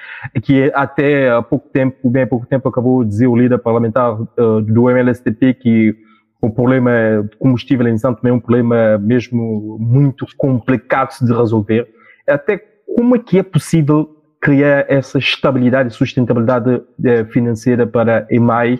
que 0.41 0.71
até 0.73 1.29
há 1.29 1.41
pouco 1.41 1.67
tempo, 1.67 2.09
bem 2.09 2.23
há 2.23 2.27
pouco 2.27 2.45
tempo, 2.45 2.69
acabou 2.69 3.03
de 3.03 3.09
dizer 3.09 3.27
o 3.27 3.35
líder 3.35 3.57
parlamentar 3.57 4.21
uh, 4.21 4.61
do 4.61 4.89
MLSTP 4.89 5.53
que 5.55 5.95
o 6.41 6.49
problema 6.49 6.91
de 7.29 7.35
combustível 7.35 7.85
em 7.85 7.97
São 7.97 8.13
Tomé 8.13 8.29
é 8.29 8.33
um 8.33 8.39
problema 8.39 8.97
mesmo 8.97 9.77
muito 9.81 10.25
complicado 10.37 11.13
de 11.21 11.33
resolver. 11.33 11.89
Até 12.25 12.57
como 12.95 13.17
é 13.17 13.19
que 13.19 13.37
é 13.37 13.43
possível 13.43 14.17
criar 14.39 14.85
essa 14.87 15.19
estabilidade 15.19 15.89
e 15.89 15.95
sustentabilidade 15.95 16.81
eh, 17.03 17.25
financeira 17.25 17.85
para 17.85 18.25
a 18.29 18.33
EMAI 18.33 18.79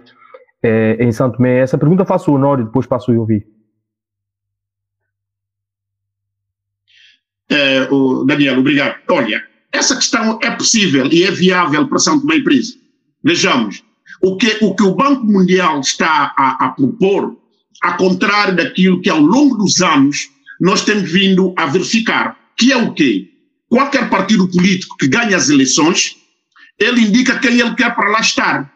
é, 0.64 0.98
em 1.00 1.12
Santo 1.12 1.38
Tomé. 1.38 1.60
Essa 1.60 1.78
pergunta 1.78 2.06
faço 2.06 2.32
o 2.32 2.36
Honório, 2.36 2.66
depois 2.66 2.86
passo 2.86 3.12
o 3.12 3.20
ouvir. 3.20 3.48
É, 7.50 7.88
o 7.92 8.24
Daniel, 8.24 8.60
obrigado. 8.60 8.98
Olha, 9.10 9.44
essa 9.72 9.96
questão 9.96 10.40
é 10.42 10.52
possível 10.52 11.08
e 11.08 11.24
é 11.24 11.32
viável 11.32 11.88
para 11.88 12.00
São 12.00 12.20
Tomé 12.20 12.38
e 12.38 12.44
Príncipe. 12.44 12.82
Vejamos, 13.24 13.84
o 14.22 14.38
que, 14.38 14.58
o 14.62 14.76
que 14.76 14.84
o 14.84 14.96
Banco 14.96 15.26
Mundial 15.26 15.80
está 15.80 16.34
a, 16.38 16.66
a 16.66 16.70
propor 16.70 17.38
a 17.82 17.94
contrário 17.94 18.56
daquilo 18.56 19.02
que 19.02 19.10
ao 19.10 19.20
longo 19.20 19.58
dos 19.58 19.82
anos 19.82 20.30
nós 20.60 20.86
temos 20.86 21.12
vindo 21.12 21.54
a 21.58 21.66
verificar, 21.66 22.38
que 22.56 22.72
é 22.72 22.78
o 22.78 22.94
quê? 22.94 23.28
Qualquer 23.68 24.10
partido 24.10 24.48
político 24.48 24.96
que 24.98 25.08
ganha 25.08 25.36
as 25.36 25.50
eleições, 25.50 26.16
ele 26.78 27.02
indica 27.02 27.40
quem 27.40 27.60
ele 27.60 27.74
quer 27.74 27.96
para 27.96 28.10
lá 28.10 28.20
estar. 28.20 28.72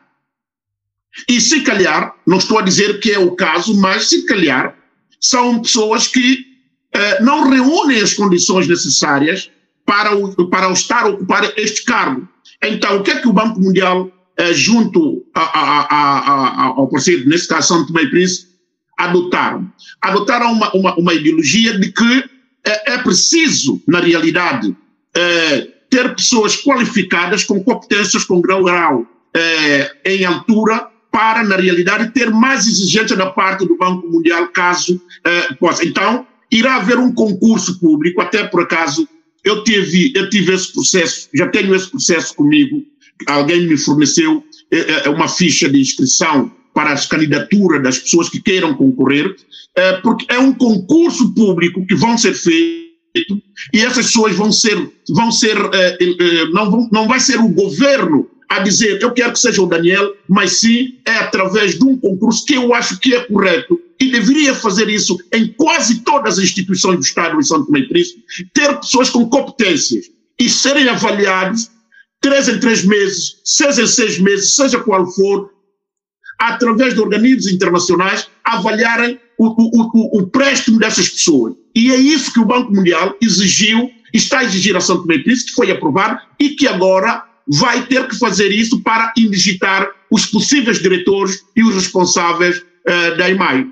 E 1.29 1.39
se 1.39 1.61
calhar, 1.61 2.13
não 2.25 2.37
estou 2.37 2.59
a 2.59 2.61
dizer 2.61 2.99
que 2.99 3.11
é 3.11 3.19
o 3.19 3.35
caso, 3.35 3.75
mas 3.79 4.09
se 4.09 4.25
calhar 4.25 4.75
são 5.19 5.61
pessoas 5.61 6.07
que 6.07 6.45
eh, 6.93 7.21
não 7.21 7.49
reúnem 7.49 8.01
as 8.01 8.13
condições 8.13 8.67
necessárias 8.67 9.49
para 9.85 10.15
o, 10.15 10.47
para 10.49 10.69
o 10.69 10.73
estar 10.73 11.03
a 11.03 11.07
ocupar 11.07 11.51
este 11.57 11.83
cargo. 11.85 12.27
Então, 12.63 12.97
o 12.97 13.03
que 13.03 13.11
é 13.11 13.19
que 13.19 13.27
o 13.27 13.33
Banco 13.33 13.59
Mundial, 13.59 14.11
eh, 14.37 14.53
junto 14.53 15.25
a, 15.33 15.41
a, 15.41 15.81
a, 15.89 16.65
ao 16.67 16.87
parceiro, 16.87 17.27
nesse 17.27 17.47
caso 17.47 17.69
São 17.69 17.85
Tomé 17.85 18.03
e 18.03 18.09
Príncipe, 18.09 18.49
adotaram? 18.97 19.71
Adotaram 20.01 20.51
uma, 20.51 20.71
uma, 20.75 20.95
uma 20.95 21.13
ideologia 21.13 21.77
de 21.79 21.91
que 21.91 22.29
é, 22.65 22.93
é 22.93 22.97
preciso, 22.97 23.81
na 23.87 23.99
realidade, 23.99 24.75
é, 25.15 25.61
ter 25.89 26.15
pessoas 26.15 26.55
qualificadas 26.55 27.43
com 27.43 27.63
competências 27.63 28.23
com 28.25 28.41
grau-grau 28.41 29.05
é, 29.33 29.95
em 30.05 30.25
altura 30.25 30.89
para, 31.15 31.45
na 31.45 31.55
realidade, 31.55 32.11
ter 32.11 32.29
mais 32.29 32.67
exigência 32.67 33.15
da 33.15 33.27
parte 33.27 33.65
do 33.65 33.77
Banco 33.77 34.05
Mundial, 34.05 34.49
caso 34.49 35.01
é, 35.23 35.53
possa. 35.53 35.85
Então, 35.85 36.27
irá 36.51 36.75
haver 36.75 36.99
um 36.99 37.13
concurso 37.13 37.79
público, 37.79 38.19
até 38.19 38.43
por 38.43 38.63
acaso 38.63 39.07
eu 39.41 39.63
tive, 39.63 40.11
eu 40.13 40.29
tive 40.29 40.53
esse 40.53 40.73
processo, 40.73 41.29
já 41.33 41.47
tenho 41.47 41.73
esse 41.73 41.89
processo 41.89 42.35
comigo, 42.35 42.83
alguém 43.27 43.65
me 43.65 43.77
forneceu 43.77 44.43
é, 44.69 45.07
é, 45.07 45.09
uma 45.09 45.29
ficha 45.29 45.69
de 45.69 45.79
inscrição 45.79 46.51
para 46.73 46.91
as 46.91 47.05
candidaturas 47.05 47.81
das 47.81 47.97
pessoas 47.97 48.27
que 48.27 48.41
queiram 48.41 48.73
concorrer, 48.73 49.33
é, 49.77 49.93
porque 50.01 50.25
é 50.27 50.37
um 50.37 50.51
concurso 50.51 51.33
público 51.33 51.85
que 51.85 51.95
vão 51.95 52.17
ser 52.17 52.33
feito 52.33 53.41
e 53.73 53.79
essas 53.79 54.07
pessoas 54.07 54.35
vão 54.35 54.51
ser, 54.51 54.91
vão 55.07 55.31
ser, 55.31 55.55
é, 55.73 55.97
é, 56.03 56.45
não, 56.49 56.69
vão, 56.69 56.89
não 56.91 57.07
vai 57.07 57.21
ser 57.21 57.39
o 57.39 57.47
governo 57.47 58.34
a 58.49 58.59
dizer 58.59 59.01
eu 59.01 59.13
quero 59.13 59.33
que 59.33 59.39
seja 59.39 59.61
o 59.61 59.67
Daniel, 59.67 60.13
mas 60.27 60.59
sim 60.59 60.99
é 61.05 61.17
através 61.17 61.77
de 61.77 61.83
um 61.83 61.97
concurso 61.97 62.45
que 62.45 62.55
eu 62.55 62.73
acho 62.73 62.99
que 62.99 63.13
é 63.13 63.21
correto 63.21 63.79
e 63.99 64.11
deveria 64.11 64.53
fazer 64.53 64.89
isso 64.89 65.17
em 65.33 65.47
quase 65.53 66.01
todas 66.01 66.37
as 66.37 66.43
instituições 66.43 66.97
do 66.97 67.03
Estado 67.03 67.37
de 67.37 67.47
São 67.47 67.65
Tomé 67.65 67.79
e 67.79 67.87
Príncipe, 67.87 68.23
ter 68.53 68.75
pessoas 68.77 69.09
com 69.09 69.27
competências 69.29 70.05
e 70.39 70.49
serem 70.49 70.89
avaliados 70.89 71.71
três 72.21 72.49
em 72.49 72.59
três 72.59 72.83
meses, 72.83 73.37
seis 73.43 73.77
em 73.77 73.87
seis 73.87 74.19
meses, 74.19 74.55
seja 74.55 74.79
qual 74.79 75.05
for, 75.11 75.49
através 76.39 76.93
de 76.93 76.99
organismos 76.99 77.47
internacionais, 77.47 78.27
avaliarem 78.43 79.19
o, 79.37 79.47
o, 79.47 79.91
o, 79.93 80.19
o 80.19 80.27
préstimo 80.27 80.79
dessas 80.79 81.09
pessoas. 81.09 81.53
E 81.73 81.91
é 81.91 81.97
isso 81.97 82.33
que 82.33 82.39
o 82.39 82.45
Banco 82.45 82.73
Mundial 82.73 83.15
exigiu, 83.21 83.91
está 84.13 84.39
a 84.39 84.43
exigir 84.43 84.75
a 84.75 84.81
São 84.81 85.01
Tomé 85.01 85.19
que 85.19 85.51
foi 85.53 85.71
aprovado 85.71 86.19
e 86.39 86.49
que 86.49 86.67
agora 86.67 87.23
vai 87.47 87.85
ter 87.85 88.07
que 88.07 88.17
fazer 88.17 88.49
isso 88.49 88.81
para 88.81 89.13
indigitar 89.17 89.89
os 90.11 90.25
possíveis 90.25 90.79
diretores 90.79 91.43
e 91.55 91.63
os 91.63 91.75
responsáveis 91.75 92.59
uh, 92.59 93.17
da 93.17 93.29
EMAI. 93.29 93.67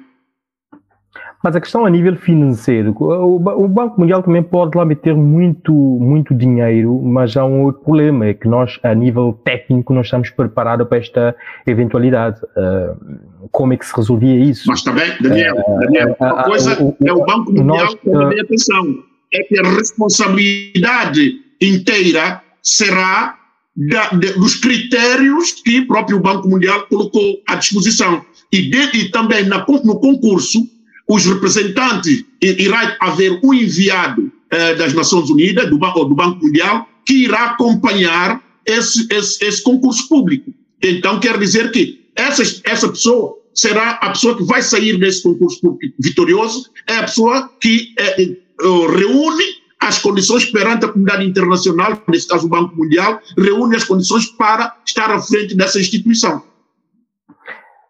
Mas 1.43 1.57
a 1.57 1.59
questão 1.59 1.85
a 1.85 1.89
nível 1.89 2.15
financeiro, 2.15 2.95
o, 2.97 3.67
Banco 3.67 3.99
Mundial 3.99 4.23
também 4.23 4.41
pode 4.41 4.77
lá 4.77 4.85
meter 4.85 5.13
muito, 5.13 5.73
muito 5.73 6.33
dinheiro, 6.33 7.01
mas 7.03 7.35
há 7.35 7.43
um 7.43 7.63
outro 7.63 7.83
problema, 7.83 8.27
é 8.27 8.33
que 8.33 8.47
nós, 8.47 8.79
a 8.81 8.95
nível 8.95 9.37
técnico, 9.43 9.93
não 9.93 10.03
estamos 10.03 10.29
preparados 10.29 10.87
para 10.87 10.97
esta 10.97 11.35
eventualidade. 11.67 12.39
Uh, 12.55 13.49
como 13.51 13.73
é 13.73 13.77
que 13.77 13.85
se 13.85 13.93
resolvia 13.93 14.39
isso? 14.39 14.69
Mas 14.69 14.83
também, 14.83 15.11
Daniel, 15.19 15.55
uh, 15.57 15.79
Daniel 15.79 16.15
uma 16.17 16.43
coisa 16.43 16.95
é 17.05 17.11
o 17.11 17.25
Banco 17.25 17.51
Mundial, 17.51 17.87
nós, 17.87 17.93
uh, 18.05 18.41
atenção, 18.41 18.85
é 19.33 19.43
que 19.43 19.59
a 19.59 19.63
responsabilidade 19.63 21.33
inteira 21.61 22.41
será 22.61 23.37
da, 23.75 24.09
de, 24.09 24.33
dos 24.33 24.55
critérios 24.55 25.51
que 25.51 25.79
o 25.79 25.87
próprio 25.87 26.19
Banco 26.19 26.47
Mundial 26.47 26.85
colocou 26.87 27.41
à 27.47 27.55
disposição. 27.55 28.23
E, 28.51 28.69
de, 28.69 28.97
e 28.97 29.09
também 29.09 29.45
na, 29.45 29.65
no 29.83 29.99
concurso, 29.99 30.69
os 31.07 31.25
representantes, 31.25 32.23
irá 32.41 32.95
haver 32.99 33.39
um 33.43 33.53
enviado 33.53 34.31
eh, 34.49 34.75
das 34.75 34.93
Nações 34.93 35.29
Unidas, 35.29 35.69
do, 35.69 35.77
do, 35.77 36.15
Banco 36.15 36.45
Mundial, 36.45 36.87
que 37.05 37.23
irá 37.25 37.45
acompanhar 37.45 38.41
esse, 38.65 39.07
esse, 39.09 39.43
esse, 39.43 39.63
concurso 39.63 40.07
público. 40.07 40.53
Então, 40.81 41.19
quer 41.19 41.37
dizer 41.37 41.71
que 41.71 42.05
essa, 42.15 42.43
essa 42.63 42.87
pessoa 42.87 43.37
será 43.53 43.91
a 43.91 44.11
pessoa 44.11 44.37
que 44.37 44.43
vai 44.43 44.61
sair 44.61 44.97
desse 44.97 45.23
concurso 45.23 45.59
público 45.59 45.95
vitorioso, 45.99 46.69
é 46.87 46.97
a 46.97 47.03
pessoa 47.03 47.51
que 47.59 47.93
eh, 47.97 48.37
reúne 48.61 49.62
as 49.87 49.99
condições 49.99 50.45
perante 50.45 50.85
a 50.85 50.89
comunidade 50.89 51.25
internacional, 51.25 51.97
nesse 52.07 52.27
caso 52.27 52.45
o 52.45 52.49
Banco 52.49 52.75
Mundial, 52.75 53.19
reúne 53.37 53.75
as 53.75 53.83
condições 53.83 54.25
para 54.25 54.75
estar 54.85 55.11
à 55.11 55.19
frente 55.19 55.55
dessa 55.55 55.79
instituição. 55.79 56.41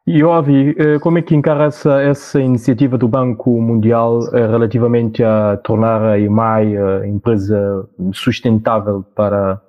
E 0.06 0.22
Ovi, 0.22 0.76
eh, 0.78 0.99
como 0.99 1.18
é 1.18 1.22
que 1.22 1.34
encara 1.34 1.65
essa, 1.65 2.02
essa 2.02 2.41
iniciativa 2.41 2.98
do 2.98 3.07
Banco 3.07 3.61
Mundial 3.61 4.20
eh, 4.34 4.48
relativamente 4.48 5.24
a 5.24 5.56
tornar 5.64 6.03
a 6.03 6.20
EMAI 6.20 6.76
a 6.76 7.07
empresa 7.07 7.88
sustentável 8.11 9.06
para, 9.15 9.61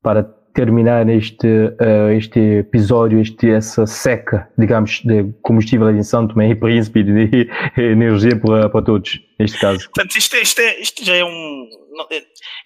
para 0.00 0.35
terminar 0.56 1.08
este, 1.08 1.46
eh, 1.78 2.16
este 2.16 2.40
episódio, 2.60 3.20
este, 3.20 3.50
essa 3.50 3.86
seca, 3.86 4.50
digamos, 4.56 5.02
de 5.04 5.32
combustível 5.42 5.90
em 5.90 6.02
Santo 6.02 6.32
Tomé 6.32 6.50
e 6.50 6.54
Príncipe 6.54 7.02
de 7.04 7.48
energia 7.76 8.40
para, 8.40 8.68
para 8.70 8.84
todos, 8.84 9.20
neste 9.38 9.58
caso? 9.60 9.84
Portanto, 9.94 10.16
isto, 10.16 10.34
isto, 10.36 10.60
é, 10.60 10.80
isto 10.80 11.04
já 11.04 11.14
é 11.14 11.24
um... 11.24 11.68
É, 12.10 12.16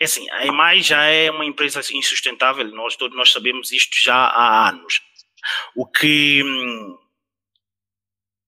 é 0.01 0.05
assim, 0.05 0.29
a 0.31 0.47
EMAI 0.47 0.81
já 0.81 1.05
é 1.05 1.31
uma 1.31 1.45
empresa 1.45 1.81
insustentável, 1.93 2.65
nós 2.75 2.97
todos 2.97 3.17
nós 3.17 3.33
sabemos 3.33 3.73
isto 3.73 3.97
já 4.03 4.15
há 4.15 4.69
anos 4.71 5.01
o 5.75 5.87
que. 5.87 6.43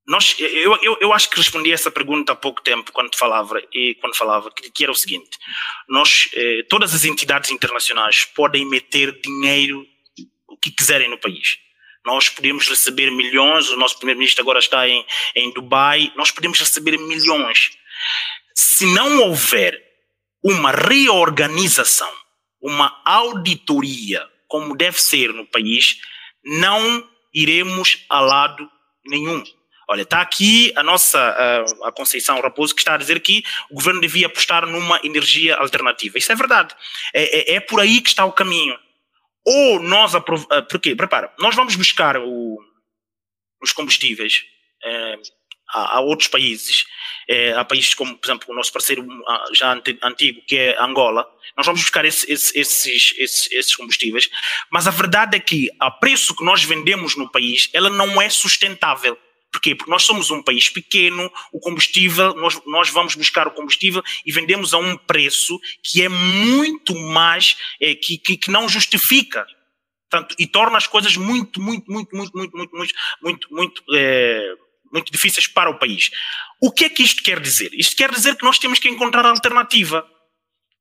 Nós, 0.06 0.34
eu, 0.38 0.76
eu, 0.82 0.98
eu 1.00 1.12
acho 1.12 1.30
que 1.30 1.36
respondi 1.36 1.70
essa 1.70 1.90
pergunta 1.90 2.32
há 2.32 2.36
pouco 2.36 2.60
tempo 2.60 2.90
quando 2.90 3.16
falava 3.16 3.62
e 3.72 3.94
quando 4.00 4.16
falava 4.16 4.50
que, 4.50 4.70
que 4.70 4.82
era 4.82 4.90
o 4.90 4.96
seguinte: 4.96 5.30
nós, 5.88 6.28
eh, 6.34 6.64
todas 6.68 6.92
as 6.92 7.04
entidades 7.04 7.50
internacionais 7.50 8.24
podem 8.24 8.68
meter 8.68 9.20
dinheiro 9.20 9.86
o 10.48 10.56
que 10.56 10.72
quiserem 10.72 11.08
no 11.08 11.18
país. 11.18 11.58
Nós 12.04 12.28
podemos 12.28 12.66
receber 12.66 13.10
milhões. 13.12 13.70
O 13.70 13.76
nosso 13.76 13.96
primeiro-ministro 13.96 14.42
agora 14.42 14.58
está 14.58 14.88
em, 14.88 15.04
em 15.36 15.52
Dubai. 15.52 16.12
Nós 16.16 16.32
podemos 16.32 16.58
receber 16.58 16.98
milhões. 16.98 17.70
Se 18.54 18.84
não 18.86 19.22
houver 19.22 19.80
uma 20.42 20.72
reorganização, 20.72 22.12
uma 22.60 23.00
auditoria, 23.04 24.28
como 24.48 24.76
deve 24.76 25.00
ser 25.00 25.32
no 25.32 25.46
país, 25.46 26.00
não 26.44 27.08
iremos 27.32 28.04
a 28.08 28.20
lado 28.20 28.68
nenhum. 29.06 29.44
Olha, 29.92 30.04
está 30.04 30.22
aqui 30.22 30.72
a 30.74 30.82
nossa 30.82 31.18
a, 31.18 31.88
a 31.88 31.92
Conceição 31.92 32.40
Raposo 32.40 32.74
que 32.74 32.80
está 32.80 32.94
a 32.94 32.96
dizer 32.96 33.20
que 33.20 33.44
o 33.70 33.74
governo 33.74 34.00
devia 34.00 34.26
apostar 34.26 34.66
numa 34.66 34.98
energia 35.04 35.54
alternativa. 35.56 36.16
Isso 36.16 36.32
é 36.32 36.34
verdade. 36.34 36.74
É, 37.12 37.52
é, 37.52 37.56
é 37.56 37.60
por 37.60 37.78
aí 37.78 38.00
que 38.00 38.08
está 38.08 38.24
o 38.24 38.32
caminho. 38.32 38.74
Ou 39.44 39.82
nós 39.82 40.14
aprov... 40.14 40.46
Ah, 40.50 40.62
porque, 40.62 40.96
prepara, 40.96 41.30
nós 41.38 41.54
vamos 41.54 41.76
buscar 41.76 42.16
o, 42.16 42.58
os 43.62 43.74
combustíveis 43.74 44.42
é, 44.82 45.18
a, 45.74 45.98
a, 45.98 46.00
outros 46.00 46.28
países, 46.28 46.86
a 47.54 47.62
países 47.62 47.92
como, 47.92 48.16
por 48.16 48.26
exemplo, 48.26 48.46
o 48.48 48.54
nosso 48.54 48.72
parceiro 48.72 49.06
ah, 49.28 49.44
já 49.52 49.78
antigo, 50.04 50.40
que 50.46 50.56
é 50.56 50.82
Angola, 50.82 51.28
nós 51.54 51.66
vamos 51.66 51.82
buscar 51.82 52.06
esse, 52.06 52.32
esse, 52.32 52.58
esses, 52.58 53.14
esses, 53.18 53.52
esses 53.52 53.76
combustíveis, 53.76 54.30
mas 54.70 54.88
a 54.88 54.90
verdade 54.90 55.36
é 55.36 55.40
que 55.40 55.68
a 55.78 55.90
preço 55.90 56.34
que 56.34 56.42
nós 56.42 56.64
vendemos 56.64 57.14
no 57.14 57.30
país, 57.30 57.68
ela 57.74 57.90
não 57.90 58.22
é 58.22 58.30
sustentável. 58.30 59.18
Porquê? 59.52 59.74
Porque 59.74 59.90
nós 59.90 60.02
somos 60.02 60.30
um 60.30 60.42
país 60.42 60.70
pequeno, 60.70 61.30
o 61.52 61.60
combustível, 61.60 62.34
nós, 62.34 62.58
nós 62.66 62.88
vamos 62.88 63.14
buscar 63.14 63.46
o 63.46 63.52
combustível 63.52 64.02
e 64.24 64.32
vendemos 64.32 64.72
a 64.72 64.78
um 64.78 64.96
preço 64.96 65.60
que 65.82 66.02
é 66.02 66.08
muito 66.08 66.94
mais, 66.94 67.56
é, 67.80 67.94
que, 67.94 68.16
que, 68.16 68.36
que 68.36 68.50
não 68.50 68.68
justifica 68.68 69.46
Portanto, 70.12 70.36
e 70.38 70.46
torna 70.46 70.76
as 70.76 70.86
coisas 70.86 71.16
muito, 71.16 71.58
muito, 71.58 71.90
muito, 71.90 72.14
muito, 72.14 72.36
muito, 72.36 72.54
muito, 72.54 72.76
muito, 72.76 72.94
muito, 73.22 73.48
muito, 73.50 73.82
é, 73.94 74.54
muito 74.92 75.10
difíceis 75.10 75.46
para 75.46 75.70
o 75.70 75.78
país. 75.78 76.10
O 76.60 76.70
que 76.70 76.84
é 76.84 76.90
que 76.90 77.02
isto 77.02 77.22
quer 77.22 77.40
dizer? 77.40 77.70
Isto 77.72 77.96
quer 77.96 78.10
dizer 78.10 78.36
que 78.36 78.44
nós 78.44 78.58
temos 78.58 78.78
que 78.78 78.90
encontrar 78.90 79.24
alternativa. 79.24 80.06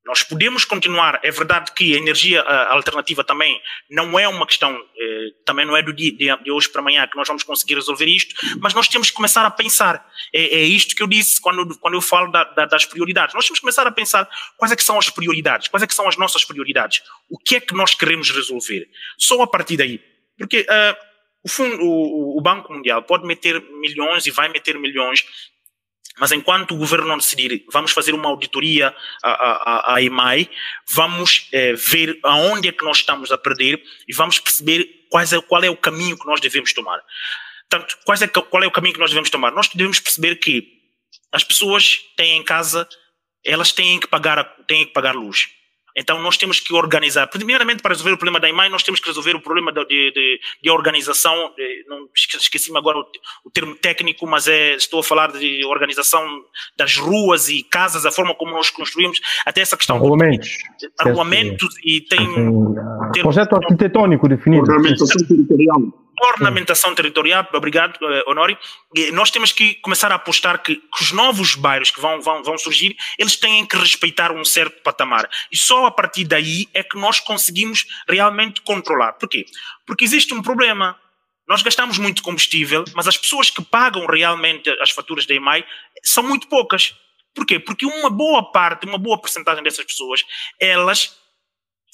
Nós 0.05 0.23
podemos 0.23 0.65
continuar, 0.65 1.19
é 1.23 1.29
verdade 1.29 1.71
que 1.73 1.95
a 1.95 1.97
energia 1.97 2.41
alternativa 2.41 3.23
também 3.23 3.61
não 3.89 4.17
é 4.17 4.27
uma 4.27 4.47
questão, 4.47 4.75
eh, 4.75 5.27
também 5.45 5.63
não 5.63 5.77
é 5.77 5.83
do 5.83 5.93
dia, 5.93 6.37
de 6.37 6.51
hoje 6.51 6.69
para 6.69 6.81
amanhã 6.81 7.07
que 7.07 7.15
nós 7.15 7.27
vamos 7.27 7.43
conseguir 7.43 7.75
resolver 7.75 8.05
isto, 8.05 8.33
mas 8.59 8.73
nós 8.73 8.87
temos 8.87 9.11
que 9.11 9.15
começar 9.15 9.45
a 9.45 9.51
pensar. 9.51 10.03
É, 10.33 10.61
é 10.61 10.63
isto 10.63 10.95
que 10.95 11.03
eu 11.03 11.07
disse 11.07 11.39
quando, 11.39 11.77
quando 11.77 11.93
eu 11.93 12.01
falo 12.01 12.31
da, 12.31 12.43
da, 12.43 12.65
das 12.65 12.83
prioridades. 12.83 13.35
Nós 13.35 13.45
temos 13.45 13.59
que 13.59 13.61
começar 13.61 13.85
a 13.85 13.91
pensar 13.91 14.27
quais 14.57 14.71
é 14.71 14.75
que 14.75 14.83
são 14.83 14.97
as 14.97 15.09
prioridades, 15.09 15.67
quais 15.67 15.83
é 15.83 15.87
que 15.87 15.93
são 15.93 16.07
as 16.07 16.17
nossas 16.17 16.43
prioridades, 16.43 17.03
o 17.29 17.37
que 17.37 17.57
é 17.57 17.59
que 17.59 17.75
nós 17.75 17.93
queremos 17.93 18.31
resolver. 18.31 18.89
Só 19.19 19.39
a 19.43 19.47
partir 19.47 19.77
daí. 19.77 20.01
Porque 20.35 20.61
uh, 20.61 20.97
o, 21.43 21.49
fundo, 21.49 21.79
o, 21.79 22.39
o 22.39 22.41
Banco 22.41 22.73
Mundial 22.73 23.03
pode 23.03 23.27
meter 23.27 23.61
milhões 23.79 24.25
e 24.25 24.31
vai 24.31 24.49
meter 24.49 24.79
milhões 24.79 25.23
mas 26.21 26.31
enquanto 26.31 26.75
o 26.75 26.77
governo 26.77 27.07
não 27.07 27.17
decidir, 27.17 27.65
vamos 27.73 27.93
fazer 27.93 28.13
uma 28.13 28.29
auditoria 28.29 28.95
à, 29.23 29.99
EMAI, 29.99 30.47
vamos 30.87 31.47
é, 31.51 31.73
ver 31.73 32.19
aonde 32.21 32.67
é 32.67 32.71
que 32.71 32.85
nós 32.85 32.97
estamos 32.97 33.31
a 33.31 33.39
perder 33.39 33.81
e 34.07 34.13
vamos 34.13 34.37
perceber 34.37 34.87
quais 35.09 35.33
é, 35.33 35.41
qual 35.41 35.63
é 35.63 35.69
o 35.71 35.75
caminho 35.75 36.15
que 36.15 36.27
nós 36.27 36.39
devemos 36.39 36.73
tomar. 36.73 37.01
Portanto, 37.67 37.97
quais 38.05 38.21
é, 38.21 38.27
qual 38.27 38.61
é 38.61 38.67
o 38.67 38.71
caminho 38.71 38.93
que 38.93 38.99
nós 38.99 39.09
devemos 39.09 39.31
tomar? 39.31 39.51
Nós 39.51 39.67
devemos 39.69 39.99
perceber 39.99 40.35
que 40.35 40.67
as 41.31 41.43
pessoas 41.43 41.99
têm 42.15 42.37
em 42.37 42.43
casa, 42.43 42.87
elas 43.43 43.71
têm 43.71 43.99
que 43.99 44.05
pagar, 44.05 44.43
têm 44.67 44.85
que 44.85 44.93
pagar 44.93 45.15
luz. 45.15 45.49
Então 45.95 46.21
nós 46.21 46.37
temos 46.37 46.59
que 46.59 46.73
organizar. 46.73 47.27
Primeiramente, 47.27 47.81
para 47.81 47.91
resolver 47.91 48.13
o 48.13 48.17
problema 48.17 48.39
da 48.39 48.49
IMAI, 48.49 48.69
nós 48.69 48.83
temos 48.83 48.99
que 48.99 49.07
resolver 49.07 49.35
o 49.35 49.41
problema 49.41 49.71
de, 49.71 49.85
de, 49.85 50.39
de 50.63 50.69
organização. 50.69 51.51
Não 51.87 52.07
esqueci-me 52.15 52.77
agora 52.77 52.99
o, 52.99 53.05
o, 53.45 53.51
termo 53.51 53.75
técnico, 53.75 54.25
mas 54.27 54.47
é, 54.47 54.75
estou 54.75 54.99
a 55.01 55.03
falar 55.03 55.31
de 55.31 55.65
organização 55.65 56.25
das 56.77 56.97
ruas 56.97 57.49
e 57.49 57.63
casas, 57.63 58.05
a 58.05 58.11
forma 58.11 58.33
como 58.35 58.51
nós 58.51 58.69
construímos, 58.69 59.19
até 59.45 59.61
essa 59.61 59.77
questão 59.77 59.97
Regulamentos. 59.97 60.49
de 60.79 60.89
arruamentos 60.99 61.75
e 61.83 62.01
tem. 62.01 62.21
Um, 62.21 62.75
projeto 63.21 63.55
arquitetônico 63.55 64.27
definido. 64.27 64.71
Organização 64.71 65.27
territorial 65.27 66.01
ornamentação 66.27 66.93
territorial, 66.93 67.47
obrigado, 67.53 67.97
eh, 68.01 68.23
Honório, 68.27 68.57
nós 69.13 69.31
temos 69.31 69.51
que 69.51 69.75
começar 69.75 70.11
a 70.11 70.15
apostar 70.15 70.61
que, 70.61 70.75
que, 70.75 71.03
os 71.03 71.11
novos 71.11 71.55
bairros 71.55 71.91
que 71.91 71.99
vão, 71.99 72.21
vão, 72.21 72.43
vão 72.43 72.57
surgir, 72.57 72.95
eles 73.17 73.35
têm 73.35 73.65
que 73.65 73.75
respeitar 73.77 74.31
um 74.31 74.45
certo 74.45 74.81
patamar. 74.81 75.29
E 75.51 75.57
só 75.57 75.85
a 75.85 75.91
partir 75.91 76.25
daí 76.25 76.67
é 76.73 76.83
que 76.83 76.97
nós 76.97 77.19
conseguimos 77.19 77.85
realmente 78.07 78.61
controlar. 78.61 79.13
Porquê? 79.13 79.45
Porque 79.85 80.03
existe 80.03 80.33
um 80.33 80.41
problema. 80.41 80.99
Nós 81.47 81.61
gastamos 81.61 81.97
muito 81.97 82.21
combustível, 82.21 82.85
mas 82.93 83.07
as 83.07 83.17
pessoas 83.17 83.49
que 83.49 83.61
pagam 83.63 84.05
realmente 84.05 84.69
as 84.81 84.91
faturas 84.91 85.25
da 85.25 85.33
EMAI 85.33 85.65
são 86.03 86.23
muito 86.23 86.47
poucas. 86.47 86.95
Porquê? 87.33 87.59
Porque 87.59 87.85
uma 87.85 88.09
boa 88.09 88.51
parte, 88.51 88.85
uma 88.85 88.97
boa 88.97 89.17
porcentagem 89.17 89.63
dessas 89.63 89.85
pessoas, 89.85 90.23
elas 90.59 91.20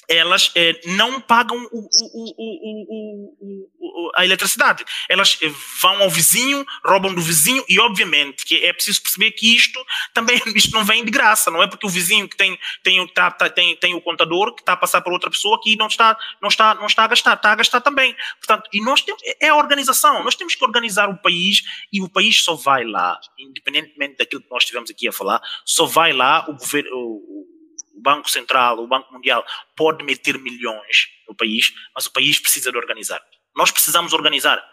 elas 0.07 0.51
eh, 0.55 0.79
não 0.85 1.19
pagam 1.19 1.57
o, 1.71 1.89
o, 2.07 3.35
o, 3.79 4.11
a 4.15 4.23
eletricidade. 4.23 4.85
Elas 5.09 5.38
eh, 5.41 5.51
vão 5.81 6.01
ao 6.01 6.09
vizinho, 6.09 6.65
roubam 6.85 7.13
do 7.13 7.21
vizinho 7.21 7.63
e, 7.67 7.77
obviamente, 7.79 8.45
que 8.45 8.63
é 8.65 8.71
preciso 8.71 9.01
perceber 9.01 9.31
que 9.31 9.53
isto 9.53 9.84
também 10.13 10.41
isto 10.55 10.71
não 10.71 10.85
vem 10.85 11.03
de 11.03 11.11
graça. 11.11 11.51
Não 11.51 11.61
é 11.61 11.67
porque 11.67 11.85
o 11.85 11.89
vizinho 11.89 12.27
que 12.27 12.38
tem, 12.38 12.57
tem, 12.84 13.05
tá, 13.07 13.29
tá, 13.31 13.49
tem, 13.49 13.75
tem 13.75 13.93
o 13.95 14.01
contador 14.01 14.55
que 14.55 14.61
está 14.61 14.73
a 14.73 14.77
passar 14.77 15.01
para 15.01 15.11
outra 15.11 15.29
pessoa 15.29 15.59
que 15.61 15.75
não 15.75 15.88
está, 15.88 16.17
não, 16.41 16.47
está, 16.47 16.73
não 16.75 16.88
está 16.88 17.03
a 17.03 17.07
gastar, 17.07 17.34
está 17.34 17.51
a 17.51 17.55
gastar 17.55 17.81
também. 17.81 18.15
Portanto, 18.39 18.69
e 18.71 18.81
nós 18.81 19.01
temos, 19.01 19.21
é 19.41 19.49
a 19.49 19.55
organização. 19.55 20.23
Nós 20.23 20.35
temos 20.35 20.55
que 20.55 20.63
organizar 20.63 21.09
o 21.09 21.17
país 21.17 21.63
e 21.91 22.01
o 22.01 22.09
país 22.09 22.41
só 22.41 22.55
vai 22.55 22.85
lá, 22.85 23.19
independentemente 23.38 24.17
daquilo 24.17 24.41
que 24.41 24.49
nós 24.49 24.63
estivemos 24.63 24.89
aqui 24.89 25.07
a 25.07 25.11
falar, 25.11 25.41
só 25.65 25.85
vai 25.85 26.13
lá 26.13 26.45
o 26.47 26.53
governo 26.53 27.56
o 27.98 28.02
Banco 28.02 28.30
Central, 28.30 28.80
o 28.80 28.88
Banco 28.88 29.11
Mundial 29.11 29.44
pode 29.76 30.03
meter 30.03 30.38
milhões 30.38 31.07
no 31.28 31.36
país, 31.36 31.74
mas 31.95 32.06
o 32.06 32.14
país 32.14 32.40
precisa 32.40 32.72
de 32.72 32.78
organizar. 32.78 33.19
Nós 33.56 33.72
precisamos 33.72 34.14
organizar. 34.14 34.64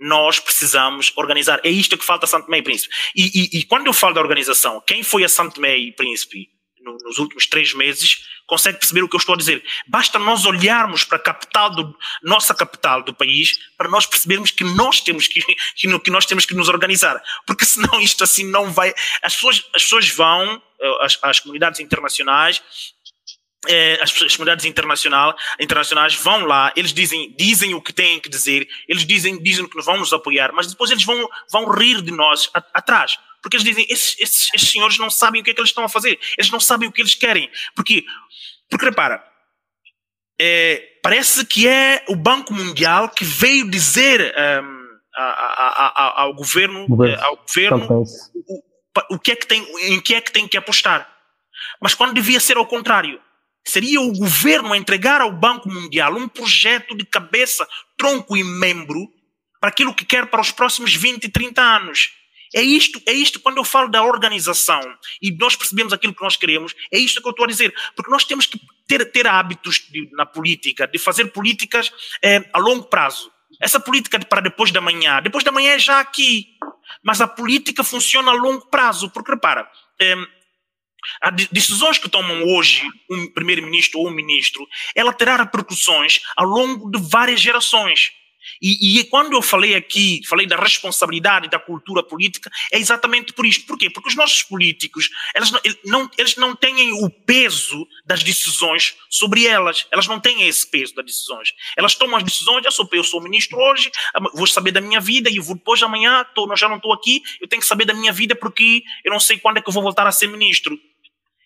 Nós 0.00 0.38
precisamos 0.38 1.12
organizar. 1.16 1.60
É 1.64 1.68
isto 1.68 1.98
que 1.98 2.04
falta 2.04 2.26
a 2.26 2.28
Santo 2.28 2.52
e 2.52 2.62
Príncipe. 2.62 2.94
E, 3.14 3.56
e, 3.56 3.58
e, 3.58 3.64
quando 3.64 3.86
eu 3.86 3.92
falo 3.92 4.14
da 4.14 4.20
organização, 4.20 4.80
quem 4.86 5.02
foi 5.02 5.24
a 5.24 5.28
Santo 5.28 5.64
e 5.64 5.92
Príncipe 5.92 6.48
no, 6.84 6.96
nos 6.98 7.18
últimos 7.18 7.46
três 7.46 7.72
meses 7.74 8.26
consegue 8.46 8.78
perceber 8.78 9.02
o 9.02 9.08
que 9.08 9.16
eu 9.16 9.18
estou 9.18 9.34
a 9.34 9.38
dizer. 9.38 9.64
Basta 9.86 10.18
nós 10.18 10.44
olharmos 10.44 11.04
para 11.04 11.16
a 11.16 11.20
capital 11.20 11.70
do 11.70 11.96
nossa 12.22 12.54
capital 12.54 13.02
do 13.02 13.14
país 13.14 13.58
para 13.76 13.88
nós 13.88 14.06
percebermos 14.06 14.50
que 14.50 14.64
nós 14.64 15.00
temos 15.00 15.26
que, 15.26 15.40
que, 15.74 15.98
que 15.98 16.10
nós 16.10 16.26
temos 16.26 16.44
que 16.44 16.54
nos 16.54 16.68
organizar, 16.68 17.20
porque 17.46 17.64
senão 17.64 18.00
isto 18.00 18.22
assim 18.22 18.44
não 18.50 18.70
vai. 18.70 18.94
As 19.22 19.34
pessoas, 19.34 19.64
as 19.74 19.82
pessoas 19.82 20.08
vão, 20.10 20.62
eh, 20.80 20.98
as, 21.00 21.18
as 21.22 21.40
comunidades 21.40 21.80
internacionais 21.80 22.62
é, 23.66 23.98
as, 24.02 24.10
as 24.22 24.36
comunidades 24.36 24.64
internacional, 24.64 25.34
internacionais 25.58 26.14
vão 26.14 26.44
lá, 26.44 26.72
eles 26.76 26.92
dizem, 26.92 27.34
dizem 27.36 27.74
o 27.74 27.80
que 27.80 27.92
têm 27.92 28.20
que 28.20 28.28
dizer, 28.28 28.68
eles 28.88 29.06
dizem, 29.06 29.42
dizem 29.42 29.66
que 29.66 29.76
nos 29.76 29.86
vão 29.86 29.96
nos 29.96 30.12
apoiar, 30.12 30.52
mas 30.52 30.66
depois 30.66 30.90
eles 30.90 31.04
vão, 31.04 31.28
vão 31.50 31.70
rir 31.70 32.02
de 32.02 32.12
nós 32.12 32.50
atrás. 32.72 33.18
Porque 33.44 33.58
eles 33.58 33.64
dizem, 33.66 33.84
esses, 33.90 34.18
esses, 34.18 34.54
esses, 34.54 34.70
senhores 34.70 34.96
não 34.96 35.10
sabem 35.10 35.42
o 35.42 35.44
que 35.44 35.50
é 35.50 35.54
que 35.54 35.60
eles 35.60 35.68
estão 35.68 35.84
a 35.84 35.88
fazer, 35.88 36.18
eles 36.38 36.50
não 36.50 36.58
sabem 36.58 36.88
o 36.88 36.92
que 36.92 37.02
eles 37.02 37.14
querem. 37.14 37.50
Porque, 37.76 38.06
porque 38.70 38.86
repara, 38.86 39.22
é, 40.40 40.82
parece 41.02 41.44
que 41.44 41.68
é 41.68 42.02
o 42.08 42.16
Banco 42.16 42.54
Mundial 42.54 43.10
que 43.10 43.22
veio 43.22 43.70
dizer 43.70 44.34
um, 44.34 44.98
a, 45.14 45.24
a, 45.24 45.86
a, 45.88 46.22
ao 46.22 46.32
governo, 46.32 46.86
eh, 47.04 47.22
ao 47.22 47.36
governo 47.36 48.02
o, 48.34 49.14
o, 49.14 49.18
que 49.18 49.32
é 49.32 49.36
que 49.36 49.46
tem, 49.46 49.62
em 49.92 50.00
que 50.00 50.14
é 50.14 50.22
que 50.22 50.32
tem 50.32 50.48
que 50.48 50.56
apostar. 50.56 51.06
Mas 51.82 51.94
quando 51.94 52.14
devia 52.14 52.40
ser 52.40 52.56
ao 52.56 52.66
contrário. 52.66 53.20
Seria 53.66 53.98
o 53.98 54.12
governo 54.12 54.74
a 54.74 54.76
entregar 54.76 55.22
ao 55.22 55.32
Banco 55.32 55.70
Mundial 55.70 56.14
um 56.14 56.28
projeto 56.28 56.94
de 56.94 57.02
cabeça, 57.06 57.66
tronco 57.96 58.36
e 58.36 58.44
membro 58.44 59.10
para 59.58 59.70
aquilo 59.70 59.94
que 59.94 60.04
quer 60.04 60.26
para 60.26 60.42
os 60.42 60.50
próximos 60.50 60.94
20, 60.94 61.30
30 61.30 61.62
anos. 61.62 62.12
É 62.54 62.62
isto, 62.62 63.02
é 63.04 63.12
isto, 63.12 63.40
quando 63.40 63.56
eu 63.56 63.64
falo 63.64 63.88
da 63.88 64.04
organização 64.04 64.80
e 65.20 65.32
nós 65.32 65.56
percebemos 65.56 65.92
aquilo 65.92 66.14
que 66.14 66.22
nós 66.22 66.36
queremos, 66.36 66.72
é 66.92 66.98
isto 66.98 67.20
que 67.20 67.26
eu 67.26 67.32
estou 67.32 67.44
a 67.44 67.48
dizer. 67.48 67.74
Porque 67.96 68.10
nós 68.10 68.24
temos 68.24 68.46
que 68.46 68.60
ter, 68.86 69.04
ter 69.10 69.26
hábitos 69.26 69.86
de, 69.90 70.08
na 70.12 70.24
política, 70.24 70.86
de 70.86 70.98
fazer 70.98 71.26
políticas 71.32 71.92
é, 72.22 72.48
a 72.52 72.58
longo 72.58 72.84
prazo. 72.84 73.30
Essa 73.60 73.80
política 73.80 74.18
de 74.18 74.26
para 74.26 74.40
depois 74.40 74.70
da 74.70 74.80
manhã, 74.80 75.20
depois 75.20 75.42
da 75.42 75.50
manhã 75.50 75.72
é 75.72 75.78
já 75.78 75.98
aqui. 75.98 76.46
Mas 77.02 77.20
a 77.20 77.26
política 77.26 77.82
funciona 77.82 78.30
a 78.30 78.34
longo 78.34 78.66
prazo, 78.70 79.10
porque 79.10 79.32
repara, 79.32 79.68
as 81.20 81.46
decisões 81.48 81.98
que 81.98 82.08
tomam 82.08 82.42
hoje 82.44 82.86
um 83.10 83.30
primeiro-ministro 83.32 84.00
ou 84.00 84.08
um 84.08 84.12
ministro, 84.12 84.66
ela 84.94 85.12
terá 85.12 85.36
repercussões 85.36 86.20
ao 86.36 86.46
longo 86.46 86.90
de 86.90 87.00
várias 87.10 87.40
gerações. 87.40 88.12
E, 88.60 89.00
e, 89.00 89.04
quando 89.04 89.32
eu 89.32 89.42
falei 89.42 89.74
aqui, 89.74 90.20
falei 90.26 90.46
da 90.46 90.56
responsabilidade 90.56 91.48
da 91.48 91.58
cultura 91.58 92.02
política, 92.02 92.50
é 92.72 92.78
exatamente 92.78 93.32
por 93.32 93.46
isto. 93.46 93.66
Por 93.66 93.78
quê? 93.78 93.90
Porque 93.90 94.08
os 94.08 94.16
nossos 94.16 94.42
políticos, 94.42 95.08
não, 95.84 96.10
eles 96.16 96.36
não 96.36 96.54
têm 96.54 96.92
o 96.92 97.10
peso 97.10 97.86
das 98.04 98.22
decisões 98.22 98.94
sobre 99.10 99.46
elas. 99.46 99.86
Elas 99.90 100.06
não 100.06 100.20
têm 100.20 100.46
esse 100.46 100.68
peso 100.70 100.94
das 100.94 101.04
decisões. 101.04 101.50
Elas 101.76 101.94
tomam 101.94 102.16
as 102.16 102.24
decisões, 102.24 102.64
eu 102.64 102.72
sou, 102.72 102.88
eu 102.92 103.04
sou 103.04 103.22
ministro 103.22 103.58
hoje, 103.58 103.90
vou 104.34 104.46
saber 104.46 104.72
da 104.72 104.80
minha 104.80 105.00
vida, 105.00 105.30
e 105.30 105.38
vou, 105.38 105.56
depois 105.56 105.82
amanhã, 105.82 106.24
tô, 106.34 106.54
já 106.56 106.68
não 106.68 106.76
estou 106.76 106.92
aqui, 106.92 107.22
eu 107.40 107.48
tenho 107.48 107.60
que 107.60 107.68
saber 107.68 107.84
da 107.84 107.94
minha 107.94 108.12
vida 108.12 108.34
porque 108.34 108.82
eu 109.04 109.12
não 109.12 109.20
sei 109.20 109.38
quando 109.38 109.58
é 109.58 109.60
que 109.60 109.68
eu 109.68 109.72
vou 109.72 109.82
voltar 109.82 110.06
a 110.06 110.12
ser 110.12 110.28
ministro. 110.28 110.78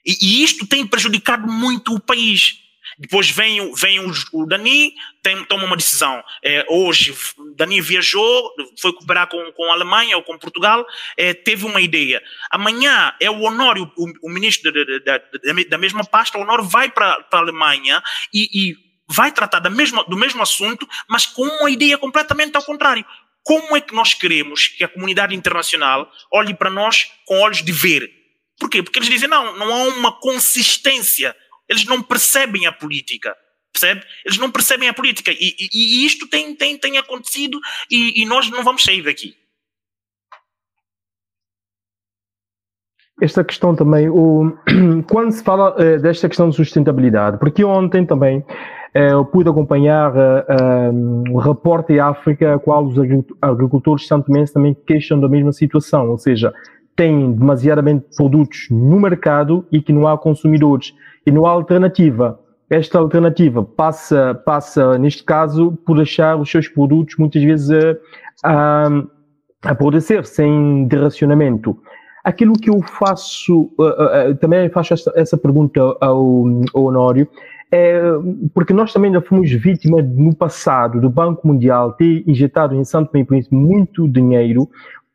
E, 0.05 0.17
e 0.21 0.43
isto 0.43 0.67
tem 0.67 0.87
prejudicado 0.87 1.47
muito 1.47 1.95
o 1.95 2.01
país. 2.01 2.68
Depois 2.99 3.31
vem, 3.31 3.73
vem 3.75 4.01
o, 4.01 4.13
o 4.33 4.47
Dani, 4.47 4.93
tem, 5.23 5.45
toma 5.45 5.65
uma 5.65 5.77
decisão. 5.77 6.23
É, 6.43 6.67
hoje, 6.69 7.15
Dani 7.55 7.81
viajou, 7.81 8.53
foi 8.81 8.93
cooperar 8.93 9.29
com, 9.29 9.53
com 9.53 9.71
a 9.71 9.75
Alemanha 9.75 10.17
ou 10.17 10.23
com 10.23 10.37
Portugal, 10.37 10.85
é, 11.17 11.33
teve 11.33 11.65
uma 11.65 11.81
ideia. 11.81 12.21
Amanhã 12.51 13.15
é 13.21 13.31
o 13.31 13.43
Honório, 13.43 13.91
o, 13.97 14.27
o 14.27 14.29
ministro 14.29 14.73
da, 15.05 15.21
da, 15.69 15.79
mesma 15.79 16.05
pasta, 16.05 16.37
o 16.39 16.43
Honório 16.43 16.65
vai 16.65 16.91
para 16.91 17.25
a 17.31 17.37
Alemanha 17.37 18.03
e, 18.35 18.49
e 18.53 18.77
vai 19.09 19.31
tratar 19.31 19.61
da 19.61 19.71
mesma, 19.71 20.03
do 20.05 20.17
mesmo 20.17 20.43
assunto, 20.43 20.89
mas 21.09 21.25
com 21.25 21.43
uma 21.43 21.71
ideia 21.71 21.97
completamente 21.97 22.57
ao 22.57 22.65
contrário. 22.65 23.05
Como 23.45 23.77
é 23.77 23.81
que 23.81 23.95
nós 23.95 24.13
queremos 24.13 24.69
que 24.69 24.83
a 24.83 24.89
comunidade 24.89 25.35
internacional 25.37 26.11
olhe 26.33 26.53
para 26.53 26.69
nós 26.69 27.13
com 27.25 27.39
olhos 27.41 27.63
de 27.63 27.73
ver? 27.73 28.11
Por 28.59 28.69
quê? 28.69 28.83
Porque 28.83 28.99
eles 28.99 29.09
dizem, 29.09 29.29
não, 29.29 29.57
não 29.57 29.73
há 29.73 29.85
uma 29.95 30.13
consistência 30.21 31.35
eles 31.69 31.85
não 31.85 32.03
percebem 32.03 32.67
a 32.67 32.73
política. 32.73 33.37
Percebe? 33.73 34.03
Eles 34.25 34.39
não 34.39 34.51
percebem 34.51 34.89
a 34.89 34.95
política. 34.95 35.31
E, 35.31 35.55
e, 35.59 35.69
e 35.73 36.07
isto 36.07 36.27
tem, 36.29 36.55
tem, 36.55 36.79
tem 36.79 36.99
acontecido 36.99 37.61
e, 37.91 38.23
e 38.23 38.27
nós 38.27 38.51
não 38.51 38.65
vamos 38.65 38.83
sair 38.83 39.03
daqui. 39.03 39.37
esta 43.21 43.43
questão 43.43 43.75
também, 43.75 44.09
o, 44.09 44.53
quando 45.11 45.33
se 45.33 45.43
fala 45.43 45.75
uh, 45.75 46.01
desta 46.01 46.29
questão 46.29 46.49
de 46.49 46.57
sustentabilidade, 46.57 47.39
porque 47.39 47.65
ontem 47.65 48.07
também 48.07 48.39
uh, 48.39 48.99
eu 48.99 49.25
pude 49.25 49.49
acompanhar 49.49 50.13
uh, 50.13 50.93
um, 50.93 51.25
o 51.33 51.39
reporte 51.39 51.93
em 51.93 51.99
África, 51.99 52.55
a 52.55 52.59
qual 52.59 52.87
os 52.87 52.97
agricultores 53.43 54.07
santomenses 54.07 54.53
também 54.53 54.77
queixam 54.87 55.21
da 55.21 55.29
mesma 55.29 55.53
situação, 55.53 56.09
ou 56.11 56.19
seja, 56.19 56.53
têm 56.99 57.31
demasiadamente 57.31 58.07
produtos 58.17 58.67
no 58.69 58.99
mercado 58.99 59.65
e 59.71 59.81
que 59.81 59.93
não 59.93 60.09
há 60.09 60.19
consumidores 60.19 60.93
e 61.25 61.31
não 61.31 61.47
há 61.47 61.51
alternativa. 61.51 62.41
Esta 62.69 62.99
alternativa 62.99 63.63
passa, 63.63 64.35
passa 64.45 64.99
neste 64.99 65.23
caso, 65.23 65.79
por 65.87 65.97
deixar 65.97 66.37
os 66.37 66.51
seus 66.51 66.67
produtos 66.67 67.15
muitas 67.17 67.41
vezes 67.41 67.71
a, 67.71 68.85
a, 69.63 69.71
a 69.71 69.75
produzir 69.77 70.27
sem 70.27 70.89
direcionamento. 70.89 71.79
Aquilo 72.25 72.55
que 72.55 72.69
eu 72.69 72.83
faço, 72.83 73.71
uh, 73.79 74.31
uh, 74.31 74.35
também 74.41 74.69
faço 74.69 74.93
essa, 74.93 75.13
essa 75.15 75.39
pergunta 75.39 75.81
ao, 76.01 76.45
ao 76.75 76.83
Honório, 76.83 77.29
é, 77.71 78.01
porque 78.55 78.73
nós 78.73 78.93
também 78.93 79.13
já 79.13 79.21
fomos 79.21 79.51
vítimas 79.53 80.05
no 80.05 80.35
passado 80.35 81.01
do 81.01 81.11
Banco 81.11 81.47
Mundial 81.47 81.93
ter 81.93 82.25
injetado 82.27 82.75
em 82.75 82.83
Santo 82.83 83.13
Tomé 83.13 83.25
Príncipe 83.25 83.55
muito 83.55 84.09
dinheiro 84.09 84.69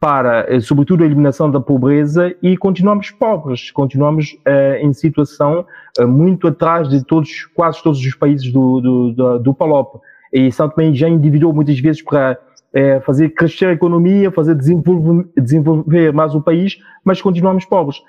para, 0.03 0.53
eh, 0.53 0.59
sobretudo, 0.59 1.01
a 1.01 1.05
eliminação 1.05 1.49
da 1.49 1.61
pobreza 1.61 2.35
e 2.43 2.57
continuamos 2.57 3.09
pobres, 3.09 3.71
continuamos 3.71 4.34
uh, 4.45 4.75
em 4.81 4.91
situação 4.91 5.65
uh, 5.97 6.05
muito 6.05 6.49
atrás 6.49 6.89
de 6.89 7.05
todos, 7.05 7.45
quase 7.55 7.81
todos 7.81 8.01
os 8.01 8.13
países 8.13 8.51
do, 8.51 8.81
do, 8.81 9.13
do, 9.13 9.39
do 9.39 9.53
Palop. 9.53 10.01
E 10.34 10.51
Santo 10.51 10.75
Tomé 10.75 10.93
já 10.93 11.07
endividou 11.07 11.53
muitas 11.53 11.80
vezes 11.80 12.01
para 12.01 12.38
uh, 12.38 13.01
fazer 13.05 13.30
crescer 13.30 13.67
a 13.67 13.71
economia, 13.71 14.30
fazer 14.30 14.55
desenvolver, 14.55 15.25
desenvolver 15.38 16.11
mais 16.11 16.35
o 16.35 16.41
país, 16.41 16.80
mas 17.05 17.21
continuamos 17.21 17.63
pobres. 17.63 18.01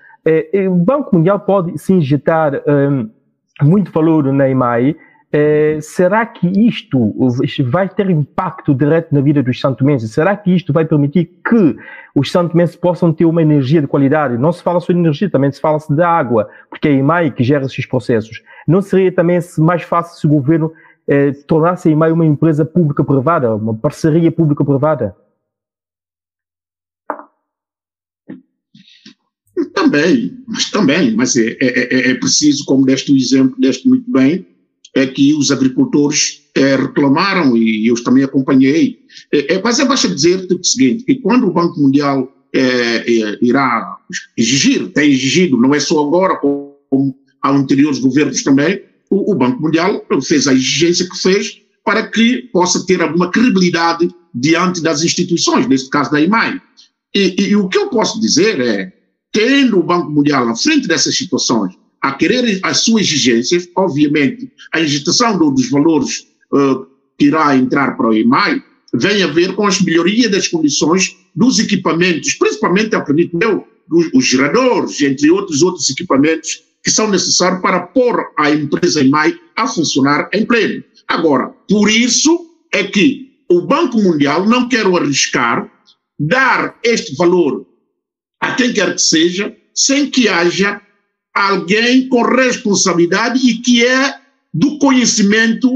o 0.68 0.74
Banco 0.74 1.14
Mundial 1.16 1.38
pode 1.38 1.78
se 1.78 1.92
injetar 1.92 2.60
muito 3.62 3.92
valor 3.92 4.32
na 4.32 4.48
EMAI, 4.48 4.96
é, 5.36 5.80
será 5.80 6.24
que 6.24 6.46
isto 6.46 7.12
vai 7.64 7.88
ter 7.88 8.08
impacto 8.08 8.72
direto 8.72 9.12
na 9.12 9.20
vida 9.20 9.42
dos 9.42 9.58
santomenses? 9.58 10.12
Será 10.12 10.36
que 10.36 10.54
isto 10.54 10.72
vai 10.72 10.84
permitir 10.84 11.24
que 11.44 11.76
os 12.14 12.30
santomenses 12.30 12.76
possam 12.76 13.12
ter 13.12 13.24
uma 13.24 13.42
energia 13.42 13.80
de 13.80 13.88
qualidade? 13.88 14.38
Não 14.38 14.52
se 14.52 14.62
fala 14.62 14.78
só 14.78 14.92
de 14.92 14.98
energia, 15.00 15.28
também 15.28 15.50
se 15.50 15.60
fala 15.60 15.78
de 15.90 16.02
água, 16.02 16.48
porque 16.70 16.86
é 16.86 16.92
a 16.92 16.94
EMAI 16.94 17.32
que 17.32 17.42
gera 17.42 17.64
esses 17.64 17.84
processos. 17.84 18.44
Não 18.64 18.80
seria 18.80 19.10
também 19.10 19.40
mais 19.58 19.82
fácil 19.82 20.20
se 20.20 20.24
o 20.24 20.30
governo 20.30 20.72
é, 21.04 21.32
tornasse 21.48 21.88
a 21.88 21.90
EMAI 21.90 22.12
uma 22.12 22.24
empresa 22.24 22.64
pública-privada, 22.64 23.56
uma 23.56 23.74
parceria 23.74 24.30
pública-privada? 24.30 25.16
Também, 29.74 30.44
mas 30.46 30.70
também, 30.70 31.16
mas 31.16 31.36
é, 31.36 31.56
é, 31.60 31.94
é, 31.94 32.10
é 32.12 32.14
preciso, 32.14 32.64
como 32.64 32.86
deste 32.86 33.12
o 33.12 33.16
exemplo, 33.16 33.60
deste 33.60 33.88
muito 33.88 34.08
bem, 34.12 34.53
é 34.94 35.06
que 35.06 35.34
os 35.34 35.50
agricultores 35.50 36.42
é, 36.54 36.76
reclamaram 36.76 37.56
e 37.56 37.86
eu 37.86 37.94
também 38.02 38.22
acompanhei. 38.22 39.00
É, 39.32 39.54
é, 39.54 39.62
mas 39.62 39.80
é 39.80 39.84
basta 39.84 40.08
dizer-te 40.08 40.54
o 40.54 40.64
seguinte, 40.64 41.04
que 41.04 41.16
quando 41.16 41.46
o 41.46 41.52
Banco 41.52 41.80
Mundial 41.80 42.32
é, 42.54 43.36
irá 43.42 43.96
exigir, 44.36 44.88
tem 44.92 45.10
exigido, 45.10 45.56
não 45.56 45.74
é 45.74 45.80
só 45.80 46.06
agora, 46.06 46.36
como 46.36 47.16
há 47.42 47.50
anteriores 47.50 47.98
governos 47.98 48.42
também, 48.44 48.82
o, 49.10 49.32
o 49.32 49.34
Banco 49.34 49.60
Mundial 49.60 50.04
fez 50.22 50.46
a 50.46 50.54
exigência 50.54 51.08
que 51.08 51.18
fez 51.18 51.60
para 51.84 52.06
que 52.06 52.48
possa 52.52 52.86
ter 52.86 53.02
alguma 53.02 53.30
credibilidade 53.30 54.08
diante 54.32 54.80
das 54.80 55.02
instituições, 55.02 55.66
neste 55.66 55.90
caso 55.90 56.10
da 56.10 56.20
IMAI. 56.20 56.60
E, 57.14 57.34
e, 57.38 57.48
e 57.50 57.56
o 57.56 57.68
que 57.68 57.78
eu 57.78 57.88
posso 57.88 58.20
dizer 58.20 58.60
é, 58.60 58.92
tendo 59.32 59.80
o 59.80 59.82
Banco 59.82 60.10
Mundial 60.10 60.48
à 60.48 60.56
frente 60.56 60.86
dessas 60.86 61.16
situações, 61.16 61.74
a 62.04 62.12
querer 62.12 62.60
as 62.62 62.80
suas 62.80 63.04
exigências, 63.04 63.66
obviamente, 63.74 64.52
a 64.74 64.78
injetação 64.78 65.38
dos 65.38 65.70
valores 65.70 66.26
uh, 66.52 66.86
que 67.18 67.28
irá 67.28 67.56
entrar 67.56 67.96
para 67.96 68.10
o 68.10 68.12
EMAI 68.12 68.62
vem 68.92 69.22
a 69.22 69.26
ver 69.26 69.54
com 69.54 69.66
as 69.66 69.80
melhorias 69.80 70.30
das 70.30 70.46
condições 70.46 71.16
dos 71.34 71.58
equipamentos, 71.58 72.34
principalmente, 72.34 72.94
acredito 72.94 73.38
eu, 73.40 73.66
os, 73.90 74.10
os 74.12 74.26
geradores, 74.26 75.00
entre 75.00 75.30
outros 75.30 75.62
outros 75.62 75.88
equipamentos 75.88 76.62
que 76.84 76.90
são 76.90 77.10
necessários 77.10 77.62
para 77.62 77.80
pôr 77.80 78.22
a 78.38 78.50
empresa 78.50 79.00
EMAI 79.00 79.34
a 79.56 79.66
funcionar 79.66 80.28
em 80.34 80.44
pleno. 80.44 80.84
Agora, 81.08 81.54
por 81.66 81.88
isso 81.88 82.38
é 82.70 82.84
que 82.84 83.30
o 83.48 83.62
Banco 83.62 83.96
Mundial 83.96 84.46
não 84.46 84.68
quer 84.68 84.84
arriscar 84.84 85.72
dar 86.20 86.78
este 86.82 87.16
valor 87.16 87.66
a 88.42 88.52
quem 88.52 88.74
quer 88.74 88.94
que 88.94 89.00
seja, 89.00 89.56
sem 89.74 90.10
que 90.10 90.28
haja 90.28 90.83
alguém 91.34 92.08
com 92.08 92.22
responsabilidade 92.22 93.38
e 93.44 93.58
que 93.58 93.84
é 93.84 94.18
do 94.52 94.78
conhecimento 94.78 95.68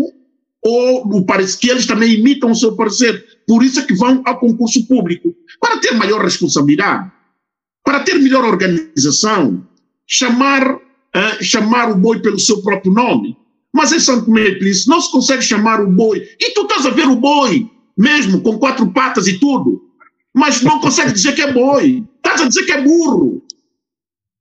ou 0.63 1.09
do 1.09 1.25
parecer, 1.25 1.59
que 1.59 1.71
eles 1.71 1.87
também 1.87 2.15
imitam 2.15 2.51
o 2.51 2.55
seu 2.55 2.77
parecer. 2.77 3.25
Por 3.47 3.63
isso 3.65 3.81
é 3.81 3.85
que 3.85 3.95
vão 3.95 4.23
ao 4.25 4.39
concurso 4.39 4.87
público, 4.87 5.35
para 5.61 5.79
ter 5.79 5.95
maior 5.95 6.23
responsabilidade, 6.23 7.11
para 7.85 8.01
ter 8.01 8.15
melhor 8.15 8.45
organização, 8.45 9.67
chamar, 10.07 10.79
eh, 11.15 11.43
chamar 11.43 11.91
o 11.91 11.97
boi 11.97 12.21
pelo 12.21 12.39
seu 12.39 12.63
próprio 12.63 12.93
nome. 12.93 13.37
Mas 13.73 13.93
em 13.93 14.01
Santo 14.01 14.27
Tomé 14.27 14.49
e 14.49 14.73
não 14.87 15.01
se 15.01 15.11
consegue 15.11 15.43
chamar 15.43 15.81
o 15.81 15.91
boi. 15.91 16.19
E 16.41 16.55
tu 16.55 16.63
estás 16.63 16.87
a 16.87 16.91
ver 16.91 17.07
o 17.07 17.17
boi, 17.17 17.71
mesmo 17.97 18.41
com 18.41 18.59
quatro 18.59 18.91
patas 18.93 19.27
e 19.27 19.39
tudo, 19.39 19.83
mas 20.35 20.63
não 20.63 20.81
consegue 20.81 21.13
dizer 21.13 21.35
que 21.35 21.43
é 21.43 21.53
boi. 21.53 22.05
Estás 22.17 22.41
a 22.41 22.49
dizer 22.49 22.65
que 22.65 22.73
é 22.73 22.83
burro. 22.83 23.43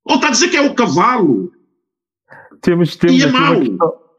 Ou 0.10 0.16
está 0.16 0.28
a 0.30 0.32
dizer 0.32 0.50
que 0.50 0.58
é 0.58 0.62
o 0.62 0.74
cavalo. 0.74 1.52
Temos, 2.62 2.96
temos 2.96 3.22
e 3.22 3.24
é 3.24 3.28
mau. 3.28 3.62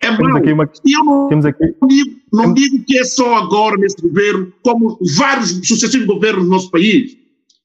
É 0.00 0.10
mau. 0.10 0.36
Aqui 0.36 0.52
uma... 0.52 0.70
E 0.84 0.96
eu 0.96 1.04
não, 1.04 1.28
temos 1.28 1.44
aqui... 1.44 1.64
não, 1.80 1.88
digo, 1.88 2.20
não 2.32 2.54
digo 2.54 2.84
que 2.84 2.98
é 2.98 3.04
só 3.04 3.36
agora 3.36 3.76
neste 3.76 4.02
governo, 4.02 4.52
como 4.62 4.98
vários 5.16 5.50
sucessivos 5.66 6.06
governos 6.06 6.44
no 6.44 6.50
nosso 6.50 6.70
país. 6.70 7.16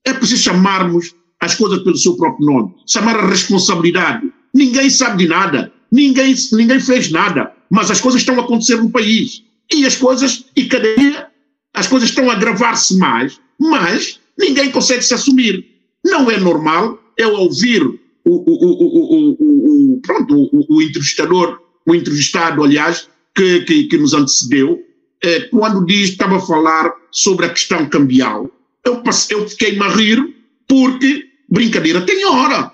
É 0.05 0.13
preciso 0.13 0.43
chamarmos 0.43 1.13
as 1.39 1.55
coisas 1.55 1.83
pelo 1.83 1.97
seu 1.97 2.15
próprio 2.15 2.45
nome, 2.45 2.73
chamar 2.87 3.17
a 3.17 3.27
responsabilidade. 3.27 4.31
Ninguém 4.53 4.89
sabe 4.89 5.23
de 5.23 5.29
nada, 5.29 5.71
ninguém, 5.91 6.33
ninguém 6.53 6.79
fez 6.79 7.11
nada, 7.11 7.53
mas 7.69 7.91
as 7.91 7.99
coisas 7.99 8.21
estão 8.21 8.39
a 8.39 8.43
acontecer 8.43 8.77
no 8.77 8.89
país. 8.89 9.43
E 9.73 9.85
as 9.85 9.95
coisas, 9.95 10.45
e 10.55 10.65
cada 10.65 10.95
dia, 10.95 11.27
as 11.73 11.87
coisas 11.87 12.09
estão 12.09 12.29
a 12.29 12.33
agravar-se 12.33 12.97
mais, 12.97 13.39
mas 13.59 14.19
ninguém 14.37 14.71
consegue 14.71 15.01
se 15.01 15.13
assumir. 15.13 15.65
Não 16.03 16.29
é 16.31 16.39
normal 16.39 16.97
eu 17.17 17.33
ouvir 17.33 17.99
o, 18.25 18.35
o, 18.35 19.93
o, 19.93 20.01
pronto, 20.01 20.49
o, 20.69 20.81
entrevistador, 20.81 21.59
o 21.85 21.93
entrevistado, 21.93 22.63
aliás, 22.63 23.09
que, 23.35 23.61
que, 23.61 23.83
que 23.85 23.97
nos 23.97 24.13
antecedeu, 24.13 24.81
é, 25.23 25.41
quando 25.41 25.85
diz, 25.85 26.11
estava 26.11 26.37
a 26.37 26.41
falar 26.41 26.93
sobre 27.11 27.45
a 27.45 27.49
questão 27.49 27.87
cambial, 27.87 28.49
eu, 28.85 29.01
eu 29.29 29.49
fiquei-me 29.49 29.83
a 29.83 29.89
rir 29.89 30.35
porque, 30.67 31.25
brincadeira, 31.49 32.01
tem 32.05 32.25
hora. 32.25 32.71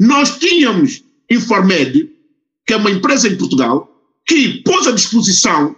Nós 0.00 0.38
tínhamos 0.38 1.02
Informed, 1.30 2.10
que 2.66 2.74
é 2.74 2.76
uma 2.76 2.90
empresa 2.90 3.28
em 3.28 3.36
Portugal, 3.36 3.90
que 4.26 4.62
pôs 4.62 4.86
à 4.86 4.92
disposição 4.92 5.74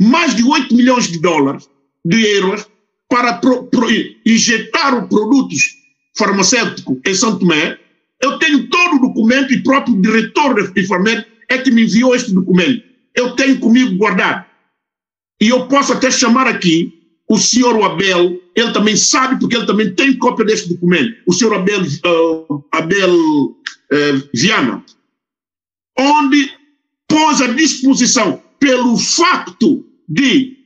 mais 0.00 0.34
de 0.34 0.44
8 0.44 0.74
milhões 0.74 1.08
de 1.08 1.20
dólares, 1.20 1.68
de 2.04 2.20
euros, 2.36 2.66
para 3.08 3.34
pro, 3.34 3.64
pro, 3.64 3.88
injetar 4.24 5.08
produtos 5.08 5.76
farmacêuticos 6.16 6.98
em 7.04 7.14
São 7.14 7.38
Tomé, 7.38 7.78
eu 8.22 8.38
tenho 8.38 8.68
todo 8.68 8.96
o 8.96 9.08
documento 9.08 9.52
e 9.52 9.58
o 9.58 9.62
próprio 9.62 10.00
diretor 10.00 10.54
da 10.54 10.80
Informed 10.80 11.26
é 11.48 11.58
que 11.58 11.70
me 11.70 11.84
enviou 11.84 12.14
este 12.14 12.32
documento. 12.32 12.82
Eu 13.14 13.34
tenho 13.36 13.58
comigo 13.58 13.96
guardado. 13.96 14.44
E 15.40 15.48
eu 15.48 15.68
posso 15.68 15.92
até 15.92 16.10
chamar 16.10 16.46
aqui 16.46 16.98
o 17.28 17.38
senhor 17.38 17.80
Abel, 17.84 18.40
ele 18.54 18.72
também 18.72 18.96
sabe, 18.96 19.38
porque 19.38 19.56
ele 19.56 19.66
também 19.66 19.94
tem 19.94 20.16
cópia 20.16 20.46
deste 20.46 20.70
documento, 20.70 21.14
o 21.26 21.32
senhor 21.32 21.54
Abel, 21.54 21.82
uh, 21.82 22.64
Abel 22.72 23.14
uh, 23.14 24.28
Viana, 24.34 24.82
onde 25.96 26.50
pôs 27.06 27.40
à 27.42 27.48
disposição, 27.48 28.42
pelo 28.58 28.96
facto 28.96 29.84
de 30.08 30.56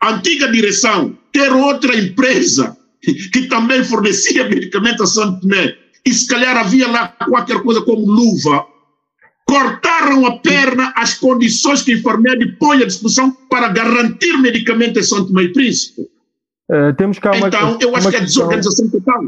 a 0.00 0.14
antiga 0.14 0.52
direção 0.52 1.18
ter 1.32 1.50
outra 1.50 1.98
empresa 1.98 2.76
que 3.02 3.48
também 3.48 3.82
fornecia 3.82 4.48
medicamento 4.48 5.02
a 5.02 5.06
Santo 5.06 5.40
Tomé, 5.40 5.76
e 6.06 6.14
se 6.14 6.28
calhar 6.28 6.56
havia 6.56 6.88
lá 6.88 7.08
qualquer 7.08 7.60
coisa 7.62 7.82
como 7.82 8.06
luva, 8.06 8.64
cortaram 9.44 10.24
a 10.24 10.38
perna 10.38 10.92
às 10.96 11.14
condições 11.14 11.82
que 11.82 11.92
a 11.92 11.96
enfermeira 11.96 12.46
põe 12.60 12.82
à 12.82 12.86
disposição 12.86 13.32
para 13.50 13.68
garantir 13.68 14.38
medicamento 14.38 15.00
em 15.00 15.02
Tomé 15.02 15.42
e 15.42 15.52
Príncipe. 15.52 16.02
Uh, 16.70 16.94
temos 16.96 17.18
cá 17.18 17.32
uma, 17.32 17.48
então, 17.48 17.78
eu 17.80 17.94
acho 17.94 18.08
que 18.08 18.16
é 18.16 18.20
desorganização 18.20 18.88
total. 18.88 19.20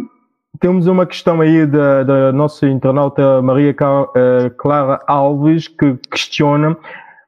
Temos 0.61 0.87
uma 0.87 1.05
questão 1.05 1.41
aí 1.41 1.67
da, 1.67 2.03
da 2.03 2.33
nossa 2.33 2.67
internauta 2.67 3.41
Maria 3.43 3.71
eh, 3.71 4.51
Clara 4.57 5.01
Alves 5.07 5.69
que 5.69 5.97
questiona 6.11 6.77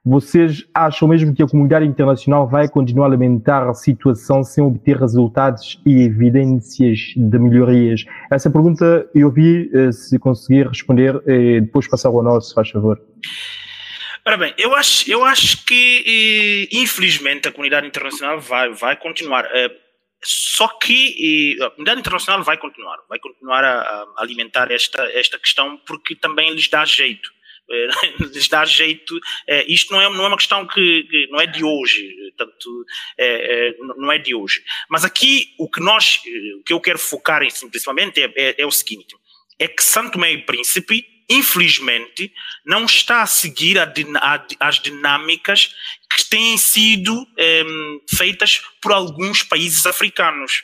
vocês 0.03 0.65
acham 0.73 1.07
mesmo 1.07 1.33
que 1.33 1.43
a 1.43 1.47
comunidade 1.47 1.85
internacional 1.85 2.47
vai 2.47 2.67
continuar 2.67 3.05
a 3.05 3.09
lamentar 3.09 3.69
a 3.69 3.73
situação 3.73 4.43
sem 4.43 4.63
obter 4.63 4.97
resultados 4.97 5.79
e 5.85 6.01
evidências 6.01 7.13
de 7.15 7.37
melhorias? 7.37 8.03
Essa 8.31 8.49
pergunta 8.49 9.07
eu 9.13 9.31
vi, 9.31 9.69
eh, 9.71 9.91
se 9.91 10.17
conseguir 10.17 10.67
responder, 10.67 11.21
eh, 11.27 11.61
depois 11.61 11.87
passar 11.87 12.09
ao 12.09 12.23
nosso, 12.23 12.53
faz 12.55 12.71
favor. 12.71 12.99
Ora 14.25 14.37
bem, 14.37 14.53
eu 14.57 14.75
acho, 14.75 15.09
eu 15.09 15.23
acho 15.23 15.63
que, 15.65 16.03
eh, 16.73 16.75
infelizmente, 16.75 17.47
a 17.47 17.51
comunidade 17.51 17.85
internacional 17.85 18.39
vai, 18.39 18.73
vai 18.73 18.95
continuar. 18.95 19.47
Só 20.23 20.67
que 20.67 21.57
a 21.61 21.69
comunidade 21.71 21.99
internacional 21.99 22.43
vai 22.43 22.57
continuar, 22.57 22.97
vai 23.07 23.19
continuar 23.19 23.63
a, 23.63 23.81
a 23.81 24.05
alimentar 24.17 24.71
esta, 24.71 25.03
esta 25.13 25.37
questão 25.37 25.79
porque 25.85 26.15
também 26.15 26.53
lhes 26.53 26.67
dá 26.67 26.85
jeito 26.85 27.29
lhes 28.19 28.47
dar 28.47 28.65
jeito. 28.65 29.19
É, 29.47 29.65
isto 29.71 29.91
não 29.91 30.01
é, 30.01 30.09
não 30.09 30.25
é 30.25 30.27
uma 30.27 30.37
questão 30.37 30.65
que, 30.67 31.03
que 31.03 31.27
não 31.27 31.39
é 31.39 31.47
de 31.47 31.63
hoje, 31.63 32.09
tanto, 32.37 32.85
é, 33.17 33.69
é, 33.69 33.77
não 33.97 34.11
é 34.11 34.17
de 34.17 34.33
hoje. 34.35 34.63
Mas 34.89 35.05
aqui 35.05 35.53
o 35.57 35.69
que 35.69 35.79
nós, 35.81 36.19
o 36.59 36.63
que 36.63 36.73
eu 36.73 36.79
quero 36.79 36.99
focar 36.99 37.43
em, 37.43 37.49
principalmente 37.69 38.21
é, 38.21 38.31
é, 38.35 38.55
é, 38.61 38.65
o 38.65 38.71
seguinte: 38.71 39.15
é 39.59 39.67
que 39.67 39.83
Santo 39.83 40.13
Tomé 40.13 40.33
e 40.33 40.39
Príncipe, 40.39 41.05
infelizmente, 41.29 42.33
não 42.65 42.85
está 42.85 43.21
a 43.21 43.27
seguir 43.27 43.79
a, 43.79 43.91
a, 44.17 44.45
as 44.59 44.79
dinâmicas 44.79 45.73
que 46.13 46.29
têm 46.29 46.57
sido 46.57 47.25
ehm, 47.37 47.99
feitas 48.09 48.61
por 48.81 48.91
alguns 48.91 49.43
países 49.43 49.85
africanos. 49.85 50.63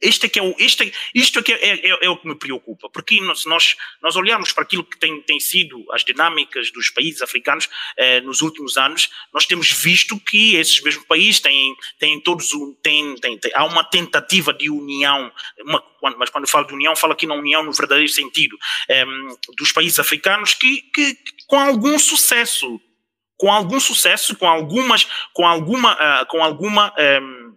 Este 0.00 0.26
é 0.26 0.28
que 0.28 0.38
é 0.38 0.42
o, 0.42 0.54
este, 0.58 0.92
isto 1.14 1.38
é, 1.38 1.42
que 1.42 1.52
é, 1.52 1.78
é, 1.78 2.04
é, 2.04 2.08
o 2.08 2.16
que 2.16 2.26
me 2.26 2.34
preocupa, 2.34 2.88
porque 2.88 3.18
se 3.34 3.48
nós, 3.48 3.76
nós 4.02 4.16
olharmos 4.16 4.52
para 4.52 4.62
aquilo 4.62 4.82
que 4.82 4.98
tem, 4.98 5.20
tem 5.22 5.38
sido 5.38 5.84
as 5.92 6.04
dinâmicas 6.04 6.70
dos 6.70 6.90
países 6.90 7.20
africanos 7.20 7.68
eh, 7.96 8.20
nos 8.22 8.40
últimos 8.40 8.76
anos, 8.76 9.10
nós 9.32 9.44
temos 9.46 9.70
visto 9.70 10.18
que 10.18 10.56
esses 10.56 10.80
mesmos 10.80 11.04
países 11.04 11.40
têm, 11.40 11.76
têm 11.98 12.20
todos, 12.20 12.50
têm, 12.82 13.14
têm, 13.16 13.38
têm, 13.38 13.52
há 13.54 13.64
uma 13.64 13.84
tentativa 13.84 14.54
de 14.54 14.70
união, 14.70 15.30
uma, 15.60 15.84
mas 16.16 16.30
quando 16.30 16.44
eu 16.44 16.50
falo 16.50 16.66
de 16.66 16.72
união, 16.72 16.96
falo 16.96 17.12
aqui 17.12 17.26
na 17.26 17.34
união 17.34 17.62
no 17.62 17.72
verdadeiro 17.72 18.08
sentido, 18.08 18.56
eh, 18.88 19.04
dos 19.58 19.72
países 19.72 19.98
africanos 19.98 20.54
que, 20.54 20.82
que, 20.94 21.16
com 21.46 21.58
algum 21.58 21.98
sucesso, 21.98 22.80
com 23.36 23.50
algum 23.50 23.80
sucesso, 23.80 24.36
com 24.36 24.46
algumas, 24.46 25.06
com 25.32 25.46
alguma, 25.46 25.94
uh, 25.94 26.26
com 26.26 26.44
alguma 26.44 26.92
um, 27.22 27.56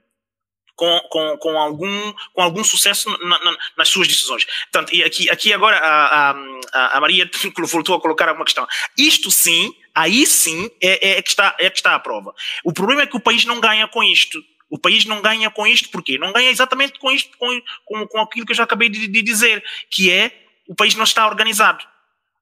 com, 0.76 1.00
com, 1.10 1.38
com, 1.38 1.58
algum, 1.60 2.14
com 2.34 2.42
algum 2.42 2.64
sucesso 2.64 3.10
na, 3.10 3.40
na, 3.40 3.58
nas 3.78 3.90
suas 3.90 4.08
decisões. 4.08 4.46
Portanto, 4.72 4.94
e 4.94 5.04
aqui, 5.04 5.30
aqui 5.30 5.54
agora 5.54 5.78
a, 5.78 6.32
a, 6.32 6.98
a 6.98 7.02
Maria 7.02 7.30
voltou 7.68 7.96
a 7.96 8.02
colocar 8.02 8.34
uma 8.34 8.46
questão. 8.46 8.68
Isto 8.98 9.30
sim, 9.30 9.74
aí 9.94 10.26
sim 10.26 10.70
é, 10.82 11.18
é, 11.18 11.22
que 11.22 11.30
está, 11.30 11.56
é 11.60 11.70
que 11.70 11.78
está 11.78 11.96
à 11.96 12.00
prova. 12.00 12.34
O 12.64 12.74
problema 12.74 13.04
é 13.04 13.08
que 13.08 13.18
o 13.18 13.22
país 13.22 13.46
não 13.46 13.60
ganha 13.60 13.88
com 13.88 14.04
isto. 14.04 14.44
O 14.70 14.80
país 14.80 15.06
não 15.06 15.22
ganha 15.22 15.52
com 15.52 15.68
isto, 15.68 15.90
porquê? 15.90 16.18
Não 16.18 16.34
ganha 16.34 16.50
exatamente 16.50 16.98
com 16.98 17.12
isto, 17.12 17.38
com, 17.38 17.62
com, 17.86 18.08
com 18.08 18.20
aquilo 18.22 18.46
que 18.46 18.54
eu 18.54 18.56
já 18.56 18.64
acabei 18.64 18.90
de, 18.90 19.08
de 19.08 19.22
dizer, 19.22 19.64
que 19.92 20.10
é 20.10 20.32
o 20.68 20.74
país 20.74 20.96
não 20.96 21.04
está 21.04 21.28
organizado. 21.28 21.86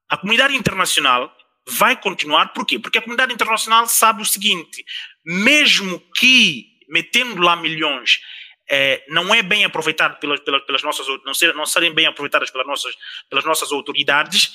A 0.08 0.16
comunidade 0.16 0.56
internacional 0.56 1.34
vai 1.68 1.94
continuar, 1.94 2.52
porquê? 2.54 2.78
Porque 2.78 2.98
a 2.98 3.02
comunidade 3.02 3.34
internacional 3.34 3.86
sabe 3.86 4.22
o 4.22 4.24
seguinte: 4.24 4.82
mesmo 5.24 6.00
que 6.16 6.71
metendo 6.92 7.40
lá 7.40 7.56
milhões, 7.56 8.20
é, 8.68 9.02
não 9.08 9.34
é 9.34 9.42
bem 9.42 9.64
aproveitado 9.64 10.20
pelas, 10.20 10.40
pelas, 10.40 10.62
pelas 10.64 10.82
nossas, 10.82 11.06
não, 11.24 11.32
ser, 11.32 11.54
não 11.54 11.64
serem 11.64 11.92
bem 11.92 12.06
aproveitadas 12.06 12.50
pelas 12.50 12.66
nossas, 12.66 12.94
pelas 13.30 13.44
nossas 13.44 13.72
autoridades, 13.72 14.52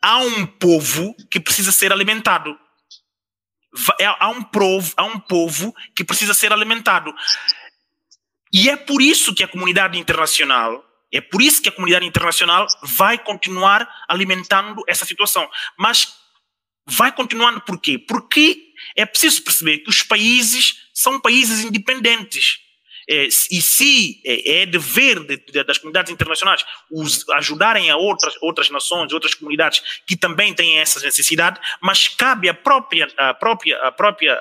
há 0.00 0.18
um 0.18 0.46
povo 0.46 1.16
que 1.30 1.40
precisa 1.40 1.72
ser 1.72 1.90
alimentado. 1.90 2.58
É, 3.98 4.06
há 4.06 4.28
um, 4.28 4.42
povo, 4.42 4.92
há 4.96 5.04
um 5.04 5.18
povo 5.18 5.74
que 5.96 6.04
precisa 6.04 6.34
ser 6.34 6.52
alimentado. 6.52 7.14
E 8.52 8.68
é 8.68 8.76
por 8.76 9.00
isso 9.02 9.34
que 9.34 9.42
a 9.42 9.48
comunidade 9.48 9.98
internacional, 9.98 10.84
é 11.12 11.20
por 11.20 11.40
isso 11.40 11.62
que 11.62 11.68
a 11.68 11.72
comunidade 11.72 12.06
internacional 12.06 12.66
vai 12.82 13.18
continuar 13.18 13.88
alimentando 14.08 14.82
essa 14.86 15.04
situação. 15.04 15.48
Mas 15.76 16.14
vai 16.86 17.12
continuando 17.12 17.60
por 17.60 17.80
quê? 17.80 17.98
Porque 17.98 18.67
é 18.96 19.06
preciso 19.06 19.42
perceber 19.42 19.78
que 19.78 19.90
os 19.90 20.02
países 20.02 20.88
são 20.92 21.20
países 21.20 21.64
independentes. 21.64 22.58
É, 23.10 23.26
e 23.26 23.62
se 23.62 24.20
é, 24.22 24.60
é 24.60 24.66
dever 24.66 25.20
de, 25.20 25.38
de, 25.38 25.64
das 25.64 25.78
comunidades 25.78 26.12
internacionais 26.12 26.62
os, 26.90 27.26
ajudarem 27.30 27.90
a 27.90 27.96
outras, 27.96 28.34
outras 28.42 28.68
nações, 28.68 29.14
outras 29.14 29.34
comunidades 29.34 30.02
que 30.06 30.14
também 30.14 30.52
têm 30.52 30.78
essa 30.78 31.00
necessidade, 31.00 31.58
mas 31.80 32.06
cabe 32.06 32.50
à 32.50 32.54
própria, 32.54 33.08
a 33.16 33.32
própria, 33.32 33.78
a 33.78 33.90
própria, 33.90 34.38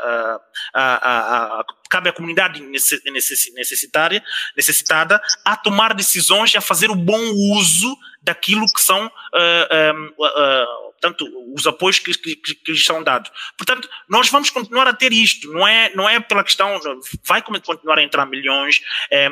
cabe 1.89 2.09
à 2.09 2.11
comunidade 2.11 2.61
necessitária, 2.61 4.21
necessitada 4.53 5.21
a 5.45 5.55
tomar 5.55 5.93
decisões 5.93 6.53
e 6.53 6.57
a 6.57 6.61
fazer 6.61 6.91
o 6.91 6.95
bom 6.95 7.21
uso 7.55 7.97
daquilo 8.27 8.65
que 8.65 8.81
são 8.81 9.07
uh, 9.07 10.13
uh, 10.19 10.87
portanto, 10.99 11.25
os 11.55 11.65
apoios 11.65 11.99
que, 11.99 12.13
que, 12.13 12.35
que 12.35 12.71
lhes 12.71 12.83
são 12.83 13.01
dados. 13.03 13.31
Portanto, 13.57 13.89
nós 14.09 14.29
vamos 14.29 14.49
continuar 14.49 14.87
a 14.87 14.93
ter 14.93 15.13
isto, 15.13 15.51
não 15.53 15.67
é, 15.67 15.91
não 15.95 16.09
é 16.09 16.19
pela 16.19 16.43
questão, 16.43 16.77
vai 17.23 17.41
continuar 17.41 17.99
a 17.99 18.03
entrar 18.03 18.25
milhões, 18.25 18.81
é, 19.11 19.29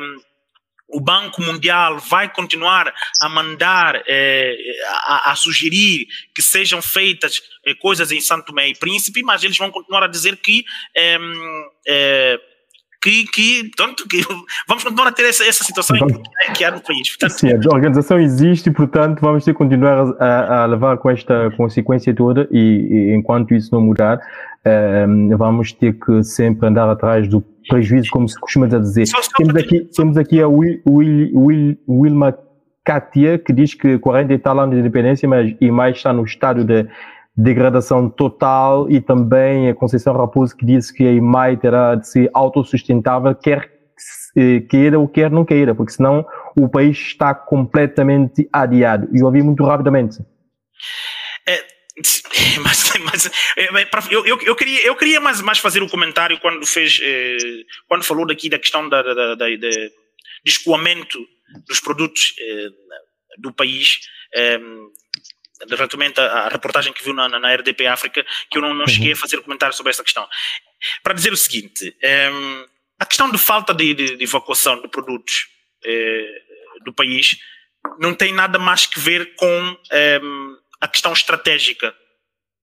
o 0.88 1.00
Banco 1.00 1.42
Mundial 1.42 1.98
vai 1.98 2.32
continuar 2.32 2.94
a 3.20 3.28
mandar, 3.28 4.00
é, 4.06 4.56
a, 5.06 5.32
a, 5.32 5.36
sugerir 5.36 6.06
que 6.32 6.40
sejam 6.40 6.80
feitas 6.80 7.42
é, 7.66 7.74
coisas 7.74 8.12
em 8.12 8.20
Santo 8.20 8.46
Tomé 8.46 8.68
e 8.68 8.78
Príncipe, 8.78 9.22
mas 9.24 9.42
eles 9.42 9.58
vão 9.58 9.70
continuar 9.70 10.04
a 10.04 10.08
dizer 10.08 10.36
que 10.36 10.64
é, 10.96 11.18
que, 13.06 13.24
que, 13.26 13.70
portanto, 13.76 14.04
que 14.08 14.20
vamos 14.66 14.82
continuar 14.82 15.06
a 15.08 15.12
ter 15.12 15.26
essa, 15.26 15.44
essa 15.44 15.62
situação 15.62 15.96
então, 15.96 16.20
que 16.52 16.64
há 16.64 16.72
no 16.72 16.80
país. 16.80 17.08
Portanto, 17.10 17.38
sim, 17.38 17.52
a 17.52 17.74
organização 17.74 18.18
existe, 18.18 18.68
portanto, 18.72 19.20
vamos 19.20 19.44
ter 19.44 19.52
que 19.52 19.58
continuar 19.58 20.16
a, 20.18 20.62
a 20.62 20.66
levar 20.66 20.98
com 20.98 21.08
esta 21.08 21.52
consequência 21.56 22.12
toda 22.12 22.48
e, 22.50 22.58
e 22.58 23.14
enquanto 23.14 23.54
isso 23.54 23.72
não 23.72 23.80
mudar, 23.80 24.18
um, 24.18 25.30
ehm, 25.30 25.36
vamos 25.36 25.72
ter 25.72 25.92
que 25.92 26.24
sempre 26.24 26.66
andar 26.66 26.90
atrás 26.90 27.28
do 27.28 27.40
prejuízo, 27.68 28.10
como 28.10 28.28
se 28.28 28.38
costuma 28.40 28.66
dizer. 28.66 29.06
Só, 29.06 29.22
só 29.22 29.30
temos, 29.36 29.54
aqui, 29.54 29.80
temos 29.94 30.16
aqui 30.16 30.42
a 30.42 30.48
Will, 30.48 30.80
Will, 30.84 31.30
Will, 31.32 31.78
Wilma 31.88 32.36
Katia, 32.84 33.38
que 33.38 33.52
diz 33.52 33.74
que 33.74 33.98
40 33.98 34.34
está 34.34 34.52
lá 34.52 34.66
de 34.66 34.76
independência, 34.76 35.28
mas 35.28 35.54
e 35.60 35.70
mais 35.70 35.96
está 35.96 36.12
no 36.12 36.24
estado 36.24 36.64
de 36.64 36.88
degradação 37.36 38.08
total 38.08 38.90
e 38.90 39.00
também 39.00 39.68
a 39.68 39.74
Conceição 39.74 40.16
Raposo 40.16 40.56
que 40.56 40.64
disse 40.64 40.92
que 40.92 41.06
a 41.06 41.12
IMAI 41.12 41.56
terá 41.56 41.94
de 41.94 42.08
ser 42.08 42.30
autossustentável, 42.32 43.34
quer 43.34 43.76
queira 44.68 44.98
ou 44.98 45.08
quer 45.08 45.30
não 45.30 45.44
queira, 45.44 45.74
porque 45.74 45.92
senão 45.92 46.26
o 46.56 46.68
país 46.68 46.98
está 46.98 47.34
completamente 47.34 48.48
adiado. 48.52 49.08
E 49.14 49.20
eu 49.20 49.26
ouvi 49.26 49.42
muito 49.42 49.64
rapidamente. 49.64 50.18
É, 51.48 51.64
mas, 52.60 52.92
mas 53.00 53.26
é, 53.56 53.68
eu, 54.10 54.26
eu, 54.26 54.38
eu, 54.42 54.54
queria, 54.54 54.86
eu 54.86 54.94
queria 54.94 55.20
mais, 55.20 55.40
mais 55.40 55.58
fazer 55.58 55.82
um 55.82 55.88
comentário 55.88 56.38
quando 56.40 56.66
fez, 56.66 57.00
eh, 57.02 57.38
quando 57.88 58.04
falou 58.04 58.26
daqui 58.26 58.50
da 58.50 58.58
questão 58.58 58.88
da, 58.88 59.02
da, 59.02 59.14
da, 59.14 59.34
da 59.34 59.46
de 59.48 60.52
escoamento 60.52 61.18
dos 61.66 61.80
produtos 61.80 62.34
eh, 62.38 62.68
do 63.38 63.52
país. 63.52 64.00
Eh, 64.34 64.60
relativamente 65.68 66.20
à, 66.20 66.48
reportagem 66.48 66.92
que 66.92 67.02
viu 67.02 67.14
na, 67.14 67.28
na, 67.28 67.54
RDP 67.54 67.86
África, 67.86 68.24
que 68.50 68.58
eu 68.58 68.62
não, 68.62 68.74
não 68.74 68.86
cheguei 68.86 69.12
a 69.12 69.16
fazer 69.16 69.40
comentário 69.40 69.74
sobre 69.74 69.90
essa 69.90 70.04
questão. 70.04 70.28
Para 71.02 71.14
dizer 71.14 71.32
o 71.32 71.36
seguinte, 71.36 71.88
um, 71.88 72.06
ehm, 72.06 72.64
a 72.98 73.06
questão 73.06 73.30
de 73.30 73.38
falta 73.38 73.74
de, 73.74 73.94
de, 73.94 74.16
de 74.16 74.24
evacuação 74.24 74.80
de 74.80 74.88
produtos 74.88 75.48
eh, 75.84 76.42
do 76.84 76.92
país 76.92 77.38
não 77.98 78.14
tem 78.14 78.32
nada 78.32 78.58
mais 78.58 78.86
que 78.86 78.98
ver 78.98 79.34
com 79.36 79.46
um, 79.46 79.76
ehm, 79.92 80.56
a 80.80 80.88
questão 80.88 81.12
estratégica. 81.12 81.94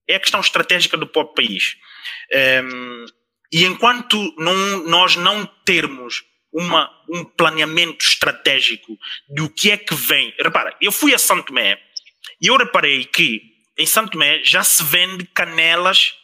É 0.08 0.16
a 0.16 0.20
questão 0.20 0.40
estratégica 0.40 0.96
do 0.96 1.06
próprio 1.06 1.46
país. 1.46 1.76
Um, 2.32 2.36
ehm, 2.36 3.06
e 3.52 3.64
enquanto 3.64 4.34
não, 4.36 4.54
nós 4.88 5.16
não 5.16 5.46
termos 5.64 6.24
uma, 6.52 6.90
um 7.08 7.24
planeamento 7.24 8.04
estratégico 8.04 8.98
do 9.28 9.48
que 9.48 9.70
é 9.70 9.76
que 9.76 9.94
vem. 9.94 10.34
Repara, 10.38 10.76
eu 10.80 10.92
fui 10.92 11.14
a 11.14 11.18
Santo 11.18 11.46
Tomé 11.46 11.80
e 12.40 12.46
eu 12.46 12.56
reparei 12.56 13.04
que 13.04 13.42
em 13.78 13.86
Santo 13.86 14.12
Tomé 14.12 14.42
já 14.44 14.62
se 14.62 14.82
vende 14.82 15.26
canelas 15.26 16.14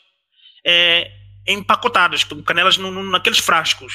é, 0.65 1.11
empacotadas, 1.47 2.25
canelas 2.47 2.77
no, 2.77 2.91
no, 2.91 3.03
naqueles 3.03 3.39
frascos. 3.39 3.95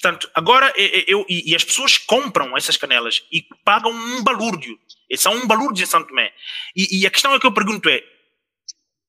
Portanto, 0.00 0.30
agora 0.34 0.72
eu, 1.06 1.26
e, 1.28 1.52
e, 1.52 1.54
as 1.54 1.62
pessoas 1.62 1.98
compram 1.98 2.56
essas 2.56 2.76
canelas 2.76 3.22
e 3.30 3.44
pagam 3.64 3.92
um 3.92 4.24
balúrdio. 4.24 4.78
São 5.16 5.34
um 5.34 5.46
balúrdio 5.46 5.82
em 5.82 5.86
Santo 5.86 6.08
Tomé. 6.08 6.32
E, 6.74 7.00
e 7.00 7.06
a 7.06 7.10
questão 7.10 7.34
é 7.34 7.38
que 7.38 7.46
eu 7.46 7.52
pergunto 7.52 7.88
é: 7.88 8.02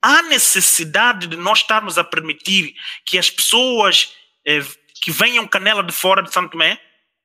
há 0.02 0.22
necessidade 0.24 1.28
de 1.28 1.38
nós 1.38 1.60
estarmos 1.60 1.98
a 1.98 2.04
permitir 2.04 2.76
que 3.06 3.18
as 3.18 3.30
pessoas 3.30 4.14
eh, 4.46 4.66
que 5.02 5.12
venham 5.12 5.48
canela 5.48 5.82
de 5.82 5.94
fora 5.94 6.22
de 6.22 6.34
Santo 6.34 6.52
Tomé 6.52 6.78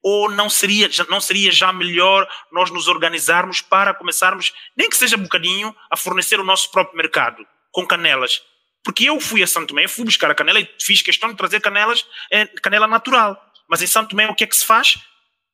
ou 0.08 0.30
não 0.30 0.48
seria, 0.48 0.88
não 1.08 1.20
seria 1.20 1.50
já 1.50 1.72
melhor 1.72 2.28
nós 2.52 2.70
nos 2.70 2.86
organizarmos 2.86 3.60
para 3.60 3.92
começarmos, 3.92 4.54
nem 4.76 4.88
que 4.88 4.96
seja 4.96 5.16
um 5.16 5.22
bocadinho, 5.24 5.74
a 5.90 5.96
fornecer 5.96 6.38
o 6.38 6.44
nosso 6.44 6.70
próprio 6.70 6.96
mercado 6.96 7.44
com 7.72 7.84
canelas? 7.84 8.40
Porque 8.84 9.02
eu 9.10 9.18
fui 9.18 9.42
a 9.42 9.48
Santo 9.48 9.66
Tomé, 9.66 9.88
fui 9.88 10.04
buscar 10.04 10.30
a 10.30 10.34
canela 10.36 10.60
e 10.60 10.70
fiz 10.80 11.02
questão 11.02 11.28
de 11.28 11.36
trazer 11.36 11.60
canelas, 11.60 12.06
é, 12.30 12.46
canela 12.46 12.86
natural. 12.86 13.36
Mas 13.68 13.82
em 13.82 13.88
Santo 13.88 14.10
Tomé 14.10 14.28
o 14.28 14.34
que 14.36 14.44
é 14.44 14.46
que 14.46 14.54
se 14.54 14.64
faz? 14.64 14.96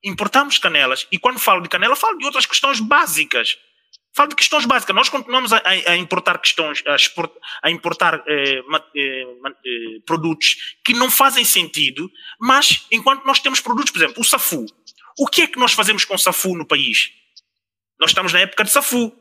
Importamos 0.05 0.59
canelas. 0.59 1.07
E 1.11 1.19
quando 1.19 1.39
falo 1.39 1.62
de 1.62 1.70
canela, 1.70 1.97
falo 1.97 2.19
de 2.19 2.27
outras 2.27 2.45
questões 2.45 2.79
básicas. 2.79 3.57
Falo 4.14 4.28
de 4.28 4.36
questões 4.36 4.66
básicas. 4.66 4.94
Nós 4.94 5.09
continuamos 5.09 5.52
a, 5.52 5.62
a 5.64 5.97
importar 5.97 6.39
questões, 6.39 6.82
a, 6.86 6.94
export, 6.94 7.32
a 7.62 7.70
importar 7.70 8.22
eh, 8.26 8.60
eh, 8.94 9.24
eh, 9.24 10.01
produtos 10.05 10.76
que 10.84 10.93
não 10.93 11.10
fazem 11.10 11.44
sentido, 11.44 12.10
mas 12.39 12.86
enquanto 12.90 13.24
nós 13.24 13.40
temos 13.40 13.60
produtos, 13.60 13.90
por 13.90 13.98
exemplo, 13.98 14.20
o 14.20 14.24
safu. 14.24 14.66
O 15.18 15.26
que 15.26 15.43
é 15.43 15.47
que 15.47 15.59
nós 15.59 15.72
fazemos 15.72 16.05
com 16.05 16.14
o 16.14 16.18
safu 16.18 16.55
no 16.55 16.66
país? 16.66 17.10
Nós 17.98 18.10
estamos 18.10 18.32
na 18.32 18.40
época 18.40 18.64
de 18.64 18.70
safu. 18.70 19.16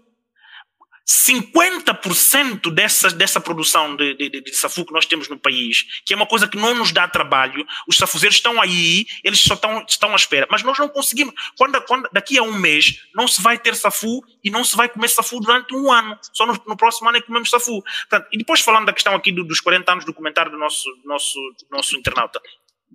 50% 1.11 2.71
dessa, 2.71 3.09
dessa 3.09 3.41
produção 3.41 3.95
de, 3.97 4.13
de, 4.13 4.29
de, 4.29 4.53
safu 4.55 4.85
que 4.85 4.93
nós 4.93 5.05
temos 5.05 5.27
no 5.27 5.37
país, 5.37 6.01
que 6.05 6.13
é 6.13 6.15
uma 6.15 6.25
coisa 6.25 6.47
que 6.47 6.57
não 6.57 6.73
nos 6.73 6.93
dá 6.93 7.05
trabalho, 7.05 7.67
os 7.85 7.97
safuzeiros 7.97 8.37
estão 8.37 8.61
aí, 8.61 9.05
eles 9.21 9.39
só 9.39 9.55
estão, 9.55 9.85
estão 9.87 10.13
à 10.13 10.15
espera, 10.15 10.47
mas 10.49 10.63
nós 10.63 10.79
não 10.79 10.87
conseguimos. 10.87 11.33
Quando, 11.57 11.81
quando, 11.81 12.09
daqui 12.13 12.37
a 12.37 12.43
um 12.43 12.53
mês 12.53 13.03
não 13.13 13.27
se 13.27 13.41
vai 13.41 13.59
ter 13.59 13.75
safu 13.75 14.23
e 14.41 14.49
não 14.49 14.63
se 14.63 14.75
vai 14.77 14.87
comer 14.87 15.09
safu 15.09 15.41
durante 15.41 15.75
um 15.75 15.91
ano, 15.91 16.17
só 16.31 16.45
no, 16.45 16.53
no 16.65 16.77
próximo 16.77 17.09
ano 17.09 17.17
é 17.17 17.21
que 17.21 17.27
comemos 17.27 17.49
safu. 17.49 17.81
Portanto, 17.81 18.29
e 18.31 18.37
depois 18.37 18.61
falando 18.61 18.85
da 18.85 18.93
questão 18.93 19.13
aqui 19.13 19.33
do, 19.33 19.43
dos 19.43 19.59
40 19.59 19.91
anos 19.91 20.05
do 20.05 20.13
comentário 20.13 20.51
do 20.51 20.57
nosso, 20.57 20.89
nosso, 21.03 21.39
nosso 21.69 21.97
internauta, 21.97 22.41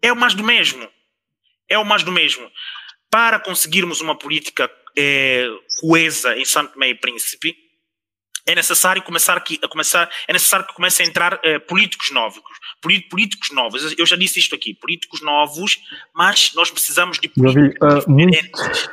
é 0.01 0.11
o 0.11 0.17
mais 0.17 0.33
do 0.33 0.43
mesmo. 0.43 0.89
É 1.69 1.77
o 1.77 1.85
mais 1.85 2.03
do 2.03 2.13
mesmo. 2.13 2.51
Para 3.11 3.39
conseguirmos 3.39 4.01
uma 4.01 4.17
política 4.17 4.71
é, 4.97 5.49
coesa 5.81 6.37
em 6.37 6.45
Santo 6.45 6.83
e 6.83 6.95
Príncipe, 6.95 7.66
é 8.47 8.55
necessário 8.55 9.03
começar 9.03 9.37
aqui 9.37 9.59
a 9.63 9.69
começar 9.69 10.09
é 10.29 10.33
necessário 10.33 10.67
que 10.67 10.75
comecem 10.75 11.07
a 11.07 11.09
entrar 11.09 11.35
uh, 11.35 11.61
políticos 11.67 12.11
novos. 12.13 12.41
Políticos 13.11 13.51
novos. 13.53 13.95
Eu 13.99 14.07
já 14.07 14.17
disse 14.17 14.39
isto 14.39 14.55
aqui. 14.55 14.75
Políticos 14.75 15.21
novos 15.23 15.79
mas 16.15 16.53
nós 16.55 16.71
precisamos 16.71 17.19
de 17.19 17.29
políticos 17.29 18.05
uh, 18.05 18.11
muito, 18.11 18.39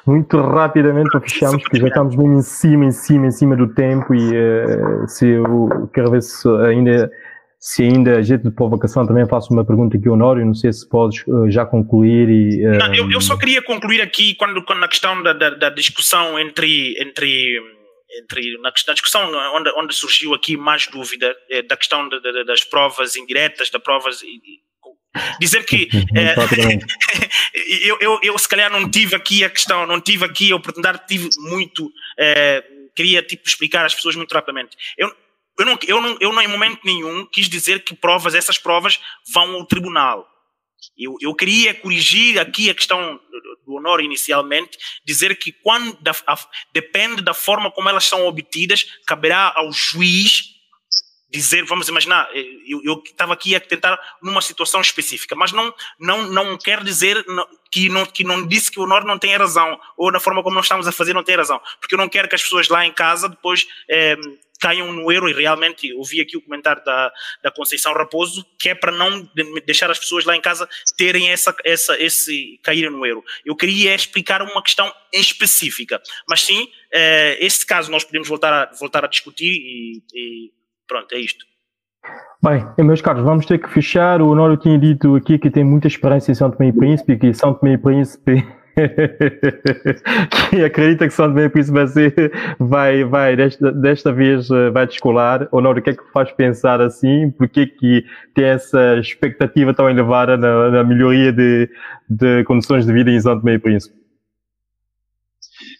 muito 0.05 0.41
rapidamente 0.41 1.09
para 1.11 1.21
fecharmos 1.21 1.61
porque 1.61 1.79
já 1.79 1.87
estamos 1.87 2.15
mesmo 2.15 2.33
em 2.33 2.41
cima 2.41 2.85
em 2.85 2.91
cima 2.91 3.27
em 3.27 3.31
cima 3.31 3.55
do 3.55 3.73
tempo 3.73 4.13
e 4.13 4.31
uh, 4.31 5.07
se 5.07 5.27
eu 5.27 5.89
quero 5.93 6.11
ver 6.11 6.21
se 6.21 6.47
ainda 6.65 7.11
se 7.59 7.83
ainda 7.83 8.17
a 8.17 8.21
gente 8.21 8.43
de 8.43 8.51
provocação 8.51 9.07
também 9.07 9.25
faço 9.25 9.53
uma 9.53 9.63
pergunta 9.63 9.95
aqui 9.95 10.09
Honório, 10.09 10.45
não 10.45 10.53
sei 10.53 10.73
se 10.73 10.87
podes 10.87 11.23
uh, 11.27 11.49
já 11.49 11.65
concluir 11.65 12.27
e... 12.27 12.61
Não, 12.77 12.93
eu, 12.93 13.09
eu, 13.09 13.21
só 13.21 13.37
queria 13.37 13.61
concluir 13.61 14.01
aqui 14.01 14.35
quando, 14.35 14.61
quando 14.65 14.79
na 14.79 14.87
questão 14.89 15.23
da, 15.23 15.31
da, 15.31 15.49
da 15.51 15.69
discussão 15.69 16.37
entre, 16.37 16.93
entre 17.01 17.57
entre 18.19 18.57
na, 18.59 18.71
discussão 18.93 19.31
onde, 19.55 19.69
onde 19.71 19.93
surgiu 19.93 20.33
aqui 20.33 20.55
mais 20.57 20.87
dúvida 20.87 21.35
é, 21.49 21.61
da 21.61 21.77
questão 21.77 22.07
de, 22.07 22.19
de, 22.19 22.43
das 22.45 22.63
provas 22.63 23.15
indiretas, 23.15 23.69
das 23.69 23.81
provas 23.81 24.21
dizer 25.39 25.65
que 25.65 25.89
é, 26.15 26.35
eu, 27.87 27.97
eu, 27.99 28.19
eu 28.23 28.37
se 28.37 28.47
calhar 28.47 28.71
não 28.71 28.89
tive 28.89 29.15
aqui 29.15 29.43
a 29.43 29.49
questão, 29.49 29.85
não 29.85 30.01
tive 30.01 30.25
aqui 30.25 30.51
a 30.51 30.55
oportunidade, 30.55 31.07
tive 31.07 31.29
muito, 31.37 31.91
é, 32.17 32.63
queria 32.95 33.21
tipo 33.21 33.47
explicar 33.47 33.85
às 33.85 33.93
pessoas 33.93 34.15
muito 34.15 34.33
rapidamente. 34.33 34.75
Eu, 34.97 35.15
eu 35.59 35.65
não, 35.65 35.77
eu 35.87 36.01
não, 36.01 36.17
eu 36.19 36.33
não 36.33 36.41
em 36.41 36.47
momento 36.47 36.79
nenhum 36.83 37.25
quis 37.25 37.47
dizer 37.47 37.83
que 37.83 37.95
provas, 37.95 38.33
essas 38.33 38.57
provas 38.57 38.99
vão 39.31 39.55
ao 39.55 39.65
tribunal. 39.65 40.27
Eu, 40.97 41.15
eu 41.21 41.33
queria 41.35 41.73
corrigir 41.73 42.39
aqui 42.39 42.69
a 42.69 42.73
questão 42.73 43.19
do 43.65 43.75
honor 43.75 44.01
inicialmente, 44.01 44.77
dizer 45.05 45.35
que 45.37 45.51
quando 45.51 45.97
da, 46.01 46.11
a, 46.27 46.37
depende 46.73 47.21
da 47.21 47.33
forma 47.33 47.71
como 47.71 47.89
elas 47.89 48.05
são 48.05 48.25
obtidas, 48.27 48.85
caberá 49.05 49.53
ao 49.55 49.71
juiz 49.71 50.53
dizer, 51.33 51.65
vamos 51.65 51.87
imaginar, 51.87 52.29
eh, 52.31 52.45
eu 52.83 53.01
estava 53.03 53.33
aqui 53.33 53.55
a 53.55 53.59
tentar 53.59 53.99
numa 54.21 54.39
situação 54.39 54.79
específica, 54.79 55.35
mas 55.35 55.51
não 55.51 55.73
não 55.99 56.27
não 56.27 56.57
quer 56.57 56.83
dizer 56.83 57.25
que 57.71 57.89
não 57.89 58.05
que 58.05 58.23
não 58.23 58.45
disse 58.45 58.69
que 58.69 58.79
o 58.79 58.83
honor 58.83 59.03
não 59.03 59.17
tem 59.17 59.35
razão 59.35 59.79
ou 59.97 60.11
na 60.11 60.19
forma 60.19 60.43
como 60.43 60.55
nós 60.55 60.65
estamos 60.65 60.87
a 60.87 60.91
fazer 60.91 61.11
não 61.11 61.23
tem 61.23 61.35
razão, 61.35 61.59
porque 61.79 61.95
eu 61.95 61.97
não 61.97 62.07
quero 62.07 62.29
que 62.29 62.35
as 62.35 62.43
pessoas 62.43 62.67
lá 62.67 62.85
em 62.85 62.93
casa 62.93 63.27
depois 63.27 63.65
eh, 63.89 64.15
caiam 64.63 64.93
no 64.93 65.11
erro, 65.11 65.27
e 65.27 65.33
realmente 65.33 65.93
ouvi 65.93 66.21
aqui 66.21 66.37
o 66.37 66.41
comentário 66.41 66.81
da, 66.85 67.11
da 67.43 67.51
Conceição 67.51 67.93
Raposo, 67.93 68.45
que 68.57 68.69
é 68.69 68.75
para 68.75 68.93
não 68.93 69.29
deixar 69.65 69.91
as 69.91 69.99
pessoas 69.99 70.23
lá 70.23 70.37
em 70.37 70.39
casa 70.39 70.69
terem 70.97 71.29
essa, 71.29 71.53
essa, 71.65 72.01
esse 72.01 72.57
caírem 72.63 72.89
no 72.89 73.05
erro. 73.05 73.21
Eu 73.45 73.57
queria 73.57 73.93
explicar 73.93 74.41
uma 74.41 74.63
questão 74.63 74.89
específica, 75.11 76.01
mas 76.29 76.41
sim, 76.41 76.69
eh, 76.93 77.37
este 77.41 77.65
caso 77.65 77.91
nós 77.91 78.05
podemos 78.05 78.29
voltar 78.29 78.53
a, 78.53 78.71
voltar 78.79 79.03
a 79.03 79.09
discutir 79.09 79.51
e, 79.51 80.01
e 80.13 80.51
pronto, 80.87 81.13
é 81.13 81.19
isto. 81.19 81.45
Bem, 82.41 82.65
meus 82.85 83.01
caros, 83.01 83.23
vamos 83.23 83.45
ter 83.45 83.57
que 83.57 83.69
fechar. 83.69 84.21
O 84.21 84.29
Honório 84.29 84.55
tinha 84.55 84.77
dito 84.79 85.15
aqui 85.15 85.37
que 85.37 85.51
tem 85.51 85.65
muita 85.65 85.87
esperança 85.87 86.31
em 86.31 86.35
São 86.35 86.49
Tomé 86.49 86.69
e 86.69 86.73
Príncipe, 86.73 87.17
que 87.17 87.33
São 87.33 87.53
Tomé 87.53 87.73
e 87.73 87.77
Príncipe 87.77 88.45
que 90.49 90.63
acredita 90.63 91.07
que 91.07 91.13
São 91.13 91.27
Tomé 91.27 91.45
e 91.45 91.49
Príncipe 91.49 91.75
vai, 91.75 91.87
ser, 91.87 92.31
vai, 92.59 93.03
vai 93.03 93.35
desta, 93.35 93.71
desta 93.71 94.11
vez 94.11 94.49
eh, 94.49 94.69
vai 94.71 94.87
descolar. 94.87 95.47
Honório, 95.51 95.79
o 95.79 95.83
que 95.83 95.91
é 95.91 95.93
que 95.93 96.03
faz 96.11 96.31
pensar 96.31 96.81
assim? 96.81 97.31
Por 97.31 97.47
que 97.47 97.67
tem 98.33 98.45
essa 98.45 98.97
expectativa 98.97 99.73
tão 99.73 99.89
elevada 99.89 100.37
na, 100.37 100.71
na 100.71 100.83
melhoria 100.83 101.31
de, 101.31 101.69
de 102.09 102.43
condições 102.45 102.85
de 102.85 102.93
vida 102.93 103.11
em 103.11 103.19
São 103.19 103.39
Tomé 103.39 103.55
e 103.55 103.59
Príncipe? 103.59 103.95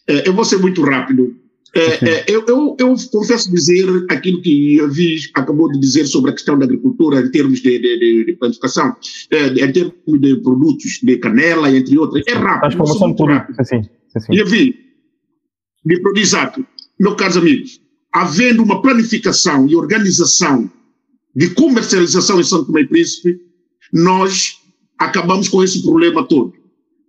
É, 0.07 0.28
eu 0.28 0.34
vou 0.34 0.45
ser 0.45 0.57
muito 0.57 0.84
rápido. 0.84 1.43
É, 1.75 2.07
é, 2.07 2.25
eu, 2.27 2.45
eu, 2.47 2.77
eu, 2.79 2.95
confesso 3.11 3.51
dizer 3.51 3.87
aquilo 4.09 4.41
que 4.43 4.79
a 4.79 4.85
Viz 4.85 5.31
acabou 5.33 5.71
de 5.71 5.79
dizer 5.79 6.05
sobre 6.05 6.29
a 6.29 6.33
questão 6.33 6.57
da 6.57 6.65
agricultura 6.65 7.19
em 7.19 7.31
termos 7.31 7.61
de, 7.61 7.79
de, 7.79 7.99
de, 7.99 8.25
de 8.25 8.33
planificação, 8.33 8.95
é, 9.31 9.47
em 9.47 9.71
termos 9.71 9.93
de 10.05 10.35
produtos 10.35 10.99
de 11.01 11.17
canela, 11.17 11.75
entre 11.75 11.97
outros. 11.97 12.21
É 12.27 12.33
rápido. 12.33 12.61
Transformação 12.61 13.09
de 13.09 13.15
produtos, 13.17 13.59
assim. 13.59 13.81
E 14.29 14.41
a 14.41 14.45
Viz, 14.45 14.75
de 15.83 16.21
exato, 16.21 16.63
meus 16.99 17.15
caros 17.15 17.37
amigos, 17.37 17.81
havendo 18.11 18.61
uma 18.61 18.79
planificação 18.79 19.67
e 19.67 19.75
organização 19.75 20.71
de 21.35 21.49
comercialização 21.49 22.39
em 22.39 22.43
Santo 22.43 22.67
Tomé 22.67 22.81
e 22.81 22.87
Príncipe, 22.87 23.39
nós 23.91 24.59
acabamos 24.99 25.49
com 25.49 25.63
esse 25.63 25.81
problema 25.81 26.23
todo. 26.27 26.53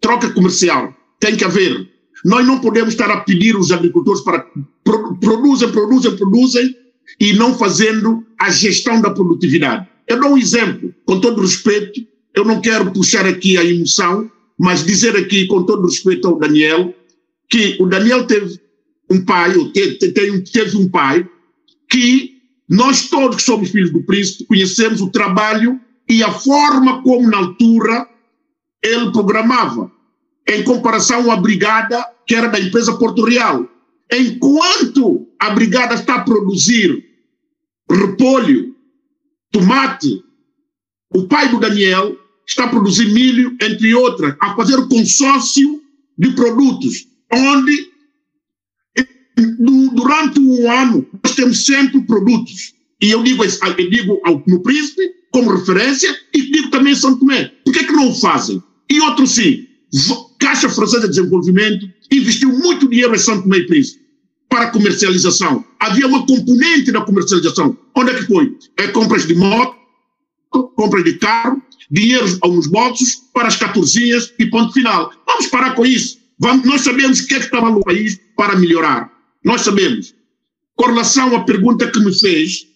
Troca 0.00 0.30
comercial 0.30 0.94
tem 1.20 1.36
que 1.36 1.44
haver 1.44 1.93
nós 2.24 2.46
não 2.46 2.58
podemos 2.58 2.94
estar 2.94 3.10
a 3.10 3.20
pedir 3.20 3.54
os 3.54 3.70
agricultores 3.70 4.22
para 4.22 4.46
pro, 4.82 5.16
produzem, 5.16 5.70
produzem, 5.70 6.16
produzem 6.16 6.76
e 7.20 7.34
não 7.34 7.54
fazendo 7.54 8.24
a 8.40 8.50
gestão 8.50 9.00
da 9.00 9.10
produtividade. 9.10 9.86
Eu 10.08 10.20
dou 10.20 10.30
um 10.30 10.38
exemplo, 10.38 10.94
com 11.04 11.20
todo 11.20 11.42
respeito, 11.42 12.00
eu 12.34 12.44
não 12.44 12.60
quero 12.60 12.90
puxar 12.92 13.26
aqui 13.26 13.58
a 13.58 13.64
emoção, 13.64 14.30
mas 14.58 14.84
dizer 14.84 15.14
aqui, 15.16 15.46
com 15.46 15.64
todo 15.64 15.86
respeito 15.86 16.26
ao 16.26 16.38
Daniel, 16.38 16.94
que 17.48 17.76
o 17.78 17.86
Daniel 17.86 18.26
teve 18.26 18.58
um 19.10 19.22
pai, 19.22 19.54
ou 19.56 19.70
teve, 19.70 19.96
teve 19.98 20.76
um 20.76 20.88
pai, 20.88 21.28
que 21.90 22.38
nós 22.68 23.08
todos 23.08 23.36
que 23.36 23.42
somos 23.42 23.70
filhos 23.70 23.92
do 23.92 24.02
príncipe 24.02 24.46
conhecemos 24.46 25.00
o 25.02 25.10
trabalho 25.10 25.78
e 26.08 26.22
a 26.22 26.32
forma 26.32 27.02
como, 27.02 27.28
na 27.28 27.36
altura, 27.36 28.08
ele 28.82 29.12
programava 29.12 29.93
em 30.48 30.62
comparação 30.62 31.30
à 31.30 31.36
brigada 31.36 32.04
que 32.26 32.34
era 32.34 32.48
da 32.48 32.60
empresa 32.60 32.96
Porto 32.96 33.24
Real. 33.24 33.68
Enquanto 34.12 35.26
a 35.38 35.50
brigada 35.50 35.94
está 35.94 36.16
a 36.16 36.24
produzir 36.24 37.04
repolho, 37.90 38.74
tomate, 39.50 40.22
o 41.14 41.26
pai 41.26 41.48
do 41.48 41.60
Daniel 41.60 42.16
está 42.46 42.64
a 42.64 42.68
produzir 42.68 43.10
milho, 43.12 43.56
entre 43.60 43.94
outras, 43.94 44.36
a 44.40 44.54
fazer 44.54 44.76
consórcio 44.88 45.82
de 46.18 46.30
produtos, 46.32 47.06
onde 47.32 47.94
durante 49.92 50.38
um 50.40 50.70
ano 50.70 51.06
nós 51.22 51.34
temos 51.34 51.64
sempre 51.64 52.00
produtos. 52.02 52.74
E 53.00 53.10
eu 53.10 53.22
digo, 53.22 53.44
eu 53.44 53.90
digo 53.90 54.20
no 54.46 54.62
Príncipe 54.62 55.02
como 55.32 55.52
referência 55.52 56.14
e 56.32 56.42
digo 56.42 56.70
também 56.70 56.92
em 56.92 56.96
São 56.96 57.18
Tomé. 57.18 57.52
Por 57.64 57.72
que, 57.72 57.80
é 57.80 57.84
que 57.84 57.92
não 57.92 58.14
fazem? 58.14 58.62
E 58.90 59.00
outro 59.00 59.26
sim, 59.26 59.66
Caixa 60.44 60.68
Francesa 60.68 61.08
de 61.08 61.14
Desenvolvimento 61.14 61.90
investiu 62.12 62.50
muito 62.50 62.86
dinheiro 62.86 63.14
em 63.14 63.18
São 63.18 63.40
Tomé 63.40 63.62
Príncipe 63.62 64.04
para 64.46 64.70
comercialização. 64.70 65.64
Havia 65.80 66.06
uma 66.06 66.26
componente 66.26 66.92
da 66.92 67.00
comercialização. 67.00 67.74
Onde 67.96 68.10
é 68.10 68.14
que 68.14 68.26
foi? 68.26 68.54
É 68.76 68.88
compras 68.88 69.26
de 69.26 69.34
moto, 69.34 69.74
compras 70.76 71.02
de 71.02 71.14
carro, 71.14 71.62
dinheiro 71.90 72.26
aos 72.42 72.66
bolsos 72.66 73.22
para 73.32 73.48
as 73.48 73.56
catorzinhas 73.56 74.34
e 74.38 74.44
ponto 74.44 74.74
final. 74.74 75.10
Vamos 75.26 75.46
parar 75.46 75.74
com 75.74 75.86
isso. 75.86 76.18
Vamos, 76.38 76.66
nós 76.66 76.82
sabemos 76.82 77.20
o 77.20 77.26
que 77.26 77.34
é 77.36 77.38
que 77.38 77.46
estava 77.46 77.70
no 77.70 77.80
país 77.80 78.20
para 78.36 78.54
melhorar. 78.54 79.10
Nós 79.42 79.62
sabemos. 79.62 80.14
Com 80.76 80.88
relação 80.88 81.34
à 81.34 81.42
pergunta 81.44 81.90
que 81.90 82.00
me 82.00 82.12
fez, 82.12 82.66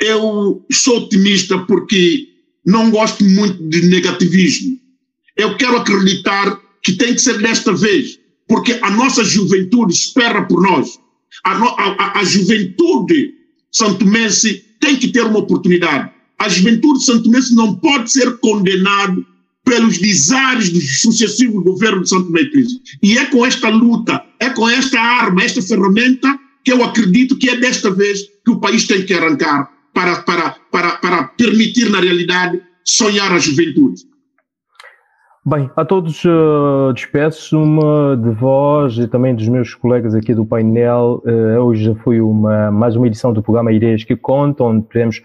eu 0.00 0.64
sou 0.70 0.98
otimista 0.98 1.58
porque 1.66 2.28
não 2.64 2.92
gosto 2.92 3.24
muito 3.24 3.60
de 3.68 3.88
negativismo. 3.88 4.83
Eu 5.36 5.56
quero 5.56 5.76
acreditar 5.76 6.60
que 6.82 6.92
tem 6.92 7.14
que 7.14 7.20
ser 7.20 7.38
desta 7.38 7.72
vez, 7.72 8.18
porque 8.46 8.78
a 8.82 8.90
nossa 8.90 9.24
juventude 9.24 9.92
espera 9.92 10.44
por 10.44 10.62
nós. 10.62 10.98
A, 11.42 11.58
no, 11.58 11.68
a, 11.68 12.20
a 12.20 12.24
juventude 12.24 13.34
tem 14.80 14.96
que 14.96 15.08
ter 15.08 15.22
uma 15.22 15.38
oportunidade. 15.38 16.10
A 16.38 16.48
juventude 16.48 17.04
santomense 17.04 17.54
não 17.54 17.74
pode 17.74 18.12
ser 18.12 18.38
condenada 18.38 19.16
pelos 19.64 19.98
desares 19.98 20.70
dos 20.70 21.00
sucessivos 21.00 21.64
governos 21.64 22.04
de 22.04 22.08
Santo 22.10 22.36
e 22.36 22.50
Príncipe. 22.50 22.98
E 23.02 23.16
é 23.16 23.24
com 23.26 23.46
esta 23.46 23.70
luta, 23.70 24.22
é 24.38 24.50
com 24.50 24.68
esta 24.68 25.00
arma, 25.00 25.42
esta 25.42 25.62
ferramenta, 25.62 26.38
que 26.62 26.72
eu 26.72 26.84
acredito 26.84 27.36
que 27.36 27.48
é 27.48 27.56
desta 27.56 27.90
vez 27.90 28.22
que 28.44 28.50
o 28.50 28.60
país 28.60 28.86
tem 28.86 29.04
que 29.04 29.14
arrancar 29.14 29.70
para, 29.92 30.22
para, 30.22 30.50
para, 30.70 30.96
para 30.96 31.24
permitir, 31.24 31.88
na 31.88 32.00
realidade, 32.00 32.60
sonhar 32.84 33.32
a 33.32 33.38
juventude. 33.38 34.02
Bem, 35.46 35.70
a 35.76 35.84
todos 35.84 36.24
uh, 36.24 36.90
despeço-me 36.94 38.16
de 38.16 38.30
vós 38.30 38.96
e 38.96 39.06
também 39.06 39.34
dos 39.34 39.46
meus 39.46 39.74
colegas 39.74 40.14
aqui 40.14 40.32
do 40.32 40.46
painel. 40.46 41.22
Uh, 41.22 41.60
hoje 41.60 41.94
foi 41.96 42.18
uma, 42.18 42.70
mais 42.70 42.96
uma 42.96 43.06
edição 43.06 43.30
do 43.30 43.42
programa 43.42 43.70
Ideias 43.70 44.02
que 44.04 44.16
Contam, 44.16 44.68
onde 44.68 44.86
tivemos 44.86 45.20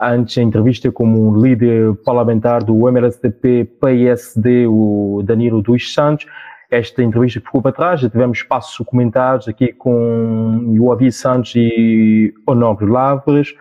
antes 0.00 0.38
a 0.38 0.42
entrevista 0.42 0.92
como 0.92 1.20
um 1.20 1.42
líder 1.42 1.96
parlamentar 2.04 2.62
do 2.62 2.88
MLSTP-PSD, 2.88 4.68
o 4.68 5.20
Danilo 5.24 5.60
dos 5.60 5.92
Santos. 5.92 6.26
Esta 6.70 7.02
entrevista 7.02 7.40
ficou 7.40 7.60
para 7.60 7.72
trás, 7.72 8.00
já 8.02 8.08
tivemos 8.08 8.38
espaço 8.38 8.84
comentários 8.84 9.48
aqui 9.48 9.72
com 9.72 10.76
o 10.78 10.92
Avi 10.92 11.10
Santos 11.10 11.54
e 11.56 12.32
Honório 12.46 12.86
Lavres. 12.86 13.52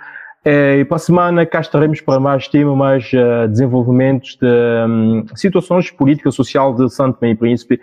É, 0.47 0.77
e 0.77 0.85
para 0.85 0.97
a 0.97 0.99
semana 0.99 1.43
cá 1.43 1.59
estaremos 1.59 2.01
para 2.01 2.19
mais 2.19 2.47
tema, 2.47 2.75
mais 2.75 3.11
uh, 3.13 3.47
desenvolvimentos 3.47 4.37
de 4.39 4.45
um, 4.87 5.25
situações 5.35 5.89
políticas 5.89 6.35
social 6.35 6.75
de 6.75 6.87
Santo 6.87 7.17
Meio 7.19 7.35
Príncipe. 7.35 7.81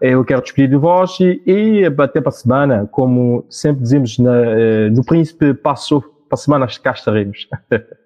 Eu 0.00 0.24
quero 0.24 0.40
despedir 0.40 0.68
de 0.68 0.76
vós 0.76 1.18
e, 1.18 1.42
e 1.44 1.84
até 1.84 2.20
para 2.20 2.28
a 2.28 2.32
semana, 2.32 2.88
como 2.92 3.44
sempre 3.50 3.82
dizemos 3.82 4.16
na, 4.20 4.30
uh, 4.30 4.90
no 4.92 5.04
Príncipe, 5.04 5.54
passou 5.54 6.02
para 6.02 6.34
a 6.34 6.36
semana 6.36 6.66
cá 6.80 6.92
estaremos. 6.92 7.48